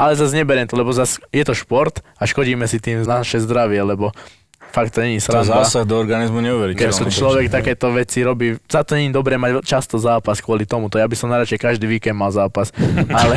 Ale 0.00 0.16
zase 0.16 0.32
neberiem 0.34 0.64
to, 0.64 0.80
lebo 0.80 0.88
zase 0.88 1.20
je 1.28 1.44
to 1.44 1.52
šport 1.52 2.00
a 2.16 2.24
škodíme 2.24 2.64
si 2.64 2.80
tým 2.80 3.04
naše 3.04 3.44
zdravie, 3.44 3.76
lebo 3.84 4.16
fakt 4.72 4.96
to 4.96 5.04
není 5.04 5.20
To 5.20 5.28
sranda. 5.30 5.62
zásah 5.62 5.84
do 5.84 6.00
organizmu 6.00 6.40
neuveriteľný. 6.40 6.80
Keď 6.80 6.90
sú 6.90 7.04
človek 7.06 7.52
takéto 7.52 7.92
veci 7.92 8.24
robí, 8.24 8.56
za 8.66 8.82
to 8.82 8.96
je 8.96 9.12
dobré 9.12 9.36
mať 9.36 9.60
často 9.62 10.00
zápas 10.00 10.40
kvôli 10.40 10.64
tomuto. 10.64 10.96
Ja 10.96 11.04
by 11.04 11.16
som 11.16 11.28
najradšej 11.28 11.60
každý 11.60 11.84
víkend 11.84 12.16
mal 12.16 12.32
zápas, 12.32 12.72
ale, 13.20 13.36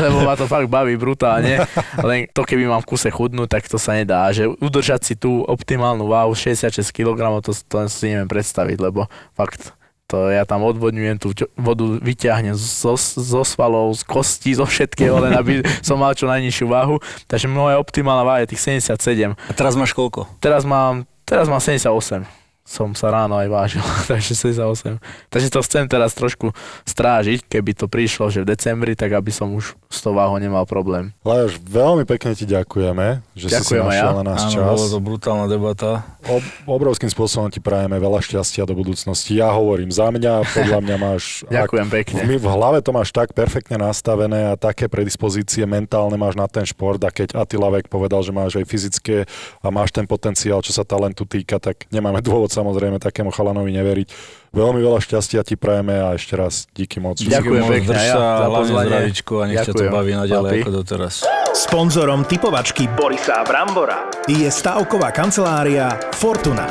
lebo 0.00 0.24
ma 0.24 0.34
to 0.34 0.48
fakt 0.48 0.66
baví 0.72 0.96
brutálne. 0.96 1.62
Len 2.00 2.26
to, 2.32 2.42
keby 2.42 2.64
mám 2.64 2.80
v 2.80 2.96
kuse 2.96 3.12
chudnúť, 3.12 3.60
tak 3.60 3.62
to 3.68 3.76
sa 3.76 3.94
nedá. 3.94 4.32
Že 4.32 4.56
udržať 4.58 5.00
si 5.04 5.14
tú 5.14 5.44
optimálnu 5.44 6.08
váhu 6.08 6.32
66 6.32 6.72
kg, 6.90 7.38
to, 7.44 7.52
to 7.52 7.76
si 7.92 8.10
neviem 8.10 8.26
predstaviť, 8.26 8.80
lebo 8.80 9.06
fakt 9.36 9.76
to 10.06 10.30
ja 10.30 10.46
tam 10.46 10.62
odvodňujem, 10.62 11.18
tú 11.18 11.34
vodu 11.58 11.98
vyťahnem 11.98 12.54
zo, 12.54 12.94
zo 12.98 13.42
svalov, 13.42 13.98
z 13.98 14.02
kostí, 14.06 14.54
zo 14.54 14.62
všetkého, 14.62 15.18
len 15.18 15.34
aby 15.34 15.66
som 15.86 15.98
mal 15.98 16.14
čo 16.14 16.30
najnižšiu 16.30 16.66
váhu. 16.70 17.02
Takže 17.26 17.50
moja 17.50 17.82
optimálna 17.82 18.22
váha 18.22 18.46
je 18.46 18.54
tých 18.54 18.86
77. 18.86 19.34
A 19.34 19.52
teraz 19.52 19.74
máš 19.74 19.90
koľko? 19.90 20.30
Teraz 20.38 20.62
mám, 20.62 21.10
teraz 21.26 21.50
mám 21.50 21.58
78. 21.58 22.45
Som 22.66 22.98
sa 22.98 23.14
ráno 23.14 23.38
aj 23.38 23.46
vážil, 23.46 23.84
takže 24.10 24.34
78. 24.34 24.98
Takže 25.30 25.48
to 25.54 25.60
chcem 25.62 25.86
teraz 25.86 26.18
trošku 26.18 26.50
strážiť, 26.82 27.46
keby 27.46 27.78
to 27.78 27.86
prišlo, 27.86 28.26
že 28.26 28.42
v 28.42 28.50
decembri, 28.50 28.98
tak 28.98 29.14
aby 29.14 29.30
som 29.30 29.54
už 29.54 29.78
s 29.86 30.02
tou 30.02 30.18
váhou 30.18 30.34
nemal 30.42 30.66
problém. 30.66 31.14
Lajos, 31.22 31.54
veľmi 31.62 32.02
pekne 32.02 32.34
ti 32.34 32.42
ďakujeme, 32.42 33.22
že 33.38 33.46
si 33.46 33.54
si 33.54 33.54
Ďakujem 33.54 33.84
aj 33.86 33.88
našiel 33.88 34.10
ja. 34.10 34.18
na 34.18 34.24
nás 34.26 34.40
Áno, 34.42 34.50
čas. 34.50 34.66
bolo 34.74 34.88
to 34.90 35.00
brutálna 35.00 35.46
debata. 35.46 35.90
Ob, 36.26 36.42
obrovským 36.66 37.06
spôsobom 37.06 37.46
ti 37.54 37.62
prajeme 37.62 37.94
veľa 38.02 38.18
šťastia 38.18 38.66
do 38.66 38.74
budúcnosti. 38.74 39.38
Ja 39.38 39.54
hovorím 39.54 39.94
za 39.94 40.10
mňa, 40.10 40.42
podľa 40.50 40.78
mňa 40.82 40.96
máš... 40.98 41.22
Ďakujem 41.54 41.88
pekne. 41.88 42.20
V, 42.26 42.42
v 42.42 42.48
hlave 42.50 42.82
to 42.82 42.90
máš 42.90 43.14
tak 43.14 43.30
perfektne 43.30 43.78
nastavené 43.78 44.50
a 44.50 44.58
také 44.58 44.90
predispozície 44.90 45.62
mentálne 45.70 46.18
máš 46.18 46.34
na 46.34 46.50
ten 46.50 46.66
šport 46.66 46.98
a 47.06 47.14
keď 47.14 47.38
Attila 47.38 47.70
Vek 47.70 47.86
povedal, 47.86 48.26
že 48.26 48.34
máš 48.34 48.58
aj 48.58 48.66
fyzické 48.66 49.16
a 49.62 49.70
máš 49.70 49.94
ten 49.94 50.02
potenciál, 50.02 50.58
čo 50.66 50.74
sa 50.74 50.82
talentu 50.82 51.22
týka, 51.22 51.62
tak 51.62 51.86
nemáme 51.94 52.18
dôvod 52.26 52.50
samozrejme 52.56 52.96
takému 52.96 53.28
chalanovi 53.28 53.76
neveriť. 53.76 54.08
Veľmi 54.56 54.80
veľa 54.80 55.04
šťastia 55.04 55.44
ti 55.44 55.60
prajeme 55.60 56.00
a 56.00 56.16
ešte 56.16 56.32
raz 56.32 56.64
díky 56.72 56.96
moc. 56.96 57.20
Ďakujem 57.20 57.64
pekne 57.68 57.92
ja 57.92 58.14
sa, 58.16 58.20
za 58.40 58.46
hlavne 58.48 58.56
pozvanie. 58.56 58.88
zdravíčko 58.88 59.32
a 59.36 59.44
nech 59.44 59.56
ťa 59.60 59.64
to 59.64 59.72
Ďakujem, 59.76 59.92
baví 59.92 60.12
naďalej 60.16 60.50
ako 60.64 60.72
doteraz. 60.80 61.14
Sponzorom 61.52 62.24
typovačky 62.24 62.88
Borisa 62.88 63.44
Brambora 63.44 64.08
je 64.24 64.48
stavková 64.48 65.12
kancelária 65.12 65.92
Fortuna. 66.16 66.64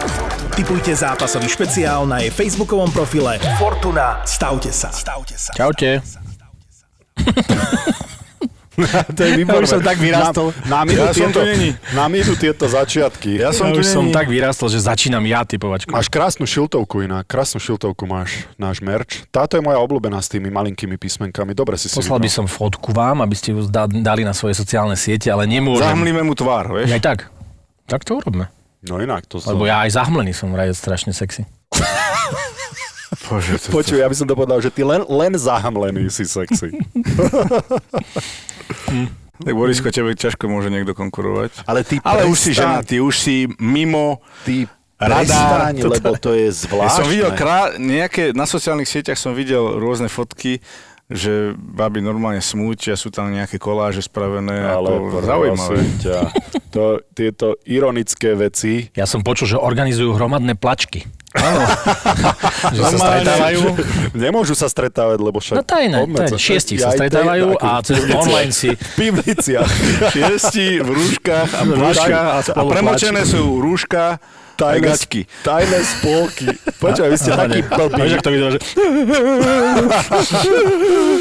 Typujte 0.57 0.97
zápasový 0.97 1.45
špeciál 1.45 2.09
na 2.09 2.25
jej 2.25 2.33
facebookovom 2.33 2.89
profile 2.89 3.37
Fortuna. 3.61 4.25
Stavte 4.25 4.73
sa. 4.73 4.89
Stavte 4.89 5.37
sa. 5.37 5.53
Čaute. 5.53 6.01
to 9.17 9.21
je 9.23 9.31
výborné. 9.39 9.63
už 9.63 9.71
som 9.79 9.83
tak 9.83 9.97
vyrastol. 9.97 10.51
Na, 10.67 10.83
na, 10.83 10.89
minú 10.89 11.01
Ja 11.01 11.11
som 11.15 11.31
tieto, 11.31 11.39
na 11.95 12.05
minú 12.11 12.33
tieto 12.35 12.65
začiatky. 12.67 13.39
Ja 13.39 13.55
som 13.55 13.71
Ja 13.71 13.75
tu 13.75 13.79
už 13.81 13.87
som 13.87 14.05
tak 14.11 14.27
vyrastol, 14.27 14.67
že 14.67 14.83
začínam 14.83 15.23
ja 15.23 15.47
typovačku. 15.47 15.89
Máš 15.91 16.11
krásnu 16.11 16.43
šiltovku 16.43 17.07
iná, 17.07 17.23
krásnu 17.23 17.63
šiltovku 17.63 18.03
máš, 18.03 18.45
náš 18.59 18.83
merch. 18.83 19.23
Táto 19.31 19.55
je 19.55 19.63
moja 19.63 19.79
obľúbená 19.79 20.19
s 20.19 20.27
tými 20.27 20.51
malinkými 20.51 20.99
písmenkami. 20.99 21.55
Dobre 21.55 21.79
si 21.79 21.87
si 21.87 21.95
Poslal 21.95 22.19
by 22.19 22.29
som 22.31 22.45
fotku 22.45 22.91
vám, 22.91 23.23
aby 23.23 23.35
ste 23.35 23.55
ju 23.55 23.65
dali 23.71 24.27
na 24.27 24.35
svoje 24.35 24.59
sociálne 24.59 24.99
siete, 24.99 25.31
ale 25.31 25.47
nemôžem. 25.47 25.87
Zahmlíme 25.87 26.21
mu 26.21 26.35
tvár, 26.35 26.75
vieš? 26.75 26.91
Aj 26.91 27.01
tak. 27.01 27.19
Tak 27.85 28.03
to 28.03 28.19
urobme. 28.19 28.51
No 28.85 29.01
inak 29.01 29.25
to. 29.25 29.41
Lebo 29.41 29.65
ja 29.65 29.81
aj 29.85 29.97
zahmlený 29.97 30.33
som 30.35 30.53
vraj 30.53 30.69
strašne 30.75 31.15
sexy. 31.15 31.47
Bože, 33.25 33.57
to, 33.57 33.67
Počuj, 33.73 33.97
ja 33.99 34.07
by 34.07 34.15
som 34.15 34.27
to 34.29 34.35
povedal, 34.37 34.61
že 34.61 34.69
ty 34.69 34.85
len, 34.85 35.01
len 35.09 35.33
zahamlený 35.33 36.09
si 36.13 36.25
sexy. 36.25 36.73
tak 39.35 39.53
Borisko, 39.53 39.89
tebe 39.91 40.15
ťažko 40.15 40.47
môže 40.47 40.69
niekto 40.71 40.93
konkurovať. 40.95 41.65
Ale 41.65 41.83
ty 41.83 41.99
Ale 42.05 42.29
už 42.29 42.37
si 42.37 42.51
prestaň, 42.53 42.85
ženatý, 42.85 42.95
už 43.03 43.15
si 43.17 43.35
mimo 43.59 44.21
Ty 44.47 44.69
Radár, 44.95 45.25
prestaň, 45.27 45.75
lebo 45.91 46.11
to 46.15 46.31
je 46.31 46.47
Ja 46.47 46.55
zvláštne. 46.55 46.97
som 47.03 47.05
videl 47.11 47.31
krá... 47.35 47.75
nejaké, 47.75 48.31
na 48.31 48.47
sociálnych 48.47 48.87
sieťach 48.87 49.19
som 49.19 49.35
videl 49.35 49.59
rôzne 49.75 50.07
fotky 50.07 50.63
že 51.05 51.53
baby 51.53 52.01
normálne 52.01 52.41
smútia, 52.41 52.97
sú 52.97 53.13
tam 53.13 53.29
nejaké 53.29 53.61
koláže 53.61 54.01
spravené. 54.01 54.65
Ale 54.65 54.89
ako 54.89 55.17
zaujímavé. 55.21 55.77
ťa, 56.01 56.17
to, 56.73 56.83
tieto 57.13 57.61
ironické 57.69 58.33
veci, 58.33 58.89
Ja 58.97 59.05
som 59.05 59.21
počul, 59.21 59.53
že 59.53 59.57
organizujú 59.61 60.17
hromadné 60.17 60.57
plačky. 60.57 61.05
Áno. 61.35 61.61
Že 62.75 62.81
sa 62.81 62.97
stretávajú. 62.97 63.59
nemôžu 64.15 64.55
sa 64.55 64.71
stretávať, 64.71 65.19
lebo 65.19 65.37
však... 65.43 65.55
No 65.59 65.67
tajné, 65.67 66.07
tajné. 66.07 66.39
Šiestich 66.39 66.79
sa 66.81 66.95
stretávajú 66.95 67.59
a 67.59 67.83
cez 67.83 68.01
online 68.07 68.55
si... 68.55 68.71
V 68.79 68.91
pivniciach. 68.95 69.69
Šiesti 70.15 70.79
v 70.79 70.89
rúškach 70.95 71.49
a 71.53 71.61
plačkách 71.67 72.27
a, 72.31 72.39
a 72.41 72.61
premočené 72.65 73.21
sú 73.27 73.59
rúška 73.59 74.17
Tajné, 74.55 74.87
gaťky. 74.87 75.21
tajné 75.41 75.79
spolky. 75.83 76.47
Počkaj, 76.75 77.07
vy 77.07 77.17
ste 77.17 77.31
takí 77.31 77.59
blbí. 77.61 77.99
Vieš, 78.01 78.11
to 78.17 78.29
vyzerá, 78.29 78.49
že... 78.49 78.59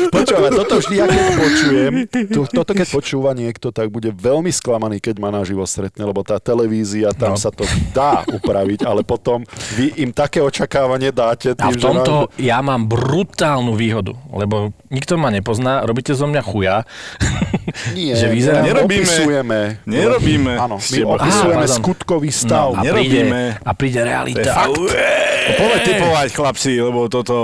Počúvaj, 0.07 0.51
toto 0.53 0.75
vždy, 0.79 0.95
ja 0.95 1.05
keď 1.05 1.21
počujem, 1.35 1.93
to, 2.29 2.41
toto 2.47 2.73
keď 2.73 2.87
počúva 2.89 3.31
niekto, 3.33 3.71
tak 3.71 3.89
bude 3.89 4.11
veľmi 4.11 4.49
sklamaný, 4.49 4.99
keď 4.99 5.15
ma 5.19 5.31
naživo 5.31 5.65
stretne, 5.65 6.03
lebo 6.03 6.23
tá 6.23 6.39
televízia, 6.39 7.11
tam 7.11 7.35
No. 7.35 7.41
sa 7.41 7.51
to 7.51 7.65
dá 7.91 8.23
upraviť, 8.25 8.85
ale 8.85 9.03
potom 9.03 9.43
vy 9.75 9.91
im 9.99 10.11
také 10.11 10.39
očakávanie 10.39 11.11
dáte. 11.11 11.51
A 11.51 11.67
Tým, 11.67 11.75
v 11.75 11.81
tomto 11.81 12.13
ja 12.37 12.61
mám 12.61 12.87
brutálnu 12.87 13.73
výhodu, 13.73 14.15
lebo 14.31 14.71
nikto 14.89 15.17
ma 15.17 15.29
nepozná, 15.29 15.83
robíte 15.83 16.13
zo 16.13 16.25
mňa 16.25 16.43
chuja. 16.45 16.75
Že 17.19 17.91
nie, 17.99 18.13
že 18.13 18.27
vyzerá- 18.29 18.61
my 18.61 18.69
Nerobíme. 18.69 19.03
Opisujeme. 19.03 19.61
Nerobíme. 19.85 20.53
Áno, 20.57 20.77
my 20.79 20.99
opisujeme 21.03 21.65
pardon. 21.65 21.77
skutkový 21.77 22.31
stav. 22.31 22.69
a, 22.73 22.83
príde, 22.85 23.24
nerobíme. 23.27 23.43
a 23.61 23.71
príde 23.73 23.95
To 23.95 24.01
je 24.01 24.07
realita. 24.07 24.53
fakt. 24.53 24.77
Poďme 25.45 25.79
typovať, 25.85 26.29
chlapci, 26.33 26.73
lebo 26.79 27.05
toto 27.07 27.35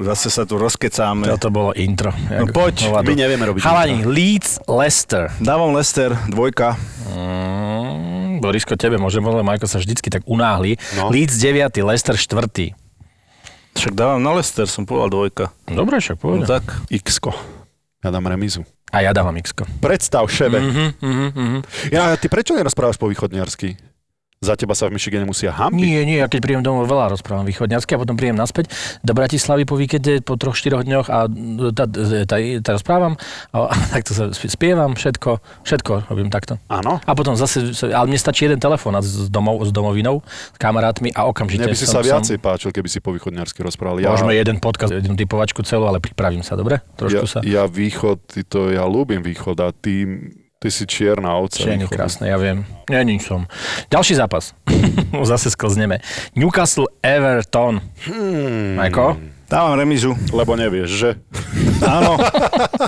zase 0.00 0.28
sa 0.28 0.44
tu 0.44 0.56
rozkecáme. 0.56 1.28
Toto 1.28 1.48
bolo 1.48 1.76
intro. 1.76 2.08
No 2.32 2.48
poď, 2.48 2.88
my 3.00 3.12
nevieme 3.12 3.44
robiť 3.44 3.60
Chalani, 3.60 4.00
Leeds, 4.02 4.64
Leicester. 4.64 5.28
Dávam 5.38 5.76
Lester, 5.76 6.16
dvojka. 6.26 6.80
Mm, 7.12 8.40
Borisko, 8.40 8.74
tebe 8.74 8.96
môžem, 8.96 9.20
lebo 9.20 9.44
Majko 9.44 9.68
sa 9.68 9.76
vždycky 9.76 10.08
tak 10.08 10.24
unáhli. 10.24 10.80
No. 10.96 11.12
Leeds 11.12 11.36
9, 11.36 11.68
Leicester 11.76 12.16
4. 12.16 12.72
Však 13.70 13.92
dávam 13.92 14.18
na 14.18 14.32
Lester, 14.32 14.64
som 14.64 14.82
povedal 14.82 15.12
dvojka. 15.12 15.44
Dobre, 15.68 16.00
však 16.00 16.16
No 16.16 16.22
povedal. 16.40 16.46
tak. 16.58 16.64
X-ko. 16.88 17.36
Ja 18.00 18.08
dám 18.08 18.24
remizu. 18.24 18.64
A 18.90 19.04
ja 19.04 19.12
dávam 19.12 19.36
x 19.36 19.52
Predstav 19.78 20.26
šebe. 20.26 20.58
Mhm, 20.58 20.86
mhm, 20.98 21.26
mhm. 21.30 21.58
Ja, 21.92 22.16
ty 22.16 22.26
prečo 22.26 22.56
nerozprávaš 22.56 22.96
po 22.96 23.06
východniarsky? 23.06 23.76
Za 24.40 24.56
teba 24.56 24.72
sa 24.72 24.88
v 24.88 24.96
Michigane 24.96 25.28
musia 25.28 25.52
hambiť. 25.52 25.76
Nie, 25.76 26.00
nie, 26.08 26.16
ja 26.16 26.24
keď 26.24 26.40
príjem 26.40 26.62
domov 26.64 26.88
veľa 26.88 27.12
rozprávam 27.12 27.44
východňarsky 27.44 27.92
a 27.92 28.00
potom 28.00 28.16
príjem 28.16 28.40
naspäť 28.40 28.72
do 29.04 29.12
Bratislavy 29.12 29.68
po 29.68 29.76
víkende 29.76 30.24
po 30.24 30.40
troch, 30.40 30.56
štyroch 30.56 30.80
dňoch 30.88 31.12
a 31.12 31.28
tá, 31.76 31.84
tá, 32.24 32.36
tá 32.40 32.70
rozprávam 32.72 33.20
a, 33.52 33.68
a 33.68 33.74
takto 33.92 34.16
sa 34.16 34.32
sp- 34.32 34.48
spievam, 34.48 34.96
všetko, 34.96 35.44
všetko 35.60 36.08
robím 36.08 36.32
takto. 36.32 36.56
Áno. 36.72 37.04
A 37.04 37.12
potom 37.12 37.36
zase, 37.36 37.68
ale 37.92 38.08
mne 38.08 38.16
stačí 38.16 38.48
jeden 38.48 38.56
telefón 38.56 38.96
s, 39.04 39.28
domov, 39.28 39.60
s 39.68 39.76
domovinou, 39.76 40.24
s 40.24 40.56
kamarátmi 40.56 41.12
a 41.12 41.28
okamžite 41.28 41.60
Mne 41.60 41.76
by 41.76 41.76
si 41.76 41.84
som, 41.84 42.00
sa 42.00 42.08
viacej 42.08 42.40
páčil, 42.40 42.72
keby 42.72 42.88
si 42.88 43.04
po 43.04 43.12
východniarsky 43.12 43.60
rozprával. 43.60 44.00
Som, 44.00 44.24
môžeme 44.24 44.40
jeden 44.40 44.56
podcast, 44.56 44.88
jednu 44.88 45.20
typovačku 45.20 45.60
celú, 45.68 45.84
ale 45.84 46.00
pripravím 46.00 46.40
sa, 46.40 46.56
dobre? 46.56 46.80
Trošku 46.96 47.28
sa. 47.28 47.44
ja, 47.44 47.60
ja 47.60 47.62
východ, 47.68 48.24
ty 48.24 48.40
to, 48.48 48.72
ja 48.72 48.88
ľúbim 48.88 49.20
východ 49.20 49.60
a 49.60 49.68
ty, 49.68 50.08
ty 50.60 50.68
si 50.68 50.84
čierna 50.84 51.40
ovca. 51.40 51.64
Čierny, 51.64 51.88
krásne, 51.88 52.28
ja 52.28 52.36
viem. 52.36 52.68
Ja 52.92 53.00
nič 53.00 53.24
som. 53.24 53.48
Ďalší 53.88 54.20
zápas. 54.20 54.52
Zase 55.32 55.48
sklzneme. 55.48 56.04
Newcastle 56.36 56.84
Everton. 57.00 57.80
Hmm. 58.04 58.76
Majko? 58.76 59.16
Dávam 59.48 59.74
remizu. 59.74 60.12
Lebo 60.30 60.54
nevieš, 60.54 60.90
že? 60.92 61.10
Áno. 61.96 62.20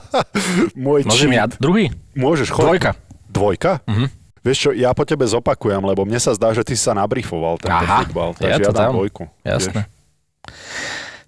Môj 0.85 1.09
Môžem 1.09 1.33
ja? 1.33 1.49
Druhý? 1.49 1.89
Môžeš, 2.13 2.53
chod. 2.53 2.69
Dvojka. 2.69 2.93
Dvojka? 3.33 3.81
Mhm. 3.89 4.07
Vieš 4.43 4.59
čo, 4.59 4.71
ja 4.75 4.91
po 4.91 5.07
tebe 5.07 5.23
zopakujem, 5.23 5.79
lebo 5.87 6.03
mne 6.03 6.19
sa 6.19 6.35
zdá, 6.35 6.51
že 6.51 6.67
ty 6.67 6.75
sa 6.75 6.99
nabrifoval 6.99 7.63
tento 7.63 7.79
Aha, 7.79 8.03
futbal. 8.03 8.35
ja 8.43 8.59
Takže 8.59 8.63
ja, 8.63 8.67
to 8.67 8.75
dám 8.75 8.83
dám. 8.91 8.95
dvojku. 8.99 9.23
Jasné. 9.47 9.81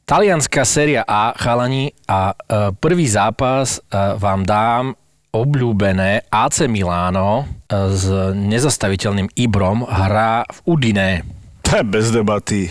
Talianská 0.03 0.66
séria 0.66 1.07
A, 1.07 1.30
chalani, 1.38 1.95
a 2.11 2.34
e, 2.34 2.74
prvý 2.74 3.07
zápas 3.07 3.78
e, 3.78 3.82
vám 4.18 4.42
dám 4.42 4.99
obľúbené 5.35 6.30
AC 6.30 6.70
Milano 6.70 7.43
e, 7.43 7.91
s 7.91 8.07
nezastaviteľným 8.32 9.35
Ibrom 9.35 9.82
hrá 9.82 10.47
v 10.47 10.59
Udine. 10.70 11.09
To 11.66 11.82
je 11.82 11.85
bez 11.85 12.14
debaty. 12.14 12.70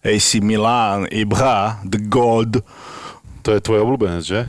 AC 0.00 0.40
Milan, 0.40 1.04
Ibra, 1.12 1.84
The 1.84 2.00
God. 2.00 2.64
To 3.44 3.48
je 3.52 3.60
tvoj 3.60 3.84
obľúbenec, 3.84 4.24
že? 4.24 4.48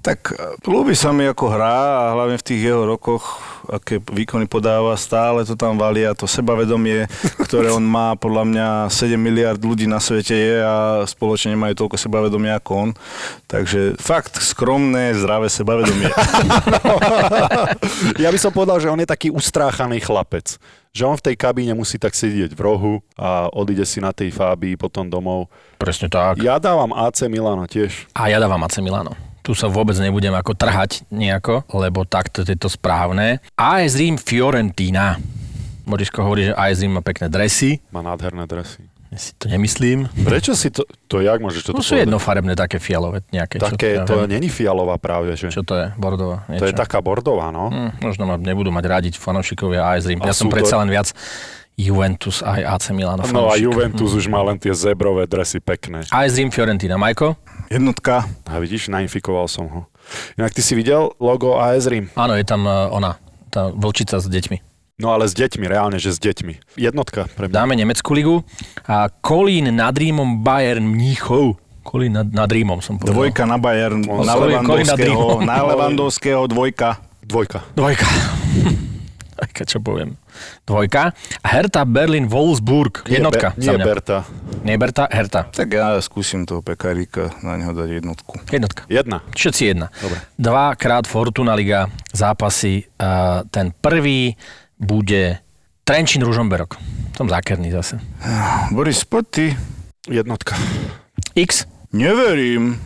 Tak 0.00 0.32
e, 0.32 0.34
ľúbi 0.64 0.96
sa 0.96 1.12
mi 1.12 1.28
ako 1.28 1.44
hrá 1.52 1.76
a 2.08 2.12
hlavne 2.16 2.40
v 2.40 2.46
tých 2.48 2.72
jeho 2.72 2.88
rokoch, 2.88 3.36
aké 3.70 3.98
výkony 3.98 4.46
podáva, 4.46 4.94
stále 4.94 5.42
to 5.42 5.58
tam 5.58 5.78
valia, 5.78 6.14
to 6.14 6.24
sebavedomie, 6.24 7.06
ktoré 7.46 7.70
on 7.70 7.82
má, 7.82 8.14
podľa 8.14 8.44
mňa 8.46 8.68
7 8.90 9.18
miliard 9.18 9.60
ľudí 9.60 9.84
na 9.90 9.98
svete 9.98 10.34
je 10.34 10.56
a 10.62 11.02
spoločne 11.04 11.54
nemajú 11.54 11.86
toľko 11.86 11.96
sebavedomia 11.98 12.58
ako 12.58 12.70
on. 12.74 12.90
Takže 13.46 13.98
fakt 13.98 14.38
skromné, 14.38 15.14
zdravé 15.16 15.50
sebavedomie. 15.50 16.10
Ja 18.16 18.32
by 18.32 18.38
som 18.40 18.52
povedal, 18.52 18.80
že 18.80 18.90
on 18.90 19.00
je 19.00 19.08
taký 19.08 19.28
ustráchaný 19.32 20.00
chlapec. 20.00 20.56
Že 20.96 21.02
on 21.04 21.16
v 21.20 21.24
tej 21.32 21.36
kabíne 21.36 21.72
musí 21.76 22.00
tak 22.00 22.16
sedieť 22.16 22.56
v 22.56 22.60
rohu 22.60 22.94
a 23.16 23.52
odíde 23.52 23.84
si 23.84 24.00
na 24.00 24.16
tej 24.16 24.32
Fábii 24.32 24.80
potom 24.80 25.04
domov. 25.04 25.52
Presne 25.76 26.08
tak. 26.08 26.40
Ja 26.40 26.56
dávam 26.56 26.96
AC 26.96 27.28
Milano 27.28 27.68
tiež. 27.68 28.08
A 28.16 28.32
ja 28.32 28.40
dávam 28.40 28.60
AC 28.64 28.80
Milano. 28.80 29.25
Tu 29.46 29.54
sa 29.54 29.70
vôbec 29.70 29.94
nebudem 29.94 30.34
ako 30.34 30.52
trhať 30.52 31.06
nejako, 31.06 31.62
lebo 31.70 32.02
takto 32.02 32.42
je 32.42 32.58
to 32.58 32.66
správne. 32.66 33.38
AS 33.54 33.94
Rím 33.94 34.18
Fiorentina. 34.18 35.22
Moriško 35.86 36.18
hovorí, 36.18 36.50
že 36.50 36.52
AS 36.52 36.82
Rím 36.82 36.98
má 36.98 37.00
pekné 37.00 37.30
dresy. 37.30 37.78
Má 37.88 38.02
nádherné 38.02 38.42
dresy. 38.42 38.82
Ja 39.06 39.22
si 39.22 39.38
to 39.38 39.46
nemyslím. 39.46 40.10
Prečo 40.18 40.58
si 40.58 40.74
to... 40.74 40.82
To 41.06 41.22
jak 41.22 41.38
môžeš 41.38 41.62
toto 41.62 41.78
To 41.78 41.80
sú 41.80 41.94
povedať? 41.94 42.10
jednofarebné 42.10 42.52
také 42.58 42.82
fialové 42.82 43.22
nejaké. 43.30 43.62
Také, 43.62 43.88
čo, 43.94 43.96
ja 43.96 44.02
to 44.02 44.26
není 44.26 44.50
fialová 44.50 44.98
práve, 44.98 45.38
že? 45.38 45.46
Čo 45.46 45.62
to 45.62 45.78
je? 45.78 45.86
Bordová? 45.94 46.42
To 46.50 46.66
je 46.66 46.74
taká 46.74 46.98
bordová, 46.98 47.54
no. 47.54 47.70
Hm, 47.70 48.02
možno 48.02 48.26
ma 48.26 48.34
nebudú 48.34 48.74
mať 48.74 48.82
radiť 48.82 49.14
fanúšikovia 49.14 49.94
AS 49.94 50.10
Rím. 50.10 50.26
A 50.26 50.26
Ja 50.26 50.34
som 50.34 50.50
to- 50.50 50.58
predsa 50.58 50.74
len 50.82 50.90
viac 50.90 51.14
Juventus 51.78 52.42
aj 52.42 52.66
AC 52.66 52.84
Milano 52.90 53.22
No 53.22 53.46
a 53.46 53.54
fanúšik. 53.54 53.62
Juventus 53.62 54.10
už 54.10 54.26
má 54.26 54.42
len 54.42 54.58
tie 54.58 54.74
zebrové 54.74 55.30
dresy 55.30 55.62
pekné. 55.62 56.02
AS 56.10 56.34
Rím 56.34 56.50
Fiorentina. 56.50 56.98
Majko? 56.98 57.38
Jednotka. 57.66 58.24
A 58.46 58.58
vidíš, 58.58 58.88
nainfikoval 58.88 59.48
som 59.48 59.66
ho. 59.66 59.80
Inak 60.38 60.54
ty 60.54 60.62
si 60.62 60.78
videl 60.78 61.10
logo 61.18 61.58
AS 61.58 61.90
Rím? 61.90 62.08
Áno, 62.14 62.38
je 62.38 62.46
tam 62.46 62.62
eh, 62.64 62.72
ona, 62.94 63.18
tá 63.50 63.68
vlčica 63.74 64.22
s 64.22 64.30
deťmi. 64.30 64.62
No 64.96 65.12
ale 65.12 65.28
s 65.28 65.36
deťmi, 65.36 65.68
reálne, 65.68 66.00
že 66.00 66.14
s 66.14 66.18
deťmi. 66.22 66.80
Jednotka 66.80 67.28
pre 67.36 67.50
mňa. 67.50 67.52
Dáme 67.52 67.74
Nemeckú 67.76 68.16
ligu. 68.16 68.40
A 68.88 69.12
Kolín 69.12 69.68
nad 69.76 69.92
Rímom 69.92 70.40
Bayern 70.40 70.88
Mníchov. 70.88 71.60
Kolín 71.84 72.16
nad, 72.16 72.24
nad 72.32 72.48
Rímom 72.48 72.80
som 72.80 72.96
povedal. 72.96 73.12
Dvojka 73.12 73.44
na 73.44 73.60
Bayern, 73.60 74.00
na 74.00 74.34
Kolín- 74.34 74.64
Kolín 74.64 74.88
nad 74.88 74.98
Levandovského, 74.98 75.24
na 75.44 75.56
Levandovského 75.68 76.42
dvojka. 76.48 76.88
Dvojka. 77.26 77.58
Dvojka. 77.76 78.06
Dvojka, 79.56 79.62
čo 79.68 79.78
poviem. 79.84 80.16
Dvojka. 80.64 81.12
A 81.44 81.46
Hertha 81.48 81.84
Berlin 81.84 82.24
Wolfsburg. 82.28 83.04
Jednotka. 83.04 83.52
Nie, 83.60 83.68
za 83.68 83.76
nie. 83.76 83.84
Berta. 83.84 84.18
Nie 84.64 84.76
Berta, 84.80 85.04
Hertha. 85.12 85.52
Tak 85.52 85.68
ja 85.68 86.00
skúsim 86.00 86.48
toho 86.48 86.64
pekáríka 86.64 87.32
na 87.44 87.60
neho 87.60 87.76
dať 87.76 88.00
jednotku. 88.00 88.40
Jednotka. 88.48 88.88
Jedna. 88.88 89.20
Všetci 89.36 89.62
jedna. 89.76 89.92
Dobre. 90.00 90.18
Dvakrát 90.40 91.04
Fortuna 91.04 91.52
Liga 91.52 91.92
zápasy. 92.16 92.88
A 92.96 93.44
ten 93.52 93.76
prvý 93.76 94.36
bude 94.80 95.40
Trenčín 95.84 96.24
Ružomberok. 96.24 96.80
Som 97.16 97.28
zákerný 97.28 97.72
zase. 97.72 98.00
Boris, 98.72 99.04
poď 99.04 99.24
ty. 99.28 99.46
Jednotka. 100.08 100.56
X. 101.36 101.68
Neverím. 101.92 102.76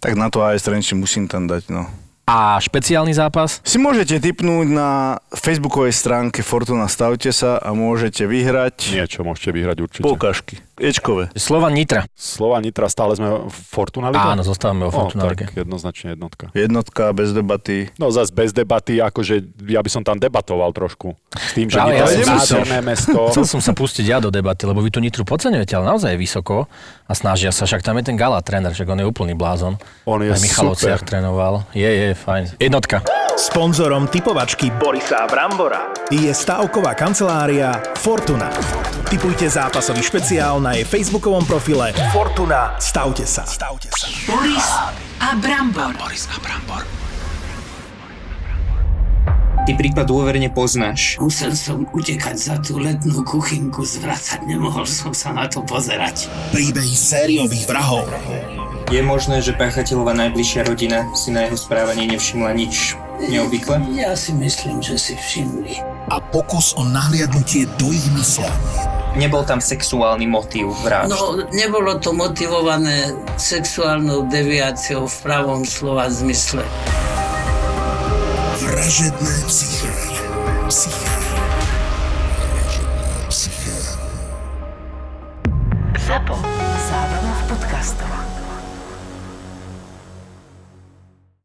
Tak 0.00 0.16
na 0.16 0.32
to 0.32 0.44
aj 0.44 0.60
Trenčín 0.62 1.00
musím 1.00 1.28
tam 1.28 1.44
dať, 1.48 1.68
no. 1.72 1.88
A 2.26 2.58
špeciálny 2.58 3.14
zápas. 3.14 3.62
Si 3.62 3.78
môžete 3.78 4.18
tipnúť 4.18 4.66
na 4.66 5.22
facebookovej 5.30 5.94
stránke 5.94 6.42
Fortuna 6.42 6.90
Stavte 6.90 7.30
sa 7.30 7.62
a 7.62 7.70
môžete 7.70 8.26
vyhrať 8.26 8.98
Niečo 8.98 9.22
môžete 9.22 9.54
vyhrať 9.54 9.76
určite. 9.78 10.02
poukážky. 10.02 10.65
Ečkové. 10.76 11.32
Slovan 11.32 11.72
Nitra. 11.72 12.04
Slova 12.12 12.60
Nitra 12.60 12.84
stále 12.86 13.16
sme 13.16 13.48
Fortuna 13.48 14.12
Liga? 14.12 14.28
Áno, 14.30 14.44
zostávame 14.44 14.84
vo 14.84 14.92
O, 14.92 14.96
Fortuna 14.98 15.24
Lige. 15.26 15.48
tak 15.48 15.56
jednoznačne 15.56 16.12
jednotka. 16.12 16.52
Jednotka, 16.52 17.10
bez 17.10 17.32
debaty. 17.32 17.88
No 17.96 18.08
zase 18.08 18.28
bez 18.30 18.52
debaty, 18.52 19.00
akože 19.00 19.40
ja 19.64 19.80
by 19.80 19.88
som 19.88 20.02
tam 20.02 20.16
debatoval 20.16 20.70
trošku. 20.70 21.16
S 21.32 21.56
tým, 21.56 21.66
že 21.66 21.80
Práve 21.80 21.96
Nitra 21.96 22.04
ja 22.04 22.12
je 22.12 22.24
som- 22.44 22.60
nádherné 22.60 22.78
mesto. 22.84 23.18
Chcel 23.32 23.44
som 23.48 23.60
sa 23.60 23.72
pustiť 23.72 24.04
ja 24.04 24.18
do 24.18 24.28
debaty, 24.28 24.62
lebo 24.62 24.78
vy 24.78 24.90
tú 24.90 25.00
Nitru 25.00 25.24
podceňujete, 25.24 25.72
ale 25.72 25.88
naozaj 25.88 26.12
je 26.12 26.18
vysoko 26.18 26.68
a 27.02 27.12
snažia 27.12 27.48
sa, 27.50 27.64
však 27.64 27.80
tam 27.80 27.96
je 27.96 28.04
ten 28.04 28.16
Gala 28.16 28.44
tréner, 28.44 28.70
však 28.70 28.84
on 28.86 29.00
je 29.00 29.06
úplný 29.06 29.32
blázon. 29.32 29.80
On 30.04 30.20
je 30.20 30.28
Aj 30.28 30.36
Michalovciach 30.36 31.00
super. 31.00 31.08
trénoval. 31.08 31.64
Je, 31.72 31.88
je, 31.88 32.08
fajn. 32.12 32.56
Jednotka. 32.58 33.00
Sponzorom 33.34 34.08
typovačky 34.08 34.72
Borisa 34.72 35.24
Brambora 35.24 35.92
je 36.08 36.28
stavková 36.28 36.92
kancelária 36.92 37.68
Fortuna. 37.94 38.48
Typujte 39.06 39.44
zápasový 39.44 40.00
špeciál 40.00 40.56
na 40.66 40.74
jej 40.74 40.82
facebookovom 40.82 41.46
profile 41.46 41.94
Fortuna. 42.10 42.74
Stavte 42.82 43.22
sa. 43.22 43.46
Stavte 43.46 43.86
sa. 43.94 44.10
Boris 44.26 44.66
a 45.22 45.38
Brambor. 45.38 45.94
Ty 49.66 49.72
prípad 49.74 50.06
dôverne 50.10 50.50
poznáš. 50.50 51.22
Musel 51.22 51.54
som 51.54 51.86
utekať 51.90 52.34
za 52.34 52.58
tú 52.62 52.82
letnú 52.82 53.22
kuchynku, 53.22 53.82
zvracať, 53.82 54.46
nemohol 54.46 54.86
som 54.86 55.14
sa 55.14 55.34
na 55.34 55.46
to 55.46 55.62
pozerať. 55.62 56.30
Príbehy 56.50 56.94
sériových 56.94 57.66
vrahov. 57.66 58.06
Je 58.90 59.02
možné, 59.02 59.42
že 59.42 59.54
páchateľová 59.54 60.14
najbližšia 60.18 60.66
rodina 60.66 61.06
si 61.18 61.34
na 61.34 61.46
jeho 61.46 61.58
správanie 61.58 62.10
nevšimla 62.10 62.54
nič 62.54 62.94
neobvykle? 63.26 63.82
Ja 63.94 64.14
si 64.14 64.30
myslím, 64.34 64.82
že 64.82 64.98
si 64.98 65.14
všimli. 65.18 65.82
A 66.10 66.22
pokus 66.22 66.74
o 66.78 66.86
nahliadnutie 66.86 67.66
do 67.78 67.90
ich 67.90 68.06
mysle. 68.14 68.46
Nebol 69.16 69.48
tam 69.48 69.64
sexuálny 69.64 70.28
motív 70.28 70.76
vražd. 70.84 71.08
No, 71.08 71.40
nebolo 71.56 71.96
to 71.96 72.12
motivované 72.12 73.16
sexuálnou 73.40 74.28
deviáciou 74.28 75.08
v 75.08 75.16
pravom 75.24 75.64
slova 75.64 76.12
zmysle. 76.12 76.60
Vražedné 78.60 79.34
psyché. 79.48 79.92
Psyché. 80.68 81.16
Zapo. 86.06 86.36
Zábrná 86.86 87.34
v 87.34 87.42
podcastovách. 87.50 88.35